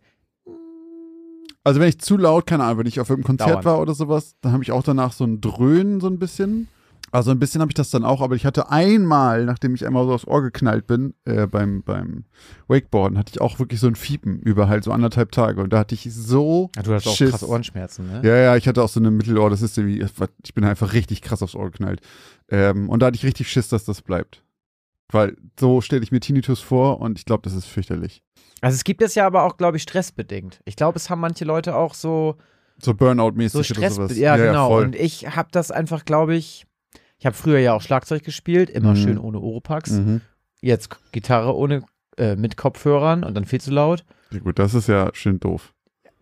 Also 1.64 1.80
wenn 1.80 1.90
ich 1.90 2.00
zu 2.00 2.18
laut, 2.18 2.46
keine 2.48 2.64
Ahnung, 2.64 2.80
wenn 2.80 2.88
ich 2.88 3.00
auf 3.00 3.10
irgendeinem 3.10 3.38
Konzert 3.38 3.50
Dauernd. 3.52 3.66
war 3.66 3.80
oder 3.82 3.94
sowas, 3.94 4.36
dann 4.42 4.52
habe 4.52 4.64
ich 4.64 4.72
auch 4.72 4.84
danach 4.84 5.14
so 5.14 5.26
ein 5.26 5.40
Dröhnen 5.42 6.02
so 6.02 6.08
ein 6.08 6.18
bisschen. 6.20 6.68
Also 7.14 7.30
ein 7.30 7.38
bisschen 7.38 7.62
habe 7.62 7.70
ich 7.70 7.76
das 7.76 7.92
dann 7.92 8.04
auch, 8.04 8.22
aber 8.22 8.36
ich 8.36 8.44
hatte 8.44 8.72
einmal, 8.72 9.46
nachdem 9.46 9.76
ich 9.76 9.86
einmal 9.86 10.04
so 10.08 10.14
aufs 10.14 10.26
Ohr 10.26 10.42
geknallt 10.42 10.88
bin, 10.88 11.14
äh, 11.26 11.46
beim, 11.46 11.84
beim 11.84 12.26
Wakeboarden, 12.68 13.20
hatte 13.20 13.32
ich 13.36 13.40
auch 13.40 13.60
wirklich 13.60 13.80
so 13.80 13.86
ein 13.86 13.94
Fiepen 13.96 14.40
über 14.40 14.68
halt 14.68 14.84
so 14.84 14.92
anderthalb 14.92 15.32
Tage. 15.32 15.62
Und 15.62 15.72
da 15.72 15.78
hatte 15.78 15.94
ich 15.94 16.12
so 16.12 16.72
ja, 16.76 16.82
du 16.82 16.92
hast 16.92 17.08
auch 17.08 17.16
Schiss. 17.16 17.30
krass 17.30 17.44
Ohrenschmerzen, 17.44 18.08
ne? 18.08 18.22
Ja, 18.24 18.36
ja, 18.38 18.56
ich 18.56 18.68
hatte 18.68 18.82
auch 18.82 18.90
so 18.90 19.00
eine 19.00 19.12
Mittelohr, 19.12 19.52
das 19.52 19.62
ist 19.62 19.78
irgendwie, 19.78 20.04
ich 20.44 20.54
bin 20.56 20.64
einfach 20.64 20.94
richtig 20.94 21.22
krass 21.22 21.44
aufs 21.44 21.54
Ohr 21.54 21.70
geknallt. 21.70 22.02
Ähm, 22.50 22.90
und 22.90 23.00
da 23.00 23.06
hatte 23.06 23.16
ich 23.16 23.24
richtig 23.26 23.48
Schiss, 23.48 23.70
dass 23.70 23.86
das 23.86 24.02
bleibt. 24.02 24.44
Weil 25.12 25.38
so 25.60 25.82
stelle 25.82 26.02
ich 26.02 26.12
mir 26.12 26.20
Tinnitus 26.20 26.62
vor 26.62 27.00
und 27.00 27.20
ich 27.20 27.26
glaube, 27.26 27.44
das 27.44 27.54
ist 27.54 27.66
fürchterlich. 27.66 28.24
Also 28.62 28.74
es 28.74 28.84
gibt 28.84 29.04
es 29.04 29.14
ja 29.14 29.28
aber 29.28 29.44
auch, 29.44 29.58
glaube 29.58 29.78
ich, 29.78 29.84
stressbedingt. 29.84 30.62
Ich 30.66 30.76
glaube, 30.76 30.98
es 30.98 31.12
haben 31.12 31.20
manche 31.20 31.46
Leute 31.46 31.76
auch 31.76 31.94
so, 31.94 32.38
So 32.82 32.94
Burnout-mäßig 32.96 33.52
so 33.52 33.60
oder 33.60 33.66
Stress. 33.66 33.96
sowas. 33.96 34.18
Ja, 34.18 34.36
genau. 34.36 34.70
voll. 34.70 34.86
und 34.86 34.96
ich 34.96 35.36
habe 35.36 35.50
das 35.52 35.70
einfach, 35.70 36.06
glaube 36.06 36.34
ich, 36.36 36.66
ich 37.24 37.26
habe 37.26 37.38
früher 37.38 37.60
ja 37.60 37.72
auch 37.74 37.82
Schlagzeug 37.82 38.22
gespielt, 38.26 38.70
immer 38.70 38.92
Mhm. 38.92 38.96
schön 38.98 39.18
ohne 39.18 39.40
Oropax. 39.40 39.92
Mhm. 39.92 40.20
Jetzt 40.60 40.90
Gitarre 41.14 41.56
ohne 41.56 41.84
äh, 42.18 42.36
mit 42.36 42.58
Kopfhörern 42.58 43.24
und 43.24 43.34
dann 43.34 43.46
viel 43.46 43.62
zu 43.62 43.72
laut. 43.72 44.04
Ja, 44.32 44.40
gut, 44.40 44.60
das 44.60 44.74
ist 44.74 44.88
ja 44.90 45.10
schön 45.14 45.40
doof. 45.40 45.72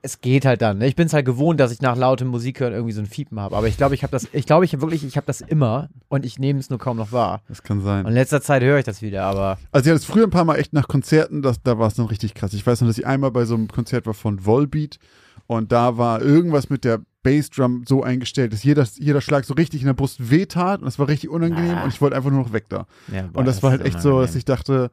Es 0.03 0.21
geht 0.21 0.45
halt 0.45 0.61
dann. 0.61 0.77
Ne? 0.77 0.85
Ich 0.85 0.95
bin 0.95 1.07
es 1.07 1.13
halt 1.13 1.25
gewohnt, 1.25 1.59
dass 1.59 1.71
ich 1.71 1.81
nach 1.81 1.95
lautem 1.95 2.27
Musik 2.27 2.59
hören 2.59 2.73
irgendwie 2.73 2.93
so 2.93 3.01
ein 3.01 3.07
Fiepen 3.07 3.39
habe. 3.39 3.57
Aber 3.57 3.67
ich 3.67 3.77
glaube, 3.77 3.95
ich 3.95 4.03
habe 4.03 4.11
das, 4.11 4.27
ich 4.31 4.45
glaube, 4.45 4.63
ich 4.65 4.79
wirklich, 4.79 5.03
ich 5.03 5.17
habe 5.17 5.25
das 5.25 5.41
immer 5.41 5.89
und 6.07 6.23
ich 6.23 6.37
nehme 6.37 6.59
es 6.59 6.69
nur 6.69 6.77
kaum 6.77 6.97
noch 6.97 7.11
wahr. 7.11 7.41
Das 7.47 7.63
kann 7.63 7.81
sein. 7.81 8.01
Und 8.05 8.11
in 8.11 8.13
letzter 8.13 8.41
Zeit 8.43 8.61
höre 8.61 8.77
ich 8.77 8.85
das 8.85 9.01
wieder, 9.01 9.23
aber 9.23 9.57
Also 9.71 9.85
ich 9.89 9.91
hatte 9.91 10.03
es 10.03 10.05
früher 10.05 10.25
ein 10.25 10.29
paar 10.29 10.45
Mal 10.45 10.57
echt 10.57 10.71
nach 10.71 10.87
Konzerten, 10.87 11.41
das, 11.41 11.63
da 11.63 11.79
war 11.79 11.87
es 11.87 11.95
dann 11.95 12.05
richtig 12.05 12.35
krass. 12.35 12.53
Ich 12.53 12.65
weiß 12.65 12.81
noch, 12.81 12.87
dass 12.89 12.99
ich 12.99 13.07
einmal 13.07 13.31
bei 13.31 13.45
so 13.45 13.55
einem 13.55 13.67
Konzert 13.69 14.05
war 14.05 14.13
von 14.13 14.45
Volbeat 14.45 14.99
und 15.47 15.71
da 15.71 15.97
war 15.97 16.21
irgendwas 16.21 16.69
mit 16.69 16.83
der 16.83 17.01
Bassdrum 17.23 17.83
so 17.87 18.03
eingestellt, 18.03 18.51
dass 18.53 18.63
jeder, 18.63 18.85
jeder 18.95 19.21
Schlag 19.21 19.45
so 19.45 19.53
richtig 19.53 19.81
in 19.81 19.87
der 19.87 19.93
Brust 19.93 20.31
wehtat 20.31 20.79
und 20.79 20.85
das 20.85 20.97
war 20.99 21.07
richtig 21.07 21.29
unangenehm 21.29 21.77
Ah. 21.77 21.83
und 21.83 21.93
ich 21.93 22.01
wollte 22.01 22.15
einfach 22.15 22.31
nur 22.31 22.41
noch 22.43 22.53
weg 22.53 22.65
da. 22.69 22.85
ja, 23.11 23.23
boah, 23.31 23.39
Und 23.39 23.45
das, 23.45 23.61
war 23.63 23.71
halt 23.71 23.81
echt 23.85 24.01
so, 24.01 24.09
dass 24.21 24.31
unangenehm. 24.31 24.37
ich 24.37 24.45
dachte, 24.45 24.91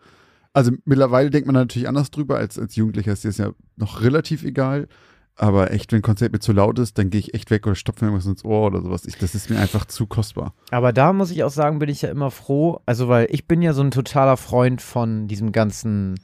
also 0.52 0.72
mittlerweile 0.84 1.30
denkt 1.30 1.46
man 1.46 1.54
natürlich 1.54 1.88
anders 1.88 2.10
drüber, 2.10 2.36
als, 2.36 2.58
als 2.58 2.74
Jugendlicher 2.76 3.12
ist 3.12 3.24
das 3.24 3.38
ja 3.38 3.50
noch 3.76 4.02
relativ 4.02 4.44
egal. 4.44 4.88
Aber 5.40 5.70
echt, 5.70 5.92
wenn 5.92 6.00
ein 6.00 6.02
Konzert 6.02 6.32
mir 6.32 6.40
zu 6.40 6.52
laut 6.52 6.80
ist, 6.80 6.98
dann 6.98 7.10
gehe 7.10 7.20
ich 7.20 7.32
echt 7.32 7.52
weg 7.52 7.64
oder 7.64 7.76
stopfe 7.76 8.04
mir 8.04 8.10
irgendwas 8.10 8.26
ins 8.26 8.44
Ohr 8.44 8.66
oder 8.66 8.82
sowas. 8.82 9.04
Ich, 9.06 9.18
das 9.18 9.36
ist 9.36 9.48
mir 9.50 9.58
einfach 9.60 9.84
zu 9.84 10.06
kostbar. 10.06 10.52
Aber 10.72 10.92
da 10.92 11.12
muss 11.12 11.30
ich 11.30 11.44
auch 11.44 11.50
sagen, 11.52 11.78
bin 11.78 11.88
ich 11.88 12.02
ja 12.02 12.08
immer 12.10 12.32
froh. 12.32 12.80
Also, 12.86 13.06
weil 13.08 13.28
ich 13.30 13.46
bin 13.46 13.62
ja 13.62 13.72
so 13.72 13.82
ein 13.82 13.92
totaler 13.92 14.36
Freund 14.36 14.82
von 14.82 15.28
diesem 15.28 15.52
ganzen 15.52 16.16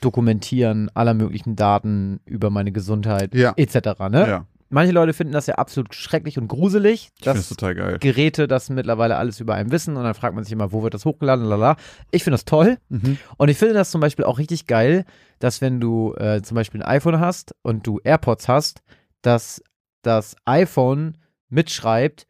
Dokumentieren 0.00 0.90
aller 0.94 1.14
möglichen 1.14 1.56
Daten 1.56 2.20
über 2.26 2.50
meine 2.50 2.70
Gesundheit 2.70 3.34
Ja. 3.34 3.54
etc. 3.56 3.74
Ne? 4.10 4.28
Ja, 4.28 4.46
Manche 4.68 4.92
Leute 4.92 5.12
finden 5.12 5.32
das 5.32 5.46
ja 5.46 5.54
absolut 5.56 5.94
schrecklich 5.94 6.38
und 6.38 6.48
gruselig, 6.48 7.10
ich 7.18 7.24
finde 7.24 7.38
das 7.38 7.48
total 7.48 7.74
geil. 7.76 7.98
Geräte 8.00 8.48
das 8.48 8.68
mittlerweile 8.68 9.16
alles 9.16 9.38
über 9.38 9.54
einen 9.54 9.70
wissen 9.70 9.96
und 9.96 10.02
dann 10.02 10.14
fragt 10.14 10.34
man 10.34 10.42
sich 10.42 10.52
immer, 10.52 10.72
wo 10.72 10.82
wird 10.82 10.94
das 10.94 11.04
hochgeladen, 11.04 11.44
lala. 11.44 11.76
Ich 12.10 12.24
finde 12.24 12.34
das 12.34 12.44
toll 12.44 12.78
Mhm. 12.88 13.18
und 13.36 13.48
ich 13.48 13.58
finde 13.58 13.74
das 13.74 13.90
zum 13.90 14.00
Beispiel 14.00 14.24
auch 14.24 14.38
richtig 14.38 14.66
geil, 14.66 15.04
dass 15.38 15.60
wenn 15.60 15.80
du 15.80 16.14
äh, 16.14 16.42
zum 16.42 16.56
Beispiel 16.56 16.82
ein 16.82 16.88
iPhone 16.88 17.20
hast 17.20 17.54
und 17.62 17.86
du 17.86 18.00
AirPods 18.02 18.48
hast, 18.48 18.82
dass 19.22 19.62
das 20.02 20.34
iPhone 20.44 21.16
mitschreibt, 21.48 22.26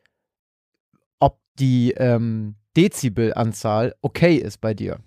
ob 1.20 1.38
die 1.58 1.92
ähm, 1.92 2.56
Dezibelanzahl 2.76 3.94
okay 4.02 4.36
ist 4.36 4.60
bei 4.60 4.74
dir. 4.74 4.98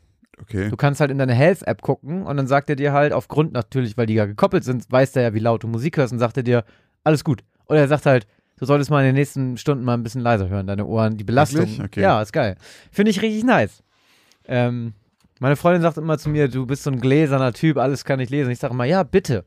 Okay. 0.41 0.69
Du 0.69 0.77
kannst 0.77 1.01
halt 1.01 1.11
in 1.11 1.17
deine 1.17 1.33
Health-App 1.33 1.81
gucken 1.81 2.23
und 2.23 2.37
dann 2.37 2.47
sagt 2.47 2.69
er 2.69 2.75
dir 2.75 2.93
halt, 2.93 3.11
aufgrund 3.11 3.51
natürlich, 3.51 3.97
weil 3.97 4.05
die 4.05 4.13
ja 4.13 4.25
gekoppelt 4.25 4.63
sind, 4.63 4.89
weiß 4.89 5.11
der 5.11 5.23
ja, 5.23 5.33
wie 5.33 5.39
laut 5.39 5.63
du 5.63 5.67
Musik 5.67 5.97
hörst 5.97 6.13
und 6.13 6.19
sagt 6.19 6.37
er 6.37 6.43
dir, 6.43 6.63
alles 7.03 7.23
gut. 7.23 7.43
Oder 7.67 7.79
er 7.79 7.87
sagt 7.87 8.05
halt, 8.05 8.27
du 8.57 8.65
solltest 8.65 8.89
mal 8.89 9.01
in 9.01 9.07
den 9.07 9.15
nächsten 9.15 9.57
Stunden 9.57 9.83
mal 9.83 9.93
ein 9.93 10.03
bisschen 10.03 10.21
leiser 10.21 10.49
hören, 10.49 10.67
deine 10.67 10.85
Ohren, 10.85 11.17
die 11.17 11.23
Belastung. 11.23 11.61
Wirklich? 11.61 11.81
Okay. 11.81 12.01
Ja, 12.01 12.21
ist 12.21 12.33
geil. 12.33 12.55
Finde 12.91 13.11
ich 13.11 13.21
richtig 13.21 13.43
nice. 13.43 13.83
Ähm, 14.47 14.93
meine 15.39 15.55
Freundin 15.55 15.81
sagt 15.81 15.97
immer 15.97 16.17
zu 16.17 16.29
mir, 16.29 16.47
du 16.49 16.65
bist 16.65 16.83
so 16.83 16.91
ein 16.91 16.99
gläserner 16.99 17.53
Typ, 17.53 17.77
alles 17.77 18.03
kann 18.03 18.19
ich 18.19 18.29
lesen. 18.29 18.51
Ich 18.51 18.59
sage 18.59 18.73
immer, 18.73 18.85
ja, 18.85 19.03
bitte. 19.03 19.45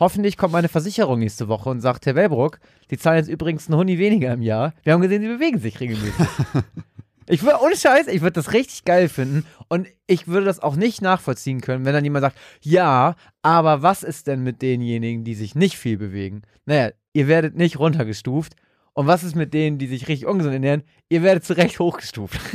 Hoffentlich 0.00 0.38
kommt 0.38 0.54
meine 0.54 0.68
Versicherung 0.68 1.18
nächste 1.18 1.46
Woche 1.48 1.68
und 1.68 1.80
sagt, 1.80 2.06
Herr 2.06 2.14
Wellbrock, 2.14 2.58
die 2.90 2.96
zahlen 2.96 3.18
jetzt 3.18 3.28
übrigens 3.28 3.68
einen 3.68 3.78
Huni 3.78 3.98
weniger 3.98 4.32
im 4.32 4.40
Jahr. 4.40 4.72
Wir 4.82 4.94
haben 4.94 5.02
gesehen, 5.02 5.20
sie 5.20 5.28
bewegen 5.28 5.58
sich 5.58 5.78
regelmäßig. 5.78 6.26
Ich 7.30 7.42
würde, 7.42 7.60
ohne 7.62 7.76
Scheiß, 7.76 8.08
ich 8.08 8.22
würde 8.22 8.32
das 8.32 8.52
richtig 8.52 8.84
geil 8.84 9.08
finden 9.08 9.46
und 9.68 9.86
ich 10.06 10.26
würde 10.26 10.46
das 10.46 10.60
auch 10.60 10.74
nicht 10.74 11.00
nachvollziehen 11.00 11.60
können, 11.60 11.84
wenn 11.84 11.92
dann 11.92 12.04
jemand 12.04 12.22
sagt, 12.22 12.36
ja, 12.62 13.14
aber 13.42 13.82
was 13.82 14.02
ist 14.02 14.26
denn 14.26 14.42
mit 14.42 14.62
denjenigen, 14.62 15.22
die 15.22 15.34
sich 15.34 15.54
nicht 15.54 15.76
viel 15.76 15.96
bewegen? 15.96 16.42
Naja, 16.66 16.90
ihr 17.12 17.28
werdet 17.28 17.56
nicht 17.56 17.78
runtergestuft. 17.78 18.54
Und 18.92 19.06
was 19.06 19.22
ist 19.22 19.36
mit 19.36 19.54
denen, 19.54 19.78
die 19.78 19.86
sich 19.86 20.08
richtig 20.08 20.26
ungesund 20.26 20.52
ernähren? 20.54 20.82
Ihr 21.08 21.22
werdet 21.22 21.44
zu 21.44 21.56
Recht 21.56 21.78
hochgestuft. 21.78 22.40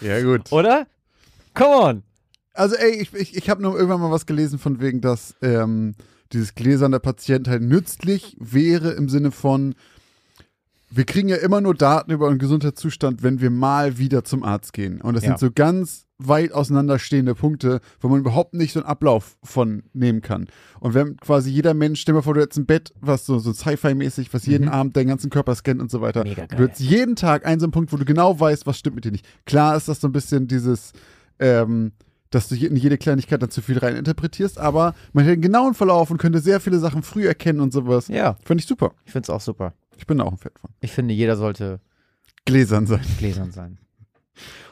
Ja, 0.00 0.22
gut. 0.22 0.52
Oder? 0.52 0.86
Come 1.54 1.76
on. 1.76 2.02
Also, 2.54 2.76
ey, 2.76 3.00
ich, 3.02 3.12
ich, 3.14 3.36
ich 3.36 3.50
habe 3.50 3.62
nur 3.62 3.76
irgendwann 3.76 4.00
mal 4.00 4.10
was 4.10 4.26
gelesen 4.26 4.58
von 4.58 4.80
wegen, 4.80 5.00
dass 5.00 5.34
ähm, 5.42 5.94
dieses 6.32 6.54
gläserne 6.54 7.00
Patient 7.00 7.48
halt 7.48 7.62
nützlich 7.62 8.36
wäre 8.38 8.92
im 8.92 9.08
Sinne 9.08 9.30
von, 9.30 9.74
wir 10.90 11.04
kriegen 11.04 11.28
ja 11.28 11.36
immer 11.36 11.60
nur 11.60 11.74
Daten 11.74 12.10
über 12.10 12.26
unseren 12.26 12.38
Gesundheitszustand, 12.38 13.22
wenn 13.22 13.40
wir 13.40 13.50
mal 13.50 13.98
wieder 13.98 14.24
zum 14.24 14.42
Arzt 14.42 14.72
gehen. 14.72 15.00
Und 15.00 15.14
das 15.14 15.24
Ja. 15.24 15.30
sind 15.30 15.38
so 15.40 15.50
ganz 15.54 16.06
weit 16.20 16.52
auseinanderstehende 16.52 17.34
Punkte, 17.34 17.80
wo 18.00 18.08
man 18.08 18.20
überhaupt 18.20 18.54
nicht 18.54 18.72
so 18.72 18.80
einen 18.80 18.88
Ablauf 18.88 19.36
von 19.44 19.84
nehmen 19.92 20.20
kann. 20.20 20.46
Und 20.80 20.94
wenn 20.94 21.16
quasi 21.18 21.50
jeder 21.50 21.74
Mensch, 21.74 22.00
stell 22.00 22.12
dir 22.14 22.18
mal 22.18 22.22
vor, 22.22 22.34
du 22.34 22.40
hättest 22.40 22.58
ein 22.58 22.66
Bett, 22.66 22.92
was 23.00 23.24
so, 23.24 23.38
so 23.38 23.52
Sci-Fi-mäßig, 23.52 24.32
was 24.34 24.46
jeden 24.46 24.64
Mhm. 24.66 24.72
Abend 24.72 24.96
deinen 24.96 25.06
ganzen 25.08 25.30
Körper 25.30 25.54
scannt 25.54 25.80
und 25.80 25.90
so 25.90 26.00
weiter. 26.00 26.24
Mega 26.24 26.46
Du 26.46 26.56
geil. 26.56 26.66
hättest 26.66 26.80
jeden 26.80 27.14
Tag 27.14 27.46
einen 27.46 27.60
so 27.60 27.66
einen 27.66 27.72
Punkt, 27.72 27.92
wo 27.92 27.96
du 27.96 28.04
genau 28.04 28.38
weißt, 28.40 28.66
was 28.66 28.78
stimmt 28.78 28.96
mit 28.96 29.04
dir 29.04 29.12
nicht. 29.12 29.26
Klar 29.46 29.76
ist 29.76 29.88
das 29.88 30.00
so 30.00 30.08
ein 30.08 30.12
bisschen 30.12 30.48
dieses, 30.48 30.92
ähm, 31.38 31.92
dass 32.30 32.48
du 32.48 32.56
in 32.56 32.76
jede 32.76 32.98
Kleinigkeit 32.98 33.40
dann 33.40 33.50
zu 33.50 33.62
viel 33.62 33.78
rein 33.78 33.94
interpretierst, 33.96 34.58
aber 34.58 34.94
man 35.12 35.24
hätte 35.24 35.34
einen 35.34 35.42
genauen 35.42 35.74
Verlauf 35.74 36.10
und 36.10 36.18
könnte 36.18 36.40
sehr 36.40 36.60
viele 36.60 36.78
Sachen 36.78 37.02
früh 37.02 37.26
erkennen 37.26 37.60
und 37.60 37.72
sowas. 37.72 38.08
Ja, 38.08 38.36
Finde 38.44 38.60
ich 38.62 38.66
super. 38.66 38.92
ich 39.04 39.12
finde 39.12 39.26
es 39.26 39.30
auch 39.30 39.40
super. 39.40 39.72
Ich 39.98 40.06
bin 40.06 40.20
auch 40.20 40.30
ein 40.32 40.38
Fan 40.38 40.52
von. 40.58 40.70
Ich 40.80 40.92
finde, 40.92 41.12
jeder 41.12 41.36
sollte 41.36 41.80
Gläsern 42.46 42.86
sein. 42.86 43.00
gläsern 43.18 43.50
sein. 43.52 43.78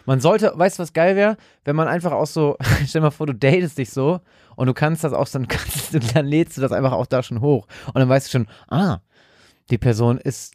Man 0.06 0.20
sollte, 0.20 0.52
weißt 0.54 0.78
du, 0.78 0.82
was 0.84 0.92
geil 0.92 1.16
wäre? 1.16 1.36
Wenn 1.64 1.74
man 1.76 1.88
einfach 1.88 2.12
auch 2.12 2.26
so, 2.26 2.56
stell 2.86 3.00
dir 3.00 3.06
mal 3.06 3.10
vor, 3.10 3.26
du 3.26 3.34
datest 3.34 3.76
dich 3.76 3.90
so 3.90 4.20
und 4.54 4.66
du 4.68 4.72
kannst 4.74 5.02
das 5.04 5.12
auch, 5.12 5.28
dann, 5.28 5.46
kannst, 5.48 5.92
dann 6.14 6.26
lädst 6.26 6.56
du 6.56 6.60
das 6.62 6.72
einfach 6.72 6.92
auch 6.92 7.06
da 7.06 7.22
schon 7.22 7.40
hoch. 7.40 7.66
Und 7.88 7.96
dann 7.96 8.08
weißt 8.08 8.28
du 8.28 8.30
schon, 8.30 8.46
ah, 8.68 9.00
die 9.70 9.78
Person 9.78 10.18
ist 10.18 10.54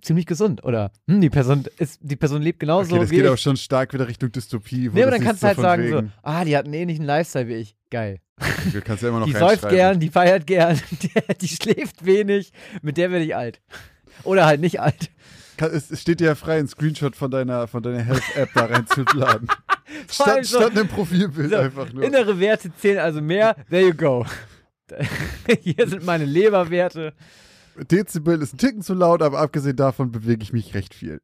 ziemlich 0.00 0.26
gesund 0.26 0.64
oder 0.64 0.90
hm, 1.08 1.20
die 1.20 1.30
Person 1.30 1.64
ist, 1.78 2.00
die 2.02 2.16
Person 2.16 2.42
lebt 2.42 2.58
genauso 2.60 2.92
Okay, 2.94 3.00
das 3.02 3.10
wie 3.10 3.14
geht 3.16 3.24
ich. 3.24 3.28
aber 3.28 3.36
schon 3.36 3.56
stark 3.56 3.92
wieder 3.92 4.08
Richtung 4.08 4.32
Dystopie. 4.32 4.90
wo 4.90 4.94
nee, 4.96 5.02
aber 5.02 5.12
dann 5.12 5.22
kannst 5.22 5.42
du 5.42 5.46
halt 5.48 5.56
so 5.56 5.62
sagen 5.62 5.88
so, 5.88 5.96
wegen- 5.98 6.12
ah, 6.22 6.44
die 6.44 6.56
hat 6.56 6.64
einen 6.64 6.74
ähnlichen 6.74 7.04
Lifestyle 7.04 7.48
wie 7.48 7.54
ich. 7.54 7.76
Geil. 7.90 8.20
Du 8.72 8.80
kannst 8.80 9.02
ja 9.02 9.10
immer 9.10 9.18
noch 9.20 9.26
Die 9.26 9.32
säuft 9.32 9.68
gern, 9.68 10.00
die 10.00 10.08
feiert 10.08 10.46
gern, 10.46 10.80
die, 11.02 11.10
die 11.40 11.48
schläft 11.48 12.04
wenig, 12.04 12.52
mit 12.82 12.96
der 12.96 13.10
werde 13.12 13.24
ich 13.24 13.36
alt. 13.36 13.60
Oder 14.24 14.46
halt 14.46 14.60
nicht 14.60 14.80
alt. 14.80 15.10
Es, 15.58 16.00
steht 16.00 16.20
dir 16.20 16.26
ja 16.26 16.34
frei, 16.34 16.58
einen 16.58 16.68
Screenshot 16.68 17.14
von 17.14 17.30
deiner, 17.30 17.68
von 17.68 17.82
deiner 17.82 18.00
Health-App 18.02 18.50
da 18.54 18.64
reinzuladen. 18.66 19.48
Statt, 20.10 20.44
so- 20.44 20.58
statt 20.58 20.72
einem 20.72 20.88
Profilbild 20.88 21.50
So, 21.50 21.56
einfach 21.56 21.92
nur. 21.92 22.02
Innere 22.02 22.38
Werte 22.40 22.74
zählen 22.74 22.98
also 22.98 23.20
mehr. 23.20 23.54
There 23.70 23.86
you 23.86 23.94
go. 23.94 24.26
Hier 25.60 25.86
sind 25.88 26.04
meine 26.04 26.24
Leberwerte. 26.24 27.12
Dezibel 27.90 28.40
ist 28.42 28.54
ein 28.54 28.58
Ticken 28.58 28.82
zu 28.82 28.92
laut, 28.94 29.22
aber 29.22 29.38
abgesehen 29.38 29.76
davon 29.76 30.10
bewege 30.12 30.42
ich 30.42 30.52
mich 30.52 30.74
recht 30.74 30.94
viel. 30.94 31.20